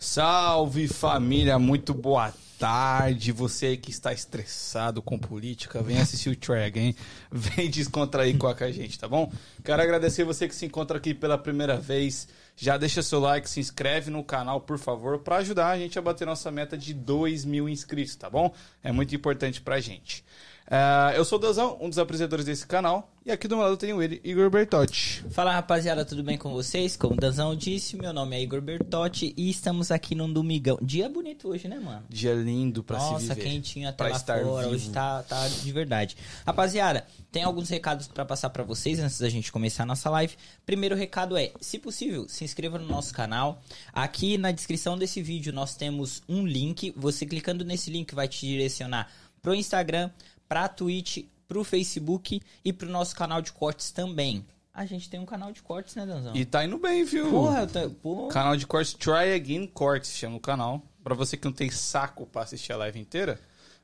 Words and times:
Salve 0.00 0.86
família, 0.86 1.58
muito 1.58 1.92
boa 1.92 2.32
tarde. 2.56 3.32
Você 3.32 3.66
aí 3.66 3.76
que 3.76 3.90
está 3.90 4.12
estressado 4.12 5.02
com 5.02 5.18
política, 5.18 5.82
vem 5.82 5.98
assistir 5.98 6.30
o 6.30 6.36
Trag, 6.36 6.78
hein? 6.78 6.94
Vem 7.32 7.68
descontrair 7.68 8.38
com 8.38 8.46
a 8.46 8.70
gente, 8.70 8.96
tá 8.96 9.08
bom? 9.08 9.32
Quero 9.64 9.82
agradecer 9.82 10.22
você 10.22 10.46
que 10.46 10.54
se 10.54 10.64
encontra 10.64 10.98
aqui 10.98 11.12
pela 11.12 11.36
primeira 11.36 11.76
vez. 11.76 12.28
Já 12.56 12.78
deixa 12.78 13.02
seu 13.02 13.18
like, 13.18 13.50
se 13.50 13.58
inscreve 13.58 14.08
no 14.08 14.22
canal, 14.22 14.60
por 14.60 14.78
favor, 14.78 15.18
para 15.18 15.38
ajudar 15.38 15.70
a 15.70 15.76
gente 15.76 15.98
a 15.98 16.02
bater 16.02 16.28
nossa 16.28 16.48
meta 16.48 16.78
de 16.78 16.94
2 16.94 17.44
mil 17.44 17.68
inscritos, 17.68 18.14
tá 18.14 18.30
bom? 18.30 18.54
É 18.84 18.92
muito 18.92 19.16
importante 19.16 19.60
pra 19.60 19.80
gente. 19.80 20.24
Uh, 20.68 21.16
eu 21.16 21.24
sou 21.24 21.38
o 21.38 21.40
Dazão, 21.40 21.78
um 21.80 21.88
dos 21.88 21.98
apresentadores 21.98 22.44
desse 22.44 22.66
canal, 22.66 23.10
e 23.24 23.30
aqui 23.30 23.48
do 23.48 23.56
meu 23.56 23.64
lado 23.64 23.78
tenho 23.78 24.02
ele, 24.02 24.20
Igor 24.22 24.50
Bertotti. 24.50 25.24
Fala 25.30 25.50
rapaziada, 25.50 26.04
tudo 26.04 26.22
bem 26.22 26.36
com 26.36 26.50
vocês? 26.50 26.94
Como 26.94 27.14
o 27.14 27.16
Dazão 27.16 27.56
disse, 27.56 27.96
meu 27.96 28.12
nome 28.12 28.36
é 28.36 28.42
Igor 28.42 28.60
Bertotti 28.60 29.32
e 29.34 29.48
estamos 29.48 29.90
aqui 29.90 30.14
num 30.14 30.30
domingão. 30.30 30.78
Dia 30.82 31.08
bonito 31.08 31.48
hoje, 31.48 31.68
né, 31.68 31.80
mano? 31.80 32.04
Dia 32.10 32.34
lindo 32.34 32.84
pra 32.84 32.98
Nossa, 32.98 33.14
se 33.14 33.28
viver. 33.28 33.34
Nossa, 33.34 33.48
quentinho 33.48 33.88
até 33.88 33.96
pra 33.96 34.08
lá 34.08 34.18
fora, 34.18 34.62
vivo. 34.62 34.74
hoje 34.74 34.90
tá, 34.90 35.22
tá 35.22 35.48
de 35.48 35.72
verdade. 35.72 36.18
Rapaziada, 36.46 37.06
tem 37.32 37.44
alguns 37.44 37.70
recados 37.70 38.06
para 38.06 38.26
passar 38.26 38.50
para 38.50 38.62
vocês 38.62 38.98
antes 38.98 39.18
da 39.18 39.30
gente 39.30 39.50
começar 39.50 39.84
a 39.84 39.86
nossa 39.86 40.10
live. 40.10 40.36
Primeiro 40.66 40.94
recado 40.94 41.34
é, 41.34 41.50
se 41.62 41.78
possível, 41.78 42.28
se 42.28 42.44
inscreva 42.44 42.78
no 42.78 42.86
nosso 42.86 43.14
canal. 43.14 43.62
Aqui 43.90 44.36
na 44.36 44.52
descrição 44.52 44.98
desse 44.98 45.22
vídeo 45.22 45.50
nós 45.50 45.74
temos 45.74 46.22
um 46.28 46.46
link, 46.46 46.92
você 46.94 47.24
clicando 47.24 47.64
nesse 47.64 47.90
link 47.90 48.14
vai 48.14 48.28
te 48.28 48.46
direcionar 48.46 49.10
pro 49.40 49.54
Instagram, 49.54 50.10
pra 50.48 50.68
Twitch, 50.68 51.24
pro 51.46 51.64
Facebook 51.64 52.40
e 52.64 52.72
pro 52.72 52.88
nosso 52.88 53.14
canal 53.14 53.42
de 53.42 53.52
cortes 53.52 53.90
também. 53.90 54.44
A 54.72 54.86
gente 54.86 55.10
tem 55.10 55.18
um 55.18 55.26
canal 55.26 55.50
de 55.50 55.60
cortes, 55.60 55.96
né, 55.96 56.06
Danzão? 56.06 56.36
E 56.36 56.44
tá 56.44 56.64
indo 56.64 56.78
bem, 56.78 57.04
viu? 57.04 57.30
Porra, 57.30 57.62
eu 57.62 57.66
tô... 57.66 57.90
Porra. 57.90 58.32
Canal 58.32 58.56
de 58.56 58.66
cortes 58.66 58.94
Try 58.94 59.34
Again 59.34 59.66
Cortes, 59.66 60.12
chama 60.12 60.36
o 60.36 60.40
canal. 60.40 60.80
Pra 61.02 61.14
você 61.14 61.36
que 61.36 61.44
não 61.44 61.52
tem 61.52 61.68
saco 61.70 62.26
pra 62.26 62.42
assistir 62.42 62.72
a 62.72 62.76
live 62.76 63.00
inteira, 63.00 63.40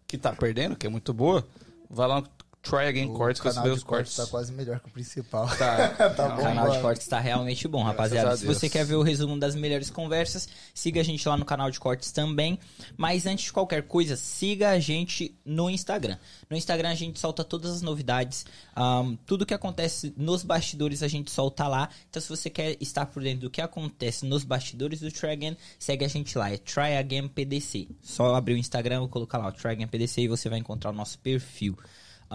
que 0.06 0.16
tá 0.16 0.32
perdendo, 0.32 0.76
que 0.76 0.86
é 0.86 0.90
muito 0.90 1.12
boa, 1.12 1.46
vai 1.90 2.06
lá 2.06 2.20
no 2.20 2.28
Try 2.64 2.86
Again 2.86 3.10
O 3.10 3.14
Cortes 3.14 3.40
que 3.40 3.48
você 3.48 3.54
canal 3.54 3.64
vê 3.64 3.70
de 3.70 3.76
os 3.76 3.84
cortes. 3.84 4.16
Tá 4.16 4.26
quase 4.26 4.52
melhor 4.52 4.80
que 4.80 4.88
o 4.88 4.90
principal. 4.90 5.46
Tá. 5.56 5.94
Tá 6.14 6.28
bom, 6.28 6.40
O 6.40 6.42
canal 6.42 6.70
de 6.70 6.80
cortes 6.80 7.06
tá 7.06 7.20
realmente 7.20 7.66
bom, 7.68 7.82
rapaziada. 7.82 8.36
Se 8.36 8.46
você 8.46 8.68
quer 8.68 8.84
ver 8.84 8.94
o 8.94 9.02
resumo 9.02 9.38
das 9.38 9.54
melhores 9.54 9.90
conversas, 9.90 10.48
siga 10.72 11.00
a 11.00 11.04
gente 11.04 11.26
lá 11.28 11.36
no 11.36 11.44
canal 11.44 11.70
de 11.70 11.78
cortes 11.78 12.10
também. 12.10 12.58
Mas 12.96 13.26
antes 13.26 13.46
de 13.46 13.52
qualquer 13.52 13.82
coisa, 13.82 14.16
siga 14.16 14.70
a 14.70 14.78
gente 14.78 15.36
no 15.44 15.68
Instagram. 15.68 16.16
No 16.48 16.56
Instagram 16.56 16.90
a 16.90 16.94
gente 16.94 17.18
solta 17.18 17.44
todas 17.44 17.70
as 17.70 17.82
novidades, 17.82 18.46
ahn, 18.74 19.16
tudo 19.26 19.44
que 19.44 19.54
acontece 19.54 20.14
nos 20.16 20.42
bastidores 20.42 21.02
a 21.02 21.08
gente 21.08 21.30
solta 21.30 21.66
lá. 21.68 21.88
Então 22.08 22.20
se 22.20 22.28
você 22.28 22.48
quer 22.48 22.76
estar 22.80 23.06
por 23.06 23.22
dentro 23.22 23.42
do 23.42 23.50
que 23.50 23.60
acontece 23.60 24.24
nos 24.24 24.44
bastidores 24.44 25.00
do 25.00 25.10
Try 25.10 25.30
Again, 25.30 25.56
segue 25.78 26.04
a 26.04 26.08
gente 26.08 26.36
lá, 26.38 26.50
é 26.50 26.56
Try 26.56 26.96
Again 26.98 27.28
PDC. 27.28 27.88
Só 28.02 28.34
abrir 28.34 28.54
o 28.54 28.58
Instagram, 28.58 29.06
colocar 29.08 29.38
lá 29.38 29.48
o 29.48 29.52
Try 29.52 29.72
Again 29.72 29.86
PDC 29.88 30.22
e 30.22 30.28
você 30.28 30.48
vai 30.48 30.58
encontrar 30.58 30.90
o 30.90 30.94
nosso 30.94 31.18
perfil. 31.18 31.76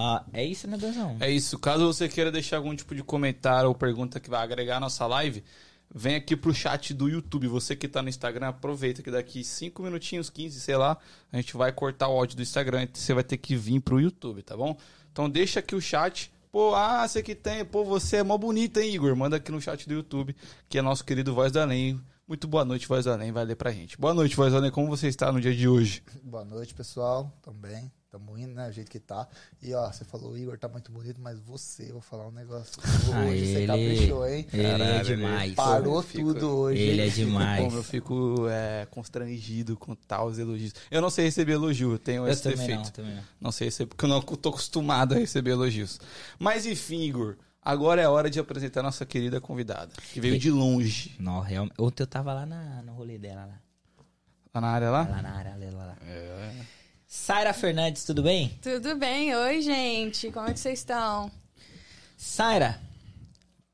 Ah, 0.02 0.24
é 0.32 0.46
isso, 0.46 0.66
né, 0.66 0.78
Danzão? 0.78 1.18
É 1.20 1.30
isso. 1.30 1.60
Caso 1.60 1.86
você 1.86 2.08
queira 2.08 2.32
deixar 2.32 2.56
algum 2.56 2.74
tipo 2.74 2.96
de 2.96 3.04
comentário 3.04 3.68
ou 3.68 3.76
pergunta 3.76 4.18
que 4.18 4.30
vai 4.30 4.42
agregar 4.42 4.78
a 4.78 4.80
nossa 4.80 5.06
live, 5.06 5.44
vem 5.94 6.16
aqui 6.16 6.38
pro 6.38 6.54
chat 6.54 6.94
do 6.94 7.10
YouTube. 7.10 7.48
Você 7.48 7.76
que 7.76 7.86
tá 7.86 8.02
no 8.02 8.08
Instagram, 8.08 8.48
aproveita 8.48 9.04
que 9.04 9.12
daqui 9.12 9.44
5 9.44 9.84
minutinhos, 9.84 10.30
15, 10.30 10.62
sei 10.62 10.78
lá, 10.78 10.98
a 11.34 11.36
gente 11.36 11.58
vai 11.58 11.74
cortar 11.74 12.08
o 12.08 12.14
áudio 12.14 12.38
do 12.38 12.42
Instagram 12.42 12.84
e 12.84 12.90
você 12.94 13.14
vai 13.14 13.26
ter 13.26 13.36
que 13.36 13.58
vir 13.58 13.82
pro 13.82 14.00
YouTube, 14.00 14.42
tá 14.42 14.56
bom? 14.56 14.78
Então 15.12 15.30
deixa 15.30 15.60
aqui 15.60 15.76
o 15.76 15.82
chat. 15.82 16.32
Pô, 16.50 16.74
ah, 16.74 17.06
você 17.06 17.22
que 17.22 17.36
tem, 17.36 17.66
pô, 17.66 17.84
você 17.84 18.18
é 18.18 18.24
mó 18.24 18.38
bonita, 18.38 18.82
hein, 18.82 18.96
Igor? 18.96 19.14
Manda 19.18 19.36
aqui 19.36 19.52
no 19.52 19.62
chat 19.62 19.86
do 19.86 19.94
YouTube, 19.96 20.34
que 20.70 20.78
é 20.78 20.82
nosso 20.82 21.04
querido 21.04 21.36
Voz 21.36 21.52
do 21.52 21.60
Além. 21.60 22.00
Muito 22.26 22.48
boa 22.48 22.64
noite, 22.64 22.88
Voz 22.88 23.04
do 23.04 23.12
Além, 23.12 23.34
vai 23.34 23.44
ler 23.44 23.56
pra 23.56 23.74
gente. 23.74 23.98
Boa 23.98 24.14
noite, 24.14 24.34
Voz 24.34 24.54
do 24.54 24.58
Além, 24.60 24.72
como 24.72 24.88
você 24.88 25.10
está 25.10 25.30
no 25.30 25.42
dia 25.42 25.54
de 25.54 25.68
hoje? 25.68 26.02
Boa 26.24 26.46
noite, 26.46 26.74
pessoal. 26.74 27.32
Também. 27.42 27.92
Tamo 28.12 28.36
indo, 28.40 28.56
né? 28.56 28.68
O 28.68 28.72
jeito 28.72 28.90
que 28.90 29.00
tá. 29.00 29.28
E 29.62 29.72
ó, 29.74 29.92
você 29.92 30.04
falou, 30.04 30.36
Igor 30.36 30.58
tá 30.58 30.68
muito 30.68 30.92
bonito, 30.92 31.22
mas 31.22 31.40
você, 31.40 31.92
vou 31.92 32.02
falar 32.02 32.28
um 32.28 32.32
negócio. 32.32 32.74
Ah, 33.14 33.26
Hoje 33.26 33.46
você 33.46 33.58
ele- 33.60 33.68
caprichou, 33.68 34.28
hein? 34.28 34.48
Ele 34.52 34.64
é 34.66 34.72
Caralho, 34.78 35.06
demais. 35.06 35.44
ele 35.44 35.56
Parou 35.56 35.96
eu 35.98 36.02
fico- 36.02 36.34
tudo 36.34 36.50
hoje. 36.58 36.82
Ele 36.82 37.02
é 37.02 37.08
demais. 37.10 37.64
Bom, 37.72 37.78
eu 37.78 37.84
fico 37.84 38.48
é, 38.50 38.88
constrangido 38.90 39.78
com 39.78 39.94
tais 39.94 40.40
elogios. 40.40 40.74
Eu 40.90 41.02
não 41.02 41.12
sei 41.12 41.26
receber 41.26 41.52
elogio, 41.54 41.92
eu 41.92 42.00
tenho 42.00 42.24
Eu 42.26 42.32
esse 42.32 42.42
também 42.42 42.58
defeito. 42.58 42.84
não, 42.84 42.92
também 42.92 43.16
não. 43.16 43.24
Não 43.40 43.52
sei 43.52 43.68
receber, 43.68 43.90
porque 43.90 44.06
eu 44.06 44.10
não 44.10 44.22
tô 44.22 44.50
acostumado 44.50 45.14
a 45.14 45.18
receber 45.20 45.52
elogios. 45.52 46.00
Mas 46.40 46.66
enfim, 46.66 47.02
Igor, 47.04 47.38
agora 47.62 48.02
é 48.02 48.06
a 48.06 48.10
hora 48.12 48.28
de 48.28 48.40
apresentar 48.40 48.80
a 48.80 48.84
nossa 48.84 49.06
querida 49.06 49.40
convidada, 49.40 49.92
que 50.12 50.20
veio 50.20 50.34
E- 50.34 50.40
de 50.40 50.50
longe. 50.50 51.16
Não, 51.20 51.42
realmente. 51.42 51.76
Ontem 51.80 52.02
eu 52.02 52.08
tava 52.08 52.34
lá 52.34 52.44
na, 52.48 52.82
no 52.82 52.94
rolê 52.94 53.20
dela, 53.20 53.46
lá. 53.46 53.60
Lá 54.56 54.62
na 54.62 54.68
área 54.68 54.90
lá? 54.90 55.08
Lá 55.08 55.22
na 55.22 55.32
área 55.32 55.52
dela, 55.58 55.86
lá. 55.86 55.98
É. 56.08 56.79
Saira 57.12 57.54
Fernandes, 57.54 58.04
tudo 58.04 58.22
bem? 58.22 58.50
Tudo 58.62 58.96
bem? 58.96 59.36
Oi, 59.36 59.64
gente. 59.64 60.32
Como 60.32 60.48
é 60.48 60.54
que 60.54 60.60
vocês 60.60 60.78
estão? 60.78 61.32
Saira, 62.16 62.80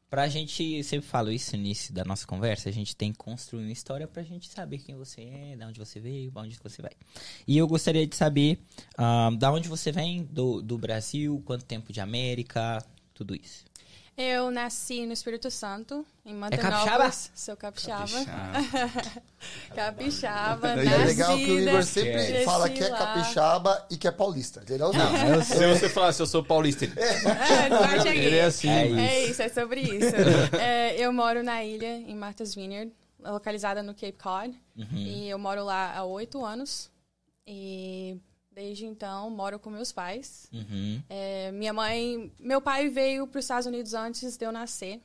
pra 0.10 0.30
gente, 0.30 0.64
eu 0.64 0.84
sempre 0.86 1.06
falo 1.06 1.30
isso 1.30 1.52
no 1.52 1.62
início 1.62 1.94
da 1.94 2.06
nossa 2.06 2.26
conversa, 2.26 2.70
a 2.70 2.72
gente 2.72 2.96
tem 2.96 3.12
que 3.12 3.18
construir 3.18 3.66
uma 3.66 3.74
história 3.74 4.08
pra 4.08 4.24
gente 4.24 4.48
saber 4.48 4.78
quem 4.78 4.96
você 4.96 5.24
é, 5.24 5.58
de 5.58 5.66
onde 5.66 5.78
você 5.78 6.00
veio, 6.00 6.32
pra 6.32 6.44
onde 6.44 6.58
você 6.64 6.82
vai. 6.82 6.94
E 7.46 7.58
eu 7.58 7.68
gostaria 7.68 8.08
de 8.08 8.16
saber 8.16 8.58
ah, 8.98 9.30
da 9.38 9.52
onde 9.52 9.68
você 9.68 9.92
vem, 9.92 10.24
do, 10.24 10.62
do 10.62 10.78
Brasil, 10.78 11.44
quanto 11.46 11.66
tempo 11.66 11.92
de 11.92 12.00
América, 12.00 12.82
tudo 13.14 13.36
isso. 13.36 13.66
Eu 14.18 14.50
nasci 14.50 15.06
no 15.06 15.12
Espírito 15.12 15.52
Santo, 15.52 16.06
em 16.26 16.40
capixaba? 16.40 16.72
Mantenópolis. 16.80 17.32
Sou 17.36 17.58
capixaba. 17.58 18.08
Capixaba. 18.08 19.22
Capixaba, 19.76 20.84
E 20.84 20.88
é 20.88 20.98
legal 21.06 21.38
que 21.38 21.52
o 21.52 21.60
Igor 21.60 21.74
nascida, 21.74 21.84
sempre 22.08 22.26
cresci 22.28 22.46
fala 22.46 22.70
que 22.70 22.84
é 22.84 22.90
capixaba 22.90 23.86
e 23.92 23.98
que 23.98 24.08
é 24.08 24.12
paulista. 24.12 24.62
Entendeu? 24.62 24.94
Não, 24.94 25.18
eu 25.36 25.42
Se 25.44 25.68
você 25.68 25.90
falasse 25.90 26.22
eu 26.22 26.26
sou 26.28 26.42
paulista, 26.44 26.86
ele- 26.86 26.94
É, 26.98 27.70
norte 27.70 28.08
aqui. 28.08 28.18
ele 28.18 28.38
é 28.38 28.46
assim. 28.46 28.70
É. 28.70 28.88
É 29.06 29.26
isso, 29.28 29.42
é 29.42 29.50
sobre 29.50 29.82
isso. 29.82 30.16
É, 30.60 30.96
eu 30.98 31.12
moro 31.12 31.44
na 31.44 31.64
ilha, 31.64 31.98
em 31.98 32.16
Martha's 32.16 32.56
Vineyard, 32.56 32.92
localizada 33.20 33.84
no 33.84 33.94
Cape 33.94 34.14
Cod. 34.18 34.58
Uhum. 34.78 34.88
E 34.98 35.30
eu 35.30 35.38
moro 35.38 35.64
lá 35.66 35.94
há 35.98 36.04
oito 36.06 36.44
anos. 36.46 36.90
E 37.46 38.18
desde 38.56 38.86
então 38.86 39.30
moro 39.30 39.60
com 39.60 39.70
meus 39.70 39.92
pais. 39.92 40.48
Uhum. 40.54 41.04
É, 41.10 41.52
minha 41.52 41.74
mãe. 41.74 42.32
Meu 42.40 42.62
pai 42.62 42.88
veio 42.90 43.28
para 43.28 43.38
os 43.40 43.46
Estados 43.46 43.68
Unidos 43.68 43.94
antes 43.94 44.38
de 44.38 44.46
eu 44.46 44.52
nascer. 44.52 45.02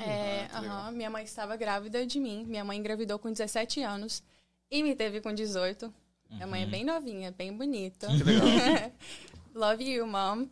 É, 0.00 0.46
Ah, 0.52 0.60
legal. 0.60 0.76
aham, 0.78 0.90
minha 0.92 1.10
mãe 1.10 1.24
estava 1.24 1.56
grávida 1.56 2.06
de 2.06 2.20
mim. 2.20 2.44
Minha 2.46 2.64
mãe 2.64 2.78
engravidou 2.78 3.18
com 3.18 3.32
17 3.32 3.82
anos 3.82 4.22
e 4.70 4.82
me 4.82 4.94
teve 4.94 5.20
com 5.20 5.32
18. 5.32 5.92
Minha 6.30 6.46
mãe 6.46 6.62
é 6.62 6.66
bem 6.66 6.84
novinha, 6.84 7.30
bem 7.32 7.52
bonita. 7.56 8.06
Que 8.08 8.22
legal. 8.22 8.46
Love 9.54 9.84
you, 9.84 10.06
mom. 10.06 10.46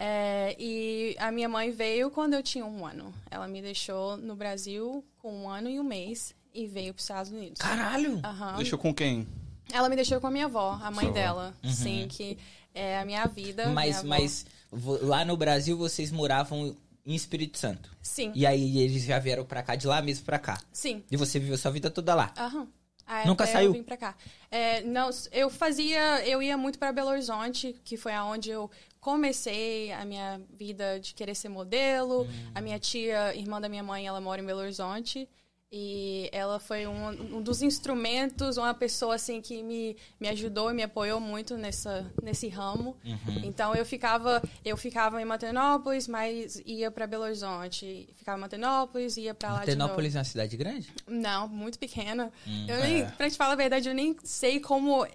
É, 0.00 0.54
e 0.58 1.16
a 1.18 1.30
minha 1.32 1.48
mãe 1.48 1.70
veio 1.70 2.10
quando 2.10 2.34
eu 2.34 2.42
tinha 2.42 2.64
um 2.64 2.86
ano. 2.86 3.12
Ela 3.30 3.48
me 3.48 3.60
deixou 3.60 4.16
no 4.16 4.36
Brasil 4.36 5.04
com 5.18 5.42
um 5.44 5.48
ano 5.48 5.68
e 5.68 5.78
um 5.80 5.84
mês 5.84 6.34
e 6.54 6.66
veio 6.66 6.92
para 6.94 6.98
os 7.00 7.04
Estados 7.04 7.30
Unidos. 7.32 7.60
Caralho! 7.60 8.20
Deixou 8.56 8.78
com 8.78 8.94
quem? 8.94 9.26
Ela 9.72 9.88
me 9.88 9.96
deixou 9.96 10.20
com 10.20 10.26
a 10.26 10.30
minha 10.30 10.46
avó, 10.46 10.78
a 10.82 10.90
mãe 10.90 11.10
dela. 11.12 11.54
Sim, 11.64 12.06
que 12.08 12.38
é 12.74 12.98
a 12.98 13.04
minha 13.04 13.26
vida. 13.26 13.68
Mas, 13.68 14.02
minha 14.02 14.18
mas 14.18 14.46
lá 15.02 15.24
no 15.24 15.36
Brasil 15.36 15.76
vocês 15.76 16.10
moravam 16.10 16.74
em 17.04 17.14
Espírito 17.14 17.58
Santo. 17.58 17.90
Sim, 18.02 18.32
E 18.34 18.46
aí 18.46 18.78
eles 18.78 19.04
já 19.04 19.18
vieram 19.18 19.44
pra 19.44 19.62
cá, 19.62 19.74
de 19.74 19.86
lá 19.86 20.00
mesmo 20.02 20.24
pra 20.24 20.38
cá. 20.38 20.60
sim. 20.72 21.02
E 21.10 21.16
você 21.16 21.38
viveu 21.38 21.56
sua 21.56 21.70
vida 21.70 21.90
toda 21.90 22.14
lá. 22.14 22.32
Aham. 22.36 22.68
Aí 23.06 23.26
Nunca 23.26 23.46
saiu? 23.46 23.70
Eu 23.70 23.72
vim 23.72 23.82
pra 23.82 23.96
cá. 23.96 24.14
É, 24.50 24.82
não, 24.82 25.08
eu 25.32 25.48
fazia, 25.48 26.22
eu 26.26 26.42
ia 26.42 26.58
muito 26.58 26.78
para 26.78 26.92
Belo 26.92 27.08
Horizonte, 27.08 27.74
que 27.82 27.96
foi 27.96 28.12
aonde 28.12 28.50
eu 28.50 28.70
comecei 29.00 29.90
a 29.92 30.04
minha 30.04 30.38
vida 30.58 31.00
de 31.00 31.14
querer 31.14 31.34
ser 31.34 31.48
modelo. 31.48 32.24
Hum. 32.24 32.50
A 32.54 32.60
minha 32.60 32.78
tia, 32.78 33.34
irmã 33.34 33.58
da 33.62 33.68
minha 33.68 33.82
mãe, 33.82 34.06
ela 34.06 34.20
mora 34.20 34.42
em 34.42 34.44
Belo 34.44 34.60
Horizonte. 34.60 35.26
E 35.70 36.30
ela 36.32 36.58
foi 36.58 36.86
um, 36.86 37.36
um 37.36 37.42
dos 37.42 37.60
instrumentos, 37.60 38.56
uma 38.56 38.72
pessoa 38.72 39.16
assim 39.16 39.38
que 39.42 39.62
me, 39.62 39.98
me 40.18 40.26
ajudou 40.28 40.70
e 40.70 40.74
me 40.74 40.82
apoiou 40.82 41.20
muito 41.20 41.58
nessa, 41.58 42.10
nesse 42.22 42.48
ramo. 42.48 42.96
Uhum. 43.04 43.42
Então 43.44 43.74
eu 43.74 43.84
ficava, 43.84 44.42
eu 44.64 44.78
ficava 44.78 45.20
em 45.20 45.26
Matenópolis, 45.26 46.08
mas 46.08 46.62
ia 46.64 46.90
para 46.90 47.06
Belo 47.06 47.24
Horizonte. 47.24 48.08
Ficava 48.16 48.38
em 48.38 48.40
Matenópolis, 48.40 49.18
ia 49.18 49.34
para 49.34 49.52
lá 49.52 49.60
de 49.60 49.76
novo. 49.76 49.88
Tenópolis 49.88 50.14
é 50.14 50.18
uma 50.18 50.24
cidade 50.24 50.56
grande? 50.56 50.90
Não, 51.06 51.46
muito 51.46 51.78
pequena. 51.78 52.32
Hum, 52.46 52.66
eu 52.66 52.80
nem, 52.80 53.02
é. 53.02 53.04
pra 53.04 53.28
te 53.28 53.36
falar 53.36 53.52
a 53.52 53.56
verdade, 53.56 53.90
eu 53.90 53.94
nem 53.94 54.16
sei 54.24 54.60
como. 54.60 55.06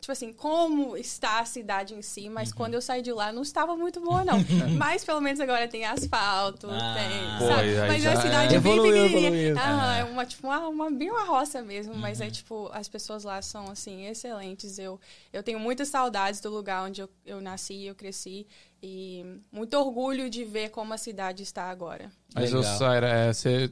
Tipo 0.00 0.12
assim, 0.12 0.32
como 0.32 0.96
está 0.96 1.40
a 1.40 1.44
cidade 1.44 1.92
em 1.94 2.00
si, 2.02 2.28
Uhum. 2.28 2.34
mas 2.34 2.52
quando 2.52 2.74
eu 2.74 2.80
saí 2.80 3.02
de 3.02 3.12
lá 3.12 3.32
não 3.32 3.42
estava 3.42 3.76
muito 3.76 4.00
boa, 4.00 4.24
não. 4.24 4.38
mas 4.78 5.04
pelo 5.04 5.20
menos 5.20 5.40
agora 5.40 5.66
tem 5.68 5.84
asfalto, 5.84 6.68
Ah. 6.70 6.94
tem. 6.94 7.48
Sabe? 7.48 7.62
aí 7.80 7.88
Mas 7.88 8.02
já 8.02 8.10
é 8.10 8.14
uma 8.14 8.22
cidade 8.22 8.54
é. 8.54 8.60
bem 8.60 8.72
Evoluiu, 8.72 9.02
pequenininha. 9.08 9.48
evoluiu. 9.50 9.56
Ah. 9.60 9.96
É 9.98 10.04
uma, 10.04 10.24
tipo, 10.24 10.46
uma, 10.46 10.68
uma, 10.68 10.90
bem 10.90 11.10
uma 11.10 11.24
roça 11.24 11.60
mesmo, 11.62 11.94
mas 11.96 12.20
Uhum. 12.20 12.26
é 12.26 12.30
tipo, 12.30 12.70
as 12.72 12.88
pessoas 12.88 13.24
lá 13.24 13.42
são 13.42 13.70
assim, 13.70 14.06
excelentes. 14.06 14.78
Eu, 14.78 15.00
eu 15.32 15.42
tenho 15.42 15.58
muitas 15.58 15.88
saudades 15.88 16.40
do 16.40 16.48
lugar 16.48 16.84
onde 16.84 17.00
eu, 17.02 17.10
eu 17.26 17.40
nasci, 17.40 17.84
eu 17.84 17.94
cresci. 17.94 18.46
E 18.82 19.24
muito 19.50 19.76
orgulho 19.76 20.30
de 20.30 20.44
ver 20.44 20.70
como 20.70 20.94
a 20.94 20.98
cidade 20.98 21.42
está 21.42 21.64
agora. 21.64 22.10
Mas, 22.32 22.54
ô. 22.54 22.62
Saira, 22.62 23.08
é, 23.08 23.32
você, 23.32 23.70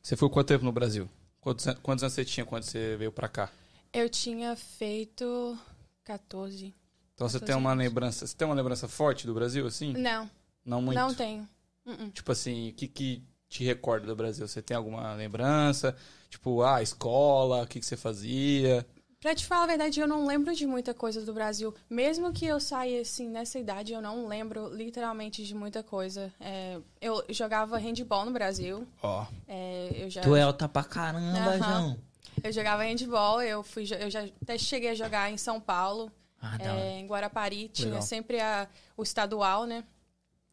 você 0.00 0.16
foi 0.16 0.30
quanto 0.30 0.46
tempo 0.46 0.64
no 0.64 0.70
Brasil? 0.72 1.08
Quantos, 1.40 1.66
an- 1.66 1.76
quantos 1.82 2.04
anos 2.04 2.14
você 2.14 2.24
tinha 2.24 2.46
quando 2.46 2.62
você 2.62 2.94
veio 2.96 3.10
pra 3.10 3.28
cá? 3.28 3.50
Eu 3.98 4.08
tinha 4.08 4.54
feito 4.54 5.58
14. 6.04 6.72
Então 7.14 7.28
você 7.28 7.40
14 7.40 7.44
tem 7.46 7.56
uma 7.56 7.72
anos. 7.72 7.84
lembrança. 7.84 8.26
Você 8.26 8.36
tem 8.36 8.46
uma 8.46 8.54
lembrança 8.54 8.86
forte 8.86 9.26
do 9.26 9.34
Brasil, 9.34 9.66
assim? 9.66 9.92
Não, 9.94 10.30
Não 10.64 10.80
muito. 10.80 10.96
não 10.96 11.12
tenho. 11.12 11.48
Uh-uh. 11.84 12.08
Tipo 12.10 12.30
assim, 12.30 12.68
o 12.70 12.74
que, 12.74 12.86
que 12.86 13.24
te 13.48 13.64
recorda 13.64 14.06
do 14.06 14.14
Brasil? 14.14 14.46
Você 14.46 14.62
tem 14.62 14.76
alguma 14.76 15.14
lembrança? 15.14 15.96
Tipo, 16.30 16.62
ah, 16.62 16.80
escola, 16.80 17.62
o 17.62 17.66
que, 17.66 17.80
que 17.80 17.86
você 17.86 17.96
fazia? 17.96 18.86
Pra 19.20 19.34
te 19.34 19.44
falar 19.44 19.64
a 19.64 19.66
verdade, 19.66 19.98
eu 19.98 20.06
não 20.06 20.24
lembro 20.28 20.54
de 20.54 20.64
muita 20.64 20.94
coisa 20.94 21.24
do 21.24 21.34
Brasil. 21.34 21.74
Mesmo 21.90 22.32
que 22.32 22.46
eu 22.46 22.60
saia, 22.60 23.00
assim, 23.00 23.28
nessa 23.28 23.58
idade, 23.58 23.92
eu 23.92 24.00
não 24.00 24.28
lembro 24.28 24.68
literalmente 24.72 25.44
de 25.44 25.56
muita 25.56 25.82
coisa. 25.82 26.32
É, 26.38 26.78
eu 27.00 27.24
jogava 27.30 27.76
handball 27.78 28.24
no 28.24 28.30
Brasil. 28.30 28.86
Ó. 29.02 29.26
É, 29.48 29.90
eu 30.04 30.08
já... 30.08 30.20
Tu 30.20 30.36
é 30.36 30.42
alta 30.42 30.68
pra 30.68 30.84
caramba, 30.84 31.56
Aham. 31.56 31.58
João. 31.58 32.07
Eu 32.42 32.52
jogava 32.52 32.82
handball, 32.82 33.42
eu, 33.42 33.62
fui, 33.62 33.84
eu 33.98 34.10
já 34.10 34.24
até 34.42 34.58
cheguei 34.58 34.90
a 34.90 34.94
jogar 34.94 35.30
em 35.30 35.36
São 35.36 35.60
Paulo, 35.60 36.10
Ah, 36.40 36.56
é, 36.60 36.98
em 36.98 37.06
Guarapari, 37.06 37.68
tinha 37.68 37.88
Legal. 37.88 38.02
sempre 38.02 38.40
a, 38.40 38.68
o 38.96 39.02
estadual, 39.02 39.64
né? 39.64 39.84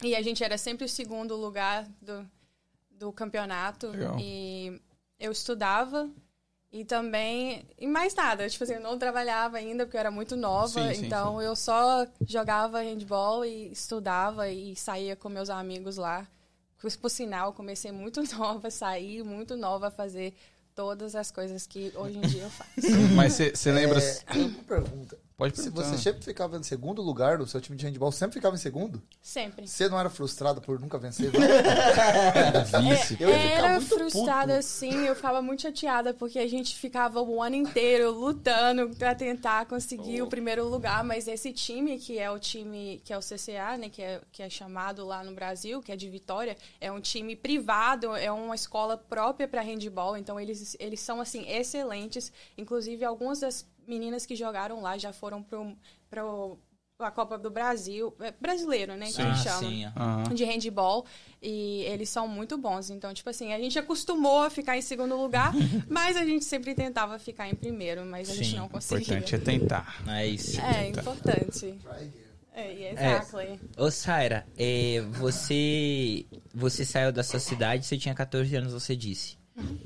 E 0.03 0.15
a 0.15 0.21
gente 0.21 0.43
era 0.43 0.57
sempre 0.57 0.85
o 0.85 0.89
segundo 0.89 1.35
lugar 1.35 1.87
do, 2.01 2.29
do 2.91 3.11
campeonato. 3.11 3.87
Legal. 3.87 4.17
E 4.19 4.81
eu 5.19 5.31
estudava 5.31 6.09
e 6.71 6.83
também. 6.83 7.65
E 7.77 7.87
mais 7.87 8.13
nada, 8.13 8.49
tipo 8.49 8.63
assim, 8.63 8.73
eu 8.73 8.81
não 8.81 8.99
trabalhava 8.99 9.57
ainda 9.57 9.85
porque 9.85 9.95
eu 9.95 9.99
era 10.01 10.11
muito 10.11 10.35
nova, 10.35 10.89
Sim, 10.89 10.93
sim, 10.93 11.05
então 11.05 11.41
eu 11.41 11.55
só 11.55 12.05
jogava 12.27 12.81
handball 12.81 13.45
e 13.45 13.71
estudava 13.71 14.49
e 14.49 14.75
saía 14.75 15.15
com 15.15 15.29
meus 15.29 15.49
amigos 15.49 15.95
lá. 15.95 16.27
Por, 16.77 16.91
por 16.97 17.09
sinal, 17.09 17.53
comecei 17.53 17.91
muito 17.91 18.21
nova 18.37 18.67
a 18.67 18.71
sair, 18.71 19.23
muito 19.23 19.55
nova 19.55 19.87
a 19.87 19.91
fazer 19.91 20.35
todas 20.75 21.15
as 21.15 21.31
coisas 21.31 21.65
que 21.65 21.91
hoje 21.95 22.17
em 22.17 22.21
dia 22.21 22.43
eu 22.43 22.49
faço. 22.49 22.71
Mas 23.15 23.33
você 23.33 23.71
lembra. 23.71 23.99
É, 23.99 24.33
uma 24.35 24.63
pergunta. 24.63 25.24
Pode 25.37 25.53
Se 25.57 25.63
perguntar. 25.63 25.89
você 25.89 25.97
sempre 26.01 26.23
ficava 26.23 26.55
em 26.57 26.63
segundo 26.63 27.01
lugar 27.01 27.37
no 27.37 27.45
seu 27.45 27.59
time 27.59 27.75
de 27.77 27.85
handball, 27.85 28.09
sempre 28.11 28.35
ficava 28.35 28.55
em 28.55 28.59
segundo? 28.59 29.03
Sempre. 29.21 29.67
Você 29.67 29.89
não 29.89 29.99
era 29.99 30.09
frustrado 30.09 30.61
por 30.61 30.79
nunca 30.79 30.97
vencer? 30.97 31.29
Vice. 32.81 33.17
Eu 33.19 33.29
ia 33.29 33.35
ficar 33.39 33.51
Era 33.57 33.69
muito 33.79 33.87
frustrada, 33.95 34.53
puto. 34.55 34.65
sim, 34.65 35.05
eu 35.05 35.15
ficava 35.15 35.41
muito 35.41 35.61
chateada, 35.63 36.13
porque 36.13 36.39
a 36.39 36.47
gente 36.47 36.75
ficava 36.77 37.21
o 37.21 37.41
ano 37.41 37.55
inteiro 37.55 38.11
lutando 38.11 38.89
pra 38.95 39.13
tentar 39.13 39.65
conseguir 39.65 40.21
Oh. 40.21 40.25
o 40.25 40.29
primeiro 40.29 40.67
lugar, 40.67 41.03
mas 41.03 41.27
esse 41.27 41.51
time, 41.51 41.97
que 41.99 42.17
é 42.17 42.29
o 42.31 42.39
time, 42.39 43.01
que 43.03 43.11
é 43.11 43.17
o 43.17 43.21
CCA, 43.21 43.77
né, 43.77 43.89
que 43.89 44.01
é, 44.01 44.21
que 44.31 44.41
é 44.41 44.49
chamado 44.49 45.05
lá 45.05 45.23
no 45.23 45.33
Brasil, 45.33 45.81
que 45.81 45.91
é 45.91 45.95
de 45.95 46.09
Vitória, 46.09 46.55
é 46.79 46.91
um 46.91 47.01
time 47.01 47.35
privado, 47.35 48.15
é 48.15 48.31
uma 48.31 48.55
escola 48.55 48.97
própria 48.97 49.47
pra 49.47 49.61
handball, 49.61 50.15
então 50.15 50.39
eles, 50.39 50.77
eles 50.79 50.99
são, 51.01 51.19
assim, 51.19 51.45
excelentes, 51.49 52.31
inclusive 52.57 53.03
algumas 53.03 53.39
das 53.41 53.65
meninas 53.87 54.25
que 54.25 54.35
jogaram 54.35 54.81
lá 54.81 54.97
já 54.97 55.13
foram 55.13 55.41
pro, 55.43 55.75
pro 56.09 56.59
a 56.97 57.11
Copa 57.11 57.37
do 57.37 57.49
Brasil, 57.49 58.15
é, 58.21 58.33
brasileiro, 58.39 58.95
né, 58.95 59.11
que 59.11 59.21
ah, 59.21 59.27
eles 59.27 59.39
chamam 59.39 59.69
sim. 59.69 59.85
ó. 59.85 59.99
Aham. 59.99 60.33
de 60.33 60.45
handball 60.45 61.05
e 61.41 61.81
eles 61.83 62.09
são 62.09 62.27
muito 62.27 62.57
bons. 62.57 62.89
Então, 62.89 63.13
tipo 63.13 63.29
assim, 63.29 63.53
a 63.53 63.59
gente 63.59 63.77
acostumou 63.77 64.43
a 64.43 64.49
ficar 64.49 64.77
em 64.77 64.81
segundo 64.81 65.15
lugar, 65.17 65.51
mas 65.89 66.15
a 66.15 66.23
gente 66.25 66.45
sempre 66.45 66.73
tentava 66.73 67.19
ficar 67.19 67.49
em 67.49 67.55
primeiro, 67.55 68.05
mas 68.05 68.29
a 68.29 68.33
gente 68.33 68.51
Sim, 68.51 68.57
não 68.57 68.65
O 68.67 68.69
conseguia. 68.69 69.17
importante 69.17 69.35
é 69.35 69.37
tentar. 69.39 70.03
É 70.07 70.25
isso. 70.25 70.61
É 70.61 70.89
importante. 70.89 71.77
É, 72.53 72.91
exactly. 72.93 73.59
Ô, 73.77 73.91
Saira, 73.91 74.47
é, 74.57 75.01
você, 75.11 76.25
você 76.53 76.85
saiu 76.85 77.11
da 77.11 77.21
sua 77.21 77.39
cidade, 77.39 77.85
você 77.85 77.97
tinha 77.97 78.15
14 78.15 78.55
anos, 78.55 78.71
você 78.71 78.95
disse. 78.95 79.37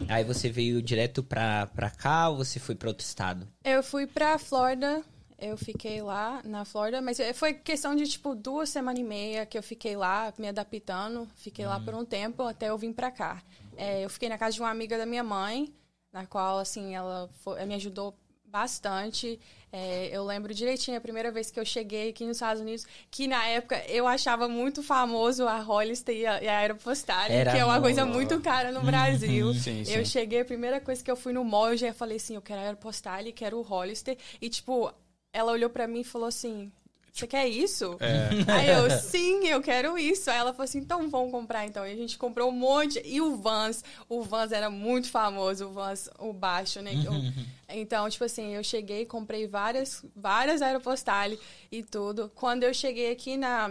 Aí 0.08 0.24
você 0.24 0.50
veio 0.50 0.82
direto 0.82 1.22
pra, 1.24 1.68
pra 1.68 1.90
cá 1.90 2.30
ou 2.30 2.38
você 2.38 2.60
foi 2.60 2.76
pra 2.76 2.90
outro 2.90 3.06
estado? 3.06 3.48
Eu 3.64 3.84
fui 3.84 4.08
pra 4.08 4.40
Flórida, 4.40 5.04
eu 5.38 5.56
fiquei 5.58 6.02
lá 6.02 6.42
na 6.44 6.66
Flórida, 6.66 7.02
mas 7.02 7.20
eh, 7.20 7.34
foi 7.34 7.54
questão 7.54 7.96
de 7.96 8.08
tipo 8.08 8.34
duas 8.36 8.70
semanas 8.70 9.00
e 9.00 9.04
meia 9.04 9.46
que 9.46 9.58
eu 9.58 9.64
fiquei 9.64 9.96
lá 9.96 10.34
me 10.38 10.48
adaptando. 10.48 11.28
Fiquei 11.36 11.66
lá 11.66 11.80
por 11.80 11.94
um 11.94 12.04
tempo 12.04 12.44
até 12.44 12.70
eu 12.70 12.78
vim 12.78 12.92
pra 12.92 13.12
cá. 13.12 13.42
Eh, 13.78 14.04
eu 14.04 14.10
fiquei 14.10 14.28
na 14.30 14.38
casa 14.38 14.56
de 14.56 14.60
uma 14.62 14.72
amiga 14.72 14.98
da 14.98 15.06
minha 15.06 15.24
mãe, 15.24 15.72
na 16.12 16.26
qual 16.26 16.58
assim 16.60 16.96
ela 16.96 17.30
foi- 17.42 17.64
me 17.66 17.76
ajudou 17.76 18.18
bastante. 18.50 19.40
Eh, 19.72 20.10
eu 20.12 20.26
lembro 20.26 20.54
direitinho 20.54 20.98
a 20.98 21.02
primeira 21.02 21.32
vez 21.32 21.52
que 21.52 21.60
eu 21.60 21.66
cheguei 21.66 22.10
aqui 22.10 22.26
nos 22.26 22.38
Estados 22.38 22.62
Unidos, 22.62 22.86
que 23.12 23.28
na 23.28 23.46
época 23.48 23.84
eu 23.88 24.08
achava 24.08 24.48
muito 24.48 24.82
famoso 24.82 25.48
a 25.48 25.60
Hollister 25.60 26.16
e 26.16 26.26
a, 26.26 26.42
e 26.42 26.48
a 26.48 26.58
Aeropostale, 26.58 27.34
Era 27.34 27.52
que 27.52 27.58
é 27.58 27.64
uma 27.64 27.74
muito. 27.74 27.84
coisa 27.84 28.06
muito 28.06 28.42
cara 28.42 28.72
no 28.72 28.82
Brasil. 28.82 29.54
Sim, 29.60 29.86
sim. 29.86 29.94
Eu 29.94 30.04
cheguei, 30.06 30.42
a 30.42 30.46
primeira 30.46 30.82
coisa 30.82 31.04
que 31.04 31.12
eu 31.12 31.16
fui 31.16 31.32
no 31.34 31.44
mall, 31.44 31.70
eu 31.70 31.78
já 31.78 31.94
falei 31.94 32.18
assim, 32.18 32.36
eu 32.36 32.42
quero 32.42 32.60
a 32.60 32.64
Aeropostale, 32.64 33.32
quero 33.32 33.58
o 33.60 33.62
Hollister. 33.62 34.18
E, 34.42 34.50
tipo, 34.50 34.92
ela 35.32 35.52
olhou 35.52 35.70
pra 35.70 35.88
mim 35.88 36.00
e 36.00 36.04
falou 36.04 36.28
assim, 36.28 36.72
você 37.14 37.28
quer 37.28 37.48
isso? 37.48 37.98
É. 38.00 38.30
Aí 38.52 38.70
eu, 38.70 38.90
sim, 39.00 39.48
eu 39.48 39.62
quero 39.62 39.98
isso. 39.98 40.30
Aí 40.30 40.38
ela 40.38 40.52
falou 40.54 40.66
assim, 40.66 40.80
então 40.80 41.10
vamos 41.10 41.32
comprar 41.32 41.66
então. 41.66 41.86
E 41.86 41.92
a 41.92 41.96
gente 41.96 42.18
comprou 42.18 42.50
um 42.50 42.54
monte. 42.54 43.02
E 43.06 43.20
o 43.22 43.36
Vans, 43.38 43.84
o 44.08 44.22
Vans 44.24 44.52
era 44.52 44.70
muito 44.70 45.10
famoso, 45.10 45.68
o 45.68 45.72
Vans, 45.74 46.10
o 46.20 46.32
baixo, 46.34 46.82
né? 46.82 46.92
O- 46.94 47.50
Então, 47.72 48.10
tipo 48.10 48.24
assim, 48.24 48.56
eu 48.56 48.64
cheguei, 48.64 49.06
comprei 49.06 49.46
várias, 49.48 50.04
várias 50.16 50.60
Aeropostale 50.60 51.40
e 51.72 51.84
tudo. 51.84 52.32
Quando 52.34 52.64
eu 52.64 52.74
cheguei 52.74 53.12
aqui 53.12 53.38
na... 53.38 53.70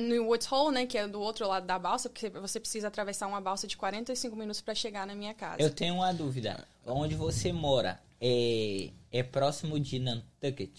No 0.00 0.24
Woods 0.26 0.52
Hole, 0.52 0.74
né, 0.74 0.86
que 0.86 0.98
é 0.98 1.08
do 1.08 1.18
outro 1.18 1.48
lado 1.48 1.66
da 1.66 1.78
balsa, 1.78 2.10
porque 2.10 2.28
você 2.28 2.60
precisa 2.60 2.88
atravessar 2.88 3.26
uma 3.26 3.40
balsa 3.40 3.66
de 3.66 3.74
45 3.76 4.36
minutos 4.36 4.60
pra 4.60 4.74
chegar 4.74 5.06
na 5.06 5.14
minha 5.14 5.32
casa. 5.32 5.56
Eu 5.62 5.70
tenho 5.70 5.94
uma 5.94 6.12
dúvida. 6.12 6.62
Onde 6.86 7.14
você 7.14 7.52
mora 7.52 7.98
é, 8.20 8.90
é 9.10 9.22
próximo 9.22 9.80
de 9.80 9.98
Nantucket? 9.98 10.70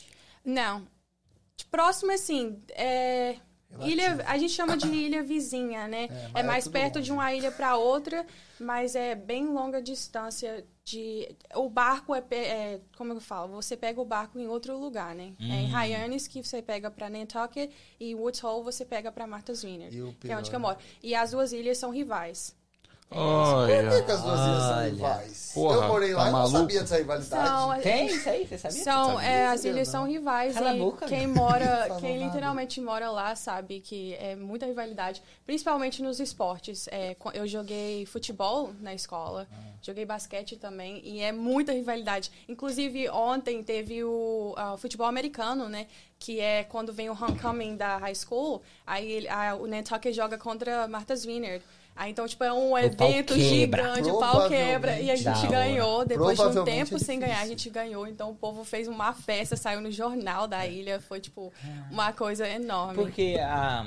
Não. 0.46 0.88
Próximo, 1.66 2.12
assim, 2.12 2.62
é... 2.70 3.38
Ilha, 3.82 4.24
a 4.26 4.36
gente 4.38 4.52
chama 4.52 4.76
de 4.76 4.88
ilha 4.88 5.22
vizinha, 5.22 5.88
né? 5.88 6.06
É, 6.34 6.40
É, 6.40 6.40
é 6.40 6.44
mais 6.44 6.64
tudo 6.64 6.74
perto 6.74 6.96
longe. 6.96 7.06
de 7.06 7.12
uma 7.12 7.32
ilha 7.34 7.52
para 7.52 7.78
outra, 7.78 8.26
mas 8.60 8.96
é 8.96 9.14
bem 9.14 9.46
longa 9.46 9.80
distância 9.80 10.66
de... 10.84 11.36
O 11.54 11.70
barco 11.70 12.16
é, 12.16 12.24
é... 12.32 12.82
Como 12.98 13.14
eu 13.14 13.22
falo? 13.22 13.54
Você 13.54 13.78
pega 13.78 14.02
o 14.02 14.06
barco 14.06 14.40
em 14.40 14.48
outro 14.48 14.76
lugar, 14.76 15.14
né? 15.14 15.34
É 15.40 15.62
em 15.62 15.72
Hyannis 15.72 16.28
que 16.28 16.44
você 16.44 16.64
pega 16.64 16.90
para 16.90 17.12
Nantucket 17.12 17.72
e 18.00 18.16
Woods 18.16 18.44
Hole 18.44 18.64
você 18.64 18.84
pega 18.84 19.12
para 19.12 19.28
Martha's 19.28 19.62
Vineyard, 19.62 20.16
que 20.20 20.32
é 20.32 20.36
onde 20.36 20.52
eu 20.52 20.60
moro. 20.60 20.80
E 21.04 21.14
as 21.14 21.30
duas 21.32 21.54
ilhas 21.54 21.78
são 21.78 21.92
rivais. 21.92 22.58
Por 23.10 23.18
Olha. 23.18 24.04
que 24.04 24.12
as 24.12 24.22
duas 24.22 24.40
ilhas 24.40 24.62
são 24.64 24.84
rivais? 24.84 25.52
Porra, 25.56 25.76
eu 25.78 25.88
morei 25.88 26.14
lá 26.14 26.24
tá 26.26 26.30
e 26.30 26.32
não 26.32 26.48
sabia 26.48 26.80
dessa 26.82 26.98
rivalidade. 26.98 27.48
São, 27.48 27.80
Tem 27.82 28.06
isso 28.06 28.30
aí, 28.30 28.46
você 28.48 28.58
sabia? 28.60 28.84
São, 28.84 29.14
Sabia? 29.14 29.28
é, 29.28 29.48
as 29.48 29.64
ilhas 29.66 29.88
não. 29.88 29.92
são 29.94 30.04
rivais. 30.08 30.54
Cala 30.54 30.70
a 30.70 30.76
boca, 30.76 31.06
quem 31.08 31.26
né? 31.26 31.34
mora, 31.34 31.88
quem 32.00 32.20
nada. 32.20 32.26
literalmente 32.28 32.80
mora 32.80 33.10
lá 33.10 33.36
sabe 33.36 33.80
que 33.80 34.14
é 34.14 34.36
muita 34.36 34.68
rivalidade, 34.68 35.24
principalmente 35.44 36.04
nos 36.04 36.20
esportes. 36.20 36.88
É, 36.92 37.16
eu 37.34 37.48
joguei 37.48 38.06
futebol 38.06 38.72
na 38.80 38.94
escola, 38.94 39.48
Ah. 39.52 39.56
joguei 39.82 40.06
basquete 40.06 40.56
também 40.58 41.02
e 41.04 41.20
é 41.20 41.32
muita 41.32 41.74
rivalidade. 41.74 42.32
Inclusive 42.48 43.10
ontem 43.10 43.64
teve 43.64 44.04
o 44.04 44.54
ah, 44.56 44.78
futebol 44.78 45.08
americano, 45.08 45.68
né? 45.68 45.88
Que 46.20 46.40
é 46.40 46.64
quando 46.64 46.94
vem 46.94 47.10
o 47.10 47.14
homecoming 47.14 47.76
da 47.76 47.98
high 47.98 48.14
school, 48.14 48.62
aí 48.86 49.12
ele- 49.12 49.28
a- 49.30 49.56
o 49.56 49.66
Nantucket 49.66 50.14
joga 50.16 50.38
contra 50.38 50.88
Martha's 50.88 51.26
Vineyard. 51.26 51.64
Aí, 52.00 52.12
então, 52.12 52.26
tipo, 52.26 52.42
é 52.46 52.54
um 52.54 52.78
evento 52.78 53.38
gigante, 53.38 54.10
o 54.10 54.20
pau 54.20 54.48
quebra. 54.48 54.98
E 55.02 55.12
a 55.12 55.18
gente 55.18 55.46
ganhou. 55.48 56.06
Depois 56.06 56.38
de 56.38 56.46
um 56.46 56.64
tempo 56.64 56.96
é 56.96 57.00
sem 57.00 57.20
ganhar, 57.20 57.42
a 57.42 57.46
gente 57.46 57.70
ganhou. 57.70 58.08
Então 58.08 58.32
o 58.32 58.36
povo 58.36 58.64
fez 58.64 58.88
uma 58.88 59.12
festa, 59.12 59.58
saiu 59.58 59.82
no 59.82 59.92
jornal 59.92 60.48
da 60.48 60.66
É. 60.66 60.72
ilha. 60.72 61.02
Foi, 61.02 61.20
tipo, 61.20 61.52
uma 61.92 62.14
coisa 62.14 62.48
enorme. 62.48 62.96
Porque 62.96 63.36
a 63.42 63.86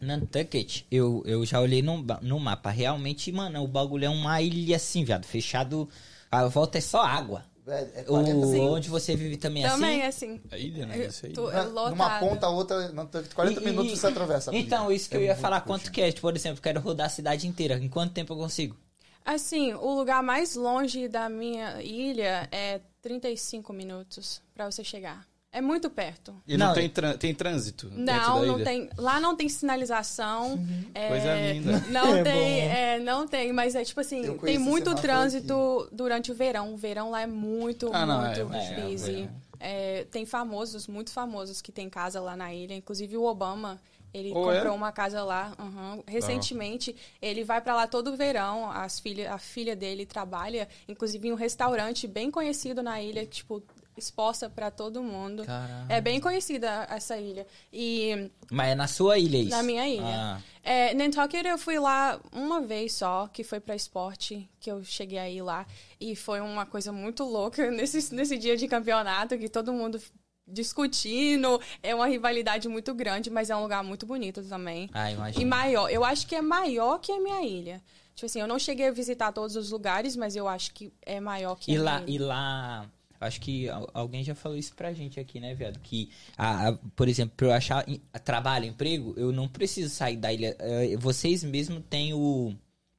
Nantucket, 0.00 0.84
eu, 0.90 1.22
eu 1.26 1.44
já 1.44 1.60
olhei 1.60 1.82
no, 1.82 2.02
no 2.22 2.40
mapa. 2.40 2.70
Realmente, 2.70 3.30
mano, 3.30 3.62
o 3.62 3.68
bagulho 3.68 4.06
é 4.06 4.08
uma 4.08 4.40
ilha 4.40 4.76
assim, 4.76 5.04
viado. 5.04 5.26
Fechado. 5.26 5.86
A 6.30 6.46
volta 6.46 6.78
é 6.78 6.80
só 6.80 7.02
água. 7.02 7.44
É 7.68 8.02
O, 8.02 8.04
40 8.04 8.46
Sim. 8.46 8.60
onde 8.60 8.88
você 8.88 9.16
vive 9.16 9.36
também 9.36 9.64
é 9.64 9.68
Também 9.68 10.02
assim? 10.04 10.30
é 10.30 10.34
assim. 10.36 10.40
A 10.52 10.56
ilha, 10.58 10.86
né? 10.86 11.06
Isso 11.06 11.26
aí. 11.26 11.32
Tu- 11.32 11.50
Na- 11.50 11.62
lotado. 11.64 11.90
Numa 11.90 12.18
ponta 12.20 12.46
a 12.46 12.50
outra, 12.50 12.92
não, 12.92 13.08
40 13.34 13.60
E- 13.60 13.64
minutos 13.64 13.92
e- 13.92 13.96
você 13.96 14.06
atravessa. 14.06 14.54
Então, 14.54 14.90
isso 14.92 15.08
que 15.10 15.16
eu 15.16 15.20
É 15.20 15.24
ia 15.24 15.28
muito 15.30 15.40
falar, 15.42 15.60
puxado. 15.62 15.80
quanto 15.82 15.92
que 15.92 16.00
é? 16.00 16.12
Por 16.12 16.36
exemplo, 16.36 16.62
quero 16.62 16.80
rodar 16.80 17.06
a 17.06 17.10
cidade 17.10 17.46
inteira. 17.48 17.74
Em 17.74 17.88
quanto 17.88 18.12
tempo 18.14 18.32
eu 18.32 18.36
consigo? 18.36 18.76
Assim, 19.24 19.74
o 19.74 19.92
lugar 19.94 20.22
mais 20.22 20.54
longe 20.54 21.08
da 21.08 21.28
minha 21.28 21.82
ilha 21.82 22.48
é 22.52 22.80
35 23.02 23.72
minutos 23.72 24.40
pra 24.54 24.70
você 24.70 24.84
chegar. 24.84 25.26
É 25.56 25.60
muito 25.62 25.88
perto. 25.88 26.34
E 26.46 26.56
não, 26.56 26.66
Não, 26.66 26.74
tem, 26.74 26.92
tem 27.18 27.34
trânsito 27.34 27.90
Não, 27.94 28.44
não 28.44 28.56
ilha? 28.56 28.64
tem. 28.64 28.90
Lá 28.98 29.18
não 29.18 29.34
tem 29.34 29.48
sinalização. 29.48 30.58
é, 30.94 31.08
Coisa 31.08 31.34
linda. 31.52 31.84
Não 31.88 32.14
É 32.16 32.22
tem, 32.22 32.60
é, 32.60 32.98
não 33.00 33.26
tem, 33.26 33.52
mas 33.52 33.74
é 33.74 33.82
tipo 33.84 34.00
assim, 34.00 34.36
tem 34.38 34.58
muito 34.58 34.94
trânsito 34.96 35.88
durante 35.92 36.30
o 36.30 36.34
verão. 36.34 36.74
O 36.74 36.76
verão 36.76 37.10
lá 37.10 37.22
é 37.22 37.26
muito, 37.26 37.90
Ah, 37.92 38.04
não, 38.04 38.20
muito 38.22 38.54
é, 38.54 38.72
é, 38.80 38.80
busy. 38.82 39.28
é, 39.58 40.00
É, 40.00 40.04
tem 40.10 40.26
famosos, 40.26 40.86
muito 40.86 41.10
famosos, 41.10 41.62
que 41.62 41.72
tem 41.72 41.88
casa 41.88 42.20
lá 42.20 42.36
na 42.36 42.52
ilha. 42.52 42.74
Inclusive 42.74 43.16
o 43.16 43.24
Obama, 43.24 43.80
ele 44.12 44.32
Oh, 44.34 44.50
é? 44.52 44.56
comprou 44.56 44.74
uma 44.76 44.92
casa 44.92 45.22
lá. 45.24 45.52
uhum. 45.58 46.02
Recentemente, 46.06 46.94
ele 47.22 47.44
vai 47.44 47.60
pra 47.62 47.74
lá 47.74 47.86
todo 47.86 48.14
verão. 48.16 48.70
As 48.70 48.98
filha, 49.00 49.32
a 49.32 49.38
filha 49.38 49.74
dele 49.74 50.04
trabalha, 50.04 50.68
inclusive, 50.86 51.28
em 51.28 51.32
um 51.32 51.36
restaurante 51.36 52.06
bem 52.06 52.30
conhecido 52.30 52.82
na 52.82 53.00
ilha, 53.02 53.24
tipo, 53.26 53.62
exposta 53.96 54.48
pra 54.50 54.70
todo 54.70 55.02
mundo. 55.02 55.44
Caramba. 55.44 55.86
É 55.92 56.00
bem 56.00 56.20
conhecida 56.20 56.86
essa 56.90 57.16
ilha. 57.18 57.46
E 57.72 58.30
Mas 58.50 58.68
é 58.68 58.74
na 58.74 58.86
sua 58.86 59.18
ilha 59.18 59.38
isso? 59.38 59.50
na 59.50 59.62
minha 59.62 59.86
ilha. 59.88 60.04
Ah, 60.04 60.40
É, 60.62 60.92
Nantucket 60.94 61.44
eu 61.46 61.56
fui 61.58 61.78
lá 61.78 62.20
uma 62.32 62.60
vez 62.60 62.92
só, 62.94 63.28
que 63.28 63.42
foi 63.44 63.60
pra 63.60 63.74
esporte, 63.76 64.48
que 64.60 64.70
eu 64.70 64.82
cheguei 64.84 65.18
aí 65.18 65.40
lá. 65.40 65.66
E 66.00 66.14
foi 66.16 66.40
uma 66.40 66.66
coisa 66.66 66.92
muito 66.92 67.24
louca 67.24 67.68
nesse, 67.72 68.14
nesse 68.14 68.36
dia 68.36 68.56
de 68.56 68.66
campeonato, 68.68 69.38
que 69.38 69.48
todo 69.48 69.72
mundo 69.72 70.00
discutindo. 70.46 71.60
É 71.82 71.94
uma 71.94 72.06
rivalidade 72.06 72.68
muito 72.68 72.94
grande, 72.94 73.30
mas 73.30 73.50
é 73.50 73.56
um 73.56 73.62
lugar 73.62 73.82
muito 73.84 74.06
bonito 74.06 74.42
também. 74.44 74.90
ah 74.92 75.10
E 75.10 75.14
imagina. 75.14 75.46
maior. 75.56 75.88
Eu 75.90 76.04
acho 76.04 76.26
que 76.26 76.34
é 76.34 76.42
maior 76.42 76.98
que 76.98 77.12
a 77.12 77.20
minha 77.20 77.42
ilha. 77.44 77.82
Tipo 78.14 78.26
assim, 78.26 78.40
eu 78.40 78.46
não 78.48 78.58
cheguei 78.58 78.88
a 78.88 78.92
visitar 78.92 79.30
todos 79.32 79.56
os 79.56 79.70
lugares, 79.70 80.16
mas 80.16 80.34
eu 80.34 80.48
acho 80.48 80.72
que 80.72 80.90
é 81.02 81.20
maior 81.20 81.54
que 81.56 81.70
E 81.72 81.76
a 81.76 81.82
lá, 81.82 81.98
minha 82.00 82.10
e 82.10 82.14
ilha. 82.14 82.26
lá, 82.26 82.86
acho 83.20 83.40
que 83.40 83.68
al- 83.68 83.88
alguém 83.94 84.22
já 84.24 84.34
falou 84.34 84.56
isso 84.58 84.74
pra 84.74 84.92
gente 84.92 85.18
aqui, 85.20 85.40
né, 85.40 85.54
viado? 85.54 85.78
Que, 85.80 86.10
a, 86.36 86.68
a- 86.68 86.78
por 86.94 87.08
exemplo, 87.08 87.34
pra 87.36 87.46
eu 87.48 87.52
achar 87.52 87.88
em- 87.88 88.00
trabalho, 88.24 88.66
emprego, 88.66 89.14
eu 89.16 89.32
não 89.32 89.48
preciso 89.48 89.94
sair 89.94 90.16
da 90.16 90.32
ilha. 90.32 90.56
Eh, 90.58 90.96
Vocês 90.96 91.42
mesmo 91.44 91.80
têm 91.80 92.12
o, 92.14 92.54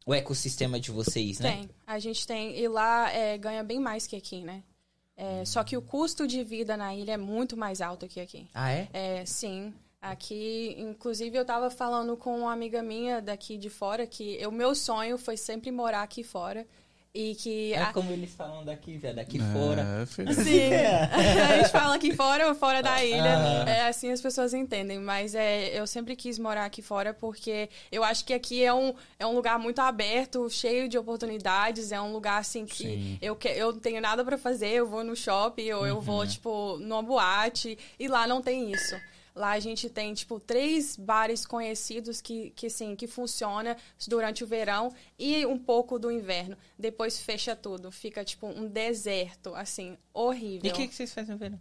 o 0.06 0.14
ecossistema 0.14 0.80
de 0.80 0.92
vocês, 0.92 1.40
né? 1.40 1.52
Tem. 1.58 1.70
A 1.86 2.00
gente 2.00 2.26
tem. 2.26 2.58
E 2.58 2.68
lá 2.68 3.12
é, 3.12 3.38
ganha 3.38 3.64
bem 3.64 3.80
mais 3.80 4.06
que 4.08 4.16
aqui, 4.16 4.42
né? 4.42 4.64
É, 5.16 5.44
Só 5.46 5.64
que 5.64 5.76
o 5.76 5.82
custo 5.82 6.28
de 6.28 6.44
vida 6.44 6.78
na 6.78 6.94
ilha 6.96 7.14
é 7.14 7.18
muito 7.18 7.58
mais 7.58 7.82
alto 7.82 8.08
que 8.08 8.20
aqui. 8.20 8.48
Ah, 8.54 8.72
é? 8.72 8.88
É, 8.94 9.26
sim. 9.26 9.74
Aqui, 10.00 10.76
inclusive, 10.78 11.36
eu 11.38 11.44
tava 11.44 11.70
falando 11.72 12.16
com 12.16 12.38
uma 12.40 12.54
amiga 12.54 12.84
minha 12.84 13.20
daqui 13.20 13.58
de 13.58 13.70
fora 13.70 14.06
que 14.06 14.40
o 14.46 14.52
meu 14.52 14.76
sonho 14.76 15.18
foi 15.18 15.36
sempre 15.36 15.72
morar 15.72 16.04
aqui 16.04 16.24
fora. 16.24 16.66
E 17.20 17.34
que. 17.34 17.74
É 17.74 17.82
a- 17.82 17.94
como 17.94 18.12
eles 18.12 18.32
falam 18.36 18.64
daqui, 18.64 18.96
viado, 18.98 19.16
daqui 19.16 19.40
fora. 19.40 19.82
É, 20.04 20.06
filho. 20.06 20.32
Sim. 20.36 20.70
a 20.72 21.58
gente 21.58 21.70
fala 21.72 21.96
aqui 21.96 22.16
fora 22.16 22.48
ou 22.48 22.54
fora 22.54 22.84
da 22.84 23.04
ilha. 23.04 23.24
Aham. 23.36 23.66
É 23.68 23.88
assim 23.88 24.12
as 24.12 24.22
pessoas 24.22 24.54
entendem. 24.54 25.00
Mas 25.00 25.34
é, 25.34 25.70
eu 25.80 25.88
sempre 25.88 26.16
quis 26.16 26.38
morar 26.38 26.66
aqui 26.66 26.84
fora 26.84 27.16
porque 27.16 27.70
eu 27.92 28.04
acho 28.04 28.24
que 28.24 28.34
aqui 28.34 28.64
é 28.64 28.72
um, 28.72 28.94
é 29.18 29.26
um 29.26 29.34
lugar 29.34 29.58
muito 29.58 29.80
aberto, 29.80 30.48
cheio 30.50 30.88
de 30.88 30.96
oportunidades. 30.96 31.92
É 31.92 32.00
um 32.00 32.14
lugar 32.14 32.40
assim 32.40 32.66
que 32.68 32.84
Sim. 32.84 33.18
eu, 33.20 33.36
que, 33.36 33.48
eu 33.48 33.72
não 33.74 33.80
tenho 33.80 34.00
nada 34.00 34.24
pra 34.24 34.38
fazer. 34.38 34.70
Eu 34.70 34.88
vou 34.88 35.04
no 35.04 35.16
shopping 35.16 35.72
ou 35.72 35.88
eu 35.88 36.00
vou, 36.00 36.26
tipo, 36.28 36.78
numa 36.80 37.02
boate. 37.02 37.78
E 38.00 38.08
lá 38.08 38.28
não 38.28 38.44
tem 38.44 38.72
isso. 38.72 38.96
Lá 39.38 39.52
a 39.52 39.60
gente 39.60 39.88
tem, 39.88 40.14
tipo, 40.16 40.40
três 40.40 40.98
bares 40.98 41.46
conhecidos 41.46 42.20
que, 42.22 42.50
que, 42.56 42.66
assim, 42.66 42.96
que 42.96 43.06
funciona 43.06 43.78
durante 44.08 44.44
o 44.44 44.48
verão 44.48 44.92
e 45.18 45.46
um 45.46 45.60
pouco 45.60 46.00
do 46.00 46.12
inverno. 46.12 46.58
Depois 46.78 47.20
fecha 47.20 47.56
tudo. 47.56 47.92
Fica, 47.92 48.26
tipo, 48.26 48.48
um 48.48 48.68
deserto, 48.68 49.54
assim, 49.54 49.96
horrível. 50.12 50.68
E 50.70 50.74
o 50.74 50.76
que, 50.76 50.88
que 50.88 50.96
vocês 50.96 51.14
fazem 51.14 51.34
no 51.34 51.38
verão? 51.38 51.60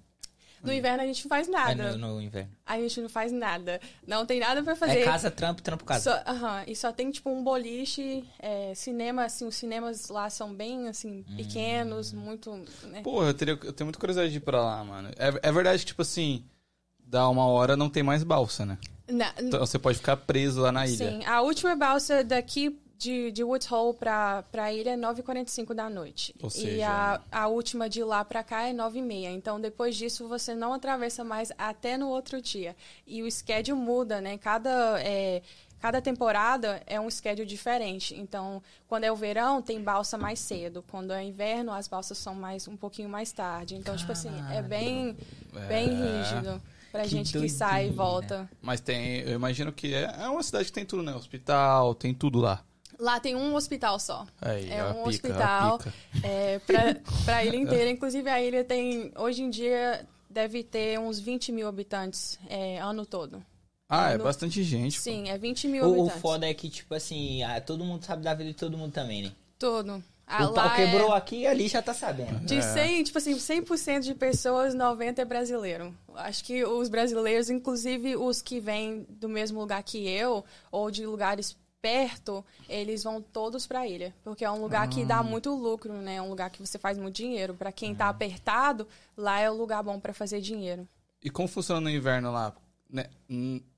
No 0.62 0.72
inverno 0.72 1.02
a 1.02 1.06
gente 1.06 1.22
não 1.22 1.28
faz 1.28 1.46
É, 1.46 1.50
nada. 1.50 1.96
no, 1.98 2.14
no 2.14 2.20
inverno. 2.20 2.50
A 2.64 2.80
gente 2.80 3.00
não 3.00 3.08
faz 3.10 3.30
nada. 3.30 3.78
Não 4.06 4.24
tem 4.24 4.40
nada 4.40 4.62
pra 4.62 4.74
fazer. 4.74 5.00
É 5.00 5.04
casa, 5.04 5.30
trampo, 5.30 5.60
trampo, 5.62 5.84
casa. 5.84 6.10
Só, 6.10 6.30
aham, 6.32 6.64
e 6.66 6.74
só 6.74 6.90
tem, 6.90 7.10
tipo, 7.10 7.28
um 7.30 7.44
boliche, 7.44 8.24
é, 8.38 8.74
cinema, 8.74 9.26
assim, 9.26 9.46
os 9.46 9.54
cinemas 9.54 10.08
lá 10.08 10.30
são 10.30 10.54
bem, 10.54 10.88
assim, 10.88 11.24
pequenos, 11.36 12.12
muito, 12.12 12.50
né? 12.84 13.02
Porra, 13.02 13.28
eu, 13.28 13.34
teria, 13.34 13.52
eu 13.62 13.72
tenho 13.72 13.86
muita 13.86 13.98
curiosidade 13.98 14.32
de 14.32 14.38
ir 14.38 14.40
pra 14.40 14.60
lá, 14.64 14.82
mano. 14.82 15.10
É, 15.18 15.48
é 15.48 15.52
verdade 15.52 15.80
que, 15.80 15.86
tipo 15.88 16.00
assim, 16.02 16.42
dá 17.06 17.28
uma 17.28 17.46
hora 17.46 17.76
não 17.76 17.88
tem 17.88 18.02
mais 18.02 18.22
balsa, 18.24 18.66
né? 18.66 18.78
Na- 19.08 19.32
Então 19.40 19.60
você 19.60 19.78
pode 19.78 19.98
ficar 19.98 20.16
preso 20.16 20.60
lá 20.60 20.72
na 20.72 20.86
ilha. 20.86 21.10
Sim, 21.10 21.24
a 21.24 21.40
última 21.40 21.76
balsa 21.76 22.24
daqui 22.24 22.76
de, 22.98 23.30
de 23.30 23.44
Woods 23.44 23.70
Hole 23.70 23.94
pra, 23.96 24.42
pra 24.50 24.72
ilha 24.72 24.90
é 24.90 24.96
9h45 24.96 25.74
da 25.74 25.88
noite. 25.88 26.34
Ou 26.42 26.48
E 26.48 26.50
seja- 26.50 27.20
a, 27.30 27.42
a 27.42 27.46
última 27.46 27.88
de 27.88 28.02
lá 28.02 28.24
pra 28.24 28.42
cá 28.42 28.62
é 28.66 28.72
9h30. 28.72 29.30
Então, 29.34 29.60
depois 29.60 29.94
disso, 29.96 30.26
você 30.26 30.54
não 30.54 30.72
atravessa 30.72 31.22
mais 31.22 31.52
até 31.56 31.96
no 31.96 32.08
outro 32.08 32.40
dia. 32.42 32.74
E 33.06 33.22
o 33.22 33.30
schedule 33.30 33.78
muda, 33.78 34.20
né? 34.20 34.38
Cada, 34.38 34.98
é, 35.02 35.42
cada 35.78 36.00
temporada 36.00 36.82
é 36.86 36.98
um 36.98 37.08
schedule 37.10 37.46
diferente. 37.46 38.14
Então, 38.18 38.60
quando 38.88 39.04
é 39.04 39.12
o 39.12 39.16
verão, 39.16 39.60
tem 39.62 39.80
balsa 39.82 40.16
mais 40.18 40.40
cedo. 40.40 40.82
Quando 40.90 41.12
é 41.12 41.22
inverno, 41.22 41.70
as 41.72 41.86
balsas 41.86 42.16
são 42.18 42.34
mais 42.34 42.66
um 42.66 42.76
pouquinho 42.76 43.08
mais 43.10 43.30
tarde. 43.30 43.76
Então, 43.76 43.94
tipo 43.94 44.10
assim, 44.10 44.32
é 44.50 44.62
bem, 44.62 45.16
bem 45.68 45.90
É. 45.90 46.18
rígido 46.22 46.62
pra 46.96 47.04
Que 47.04 47.10
gente 47.10 47.38
que 47.38 47.48
sai 47.48 47.88
e 47.88 47.90
volta. 47.90 48.48
Mas 48.60 48.80
tem, 48.80 49.20
eu 49.20 49.32
imagino 49.34 49.72
que 49.72 49.94
é, 49.94 50.14
é 50.22 50.28
uma 50.28 50.42
cidade 50.42 50.66
que 50.66 50.72
tem 50.72 50.84
tudo, 50.84 51.02
né? 51.02 51.14
Hospital, 51.14 51.94
tem 51.94 52.12
tudo 52.14 52.40
lá. 52.40 52.62
Lá 52.98 53.20
tem 53.20 53.36
um 53.36 53.54
hospital 53.54 53.98
só. 53.98 54.26
Aí, 54.40 54.70
É 54.70 54.80
a 54.80 54.88
um 54.88 55.04
pica, 55.04 55.08
hospital 55.28 55.80
é, 56.22 56.58
pra, 56.60 56.96
pra 57.24 57.44
ilha 57.44 57.56
inteira. 57.56 57.90
Inclusive, 57.90 58.28
a 58.30 58.40
ilha 58.42 58.64
tem, 58.64 59.12
hoje 59.16 59.42
em 59.42 59.50
dia, 59.50 60.06
deve 60.30 60.62
ter 60.62 60.98
uns 60.98 61.20
20 61.20 61.52
mil 61.52 61.68
habitantes 61.68 62.38
é, 62.48 62.78
ano 62.78 63.04
todo. 63.04 63.42
Ah, 63.88 64.10
é 64.10 64.18
bastante 64.18 64.62
gente. 64.64 64.96
pô. 64.96 65.02
Sim, 65.02 65.28
é 65.28 65.36
20 65.38 65.68
mil 65.68 65.84
O, 65.84 65.88
o 65.88 65.92
habitantes. 66.00 66.20
foda 66.22 66.46
é 66.48 66.54
que, 66.54 66.68
tipo 66.70 66.94
assim, 66.94 67.42
ah, 67.42 67.60
todo 67.60 67.84
mundo 67.84 68.02
sabe 68.04 68.22
da 68.22 68.32
vida 68.34 68.50
de 68.50 68.56
todo 68.56 68.76
mundo 68.78 68.92
também, 68.92 69.22
né? 69.24 69.32
Todo. 69.58 70.02
Ah, 70.26 70.46
o 70.46 70.52
pau 70.52 70.74
quebrou 70.74 71.14
é, 71.14 71.16
aqui 71.16 71.36
e 71.42 71.46
ali 71.46 71.68
já 71.68 71.80
tá 71.80 71.94
sabendo. 71.94 72.40
de 72.40 72.60
100, 72.60 73.04
tipo 73.04 73.18
assim, 73.18 73.34
100% 73.36 74.00
de 74.00 74.14
pessoas, 74.14 74.74
90 74.74 75.22
é 75.22 75.24
brasileiro. 75.24 75.94
Acho 76.16 76.44
que 76.44 76.64
os 76.64 76.88
brasileiros, 76.88 77.48
inclusive 77.48 78.16
os 78.16 78.42
que 78.42 78.58
vêm 78.58 79.06
do 79.08 79.28
mesmo 79.28 79.60
lugar 79.60 79.82
que 79.84 80.08
eu, 80.08 80.44
ou 80.72 80.90
de 80.90 81.06
lugares 81.06 81.56
perto, 81.80 82.44
eles 82.68 83.04
vão 83.04 83.22
todos 83.22 83.64
pra 83.68 83.86
ilha. 83.86 84.12
Porque 84.24 84.44
é 84.44 84.50
um 84.50 84.60
lugar 84.60 84.88
que 84.88 85.04
dá 85.04 85.22
muito 85.22 85.54
lucro, 85.54 85.92
né? 85.92 86.16
É 86.16 86.22
um 86.22 86.28
lugar 86.28 86.50
que 86.50 86.58
você 86.60 86.76
faz 86.78 86.98
muito 86.98 87.14
dinheiro. 87.14 87.54
Pra 87.54 87.70
quem 87.70 87.94
tá 87.94 88.08
apertado, 88.08 88.88
lá 89.16 89.38
é 89.38 89.48
o 89.48 89.54
lugar 89.54 89.84
bom 89.84 90.00
pra 90.00 90.12
fazer 90.12 90.40
dinheiro. 90.40 90.88
E 91.22 91.30
como 91.30 91.46
funciona 91.46 91.80
no 91.80 91.90
inverno 91.90 92.32
lá? 92.32 92.52
Ne- 92.90 93.08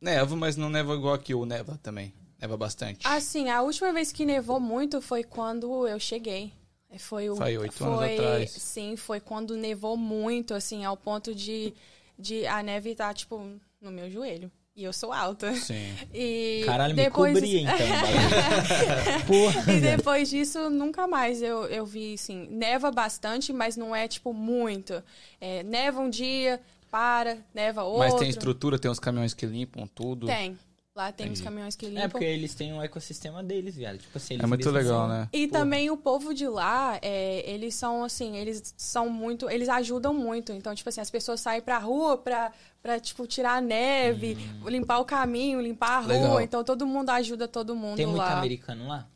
neva, 0.01 0.35
mas 0.37 0.57
não 0.57 0.71
neva 0.71 0.95
igual 0.95 1.13
aqui, 1.13 1.35
ou 1.35 1.45
neva 1.45 1.79
também. 1.83 2.15
Neva 2.41 2.57
bastante. 2.57 3.07
Assim, 3.07 3.49
a 3.51 3.63
última 3.63 3.93
vez 3.93 4.13
que 4.13 4.25
nevou 4.25 4.61
muito 4.61 5.01
foi 5.01 5.25
quando 5.25 5.87
eu 5.89 5.99
cheguei. 5.99 6.53
Foi 6.99 7.29
o. 7.29 7.37
Foi 7.37 7.59
oito 7.59 7.85
anos 7.85 8.03
atrás. 8.03 8.51
Sim, 8.51 8.97
foi 8.97 9.21
quando 9.21 9.57
nevou 9.57 9.97
muito, 9.97 10.55
assim, 10.55 10.85
ao 10.85 10.97
ponto 10.97 11.35
de, 11.35 11.75
de 12.19 12.47
a 12.47 12.63
neve 12.63 12.91
estar, 12.91 13.13
tipo, 13.13 13.39
no 13.81 13.91
meu 13.91 14.11
joelho. 14.11 14.51
E 14.75 14.85
eu 14.85 14.93
sou 14.93 15.13
alta. 15.13 15.53
Sim. 15.57 15.93
E 16.15 16.63
Caralho, 16.65 16.95
depois... 16.95 17.35
me 17.35 17.41
cobria 17.41 17.61
então. 17.63 17.77
Porra. 19.27 19.73
E 19.73 19.81
depois 19.81 20.31
disso, 20.31 20.71
nunca 20.71 21.09
mais 21.09 21.43
eu, 21.43 21.65
eu 21.65 21.85
vi, 21.85 22.15
assim, 22.15 22.47
neva 22.49 22.91
bastante, 22.93 23.53
mas 23.53 23.77
não 23.77 23.95
é, 23.95 24.07
tipo, 24.07 24.33
muito. 24.33 25.03
É, 25.41 25.65
neva 25.65 26.01
um 26.01 26.09
dia, 26.09 26.61
para, 26.91 27.39
neva 27.53 27.83
outro. 27.83 27.99
Mas 27.99 28.15
tem 28.15 28.29
estrutura, 28.29 28.79
tem 28.79 28.89
uns 28.89 29.01
caminhões 29.01 29.35
que 29.35 29.47
limpam 29.47 29.85
tudo. 29.87 30.29
Tem. 30.29 30.57
Lá 30.99 31.13
tem 31.13 31.27
os 31.27 31.31
Entendi. 31.39 31.45
caminhões 31.45 31.77
que 31.77 31.87
limpam. 31.87 32.03
É 32.03 32.09
porque 32.09 32.25
eles 32.25 32.55
têm 32.57 32.73
um 32.73 32.83
ecossistema 32.83 33.41
deles, 33.41 33.77
viado. 33.77 33.99
Tipo 33.99 34.19
assim, 34.19 34.35
eles 34.35 34.43
É 34.43 34.47
muito 34.49 34.69
legal, 34.69 35.03
são- 35.03 35.09
né? 35.09 35.29
E 35.33 35.47
Porra. 35.47 35.61
também 35.61 35.91
o 35.93 35.97
povo 35.97 36.35
de 36.35 36.49
lá, 36.49 36.99
é, 37.01 37.49
eles 37.49 37.77
são 37.77 38.03
assim, 38.03 38.37
eles 38.37 38.75
são 38.77 39.09
muito, 39.09 39.49
eles 39.49 39.69
ajudam 39.69 40.13
muito. 40.13 40.51
Então, 40.51 40.75
tipo 40.75 40.89
assim, 40.89 41.01
as 41.01 41.09
pessoas 41.09 41.41
saem 41.41 41.63
pra 41.63 41.79
rua 41.79 42.19
pra, 42.19 42.51
pra 42.83 42.99
tipo, 42.99 43.29
tirar 43.29 43.59
a 43.59 43.61
neve, 43.61 44.37
limpar 44.67 44.99
o 44.99 45.05
caminho, 45.05 45.61
limpar 45.61 45.99
a 45.99 46.01
rua. 46.01 46.09
Legal. 46.15 46.41
Então, 46.41 46.65
todo 46.65 46.85
mundo 46.85 47.11
ajuda 47.11 47.47
todo 47.47 47.77
mundo 47.77 47.95
Tem 47.97 48.05
muito 48.07 48.19
lá. 48.19 48.37
americano 48.37 48.89
lá? 48.89 49.07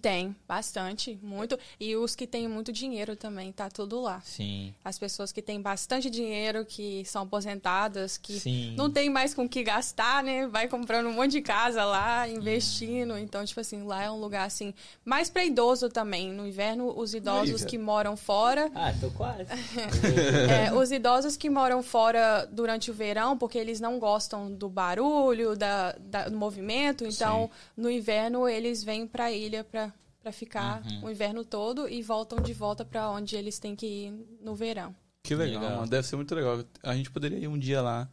Tem, 0.00 0.34
bastante, 0.48 1.18
muito. 1.22 1.58
E 1.78 1.94
os 1.96 2.14
que 2.16 2.26
têm 2.26 2.48
muito 2.48 2.72
dinheiro 2.72 3.14
também, 3.16 3.52
tá 3.52 3.68
tudo 3.68 4.00
lá. 4.00 4.20
Sim. 4.24 4.74
As 4.84 4.98
pessoas 4.98 5.32
que 5.32 5.42
têm 5.42 5.60
bastante 5.60 6.08
dinheiro, 6.08 6.64
que 6.64 7.04
são 7.04 7.22
aposentadas, 7.22 8.16
que 8.16 8.38
Sim. 8.40 8.74
não 8.76 8.90
tem 8.90 9.10
mais 9.10 9.34
com 9.34 9.44
o 9.44 9.48
que 9.48 9.62
gastar, 9.62 10.22
né? 10.24 10.46
Vai 10.46 10.66
comprando 10.68 11.06
um 11.08 11.12
monte 11.12 11.32
de 11.32 11.42
casa 11.42 11.84
lá, 11.84 12.28
investindo. 12.28 13.16
Então, 13.18 13.44
tipo 13.44 13.60
assim, 13.60 13.82
lá 13.84 14.02
é 14.04 14.10
um 14.10 14.18
lugar 14.18 14.46
assim, 14.46 14.72
mais 15.04 15.28
pra 15.28 15.44
idoso 15.44 15.88
também. 15.88 16.32
No 16.32 16.46
inverno, 16.46 16.92
os 16.98 17.14
idosos 17.14 17.64
que 17.64 17.76
moram 17.78 18.16
fora. 18.16 18.70
Ah, 18.74 18.92
tô 19.00 19.10
quase. 19.10 19.46
é, 20.50 20.72
os 20.72 20.90
idosos 20.90 21.36
que 21.36 21.50
moram 21.50 21.82
fora 21.82 22.48
durante 22.50 22.90
o 22.90 22.94
verão, 22.94 23.36
porque 23.36 23.58
eles 23.58 23.80
não 23.80 23.98
gostam 23.98 24.50
do 24.50 24.68
barulho, 24.68 25.56
da, 25.56 25.92
da- 25.98 26.28
do 26.28 26.36
movimento. 26.36 27.04
Então, 27.04 27.50
no 27.76 27.90
inverno, 27.90 28.48
eles 28.48 28.82
vêm 28.82 29.06
pra 29.06 29.30
ilha 29.30 29.64
pra, 29.72 29.92
pra 30.20 30.30
ficar 30.30 30.82
Uhum. 30.86 31.06
o 31.06 31.10
inverno 31.10 31.44
todo 31.44 31.88
e 31.88 32.00
voltam 32.02 32.40
de 32.40 32.52
volta 32.52 32.84
pra 32.84 33.10
onde 33.10 33.34
eles 33.34 33.58
têm 33.58 33.74
que 33.74 33.86
ir 34.06 34.38
no 34.40 34.54
verão. 34.54 34.94
Que 35.22 35.34
legal, 35.34 35.62
Legal. 35.62 35.76
mano. 35.78 35.90
Deve 35.90 36.06
ser 36.06 36.16
muito 36.16 36.34
legal. 36.34 36.62
A 36.82 36.94
gente 36.94 37.10
poderia 37.10 37.38
ir 37.38 37.48
um 37.48 37.58
dia 37.58 37.80
lá 37.80 38.08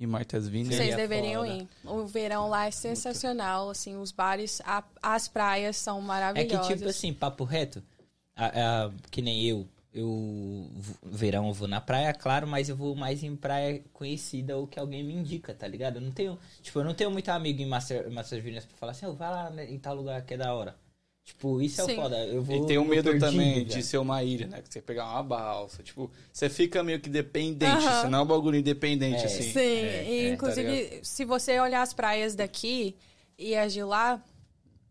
em 0.00 0.06
Martha's 0.06 0.48
Vineyard. 0.48 0.74
Vocês 0.76 0.90
Seria 0.90 0.96
deveriam 1.08 1.44
ir. 1.46 1.68
O 1.84 2.06
verão 2.06 2.48
lá 2.48 2.66
é 2.66 2.70
sensacional, 2.70 3.70
assim, 3.70 3.96
os 3.96 4.10
bares, 4.12 4.60
a- 4.64 4.84
as 5.02 5.28
praias 5.28 5.76
são 5.76 5.98
É 5.98 6.00
que, 6.00 6.06
maravilhosas. 6.06 6.66
tipo 6.68 6.88
assim, 6.88 7.12
papo 7.12 7.44
reto, 7.44 7.82
a- 8.34 8.84
a- 8.86 8.90
que 9.10 9.20
nem 9.22 9.42
eu, 9.44 9.66
eu 9.92 10.70
verão 11.02 11.48
eu 11.48 11.52
vou 11.54 11.66
na 11.66 11.80
praia, 11.80 12.12
claro, 12.12 12.46
mas 12.46 12.68
eu 12.68 12.76
vou 12.76 12.94
mais 12.94 13.22
em 13.24 13.34
praia 13.34 13.82
conhecida 13.92 14.56
ou 14.56 14.66
que 14.66 14.78
alguém 14.78 15.02
me 15.02 15.14
indica, 15.14 15.54
tá 15.54 15.66
ligado? 15.66 15.96
Eu 15.96 16.02
não 16.02 16.12
tenho, 16.12 16.38
tipo, 16.62 16.78
eu 16.78 16.84
não 16.84 16.94
tenho 16.94 17.10
muito 17.10 17.28
amigo 17.30 17.60
em 17.62 17.66
Master, 17.66 18.10
Master 18.10 18.40
Juniors 18.42 18.66
pra 18.66 18.76
falar 18.76 18.92
assim, 18.92 19.06
oh, 19.06 19.14
vai 19.14 19.30
lá 19.30 19.50
né, 19.50 19.64
em 19.70 19.78
tal 19.78 19.94
lugar 19.96 20.22
que 20.22 20.34
é 20.34 20.36
da 20.36 20.52
hora. 20.54 20.76
Tipo, 21.26 21.60
isso 21.60 21.80
é 21.80 21.84
o 21.84 21.86
Sim. 21.88 21.96
foda. 21.96 22.16
Eu 22.24 22.40
vou, 22.40 22.56
E 22.56 22.66
tem 22.66 22.78
o 22.78 22.82
vou 22.82 22.90
medo 22.90 23.10
perdido, 23.10 23.26
também 23.30 23.54
velho. 23.54 23.66
de 23.66 23.82
ser 23.82 23.98
uma 23.98 24.22
ilha, 24.22 24.46
né? 24.46 24.62
Que 24.62 24.72
você 24.72 24.80
pegar 24.80 25.06
uma 25.10 25.22
balsa. 25.24 25.82
Tipo, 25.82 26.08
você 26.32 26.48
fica 26.48 26.82
meio 26.84 27.00
que 27.00 27.10
dependente. 27.10 27.82
Você 27.82 28.08
não 28.08 28.20
é 28.20 28.22
um 28.22 28.26
bagulho 28.26 28.56
independente, 28.56 29.22
É. 29.22 29.24
assim. 29.26 29.42
Sim, 29.42 29.58
É, 29.58 30.04
e 30.08 30.26
é, 30.28 30.32
inclusive, 30.32 30.84
tá 30.84 30.96
se 31.02 31.24
você 31.24 31.58
olhar 31.58 31.82
as 31.82 31.92
praias 31.92 32.36
daqui 32.36 32.94
e 33.36 33.56
as 33.56 33.72
de 33.72 33.82
lá, 33.82 34.22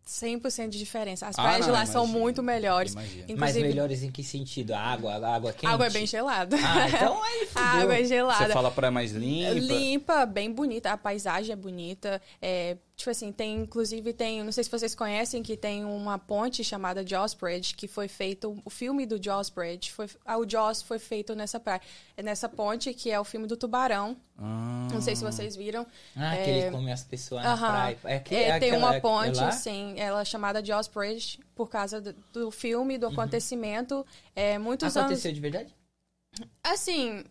100% 0.05 0.69
de 0.69 0.77
diferença. 0.77 1.25
As 1.25 1.39
Ah, 1.39 1.41
praias 1.41 1.65
de 1.65 1.71
não, 1.71 1.79
lá 1.79 1.85
são 1.85 2.05
muito 2.05 2.43
melhores. 2.43 2.93
Mas 3.37 3.55
melhores 3.55 4.03
em 4.03 4.11
que 4.11 4.23
sentido? 4.23 4.73
A 4.73 4.79
água, 4.79 5.13
a 5.15 5.35
água 5.35 5.51
quente? 5.53 5.65
a 5.65 5.69
água 5.71 5.87
é 5.87 5.89
bem 5.89 6.05
gelada. 6.05 6.57
Ah, 6.57 6.87
então 6.89 7.23
aí 7.23 7.47
a 7.55 7.61
água 7.79 7.95
é 7.95 7.99
Você 8.03 8.05
gelada. 8.09 8.53
fala 8.53 8.69
praia 8.69 8.91
mais 8.91 9.13
limpa. 9.13 9.53
Limpa, 9.53 10.25
bem 10.25 10.51
bonita, 10.51 10.91
a 10.91 10.97
paisagem 10.97 11.53
é 11.53 11.55
bonita. 11.55 12.21
É, 12.41 12.77
tipo 12.95 13.09
assim, 13.11 13.31
tem, 13.31 13.57
inclusive, 13.57 14.13
tem, 14.13 14.41
não 14.43 14.51
sei 14.51 14.63
se 14.63 14.71
vocês 14.71 14.95
conhecem, 14.95 15.43
que 15.43 15.57
tem 15.57 15.83
uma 15.83 16.17
ponte 16.17 16.63
chamada 16.63 17.05
Jaws 17.05 17.33
Bridge, 17.33 17.75
que 17.75 17.87
foi 17.87 18.07
feito, 18.07 18.57
o 18.63 18.69
filme 18.69 19.05
do 19.05 19.21
Jaws 19.21 19.49
Bridge, 19.49 19.91
foi, 19.91 20.07
ah, 20.25 20.37
o 20.37 20.49
Jaws 20.49 20.81
foi 20.81 20.97
feito 20.97 21.35
nessa 21.35 21.59
praia, 21.59 21.81
é 22.15 22.23
nessa 22.23 22.47
ponte, 22.47 22.93
que 22.93 23.11
é 23.11 23.19
o 23.19 23.23
filme 23.25 23.47
do 23.47 23.57
Tubarão. 23.57 24.15
Ah. 24.37 24.87
Não 24.91 25.01
sei 25.01 25.15
se 25.15 25.23
vocês 25.23 25.55
viram. 25.55 25.85
Ah, 26.15 26.31
que 26.37 26.49
É, 26.49 26.57
ele 26.59 26.71
come 26.71 26.91
as 26.91 27.03
pessoas 27.03 27.43
na 27.43 27.51
Aham. 27.53 27.67
praia. 27.67 27.97
É, 28.05 28.19
que- 28.19 28.35
É, 28.35 28.49
é 28.49 28.59
tem 28.59 28.69
aquela- 28.71 28.87
uma 28.87 28.95
é 28.95 28.99
ponte, 29.01 29.55
sim, 29.55 29.95
ela 29.97 30.21
é 30.21 30.25
chamada 30.25 30.63
Jaws 30.63 30.87
Bridge, 30.87 31.39
por 31.53 31.69
causa 31.69 31.99
do, 31.99 32.13
do 32.31 32.49
filme, 32.51 32.97
do 32.97 33.07
acontecimento. 33.07 34.05
É, 34.33 34.57
muitos 34.57 34.85
anos... 34.95 34.97
Aconteceu 35.07 35.33
de 35.33 35.39
verdade? 35.41 35.75
Assim, 36.63 37.23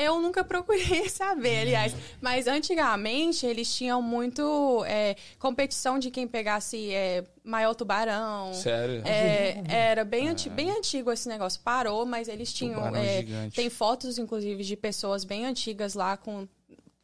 eu 0.00 0.20
nunca 0.20 0.42
procurei 0.44 1.08
saber, 1.10 1.60
aliás. 1.60 1.94
Mas 2.20 2.46
antigamente 2.46 3.46
eles 3.46 3.72
tinham 3.74 4.00
muito 4.00 4.84
é, 4.86 5.16
competição 5.38 5.98
de 5.98 6.10
quem 6.10 6.26
pegasse 6.26 6.92
é, 6.92 7.24
maior 7.44 7.74
tubarão. 7.74 8.52
Sério? 8.54 9.02
É, 9.06 9.62
era 9.68 10.04
bem, 10.04 10.28
anti- 10.28 10.48
bem 10.50 10.70
antigo 10.70 11.10
esse 11.12 11.28
negócio. 11.28 11.60
Parou, 11.62 12.04
mas 12.06 12.28
eles 12.28 12.52
tinham. 12.52 12.94
É, 12.96 13.24
tem 13.54 13.68
fotos, 13.70 14.18
inclusive, 14.18 14.62
de 14.64 14.76
pessoas 14.76 15.24
bem 15.24 15.46
antigas 15.46 15.94
lá 15.94 16.16
com 16.16 16.46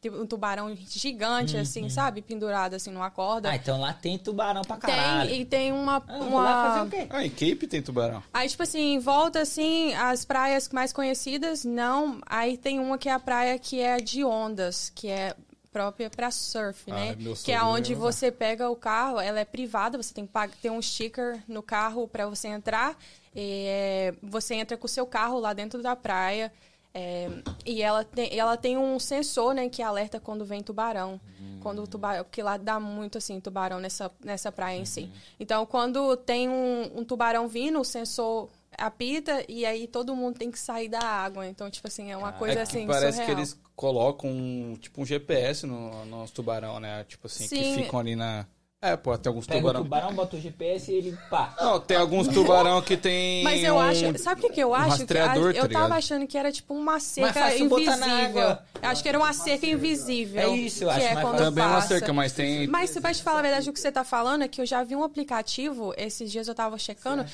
tipo, 0.01 0.17
um 0.17 0.25
tubarão 0.25 0.75
gigante, 0.75 1.57
assim, 1.57 1.89
sabe? 1.89 2.21
Pendurado 2.21 2.75
assim 2.75 2.91
numa 2.91 3.09
corda. 3.09 3.49
Uhum. 3.49 3.53
Ah, 3.53 3.57
então 3.57 3.79
lá 3.79 3.93
tem 3.93 4.17
tubarão 4.17 4.61
pra 4.61 4.77
caralho. 4.77 5.29
tem, 5.29 5.41
e 5.41 5.45
tem 5.45 5.71
uma. 5.71 6.03
Ah, 6.07 6.17
vou 6.19 6.39
lá 6.39 6.63
uma... 6.63 6.63
fazer 6.63 6.87
o 6.87 6.89
quê? 6.89 7.07
Ah, 7.09 7.25
em 7.25 7.29
Cape 7.29 7.67
tem 7.67 7.81
tubarão. 7.81 8.23
Aí, 8.33 8.47
tipo 8.47 8.63
assim, 8.63 8.93
em 8.95 8.99
volta, 8.99 9.39
assim, 9.41 9.93
as 9.95 10.23
praias 10.25 10.69
mais 10.69 10.93
conhecidas, 10.93 11.63
não. 11.65 12.19
Aí 12.25 12.57
tem 12.57 12.79
uma 12.79 12.97
que 12.97 13.09
é 13.09 13.13
a 13.13 13.19
praia 13.19 13.57
que 13.57 13.79
é 13.79 13.97
de 13.97 14.23
ondas, 14.23 14.91
que 14.93 15.07
é 15.09 15.35
própria 15.71 16.09
pra 16.09 16.31
surf, 16.31 16.89
né? 16.89 17.11
Ah, 17.11 17.21
meu 17.21 17.35
que 17.35 17.51
é 17.51 17.61
onde 17.61 17.93
você 17.93 18.31
pega 18.31 18.67
o 18.69 18.75
carro, 18.75 19.19
ela 19.19 19.39
é 19.39 19.45
privada, 19.45 19.95
você 20.01 20.11
tem 20.13 20.25
que 20.25 20.31
pag- 20.31 20.51
ter 20.59 20.71
um 20.71 20.81
sticker 20.81 21.39
no 21.47 21.61
carro 21.61 22.07
pra 22.07 22.25
você 22.25 22.47
entrar. 22.47 22.97
E, 23.35 23.65
é, 23.67 24.13
você 24.23 24.55
entra 24.55 24.75
com 24.75 24.87
o 24.87 24.89
seu 24.89 25.05
carro 25.05 25.39
lá 25.39 25.53
dentro 25.53 25.83
da 25.83 25.95
praia. 25.95 26.51
É, 26.99 27.29
e 27.63 27.83
ela 27.83 28.03
tem, 28.03 28.35
ela 28.35 28.57
tem 28.57 28.75
um 28.75 28.97
sensor, 28.97 29.53
né, 29.53 29.69
que 29.69 29.83
alerta 29.83 30.19
quando 30.19 30.43
vem 30.43 30.63
tubarão. 30.63 31.21
Quando 31.61 31.83
o 31.83 31.87
tubarão, 31.87 32.23
porque 32.23 32.41
lá 32.41 32.57
dá 32.57 32.79
muito 32.79 33.17
assim 33.17 33.39
tubarão 33.39 33.79
nessa, 33.79 34.09
nessa 34.23 34.51
praia 34.51 34.79
em 34.79 34.85
si. 34.85 35.09
Então, 35.39 35.65
quando 35.65 36.15
tem 36.17 36.49
um, 36.49 36.99
um 36.99 37.03
tubarão 37.03 37.47
vindo, 37.47 37.79
o 37.79 37.83
sensor 37.83 38.49
apita 38.75 39.43
e 39.49 39.65
aí 39.65 39.87
todo 39.87 40.15
mundo 40.15 40.37
tem 40.37 40.49
que 40.49 40.57
sair 40.57 40.87
da 40.87 41.01
água. 41.01 41.45
Então, 41.45 41.69
tipo 41.69 41.87
assim, 41.87 42.11
é 42.11 42.17
uma 42.17 42.31
coisa 42.31 42.53
é 42.53 42.55
que 42.57 42.61
assim 42.61 42.87
parece 42.87 43.17
surreal. 43.17 43.25
que 43.25 43.31
eles 43.41 43.59
colocam 43.75 44.29
um, 44.29 44.75
tipo 44.79 45.01
um 45.01 45.05
GPS 45.05 45.67
no, 45.67 46.05
nos 46.05 46.31
tubarão, 46.31 46.79
né? 46.79 47.03
Tipo 47.03 47.27
assim, 47.27 47.47
que 47.47 47.63
Sim. 47.63 47.83
ficam 47.83 47.99
ali 47.99 48.15
na. 48.15 48.47
É, 48.79 48.95
pô, 48.95 49.17
tem 49.17 49.27
alguns 49.31 49.47
Pega 49.47 49.59
tubarão. 49.59 49.81
o 49.81 49.83
tubarão, 49.85 50.13
bota 50.13 50.35
o 50.35 50.39
GPS 50.39 50.91
e 50.91 50.95
ele 50.97 51.17
pá. 51.31 51.51
Não, 51.59 51.79
tem 51.79 51.97
alguns 51.97 52.27
tubarão 52.27 52.79
que 52.79 52.95
tem. 52.95 53.43
Mas 53.43 53.63
eu 53.63 53.73
um- 53.73 53.79
acho, 53.79 54.17
sabe 54.19 54.39
o 54.39 54.43
que, 54.43 54.53
que 54.53 54.59
eu 54.61 54.69
um 54.69 54.75
acho? 54.75 54.83
Que 54.85 54.91
rastreador, 54.99 55.49
a- 55.49 55.53
tá 55.53 55.59
eu 55.59 55.63
tava 55.67 55.85
ligado? 55.85 55.97
achando 55.97 56.27
que 56.27 56.37
era 56.37 56.51
tipo 56.51 56.75
uma 56.75 56.99
cerca 56.99 57.39
botar 57.67 57.97
na 57.97 58.07
invisível. 58.07 58.57
Eu 58.79 58.89
acho 58.89 59.01
que 59.01 59.09
era 59.09 59.17
uma 59.17 59.33
cerca 59.33 59.65
invisível. 59.65 60.41
É 60.43 60.47
isso, 60.55 60.83
eu 60.83 60.89
que 60.89 60.93
acho 60.95 61.05
é 61.07 61.21
quando. 61.21 61.37
Também 61.39 61.63
uma 61.65 61.73
passa. 61.77 61.87
cerca, 61.87 62.13
mas 62.13 62.33
tem. 62.33 62.67
Mas 62.67 62.91
se 62.91 62.99
vai 62.99 63.15
te 63.15 63.23
falar 63.23 63.39
a 63.39 63.41
verdade, 63.41 63.67
o 63.67 63.73
que 63.73 63.79
você 63.79 63.91
tá 63.91 64.03
falando 64.03 64.43
é 64.43 64.47
que 64.47 64.61
eu 64.61 64.65
já 64.67 64.83
vi 64.83 64.95
um 64.95 65.03
aplicativo, 65.03 65.91
esses 65.97 66.31
dias 66.31 66.47
eu 66.47 66.53
tava 66.53 66.77
checando, 66.77 67.25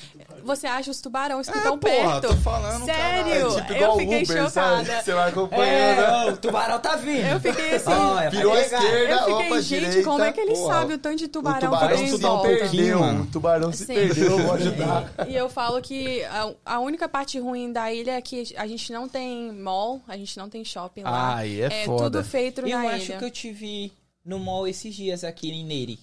você 0.42 0.66
acha 0.66 0.90
os 0.90 1.02
tubarões 1.02 1.46
que 1.46 1.58
estão 1.58 1.78
porra, 1.78 2.20
perto. 2.22 2.28
tô 2.28 2.36
falando, 2.38 2.86
Sério? 2.86 3.58
É 3.58 3.60
tipo 3.60 3.72
eu 3.74 3.96
fiquei 3.98 4.22
Uber, 4.22 4.50
sabe? 4.50 4.86
chocada. 4.86 5.02
Você 5.02 5.12
vai 5.12 5.26
É, 5.26 5.28
acompanhando. 5.28 6.00
não, 6.10 6.28
o 6.32 6.36
tubarão 6.38 6.78
tá 6.78 6.96
vindo. 6.96 7.26
Eu 7.26 7.38
fiquei 7.38 7.74
assim, 7.74 7.90
Olha, 7.92 8.30
Virou 8.30 8.52
pegar. 8.54 8.82
esquerda, 8.82 9.12
eu 9.28 9.34
opa, 9.34 9.42
fiquei, 9.42 9.60
gente, 9.62 9.80
direita. 9.84 10.08
como 10.08 10.24
é 10.24 10.32
que 10.32 10.40
ele 10.40 10.56
sabe 10.56 10.94
o 10.94 10.98
tanto 10.98 11.16
de 11.18 11.33
O 11.38 11.42
tubarão, 11.42 11.70
tubarão 11.70 11.96
que 11.96 12.04
tem 12.04 12.08
se 12.08 12.68
perdeu. 12.68 13.00
O 13.02 13.26
tubarão 13.26 13.72
se 13.72 13.84
Sim. 13.86 13.94
perdeu, 13.94 14.38
vou 14.38 14.52
ajudar. 14.52 15.12
E 15.28 15.34
eu 15.34 15.48
falo 15.48 15.80
que 15.82 16.22
a, 16.24 16.52
a 16.64 16.78
única 16.80 17.08
parte 17.08 17.38
ruim 17.38 17.72
da 17.72 17.92
ilha 17.92 18.12
é 18.12 18.20
que 18.22 18.54
a 18.56 18.66
gente 18.66 18.92
não 18.92 19.08
tem 19.08 19.52
mall, 19.52 20.02
a 20.08 20.16
gente 20.16 20.36
não 20.38 20.48
tem 20.48 20.64
shopping 20.64 21.02
lá. 21.02 21.10
Ah, 21.10 21.36
aí 21.36 21.60
é 21.60 21.82
é 21.82 21.84
foda. 21.84 22.04
tudo 22.20 22.24
feito 22.24 22.60
Eu 22.60 22.68
na 22.78 22.88
acho 22.90 23.06
ilha. 23.06 23.18
que 23.18 23.24
eu 23.24 23.30
te 23.30 23.50
vi 23.52 23.92
no 24.24 24.38
mall 24.38 24.66
esses 24.66 24.94
dias 24.94 25.24
aqui 25.24 25.50
em 25.50 25.64
Neri. 25.64 25.98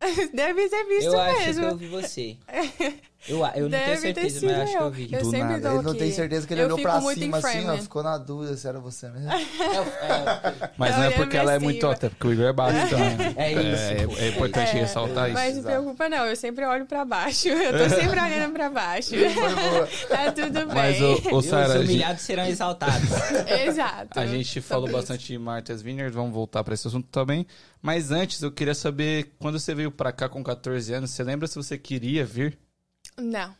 Deve 0.32 0.68
ter 0.68 0.84
visto 0.84 1.06
Eu 1.08 1.20
acho 1.20 1.38
mesmo. 1.40 1.66
que 1.66 1.72
eu 1.72 1.76
vi 1.76 1.86
você. 1.88 2.36
Eu, 3.26 3.44
eu 3.54 3.68
não 3.68 3.70
tenho 3.78 4.00
certeza, 4.00 4.40
sido 4.40 4.46
mas 4.52 4.60
acho 4.60 4.72
que 4.72 4.78
eu 4.78 4.82
eu. 4.82 4.90
vi. 4.90 5.08
Eu 5.12 5.18
Do 5.20 5.30
sempre 5.30 5.48
nada. 5.48 5.68
Ele 5.68 5.82
não 5.82 5.90
aqui. 5.90 5.98
tem 5.98 6.12
certeza 6.12 6.46
que 6.46 6.54
ele 6.54 6.60
Eu 6.60 6.66
olhou 6.66 6.78
pra 6.78 7.00
cima 7.00 7.38
assim, 7.38 7.68
ó. 7.68 7.76
Ficou 7.78 8.02
na 8.02 8.16
dúvida 8.16 8.56
se 8.56 8.66
era 8.68 8.78
você 8.78 9.08
mesmo. 9.08 9.28
É, 9.68 10.06
é, 10.06 10.70
Mas 10.76 10.92
Eu 10.92 10.98
não 10.98 11.04
é 11.04 11.10
porque 11.10 11.36
ela 11.36 11.52
é 11.52 11.58
muito 11.58 11.84
alta, 11.86 12.06
é 12.06 12.08
porque 12.10 12.26
o 12.28 12.32
Igor 12.32 12.46
é 12.46 12.52
baixo 12.52 12.88
também. 12.90 13.34
É 13.36 13.52
isso. 13.52 14.18
É, 14.20 14.24
é 14.24 14.28
importante 14.28 14.70
É, 14.70 14.80
ressaltar 14.80 15.30
Mas 15.32 15.56
isso. 15.56 15.56
não 15.56 15.62
se 15.62 15.68
preocupa 15.78 16.08
não, 16.08 16.26
eu 16.26 16.36
sempre 16.36 16.64
olho 16.64 16.86
pra 16.86 17.04
baixo. 17.04 17.48
Eu 17.48 17.76
tô 17.76 17.94
sempre 17.94 18.20
olhando 18.20 18.52
pra 18.52 18.70
baixo. 18.70 19.10
tá 20.08 20.32
tudo 20.32 20.66
bem. 20.66 20.74
Mas, 20.74 21.02
ô, 21.02 21.20
ô 21.32 21.38
Os 21.38 21.46
Sara, 21.46 21.74
a 21.74 21.78
gente, 21.78 21.88
humilhados 21.90 22.22
serão 22.22 22.46
exaltados. 22.46 23.08
Exato. 23.66 24.18
a 24.18 24.26
gente 24.26 24.60
falou 24.60 24.88
bastante 24.90 25.26
de 25.26 25.38
Martha's 25.38 25.82
Vineyard, 25.82 26.14
vamos 26.14 26.32
voltar 26.32 26.62
pra 26.62 26.72
esse 26.74 26.86
assunto 26.86 27.08
também. 27.10 27.46
Mas 27.82 28.10
antes, 28.10 28.42
eu 28.42 28.50
queria 28.52 28.74
saber, 28.74 29.32
quando 29.38 29.58
você 29.58 29.74
veio 29.74 29.90
pra 29.90 30.12
cá 30.12 30.28
com 30.28 30.42
14 30.42 30.92
anos, 30.94 31.10
você 31.10 31.22
lembra 31.22 31.46
se 31.46 31.56
você 31.56 31.76
queria 31.76 32.24
vir? 32.24 32.56
Não. 33.18 33.54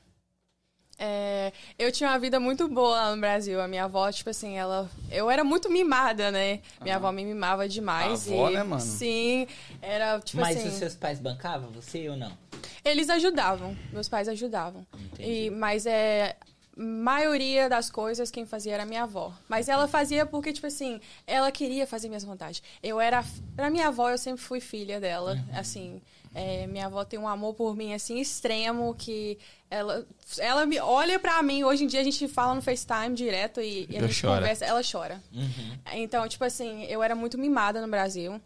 É, 1.01 1.53
eu 1.79 1.93
tinha 1.93 2.11
uma 2.11 2.19
vida 2.19 2.41
muito 2.41 2.67
boa 2.69 2.97
lá 2.97 3.15
no 3.15 3.21
Brasil. 3.21 3.61
A 3.61 3.69
minha 3.69 3.85
avó, 3.85 4.11
tipo 4.11 4.31
assim, 4.31 4.59
ela. 4.59 4.91
Eu 5.11 5.31
era 5.31 5.45
muito 5.45 5.71
mimada, 5.71 6.33
né? 6.33 6.61
Minha 6.83 6.97
avó 6.97 7.13
me 7.13 7.25
mimava 7.25 7.69
demais. 7.69 8.29
A 8.29 8.35
avó, 8.35 8.51
e, 8.51 8.55
né, 8.55 8.63
mano? 8.65 8.81
Sim, 8.81 9.47
era 9.81 10.19
tipo 10.19 10.41
Mas 10.41 10.57
assim. 10.57 10.69
os 10.69 10.75
seus 10.75 10.97
pais 10.97 11.21
bancavam 11.21 11.71
você 11.71 12.09
ou 12.09 12.17
não? 12.17 12.37
Eles 12.85 13.09
ajudavam, 13.09 13.77
meus 13.93 14.09
pais 14.09 14.29
ajudavam. 14.29 14.85
Entendi. 14.93 15.47
E, 15.47 15.51
mas 15.51 15.87
é. 15.87 16.37
maioria 16.77 17.69
das 17.69 17.89
coisas 17.91 18.29
quem 18.29 18.45
fazia 18.45 18.75
era 18.75 18.85
minha 18.85 19.05
avó. 19.05 19.33
Mas 19.49 19.69
ela 19.69 19.87
fazia 19.87 20.27
porque, 20.27 20.53
tipo 20.53 20.67
assim, 20.67 21.01
ela 21.29 21.53
queria 21.53 21.87
fazer 21.87 22.09
minhas 22.09 22.25
vontades. 22.25 22.61
Eu 22.83 23.01
era. 23.01 23.25
Pra 23.55 23.71
minha 23.71 23.87
avó, 23.87 24.11
eu 24.11 24.19
sempre 24.19 24.43
fui 24.43 24.59
filha 24.59 24.99
dela. 24.99 25.35
Uhum. 25.35 25.59
Assim. 25.59 26.03
É, 26.35 26.67
minha 26.67 26.87
avó 26.87 27.05
tem 27.05 27.19
um 27.19 27.29
amor 27.29 27.55
por 27.55 27.75
mim, 27.77 27.95
assim, 27.95 28.19
extremo, 28.19 28.95
que 28.95 29.39
ela, 29.71 30.07
ela 30.39 30.67
me 30.67 30.79
olha 30.79 31.19
pra 31.19 31.43
mim. 31.43 31.65
Hoje 31.65 31.85
em 31.85 31.87
dia 31.87 32.01
a 32.01 32.05
gente 32.05 32.29
fala 32.29 32.55
no 32.55 32.63
FaceTime 32.63 33.15
direto 33.15 33.61
e, 33.61 33.87
e 33.91 33.97
a 33.97 34.01
gente 34.01 34.15
choro. 34.15 34.35
conversa. 34.37 34.65
Ela 34.65 34.81
chora. 34.83 35.23
Uhum. 35.33 35.79
Então, 35.93 36.27
tipo 36.29 36.45
assim, 36.45 36.85
eu 36.85 37.03
era 37.03 37.15
muito 37.15 37.39
mimada 37.39 37.81
no 37.81 37.89
Brasil. 37.89 38.41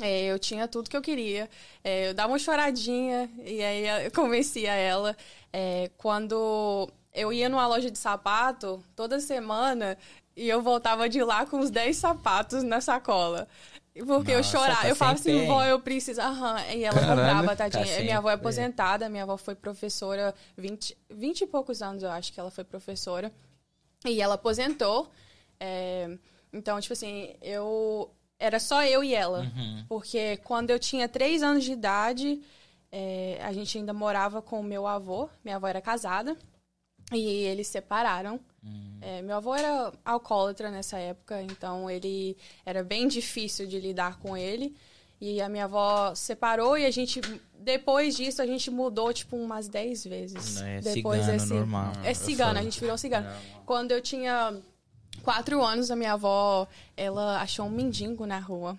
É, 0.00 0.26
eu 0.26 0.38
tinha 0.38 0.68
tudo 0.68 0.88
que 0.88 0.96
eu 0.96 1.02
queria. 1.02 1.50
É, 1.82 2.10
eu 2.10 2.14
dava 2.14 2.32
uma 2.32 2.38
choradinha 2.38 3.28
e 3.44 3.62
aí 3.62 4.04
eu 4.04 4.10
convencia 4.12 4.72
ela. 4.72 5.16
É, 5.52 5.90
quando 5.96 6.88
eu 7.12 7.32
ia 7.32 7.48
numa 7.48 7.66
loja 7.66 7.90
de 7.90 7.98
sapato, 7.98 8.82
toda 8.94 9.18
semana, 9.18 9.98
e 10.36 10.48
eu 10.48 10.62
voltava 10.62 11.08
de 11.08 11.22
lá 11.22 11.44
com 11.44 11.58
uns 11.58 11.70
10 11.70 11.96
sapatos 11.96 12.62
na 12.62 12.80
sacola. 12.80 13.48
Porque 14.06 14.32
eu 14.32 14.38
Nossa, 14.38 14.50
chorava. 14.50 14.80
tá 14.82 14.88
eu 14.88 14.96
falava 14.96 15.18
assim, 15.18 15.46
vó, 15.46 15.64
eu 15.64 15.80
preciso. 15.80 16.20
Aham. 16.20 16.60
E 16.74 16.84
ela 16.84 17.00
Caralho. 17.00 17.20
comprava, 17.20 17.56
tadinha. 17.56 17.96
Tá 17.96 18.02
minha 18.02 18.18
avó 18.18 18.30
é 18.30 18.34
aposentada, 18.34 19.08
minha 19.08 19.22
avó 19.22 19.36
foi 19.36 19.54
professora 19.54 20.34
20, 20.56 20.96
20 21.10 21.40
e 21.42 21.46
poucos 21.46 21.82
anos, 21.82 22.02
eu 22.02 22.10
acho 22.10 22.32
que 22.32 22.40
ela 22.40 22.50
foi 22.50 22.64
professora. 22.64 23.32
E 24.06 24.20
ela 24.20 24.34
aposentou. 24.34 25.10
é, 25.58 26.08
então, 26.52 26.80
tipo 26.80 26.92
assim, 26.92 27.34
eu. 27.42 28.10
Era 28.38 28.60
só 28.60 28.84
eu 28.84 29.02
e 29.02 29.14
ela. 29.14 29.40
Uhum. 29.40 29.84
Porque 29.88 30.36
quando 30.38 30.70
eu 30.70 30.78
tinha 30.78 31.08
três 31.08 31.42
anos 31.42 31.64
de 31.64 31.72
idade, 31.72 32.40
é, 32.90 33.38
a 33.42 33.52
gente 33.52 33.76
ainda 33.76 33.92
morava 33.92 34.40
com 34.40 34.60
o 34.60 34.62
meu 34.62 34.86
avô. 34.86 35.28
Minha 35.44 35.56
avó 35.56 35.66
era 35.66 35.80
casada. 35.80 36.36
E 37.12 37.18
eles 37.44 37.66
separaram. 37.68 38.38
É, 39.00 39.22
meu 39.22 39.36
avô 39.36 39.54
era 39.54 39.92
alcoólatra 40.04 40.70
nessa 40.70 40.98
época, 40.98 41.40
então 41.42 41.88
ele 41.88 42.36
era 42.66 42.82
bem 42.82 43.08
difícil 43.08 43.66
de 43.66 43.78
lidar 43.80 44.18
com 44.18 44.36
ele. 44.36 44.74
E 45.20 45.40
a 45.40 45.48
minha 45.48 45.64
avó 45.64 46.14
separou 46.14 46.76
e 46.78 46.84
a 46.84 46.90
gente, 46.90 47.20
depois 47.58 48.16
disso, 48.16 48.40
a 48.42 48.46
gente 48.46 48.70
mudou, 48.70 49.12
tipo, 49.12 49.36
umas 49.36 49.66
10 49.68 50.04
vezes. 50.04 50.56
Não 50.56 50.66
é 50.66 50.80
depois 50.80 51.20
cigano, 51.20 51.38
desse- 51.38 51.54
normal. 51.54 51.92
É 52.04 52.14
cigana, 52.14 52.60
a 52.60 52.62
gente 52.62 52.78
virou 52.80 52.98
cigana. 52.98 53.36
Quando 53.64 53.90
eu 53.92 54.00
tinha 54.02 54.56
quatro 55.22 55.62
anos, 55.64 55.90
a 55.90 55.96
minha 55.96 56.12
avó, 56.12 56.68
ela 56.96 57.40
achou 57.40 57.66
um 57.66 57.70
mendigo 57.70 58.26
na 58.26 58.38
rua. 58.38 58.78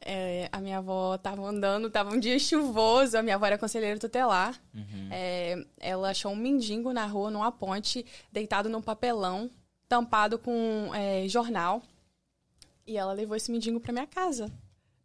É, 0.00 0.48
a 0.52 0.60
minha 0.60 0.78
avó 0.78 1.18
tava 1.18 1.42
andando, 1.42 1.90
tava 1.90 2.14
um 2.14 2.20
dia 2.20 2.38
chuvoso, 2.38 3.18
a 3.18 3.22
minha 3.22 3.34
avó 3.34 3.46
era 3.46 3.58
conselheira 3.58 3.98
tutelar. 3.98 4.54
É, 5.10 5.64
ela 5.80 6.10
achou 6.10 6.32
um 6.32 6.36
mendigo 6.36 6.92
na 6.92 7.04
rua, 7.06 7.30
numa 7.30 7.50
ponte, 7.52 8.06
deitado 8.32 8.68
num 8.68 8.80
papelão, 8.80 9.50
tampado 9.88 10.38
com 10.38 10.90
é, 10.94 11.26
jornal. 11.28 11.82
E 12.86 12.96
ela 12.96 13.12
levou 13.12 13.36
esse 13.36 13.50
mendigo 13.50 13.80
pra 13.80 13.92
minha 13.92 14.06
casa. 14.06 14.50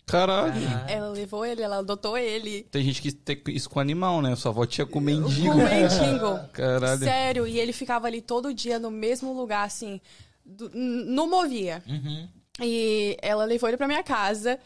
Caralho. 0.06 0.54
Ela 0.88 1.10
levou 1.10 1.46
ele, 1.46 1.62
ela 1.62 1.78
adotou 1.78 2.18
ele. 2.18 2.64
Tem 2.64 2.84
gente 2.84 3.02
que 3.02 3.12
tem 3.12 3.42
isso 3.48 3.70
com 3.70 3.80
animal, 3.80 4.22
né? 4.22 4.36
Sua 4.36 4.52
avó 4.52 4.66
tinha 4.66 4.86
com 4.86 5.00
mendigo. 5.00 5.54
Com 5.54 5.58
mendigo. 5.58 6.40
Caralho. 6.54 7.00
Sério, 7.00 7.48
e 7.48 7.58
ele 7.60 7.72
ficava 7.74 8.08
ali 8.08 8.22
todo 8.22 8.54
dia 8.54 8.78
no 8.80 8.92
mesmo 8.92 9.34
lugar, 9.34 9.66
assim. 9.66 10.00
do- 10.46 10.70
não 10.74 11.30
movia. 11.30 11.82
Uhum. 11.88 12.28
E 12.62 13.18
ela 13.22 13.46
levou 13.46 13.70
ele 13.70 13.78
pra 13.78 13.88
minha 13.88 14.04
casa. 14.04 14.60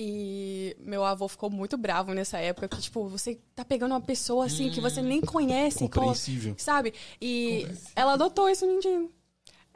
E 0.00 0.76
meu 0.78 1.04
avô 1.04 1.26
ficou 1.26 1.50
muito 1.50 1.76
bravo 1.76 2.14
nessa 2.14 2.38
época. 2.38 2.68
Porque, 2.68 2.82
tipo, 2.82 3.08
você 3.08 3.40
tá 3.54 3.64
pegando 3.64 3.92
uma 3.92 4.00
pessoa 4.00 4.46
assim 4.46 4.70
que 4.70 4.80
você 4.80 5.02
nem 5.02 5.20
conhece. 5.20 5.80
Compreensível. 5.80 6.54
Sabe? 6.56 6.94
E 7.20 7.66
ela 7.96 8.12
adotou 8.12 8.48
esse 8.48 8.64
mendigo. 8.64 9.10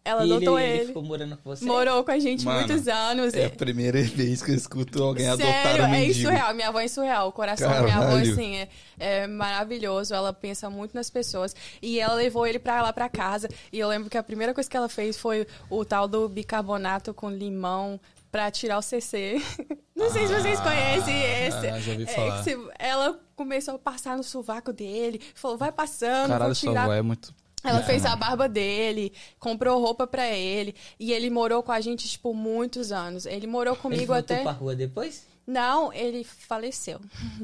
Ela 0.04 0.22
E 0.22 0.24
ele, 0.26 0.34
adotou 0.34 0.58
ele 0.58 0.72
ele. 0.78 0.86
ficou 0.86 1.02
morando 1.04 1.36
com 1.36 1.50
você? 1.50 1.64
Morou 1.64 2.02
com 2.02 2.10
a 2.10 2.18
gente 2.18 2.44
Mano, 2.44 2.66
muitos 2.66 2.88
anos. 2.88 3.34
É 3.34 3.44
a 3.46 3.50
primeira 3.50 4.02
vez 4.02 4.42
que 4.42 4.50
eu 4.50 4.54
escuto 4.56 5.00
alguém 5.00 5.28
adotar 5.28 5.62
Sério, 5.62 5.84
um 5.84 5.86
é 5.86 5.90
mendigo. 5.90 6.28
surreal. 6.28 6.54
Minha 6.54 6.68
avó 6.68 6.80
é 6.80 6.88
surreal. 6.88 7.28
O 7.28 7.32
coração 7.32 7.70
da 7.70 7.82
minha 7.82 7.96
avó, 7.96 8.06
Caralho. 8.06 8.32
assim, 8.32 8.56
é, 8.56 8.68
é 8.98 9.26
maravilhoso. 9.28 10.12
Ela 10.12 10.32
pensa 10.32 10.68
muito 10.68 10.92
nas 10.94 11.08
pessoas. 11.08 11.54
E 11.80 12.00
ela 12.00 12.14
levou 12.14 12.44
ele 12.46 12.58
pra 12.58 12.82
lá 12.82 12.92
pra 12.92 13.08
casa. 13.08 13.48
E 13.72 13.78
eu 13.78 13.86
lembro 13.88 14.10
que 14.10 14.18
a 14.18 14.22
primeira 14.24 14.52
coisa 14.52 14.68
que 14.68 14.76
ela 14.76 14.88
fez 14.88 15.16
foi 15.16 15.46
o 15.70 15.84
tal 15.84 16.08
do 16.08 16.28
bicarbonato 16.28 17.14
com 17.14 17.30
limão 17.30 18.00
pra 18.30 18.50
tirar 18.50 18.78
o 18.78 18.82
CC. 18.82 19.40
Não 19.94 20.10
sei 20.10 20.26
se 20.26 20.34
vocês 20.34 20.58
conhecem 20.58 21.14
esse. 21.46 21.68
ah, 21.68 21.78
já 21.78 21.92
ouvi 21.92 22.04
É, 22.04 22.06
falar. 22.06 22.42
se- 22.42 22.58
ela 22.76 23.20
começou 23.36 23.74
a 23.74 23.78
passar 23.78 24.16
no 24.16 24.24
sovaco 24.24 24.72
dele. 24.72 25.20
Falou, 25.34 25.56
vai 25.56 25.70
passando, 25.70 26.28
Caralho, 26.28 26.46
vou 26.46 26.54
sua 26.56 26.70
tirar. 26.70 26.82
avó 26.84 26.92
é 26.94 27.02
muito... 27.02 27.32
Ela 27.64 27.82
fez 27.82 28.04
a 28.04 28.16
barba 28.16 28.48
dele, 28.48 29.12
comprou 29.38 29.80
roupa 29.80 30.06
pra 30.06 30.28
ele. 30.28 30.74
E 30.98 31.12
ele 31.12 31.30
morou 31.30 31.62
com 31.62 31.72
a 31.72 31.80
gente, 31.80 32.08
tipo, 32.08 32.34
muitos 32.34 32.90
anos. 32.90 33.24
Ele 33.26 33.46
morou 33.46 33.74
Ele 33.74 33.82
comigo 33.82 34.06
voltou 34.06 34.34
até... 34.34 34.42
pra 34.42 34.52
rua 34.52 34.74
depois? 34.74 35.24
Não, 35.46 35.92
ele 35.92 36.24
faleceu. 36.24 37.00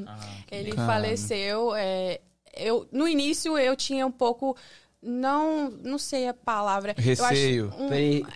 Ah, 0.07 0.19
Ele 0.51 0.73
faleceu. 0.73 1.75
é, 1.75 2.21
eu, 2.57 2.87
no 2.93 3.09
início 3.09 3.57
eu 3.59 3.77
tinha 3.77 4.07
um 4.07 4.11
pouco. 4.11 4.57
Não, 5.01 5.71
não 5.71 5.97
sei 5.99 6.27
a 6.27 6.35
palavra. 6.35 6.95
Receio. 6.99 7.67
Eu 7.67 7.71
acho, 7.71 7.83
um- 7.83 7.89
pre- 7.89 8.19
eu 8.21 8.25
acho, 8.25 8.33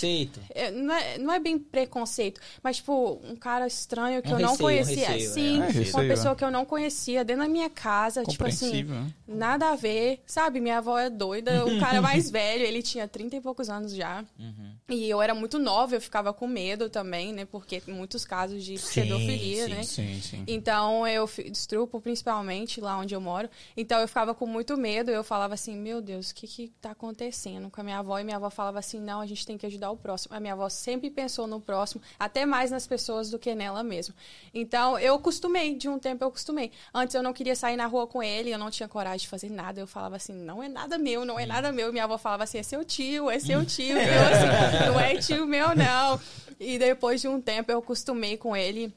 preconceito? 0.00 0.40
é, 0.54 0.70
não, 0.70 0.94
é, 0.94 1.18
não 1.18 1.32
é 1.32 1.38
bem 1.38 1.58
preconceito, 1.58 2.40
mas, 2.62 2.76
tipo, 2.76 3.20
um 3.22 3.36
cara 3.36 3.66
estranho 3.66 4.22
que 4.22 4.28
Um 4.28 4.32
eu 4.32 4.38
não 4.40 4.50
receio, 4.52 4.68
um 4.68 4.72
conhecia. 4.84 5.08
receio, 5.08 5.30
Sim, 5.30 5.52
é. 5.52 5.56
É, 5.56 5.58
uma 5.58 5.66
receio, 5.66 6.08
pessoa 6.08 6.32
é. 6.32 6.34
que 6.34 6.44
eu 6.44 6.50
não 6.50 6.64
conhecia 6.64 7.24
dentro 7.24 7.42
da 7.42 7.48
minha 7.48 7.68
casa, 7.68 8.24
tipo 8.24 8.44
assim, 8.46 8.84
né? 8.84 9.12
nada 9.28 9.70
a 9.70 9.76
ver, 9.76 10.22
sabe? 10.26 10.58
Minha 10.58 10.78
avó 10.78 10.98
é 10.98 11.10
doida, 11.10 11.64
o 11.66 11.78
cara 11.78 12.00
mais 12.02 12.30
velho, 12.30 12.64
ele 12.64 12.82
tinha 12.82 13.06
30 13.06 13.36
e 13.36 13.40
poucos 13.40 13.68
anos 13.68 13.94
já. 13.94 14.24
Uhum. 14.38 14.72
E 14.88 15.10
eu 15.10 15.20
era 15.20 15.34
muito 15.34 15.58
nova, 15.58 15.96
eu 15.96 16.00
ficava 16.00 16.32
com 16.32 16.46
medo 16.46 16.88
também, 16.88 17.32
né? 17.32 17.44
Porque 17.44 17.78
tem 17.80 17.92
muitos 17.94 18.24
casos 18.24 18.64
de 18.64 18.78
Sim, 18.78 19.02
pedofilia, 19.02 19.64
sim, 19.66 19.70
né? 19.74 19.82
Sim, 19.82 20.20
sim. 20.22 20.44
Então 20.46 21.06
eu 21.06 21.28
destrupo 21.50 22.00
principalmente 22.00 22.80
lá 22.80 22.96
onde 22.98 23.14
eu 23.14 23.20
moro. 23.20 23.50
Então 23.76 24.00
eu 24.00 24.08
ficava 24.08 24.34
com 24.34 24.46
muito 24.46 24.76
medo. 24.78 25.10
Eu 25.10 25.22
falava 25.24 25.54
assim, 25.54 25.76
meu 25.76 26.00
Deus, 26.06 26.30
o 26.30 26.34
que 26.34 26.46
que 26.46 26.68
tá 26.80 26.92
acontecendo 26.92 27.68
com 27.68 27.80
a 27.80 27.84
minha 27.84 27.98
avó? 27.98 28.18
E 28.18 28.24
minha 28.24 28.36
avó 28.36 28.48
falava 28.48 28.78
assim, 28.78 29.00
não, 29.00 29.20
a 29.20 29.26
gente 29.26 29.44
tem 29.44 29.58
que 29.58 29.66
ajudar 29.66 29.90
o 29.90 29.96
próximo. 29.96 30.34
A 30.34 30.40
minha 30.40 30.52
avó 30.52 30.68
sempre 30.68 31.10
pensou 31.10 31.46
no 31.46 31.60
próximo, 31.60 32.00
até 32.18 32.46
mais 32.46 32.70
nas 32.70 32.86
pessoas 32.86 33.28
do 33.28 33.38
que 33.38 33.54
nela 33.54 33.82
mesma. 33.82 34.14
Então 34.54 34.98
eu 34.98 35.16
acostumei, 35.16 35.74
de 35.74 35.88
um 35.88 35.98
tempo 35.98 36.24
eu 36.24 36.28
acostumei. 36.28 36.70
Antes 36.94 37.14
eu 37.14 37.22
não 37.22 37.32
queria 37.32 37.56
sair 37.56 37.76
na 37.76 37.86
rua 37.86 38.06
com 38.06 38.22
ele, 38.22 38.50
eu 38.50 38.58
não 38.58 38.70
tinha 38.70 38.88
coragem 38.88 39.18
de 39.18 39.28
fazer 39.28 39.50
nada. 39.50 39.80
Eu 39.80 39.86
falava 39.86 40.16
assim, 40.16 40.32
não 40.32 40.62
é 40.62 40.68
nada 40.68 40.96
meu, 40.96 41.24
não 41.24 41.38
é 41.38 41.44
nada 41.44 41.72
meu. 41.72 41.88
E 41.88 41.92
minha 41.92 42.04
avó 42.04 42.16
falava 42.16 42.44
assim, 42.44 42.58
é 42.58 42.62
seu 42.62 42.84
tio, 42.84 43.28
é 43.28 43.38
seu 43.38 43.64
tio. 43.66 43.98
Eu 43.98 44.22
assim, 44.22 44.86
não 44.86 45.00
é 45.00 45.16
tio 45.16 45.46
meu, 45.46 45.74
não. 45.74 46.20
E 46.58 46.78
depois 46.78 47.20
de 47.20 47.28
um 47.28 47.40
tempo 47.40 47.70
eu 47.72 47.78
acostumei 47.78 48.36
com 48.36 48.56
ele. 48.56 48.94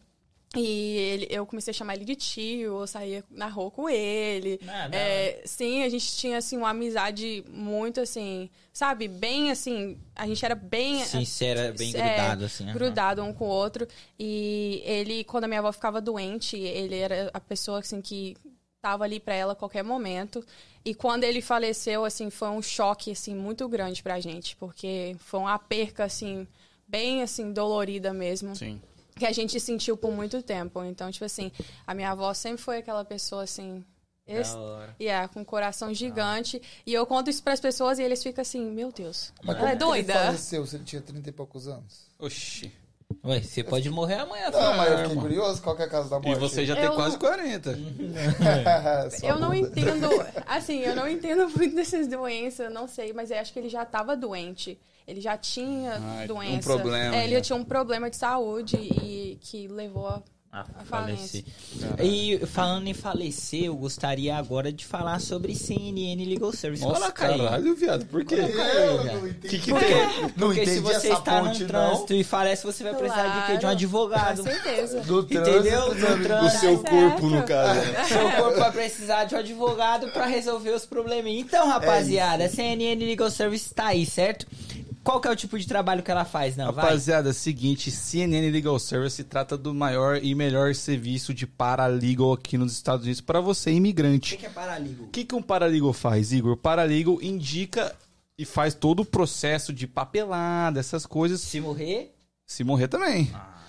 E 0.56 0.98
ele- 0.98 1.28
eu 1.30 1.46
comecei 1.46 1.70
a 1.72 1.74
chamar 1.74 1.96
ele 1.96 2.06
de 2.06 2.16
tio, 2.16 2.80
eu 2.80 2.88
saía 2.88 3.24
na 3.30 3.48
rua 3.48 3.70
com 3.70 3.88
ele. 3.88 4.60
Ah, 4.68 4.88
da 4.88 4.98
É, 4.98 5.44
sim, 5.46 5.84
a 5.84 5.90
gente 5.90 6.16
tinha, 6.16 6.40
assim, 6.40 6.58
uma 6.58 6.70
amizade 6.72 7.44
muito, 7.48 8.02
assim, 8.02 8.50
sabe? 8.74 9.08
Bem, 9.08 9.52
assim, 9.52 9.96
a 10.16 10.26
gente 10.26 10.44
era 10.44 10.56
bem... 10.56 11.06
Sincera, 11.06 11.72
bem 11.78 11.90
é, 11.96 12.02
grudado, 12.02 12.46
assim. 12.46 12.66
grudado 12.74 13.24
um 13.24 13.32
com 13.32 13.46
o 13.46 13.50
outro. 13.50 13.88
E 14.18 14.82
ele, 14.84 15.24
quando 15.24 15.44
a 15.44 15.48
minha 15.48 15.60
avó 15.60 15.72
ficava 15.72 16.02
doente, 16.02 16.58
ele 16.58 16.96
era 16.96 17.30
a 17.32 17.40
pessoa, 17.40 17.80
assim, 17.80 18.02
que 18.02 18.36
tava 18.82 19.04
ali 19.04 19.20
pra 19.20 19.36
ela 19.36 19.54
a 19.54 19.56
qualquer 19.56 19.84
momento. 19.84 20.44
E 20.84 20.96
quando 20.96 21.26
ele 21.26 21.42
faleceu, 21.42 22.04
assim, 22.06 22.32
foi 22.32 22.50
um 22.50 22.62
choque, 22.62 23.12
assim, 23.12 23.36
muito 23.36 23.68
grande 23.70 24.02
pra 24.02 24.20
gente. 24.20 24.56
Porque 24.56 25.16
foi 25.20 25.42
uma 25.42 25.60
perca, 25.60 26.06
assim, 26.06 26.48
bem, 26.88 27.22
assim, 27.22 27.54
dolorida 27.54 28.12
mesmo 28.12 28.56
Sim. 28.56 28.82
Que 29.20 29.26
a 29.26 29.32
gente 29.32 29.60
sentiu 29.60 29.96
por 29.96 30.12
muito 30.12 30.42
tempo. 30.42 30.84
Então, 30.84 31.12
tipo 31.12 31.26
assim, 31.26 31.52
a 31.86 31.94
minha 31.94 32.10
avó 32.12 32.34
sempre 32.34 32.62
foi 32.62 32.78
aquela 32.80 33.06
pessoa 33.06 33.44
assim. 33.44 33.86
Esse, 34.26 34.56
hora. 34.56 34.96
yeah, 35.02 35.28
com 35.28 35.42
um 35.42 35.44
coração 35.44 35.92
gigante. 35.92 36.62
E 36.86 36.94
eu 36.94 37.04
conto 37.06 37.30
isso 37.32 37.42
pras 37.42 37.60
pessoas 37.60 37.98
e 37.98 38.04
eles 38.04 38.22
ficam 38.22 38.42
assim, 38.44 38.64
meu 38.64 38.92
Deus. 38.92 39.34
Mas 39.44 39.58
Ela 39.58 39.72
é 39.72 39.76
como 39.76 39.92
que 39.94 40.00
ele 40.00 40.04
doida. 40.04 40.14
faleceu 40.26 40.66
se 40.68 40.76
ele 40.76 40.84
tinha 40.84 41.02
30 41.02 41.30
e 41.30 41.32
poucos 41.32 41.68
anos? 41.68 42.08
Oxi. 42.20 42.72
Ué, 43.26 43.42
você 43.42 43.64
pode 43.64 43.90
morrer 43.90 44.16
amanhã, 44.20 44.50
Não, 44.52 44.78
mas 44.78 44.92
eu 44.92 44.98
fiquei 45.00 45.12
irmão. 45.12 45.24
curioso, 45.24 45.62
qual 45.62 45.76
que 45.76 45.82
é 45.82 45.86
a 45.86 45.90
casa 45.90 46.10
da 46.10 46.18
E 46.18 46.22
morte? 46.22 46.40
você 46.40 46.66
já 46.66 46.76
tem 46.76 46.86
Eu 46.86 46.94
quase 46.94 47.14
não- 47.14 47.20
40. 47.20 47.78
Só 49.12 49.28
Eu 49.28 49.40
não 49.40 49.54
entendo, 49.54 50.08
assim, 50.46 50.80
eu 50.80 50.96
não 50.96 51.08
entendo 51.08 51.50
muito 51.58 51.76
dessas 51.76 52.08
doenças, 52.08 52.60
eu 52.68 52.72
não 52.72 52.88
sei, 52.88 53.12
mas 53.12 53.32
eu 53.32 53.40
acho 53.40 53.52
que 53.52 53.60
ele 53.60 53.70
já 53.70 53.84
estava 53.84 54.16
doente. 54.16 54.80
Ele 55.08 55.20
já 55.20 55.36
tinha 55.38 55.96
Ah, 55.96 56.22
um 56.24 56.28
doença. 56.28 56.62
problema, 56.72 57.16
É, 57.16 57.24
ele 57.26 57.36
né? 57.36 57.42
tinha 57.42 57.56
um 57.56 57.64
problema 57.64 58.10
de 58.12 58.16
saúde 58.16 58.78
e 58.78 59.40
que 59.42 59.68
levou 59.68 60.08
a. 60.08 60.22
Ah, 60.52 60.66
A 60.80 60.84
falecer. 60.84 61.44
E 62.02 62.40
falando 62.48 62.88
em 62.88 62.94
falecer, 62.96 63.66
eu 63.66 63.76
gostaria 63.76 64.36
agora 64.36 64.74
de 64.74 64.84
falar 64.84 65.22
sobre 65.22 65.54
CNN 65.54 66.26
Legal 66.26 66.52
Service. 66.52 66.84
Nossa, 66.84 67.00
Coloca 67.02 67.28
aí. 67.28 67.38
caralho, 67.38 67.76
viado. 67.76 68.06
Por 68.08 68.26
quê? 68.26 68.36
Coloca 68.38 68.64
aí, 68.64 68.78
Eu 68.78 68.98
já. 68.98 69.14
não 69.14 69.28
entendi. 69.28 69.48
Que 69.48 69.60
que 69.60 69.70
Porque- 69.72 69.86
tem? 69.86 70.22
Não 70.22 70.30
Porque 70.48 70.56
se 70.66 70.72
entendi 70.72 70.80
você 70.80 71.08
essa 71.12 71.20
está 71.20 71.40
ponte, 71.44 71.54
num 71.54 71.60
não. 71.60 71.68
trânsito 71.68 72.14
e 72.16 72.24
falece, 72.24 72.64
você 72.66 72.84
vai 72.84 72.96
precisar 72.96 73.28
de 73.28 73.42
quê? 73.46 73.52
De 73.52 73.58
um 73.58 73.60
Claro. 73.60 73.76
advogado. 73.76 74.38
Com 74.38 74.50
certeza. 74.50 75.02
Do 75.02 75.20
Entendeu? 75.20 75.44
trânsito, 75.62 76.00
No 76.00 76.08
amigo. 76.08 76.24
trânsito. 76.24 76.52
Do 76.56 76.60
seu 76.60 76.80
corpo, 76.84 77.30
no 77.30 77.44
caso. 77.44 77.80
né? 77.92 78.04
Seu 78.10 78.32
corpo 78.32 78.60
vai 78.60 78.72
precisar 78.72 79.24
de 79.26 79.36
um 79.36 79.38
advogado 79.38 80.10
pra 80.10 80.26
resolver 80.26 80.72
os 80.72 80.84
probleminhas. 80.86 81.46
Então, 81.46 81.68
rapaziada, 81.68 82.46
a 82.46 82.50
CNN 82.50 83.06
Legal 83.06 83.30
Service 83.30 83.72
tá 83.72 83.86
aí, 83.90 84.04
certo? 84.04 84.48
Qual 85.10 85.20
que 85.20 85.28
é 85.28 85.32
o 85.32 85.36
tipo 85.36 85.58
de 85.58 85.68
trabalho 85.68 86.04
que 86.04 86.12
ela 86.12 86.24
faz, 86.24 86.56
não? 86.56 86.72
Vai. 86.72 86.86
Rapaziada, 86.86 87.30
é 87.30 87.32
o 87.32 87.34
seguinte, 87.34 87.90
CNN 87.90 88.48
Legal 88.52 88.78
Service 88.78 89.16
se 89.16 89.24
trata 89.24 89.58
do 89.58 89.74
maior 89.74 90.24
e 90.24 90.36
melhor 90.36 90.76
serviço 90.76 91.34
de 91.34 91.48
paralegal 91.48 92.34
aqui 92.34 92.60
nos 92.60 92.74
Estados 92.74 93.06
Unidos 93.06 93.20
para 93.20 93.42
você, 93.42 93.72
O 93.72 93.74
imigrante. 93.74 94.36
que 94.36 94.42
que 94.42 94.46
é 94.46 94.50
paralegal? 94.50 95.06
O 95.06 95.10
que, 95.10 95.26
que 95.26 95.34
um 95.34 95.42
paralegal 95.42 95.94
faz, 95.94 96.32
Igor? 96.32 96.52
O 96.52 96.58
paralegal 96.58 97.20
indica 97.24 97.96
e 98.38 98.46
faz 98.46 98.76
todo 98.76 99.00
o 99.00 99.06
processo 99.06 99.74
de 99.74 99.88
papelada, 99.88 100.80
essas 100.80 101.08
coisas. 101.08 101.42
Se 101.42 101.60
morrer... 101.60 102.16
Se 102.46 102.64
morrer 102.64 102.88
também. 102.88 103.32
Ah. 103.34 103.64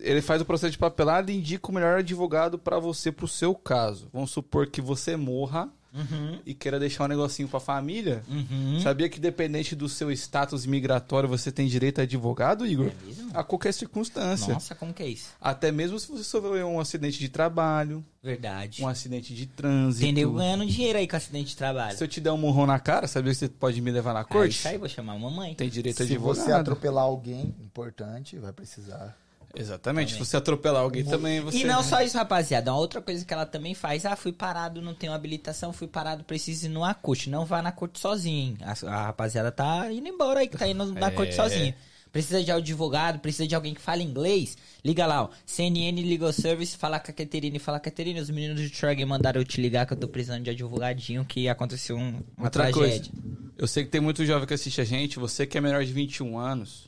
Ele 0.00 0.22
faz 0.22 0.40
o 0.40 0.46
processo 0.46 0.72
de 0.72 0.78
papelada 0.78 1.30
e 1.30 1.36
indica 1.36 1.70
o 1.70 1.74
melhor 1.74 1.98
advogado 1.98 2.58
para 2.58 2.78
você, 2.78 3.12
pro 3.12 3.28
seu 3.28 3.54
caso. 3.54 4.08
Vamos 4.10 4.30
supor 4.30 4.66
que 4.66 4.80
você 4.80 5.16
morra 5.16 5.68
Uhum, 5.94 6.38
e 6.44 6.52
queira 6.52 6.78
deixar 6.78 7.04
um 7.04 7.08
negocinho 7.08 7.48
pra 7.48 7.58
família. 7.58 8.22
uhum. 8.28 8.78
Sabia 8.82 9.08
que 9.08 9.18
dependente 9.18 9.74
do 9.74 9.88
seu 9.88 10.10
status 10.12 10.66
migratório, 10.66 11.28
você 11.28 11.50
tem 11.50 11.66
direito 11.66 11.98
a 12.00 12.02
advogado, 12.02 12.66
Igor? 12.66 12.88
É 12.88 13.06
mesmo? 13.06 13.30
A 13.32 13.42
qualquer 13.42 13.72
circunstância. 13.72 14.52
Nossa, 14.52 14.74
como 14.74 14.92
que 14.92 15.02
é 15.02 15.08
isso? 15.08 15.28
Até 15.40 15.72
mesmo 15.72 15.98
se 15.98 16.06
você 16.08 16.22
sofreu 16.24 16.66
um 16.68 16.78
acidente 16.78 17.18
de 17.18 17.28
trabalho, 17.30 18.04
Verdade. 18.22 18.82
um 18.82 18.88
acidente 18.88 19.34
de 19.34 19.46
trânsito. 19.46 20.04
Entendeu? 20.04 20.32
Ganhando 20.34 20.66
dinheiro 20.66 20.98
aí 20.98 21.08
com 21.08 21.16
acidente 21.16 21.50
de 21.50 21.56
trabalho. 21.56 21.96
Se 21.96 22.04
eu 22.04 22.08
te 22.08 22.20
der 22.20 22.32
um 22.32 22.38
murrão 22.38 22.66
na 22.66 22.78
cara, 22.78 23.06
sabia 23.08 23.32
que 23.32 23.38
você 23.38 23.48
pode 23.48 23.80
me 23.80 23.90
levar 23.90 24.12
na 24.12 24.20
Aí, 24.20 24.26
corte? 24.26 24.58
isso 24.58 24.68
aí, 24.68 24.76
vou 24.76 24.88
chamar 24.88 25.14
a 25.14 25.18
mamãe. 25.18 25.54
Tem 25.54 25.70
direito 25.70 26.02
a 26.02 26.06
Se 26.06 26.12
advogado. 26.12 26.44
você 26.44 26.52
atropelar 26.52 27.04
alguém 27.04 27.54
importante, 27.64 28.36
vai 28.38 28.52
precisar. 28.52 29.16
Exatamente. 29.56 30.12
Também. 30.12 30.24
Se 30.24 30.30
você 30.30 30.36
atropelar 30.36 30.82
alguém 30.82 31.04
também, 31.04 31.40
você... 31.40 31.58
E 31.58 31.64
não 31.64 31.82
só 31.82 32.00
isso, 32.02 32.16
rapaziada. 32.16 32.70
Uma 32.72 32.78
outra 32.78 33.00
coisa 33.00 33.24
que 33.24 33.32
ela 33.32 33.46
também 33.46 33.74
faz, 33.74 34.04
ah, 34.06 34.14
fui 34.16 34.32
parado, 34.32 34.80
não 34.82 34.94
tenho 34.94 35.12
habilitação, 35.12 35.72
fui 35.72 35.88
parado, 35.88 36.22
preciso 36.24 36.66
ir 36.66 36.68
numa 36.68 36.94
corte. 36.94 37.30
Não 37.30 37.44
vá 37.44 37.62
na 37.62 37.72
corte 37.72 37.98
sozinho? 37.98 38.56
A, 38.60 38.72
a 38.90 39.02
rapaziada 39.06 39.50
tá 39.50 39.90
indo 39.92 40.06
embora 40.08 40.40
aí, 40.40 40.48
que 40.48 40.56
tá 40.56 40.66
indo 40.68 40.84
na 40.94 41.08
É. 41.08 41.10
corte 41.10 41.34
sozinha. 41.34 41.74
Precisa 42.10 42.42
de 42.42 42.50
advogado, 42.50 43.18
precisa 43.18 43.46
de 43.46 43.54
alguém 43.54 43.74
que 43.74 43.80
fale 43.82 44.02
inglês? 44.02 44.56
Liga 44.82 45.06
lá, 45.06 45.24
ó. 45.24 45.28
CNN 45.44 46.00
Legal 46.02 46.32
Service, 46.32 46.74
fala 46.76 46.98
com 46.98 47.10
a 47.10 47.14
Caterine, 47.14 47.58
fala 47.58 47.78
Caterine, 47.78 48.18
os 48.18 48.30
meninos 48.30 48.62
do 48.62 48.70
Trag 48.70 49.04
mandaram 49.04 49.40
eu 49.40 49.44
te 49.44 49.60
ligar 49.60 49.84
que 49.86 49.92
eu 49.92 49.96
tô 49.96 50.08
precisando 50.08 50.42
de 50.42 50.48
advogadinho 50.50 51.22
que 51.26 51.50
aconteceu 51.50 51.96
um- 51.98 52.22
uma 52.36 52.46
Outra 52.46 52.70
tragédia. 52.72 53.10
coisa, 53.10 53.10
eu 53.58 53.66
sei 53.66 53.84
que 53.84 53.90
tem 53.90 54.00
muito 54.00 54.24
jovem 54.24 54.46
que 54.48 54.54
assiste 54.54 54.80
a 54.80 54.84
gente, 54.84 55.18
você 55.18 55.46
que 55.46 55.58
é 55.58 55.60
menor 55.60 55.84
de 55.84 55.92
21 55.92 56.38
anos, 56.38 56.87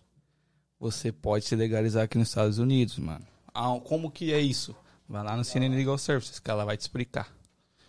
você 0.81 1.13
pode 1.13 1.45
se 1.45 1.55
legalizar 1.55 2.05
aqui 2.05 2.17
nos 2.19 2.29
Estados 2.29 2.59
Unidos, 2.59 2.99
mano. 2.99 3.25
Ah, 3.55 3.79
como 3.85 4.11
que 4.11 4.33
é 4.33 4.41
isso? 4.41 4.75
Vai 5.09 5.23
lá 5.23 5.37
no 5.37 5.45
CNN 5.45 5.75
Legal 5.77 5.99
Services, 5.99 6.39
que 6.39 6.51
ela 6.51 6.65
vai 6.65 6.77
te 6.77 6.81
explicar. 6.81 7.29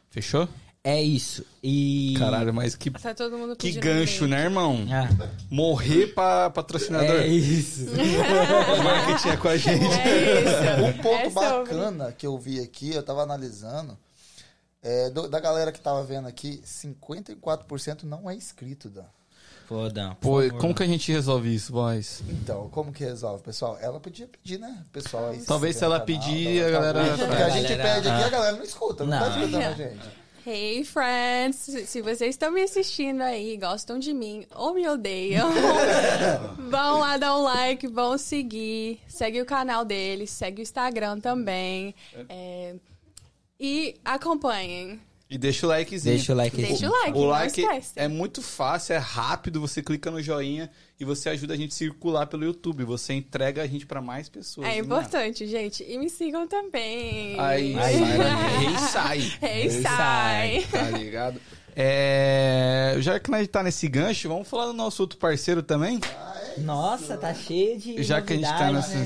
Fechou? 0.10 0.48
É 0.84 1.00
isso. 1.00 1.46
E. 1.64 2.16
Caralho, 2.18 2.52
mas 2.52 2.76
que, 2.76 2.90
Tá 2.90 3.14
todo 3.14 3.38
mundo 3.38 3.56
que 3.56 3.72
gancho, 3.74 4.26
né, 4.28 4.46
irmão? 4.46 4.84
Ah, 4.92 5.08
Morrer 5.50 6.08
pra 6.08 6.50
patrocinador. 6.50 7.18
é 7.18 7.28
isso. 7.28 7.86
O 8.80 8.84
marketing 8.84 9.28
é 9.30 9.38
com 9.38 9.48
a 9.48 9.58
gente. 9.58 9.86
É 9.86 10.42
isso. 10.42 10.86
Um 10.86 11.04
ponto 11.04 11.16
É 11.22 11.30
sobre. 11.30 11.74
bacana 11.76 12.12
que 12.12 12.26
eu 12.26 12.36
vi 12.40 12.60
aqui, 12.60 12.90
eu 12.96 13.04
tava 13.04 13.22
analisando, 13.22 13.96
é, 14.82 15.12
do- 15.12 15.30
da 15.30 15.40
galera 15.40 15.72
que 15.72 15.80
tava 15.80 16.04
vendo 16.04 16.28
aqui, 16.28 16.60
54% 16.66 18.04
não 18.04 18.28
é 18.28 18.34
inscrito, 18.34 18.90
Dan. 18.90 19.06
Pô, 19.72 19.88
Dan. 19.90 20.16
Pô, 20.16 20.42
favor, 20.42 20.50
como 20.52 20.68
Dan. 20.70 20.74
que 20.74 20.84
a 20.84 20.88
gente 20.88 21.10
resolve 21.14 21.56
isso, 21.56 21.72
boys? 21.72 22.22
Então, 22.28 22.68
como 22.72 22.92
que 22.92 23.06
resolve, 23.06 23.42
pessoal? 23.42 23.78
Ela 23.80 24.02
podia 24.02 24.28
pedir, 24.28 24.60
né? 24.60 24.84
Pessoal 24.92 25.30
aí 25.30 25.42
Talvez 25.44 25.78
se 25.78 25.86
ela 25.86 25.98
canal, 26.02 26.06
pedir, 26.08 26.62
a 26.66 26.70
galera. 26.70 27.00
Porque 27.18 27.24
a 27.44 27.50
gente 27.52 27.70
Galera, 27.78 27.96
pede 27.96 28.10
aqui, 28.10 28.24
ah. 28.24 28.26
a 28.26 28.30
galera 28.30 28.58
não 28.58 28.64
escuta, 28.66 29.06
não, 29.06 29.12
Não. 29.18 29.20
tá 29.32 29.40
escutando 29.40 29.64
a 29.64 29.72
gente. 29.72 30.22
Hey, 30.46 30.84
friends! 30.84 31.88
Se 31.88 32.02
vocês 32.02 32.32
estão 32.32 32.52
me 32.52 32.64
assistindo 32.64 33.22
aí, 33.22 33.56
gostam 33.56 33.98
de 33.98 34.14
mim 34.14 34.46
ou 34.56 34.74
me 34.74 34.86
odeiam, 34.90 35.50
vão 36.70 37.00
lá 37.00 37.16
dar 37.16 37.38
um 37.38 37.44
like, 37.44 37.88
vão 37.88 38.18
seguir, 38.18 39.00
segue 39.08 39.40
o 39.42 39.46
canal 39.46 39.86
deles, 39.86 40.32
segue 40.32 40.62
o 40.62 40.64
Instagram 40.64 41.20
também. 41.22 41.96
é, 42.28 42.76
e 43.58 43.96
acompanhem. 44.04 45.00
E 45.32 45.38
deixa 45.38 45.66
o 45.66 45.70
likezinho. 45.70 46.14
Deixa 46.14 46.34
o 46.34 46.36
like 46.36 46.58
Deixa 46.58 46.90
o 46.90 46.92
like, 46.92 47.18
O 47.18 47.22
não 47.22 47.28
like 47.30 47.66
é 47.96 48.08
muito 48.10 48.42
fácil, 48.42 48.96
é 48.96 48.98
rápido, 48.98 49.62
você 49.62 49.82
clica 49.82 50.12
no 50.12 50.22
joinha 50.22 50.70
e 51.00 51.06
você 51.06 51.30
ajuda 51.30 51.54
a 51.54 51.58
gente 51.58 51.72
a 51.72 51.76
circular 51.76 52.28
pelo 52.28 52.44
YouTube. 52.44 52.84
Você 52.84 53.14
entrega 53.14 53.64
a 53.64 53.68
gente 53.68 53.86
pra 53.86 54.02
mais 54.02 54.28
pessoas. 54.28 54.68
É 54.68 54.72
né? 54.72 54.78
importante, 54.80 55.48
gente. 55.48 55.86
E 55.88 55.98
me 55.98 56.10
sigam 56.10 56.46
também. 56.50 57.40
Aí, 57.40 57.74
Aí, 57.80 57.98
sai, 57.98 58.02
aí. 58.04 58.58
rei 58.60 58.78
sai. 58.78 59.32
Hey, 59.42 59.82
sai. 59.82 60.68
Tá 60.70 60.98
ligado? 60.98 61.40
É, 61.74 62.98
já 63.00 63.18
que 63.18 63.32
nós 63.32 63.48
tá 63.48 63.64
nesse 63.64 63.88
gancho, 63.88 64.28
vamos 64.28 64.50
falar 64.50 64.66
do 64.66 64.74
nosso 64.74 65.02
outro 65.02 65.18
parceiro 65.18 65.64
também? 65.64 66.02
Nossa, 66.58 67.16
tá 67.16 67.34
cheio 67.34 67.80
de. 67.80 68.04
Já 68.04 68.22
que 68.22 68.34
a 68.34 68.36
gente 68.36 68.50
tá 68.50 68.70
nessa. 68.70 68.98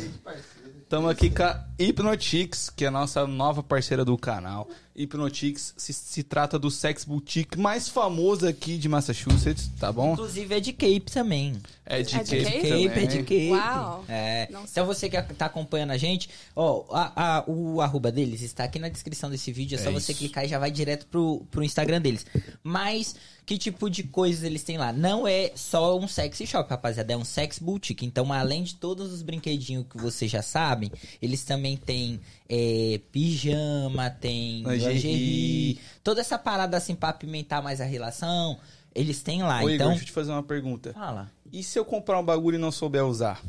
Estamos 0.96 1.12
aqui 1.12 1.30
com 1.30 1.44
a 1.44 1.62
Hypnotix, 1.78 2.70
que 2.70 2.86
é 2.86 2.88
a 2.88 2.92
nossa 2.92 3.28
nova 3.28 3.62
parceira 3.62 4.06
do 4.06 4.18
canal. 4.18 4.66
Hypnotix 4.98 5.74
se, 5.76 5.92
se 5.92 6.24
trata 6.24 6.58
do 6.58 6.72
sex 6.72 7.04
boutique 7.04 7.60
mais 7.60 7.90
famoso 7.90 8.48
aqui 8.48 8.78
de 8.78 8.88
Massachusetts, 8.88 9.70
tá 9.78 9.92
bom? 9.92 10.14
Inclusive 10.14 10.56
é 10.56 10.60
de 10.62 10.72
Cape 10.72 11.02
também. 11.12 11.62
É 11.86 12.02
de 12.02 12.16
É 12.16 12.24
de 12.24 12.30
Cape 12.38 12.44
Cape? 12.46 12.62
Cape, 12.62 12.86
é 12.86 12.90
também. 12.90 13.08
de 13.10 13.18
Cape. 13.24 13.50
Uau. 13.52 14.06
É. 14.08 14.48
Então 14.50 14.86
você 14.86 15.10
que 15.10 15.22
tá 15.22 15.48
acompanhando 15.48 15.92
a 15.92 15.98
gente, 15.98 16.30
ó, 16.56 16.86
a- 16.96 17.40
a- 17.40 17.44
o 17.46 17.82
arroba 17.82 18.10
deles 18.10 18.42
está 18.42 18.64
aqui 18.64 18.80
na 18.80 18.88
descrição 18.88 19.30
desse 19.30 19.52
vídeo. 19.52 19.78
É 19.78 19.82
só 19.84 19.90
É 19.90 19.92
você 19.92 20.14
isso. 20.14 20.20
clicar 20.20 20.46
e 20.46 20.48
já 20.48 20.58
vai 20.58 20.72
direto 20.72 21.08
pro, 21.08 21.46
pro 21.52 21.62
Instagram 21.62 22.00
deles. 22.00 22.26
Mas 22.64 23.18
que 23.46 23.58
tipo 23.58 23.90
de 23.90 24.04
coisas 24.04 24.44
eles 24.44 24.64
têm 24.64 24.78
lá? 24.78 24.92
Não 24.92 25.28
é 25.28 25.52
só 25.56 25.98
um 25.98 26.08
sexy 26.08 26.48
shop, 26.48 26.70
rapaziada. 26.70 27.14
É 27.14 27.18
um 27.18 27.24
sex 27.24 27.60
boutique. 27.60 28.06
Então, 28.06 28.34
além 28.34 28.64
de 28.64 28.76
todos 28.76 29.14
os 29.14 29.22
brinquedinhos 29.22 29.86
que 29.88 29.98
vocês 29.98 30.32
já 30.32 30.42
sabem, 30.42 30.92
eles 31.22 31.44
também 31.44 31.78
têm 31.78 32.20
é, 32.50 33.00
pijama, 33.12 34.10
tem 34.10 34.64
Lingerie. 34.64 34.94
lingerie, 34.94 35.80
toda 36.04 36.22
essa 36.22 36.40
parada 36.40 36.76
assim 36.76 36.96
pra 36.96 37.10
apimentar 37.10 37.62
mais 37.62 37.80
a 37.80 37.86
relação. 37.86 38.58
Eles 38.96 39.22
têm 39.22 39.44
lá. 39.44 39.58
Ô, 39.58 39.70
Igor, 39.70 39.72
então, 39.76 39.88
deixa 39.90 40.04
eu 40.04 40.08
te 40.08 40.12
fazer 40.12 40.32
uma 40.32 40.44
pergunta. 40.44 40.94
fala. 40.94 41.30
E 41.52 41.62
se 41.62 41.78
eu 41.78 41.86
comprar 41.86 42.20
um 42.20 42.26
bagulho 42.26 42.56
e 42.56 42.60
não 42.60 42.72
souber 42.72 43.06
usar? 43.06 43.42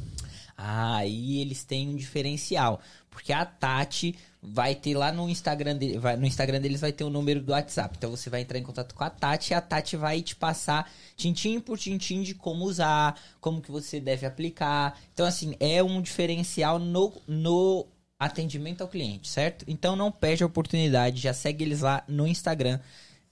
Aí 0.57 1.41
eles 1.41 1.65
têm 1.65 1.89
um 1.89 1.97
diferencial. 1.97 2.81
Porque 3.11 3.33
a 3.33 3.45
Tati 3.45 4.15
vai 4.43 4.75
ter 4.75 4.95
lá 4.95 5.11
no 5.11 5.29
Instagram 5.29 5.79
vai, 5.99 6.17
no 6.17 6.27
Instagram 6.27 6.61
deles 6.61 6.81
vai 6.81 6.93
ter 6.93 7.05
o 7.05 7.11
número 7.11 7.41
do 7.41 7.53
WhatsApp. 7.53 7.97
Então 7.97 8.11
você 8.11 8.31
vai 8.31 8.43
entrar 8.43 8.59
em 8.59 8.63
contato 8.63 8.95
com 8.95 9.05
a 9.05 9.11
Tati 9.11 9.53
e 9.53 9.55
a 9.55 9.61
Tati 9.61 9.97
vai 9.97 10.23
te 10.23 10.37
passar 10.37 10.91
tintim 11.17 11.59
por 11.61 11.79
tintim 11.79 12.23
de 12.23 12.35
como 12.35 12.65
usar, 12.65 13.19
como 13.41 13.61
que 13.61 13.71
você 13.71 14.01
deve 14.01 14.27
aplicar. 14.27 14.99
Então, 15.13 15.27
assim, 15.27 15.57
é 15.59 15.83
um 15.83 16.01
diferencial 16.01 16.79
no, 16.79 17.13
no 17.27 17.87
atendimento 18.19 18.83
ao 18.83 18.89
cliente, 18.89 19.29
certo? 19.29 19.65
Então 19.69 19.97
não 19.97 20.11
perde 20.11 20.43
a 20.43 20.47
oportunidade, 20.47 21.21
já 21.21 21.35
segue 21.35 21.65
eles 21.65 21.81
lá 21.81 22.05
no 22.09 22.27
Instagram. 22.27 22.81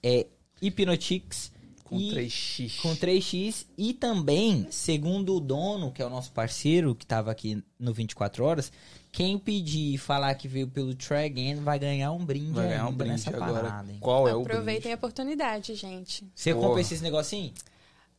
É 0.03 0.27
Hipnotix. 0.61 1.51
Com 1.85 1.97
e- 1.99 2.09
3x. 2.11 2.79
com 2.81 2.95
3x 2.95 3.65
e 3.77 3.93
também, 3.93 4.67
segundo 4.71 5.35
o 5.35 5.39
dono, 5.39 5.91
que 5.91 6.01
é 6.01 6.05
o 6.05 6.09
nosso 6.09 6.31
parceiro, 6.31 6.93
que 6.95 7.05
tava 7.05 7.31
aqui 7.31 7.63
no 7.79 7.93
24 7.93 8.43
horas, 8.43 8.71
quem 9.11 9.37
pedir 9.37 9.93
e 9.93 9.97
falar 9.97 10.33
que 10.35 10.47
veio 10.47 10.67
pelo 10.67 10.93
Try 10.95 11.25
Again 11.25 11.55
vai 11.61 11.77
ganhar 11.79 12.11
um 12.11 12.25
brinde 12.25 12.51
Vai 12.51 12.67
ganhar 12.69 12.87
um 12.87 12.91
brinde 12.91 13.11
nessa 13.11 13.29
agora. 13.29 13.53
parada, 13.69 13.91
hein? 13.91 13.97
Qual 14.01 14.27
é 14.27 14.35
o 14.35 14.41
Aproveitem 14.41 14.81
brinde? 14.81 14.93
a 14.93 14.95
oportunidade, 14.95 15.75
gente. 15.75 16.27
Você 16.35 16.53
Porra. 16.53 16.65
compra 16.67 16.81
esses 16.81 17.01
negocinhos? 17.01 17.53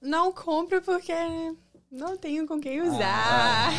Não 0.01 0.33
compre 0.33 0.81
porque 0.81 1.13
não 1.91 2.17
tenho 2.17 2.47
com 2.47 2.61
quem 2.61 2.83
usar. 2.83 3.71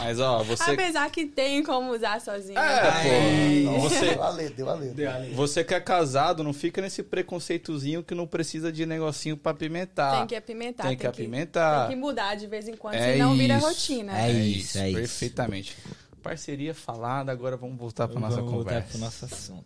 Mas, 0.00 0.18
ó, 0.18 0.42
você... 0.42 0.70
Apesar 0.72 1.10
que 1.10 1.26
tem 1.26 1.62
como 1.62 1.92
usar 1.92 2.20
sozinho. 2.20 2.58
É, 2.58 3.64
pô. 3.64 3.80
Você, 3.80 4.00
Deu 4.10 4.22
a 4.22 4.32
deu 4.48 4.68
a 4.70 4.74
letra. 4.74 5.34
você 5.34 5.62
que 5.64 5.74
é 5.74 5.80
casado, 5.80 6.42
não 6.42 6.52
fica 6.52 6.80
nesse 6.82 7.02
preconceitozinho 7.02 8.02
que 8.02 8.14
não 8.14 8.26
precisa 8.26 8.72
de 8.72 8.84
negocinho 8.86 9.36
pra 9.36 9.52
apimentar. 9.52 10.18
Tem 10.18 10.26
que 10.26 10.34
apimentar. 10.36 10.86
Tem 10.88 10.96
que 10.96 11.06
apimentar. 11.06 11.86
Tem 11.88 11.96
que 11.96 12.00
mudar 12.00 12.34
de 12.34 12.46
vez 12.46 12.66
em 12.66 12.76
quando, 12.76 12.94
É 12.94 13.12
senão 13.12 13.34
vira 13.36 13.56
isso. 13.58 13.66
rotina. 13.66 14.20
É 14.20 14.32
isso, 14.32 14.78
é 14.78 14.88
isso. 14.90 14.98
Perfeitamente. 14.98 15.76
Parceria 16.22 16.74
falada, 16.74 17.30
agora 17.32 17.56
vamos 17.56 17.78
voltar 17.78 18.06
pra 18.08 18.20
nossa 18.20 18.36
Vamos 18.36 18.50
voltar 18.52 18.70
conversa. 18.82 18.90
pro 18.90 18.98
nosso 18.98 19.24
assunto. 19.24 19.64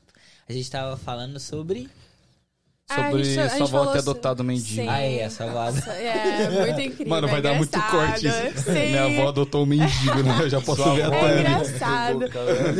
A 0.48 0.52
gente 0.52 0.70
tava 0.70 0.96
falando 0.96 1.40
sobre... 1.40 1.88
Ah, 2.90 2.96
Sobre 3.06 3.22
a 3.22 3.24
gente- 3.24 3.38
a 3.40 3.48
gente 3.48 3.56
sua 3.68 3.80
avó 3.80 3.92
ter 3.92 3.98
adotado 4.00 4.42
um 4.42 4.46
mendigo. 4.46 4.90
Ah, 4.90 5.00
é, 5.00 5.16
essa. 5.20 5.46
Nossa, 5.46 5.90
É, 5.92 6.50
muito 6.66 6.80
incrível. 6.92 7.06
Mano, 7.08 7.28
vai 7.28 7.38
é 7.38 7.42
dar 7.42 7.54
muito 7.54 7.80
corte 7.90 8.26
isso. 8.26 8.62
Sim. 8.64 8.72
Minha 8.90 9.04
avó 9.04 9.28
adotou 9.28 9.62
um 9.62 9.66
mendigo, 9.66 10.22
né? 10.22 10.38
Eu 10.42 10.50
já 10.50 10.60
posso 10.60 10.82
Sua 10.82 10.94
ver 10.94 11.02
a 11.02 11.06
avó 11.06 11.18
thumb. 11.20 11.30
É 11.32 11.40
engraçado. 11.40 12.24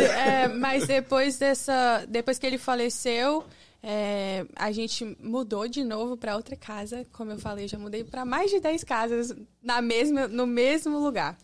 É, 0.02 0.48
mas 0.48 0.86
depois 0.86 1.38
dessa. 1.38 2.04
Depois 2.06 2.38
que 2.38 2.46
ele 2.46 2.58
faleceu, 2.58 3.44
é, 3.82 4.44
a 4.54 4.70
gente 4.72 5.16
mudou 5.22 5.66
de 5.66 5.82
novo 5.82 6.18
para 6.18 6.36
outra 6.36 6.54
casa. 6.54 7.06
Como 7.10 7.30
eu 7.32 7.38
falei, 7.38 7.66
já 7.66 7.78
mudei 7.78 8.04
para 8.04 8.26
mais 8.26 8.50
de 8.50 8.60
10 8.60 8.84
casas 8.84 9.34
na 9.62 9.80
mesma, 9.80 10.28
no 10.28 10.46
mesmo 10.46 10.98
lugar. 10.98 11.36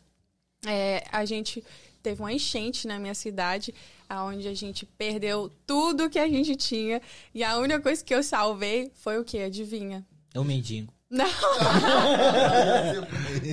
É, 0.66 1.02
a 1.10 1.24
gente 1.24 1.64
teve 2.02 2.20
uma 2.20 2.32
enchente 2.32 2.86
na 2.86 2.98
minha 2.98 3.14
cidade, 3.14 3.74
onde 4.10 4.48
a 4.48 4.54
gente 4.54 4.84
perdeu 4.86 5.50
tudo 5.66 6.10
que 6.10 6.18
a 6.18 6.28
gente 6.28 6.56
tinha. 6.56 7.00
E 7.34 7.42
a 7.44 7.56
única 7.58 7.80
coisa 7.80 8.04
que 8.04 8.14
eu 8.14 8.22
salvei 8.22 8.90
foi 8.94 9.18
o 9.18 9.24
quê? 9.24 9.38
Adivinha? 9.38 10.04
O 10.34 10.44
mendigo. 10.44 10.92
Não, 11.10 11.26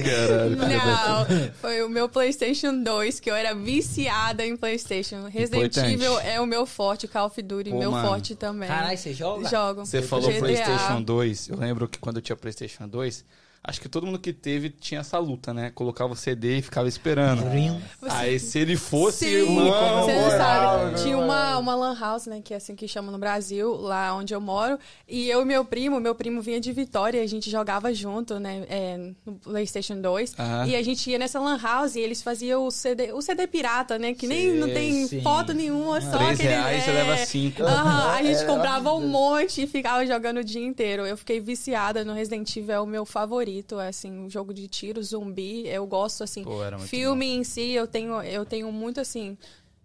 Caralho. 0.04 0.56
não. 0.56 1.54
Foi 1.60 1.82
o 1.82 1.89
meu 1.89 2.08
PlayStation 2.08 2.84
2, 2.84 3.20
que 3.20 3.32
eu 3.32 3.36
era 3.36 3.56
viciada 3.56 4.45
em 4.45 4.56
PlayStation. 4.56 5.28
Resident 5.28 5.76
Importante. 5.76 5.93
Evil 5.93 6.20
é 6.20 6.39
o 6.39 6.45
meu 6.45 6.68
forte, 6.68 7.08
Call 7.08 7.26
of 7.26 7.41
Duty, 7.41 7.72
Pô, 7.72 7.80
meu 7.80 7.91
mano. 7.91 8.08
forte 8.08 8.36
também. 8.36 8.68
Caralho, 8.68 8.98
você 8.98 9.12
joga? 9.14 9.50
Jogo. 9.50 9.86
Você 9.86 10.04
falou 10.04 10.30
GTA. 10.30 10.39
PlayStation 10.39 11.02
2. 11.02 11.50
Eu 11.50 11.58
lembro 11.58 11.88
que 11.88 11.98
quando 11.98 12.18
eu 12.18 12.22
tinha 12.22 12.36
PlayStation 12.36 12.88
2, 12.88 13.26
acho 13.64 13.82
que 13.82 13.89
todo 13.89 14.05
mundo 14.05 14.20
que 14.20 14.32
teve 14.34 14.70
tinha 14.70 15.01
essa 15.01 15.18
luta, 15.20 15.53
né? 15.53 15.72
Colocava 15.74 16.14
o 16.14 16.16
CD 16.16 16.58
e 16.58 16.62
ficava 16.62 16.88
esperando. 16.88 17.43
Você- 17.43 18.10
Aí 18.10 18.39
se 18.39 18.60
ele 18.60 18.76
fosse, 18.78 19.26
Sim, 19.26 19.32
irmão, 19.32 19.66
você 20.03 20.14
não 20.14 20.22
moral, 20.22 20.38
sabe. 20.80 20.86
meu 20.86 21.03
Tinha 21.03 21.18
uma, 21.18 21.26
moral. 21.26 21.60
uma 21.62 21.76
lan 21.76 21.99
house, 21.99 22.26
né, 22.28 22.41
que 22.43 22.53
é 22.53 22.58
assim 22.58 22.76
que 22.76 22.88
chama 22.88 23.12
no 23.12 23.18
Brasil, 23.18 23.74
lá 23.76 24.16
onde 24.16 24.34
eu 24.34 24.39
moro. 24.41 24.78
E 25.08 25.30
eu 25.30 25.41
e 25.41 25.45
meu 25.45 25.66
primo, 25.66 25.99
meu 25.99 26.16
primo 26.16 26.41
vinha 26.41 26.60
de 26.60 26.72
Vitória, 26.72 27.22
a 27.22 27.28
gente 27.28 27.49
jogava 27.49 27.93
junto, 27.93 28.39
né, 28.39 28.66
é, 28.70 28.97
no 29.26 29.34
PlayStation 29.36 29.99
2. 29.99 30.34
Aham. 30.39 30.68
E 30.68 30.76
a 30.76 30.84
gente 30.84 31.10
ia 31.10 31.18
nessa 31.18 31.39
lan 31.39 31.58
house 31.62 31.95
e 31.95 31.99
eles 31.99 32.22
faziam 32.22 32.66
o 32.66 32.72
CD, 32.72 33.12
o 33.12 33.22
CD 33.22 33.47
pirata, 33.47 33.97
né, 33.99 34.14
que 34.14 34.28
nem 34.28 34.53
não 34.53 34.68
tem 34.68 35.08
sim. 35.08 35.22
foto 35.22 35.53
nenhuma, 35.53 35.99
só 36.01 36.18
Três 36.18 36.39
aquele... 36.39 36.49
reais, 36.49 36.84
você 36.84 36.89
é, 36.89 36.93
leva 36.93 37.18
cinco. 37.26 37.64
Aham, 37.64 38.12
a 38.12 38.24
gente 38.24 38.41
É, 38.43 38.45
comprava 38.45 38.93
um 38.93 39.08
monte 39.08 39.64
e 39.64 39.68
ficava 39.68 40.05
jogando 40.05 40.38
o 40.38 40.43
dia 40.43 40.66
inteiro. 40.66 41.05
Eu 41.05 41.18
fiquei 41.18 41.39
viciada 41.39 42.03
no 42.05 42.14
Resident 42.14 42.55
Evil, 42.55 42.74
é 42.76 42.80
o 42.80 42.86
meu 42.86 43.05
favorito, 43.05 43.47
é, 43.80 43.88
assim, 43.88 44.12
um 44.12 44.30
jogo 44.30 44.54
de 44.54 44.68
tiro, 44.68 45.02
zumbi, 45.04 45.68
eu 45.68 45.86
gosto, 45.88 46.24
assim, 46.24 46.43
Pô, 46.43 46.64
era 46.64 46.78
muito 46.78 46.89
filme 46.89 47.26
em 47.28 47.43
si, 47.43 47.72
eu 47.72 47.88
tenho, 47.88 48.22
eu 48.24 48.45
tenho 48.45 48.72
muito, 48.72 49.00
assim, 49.00 49.38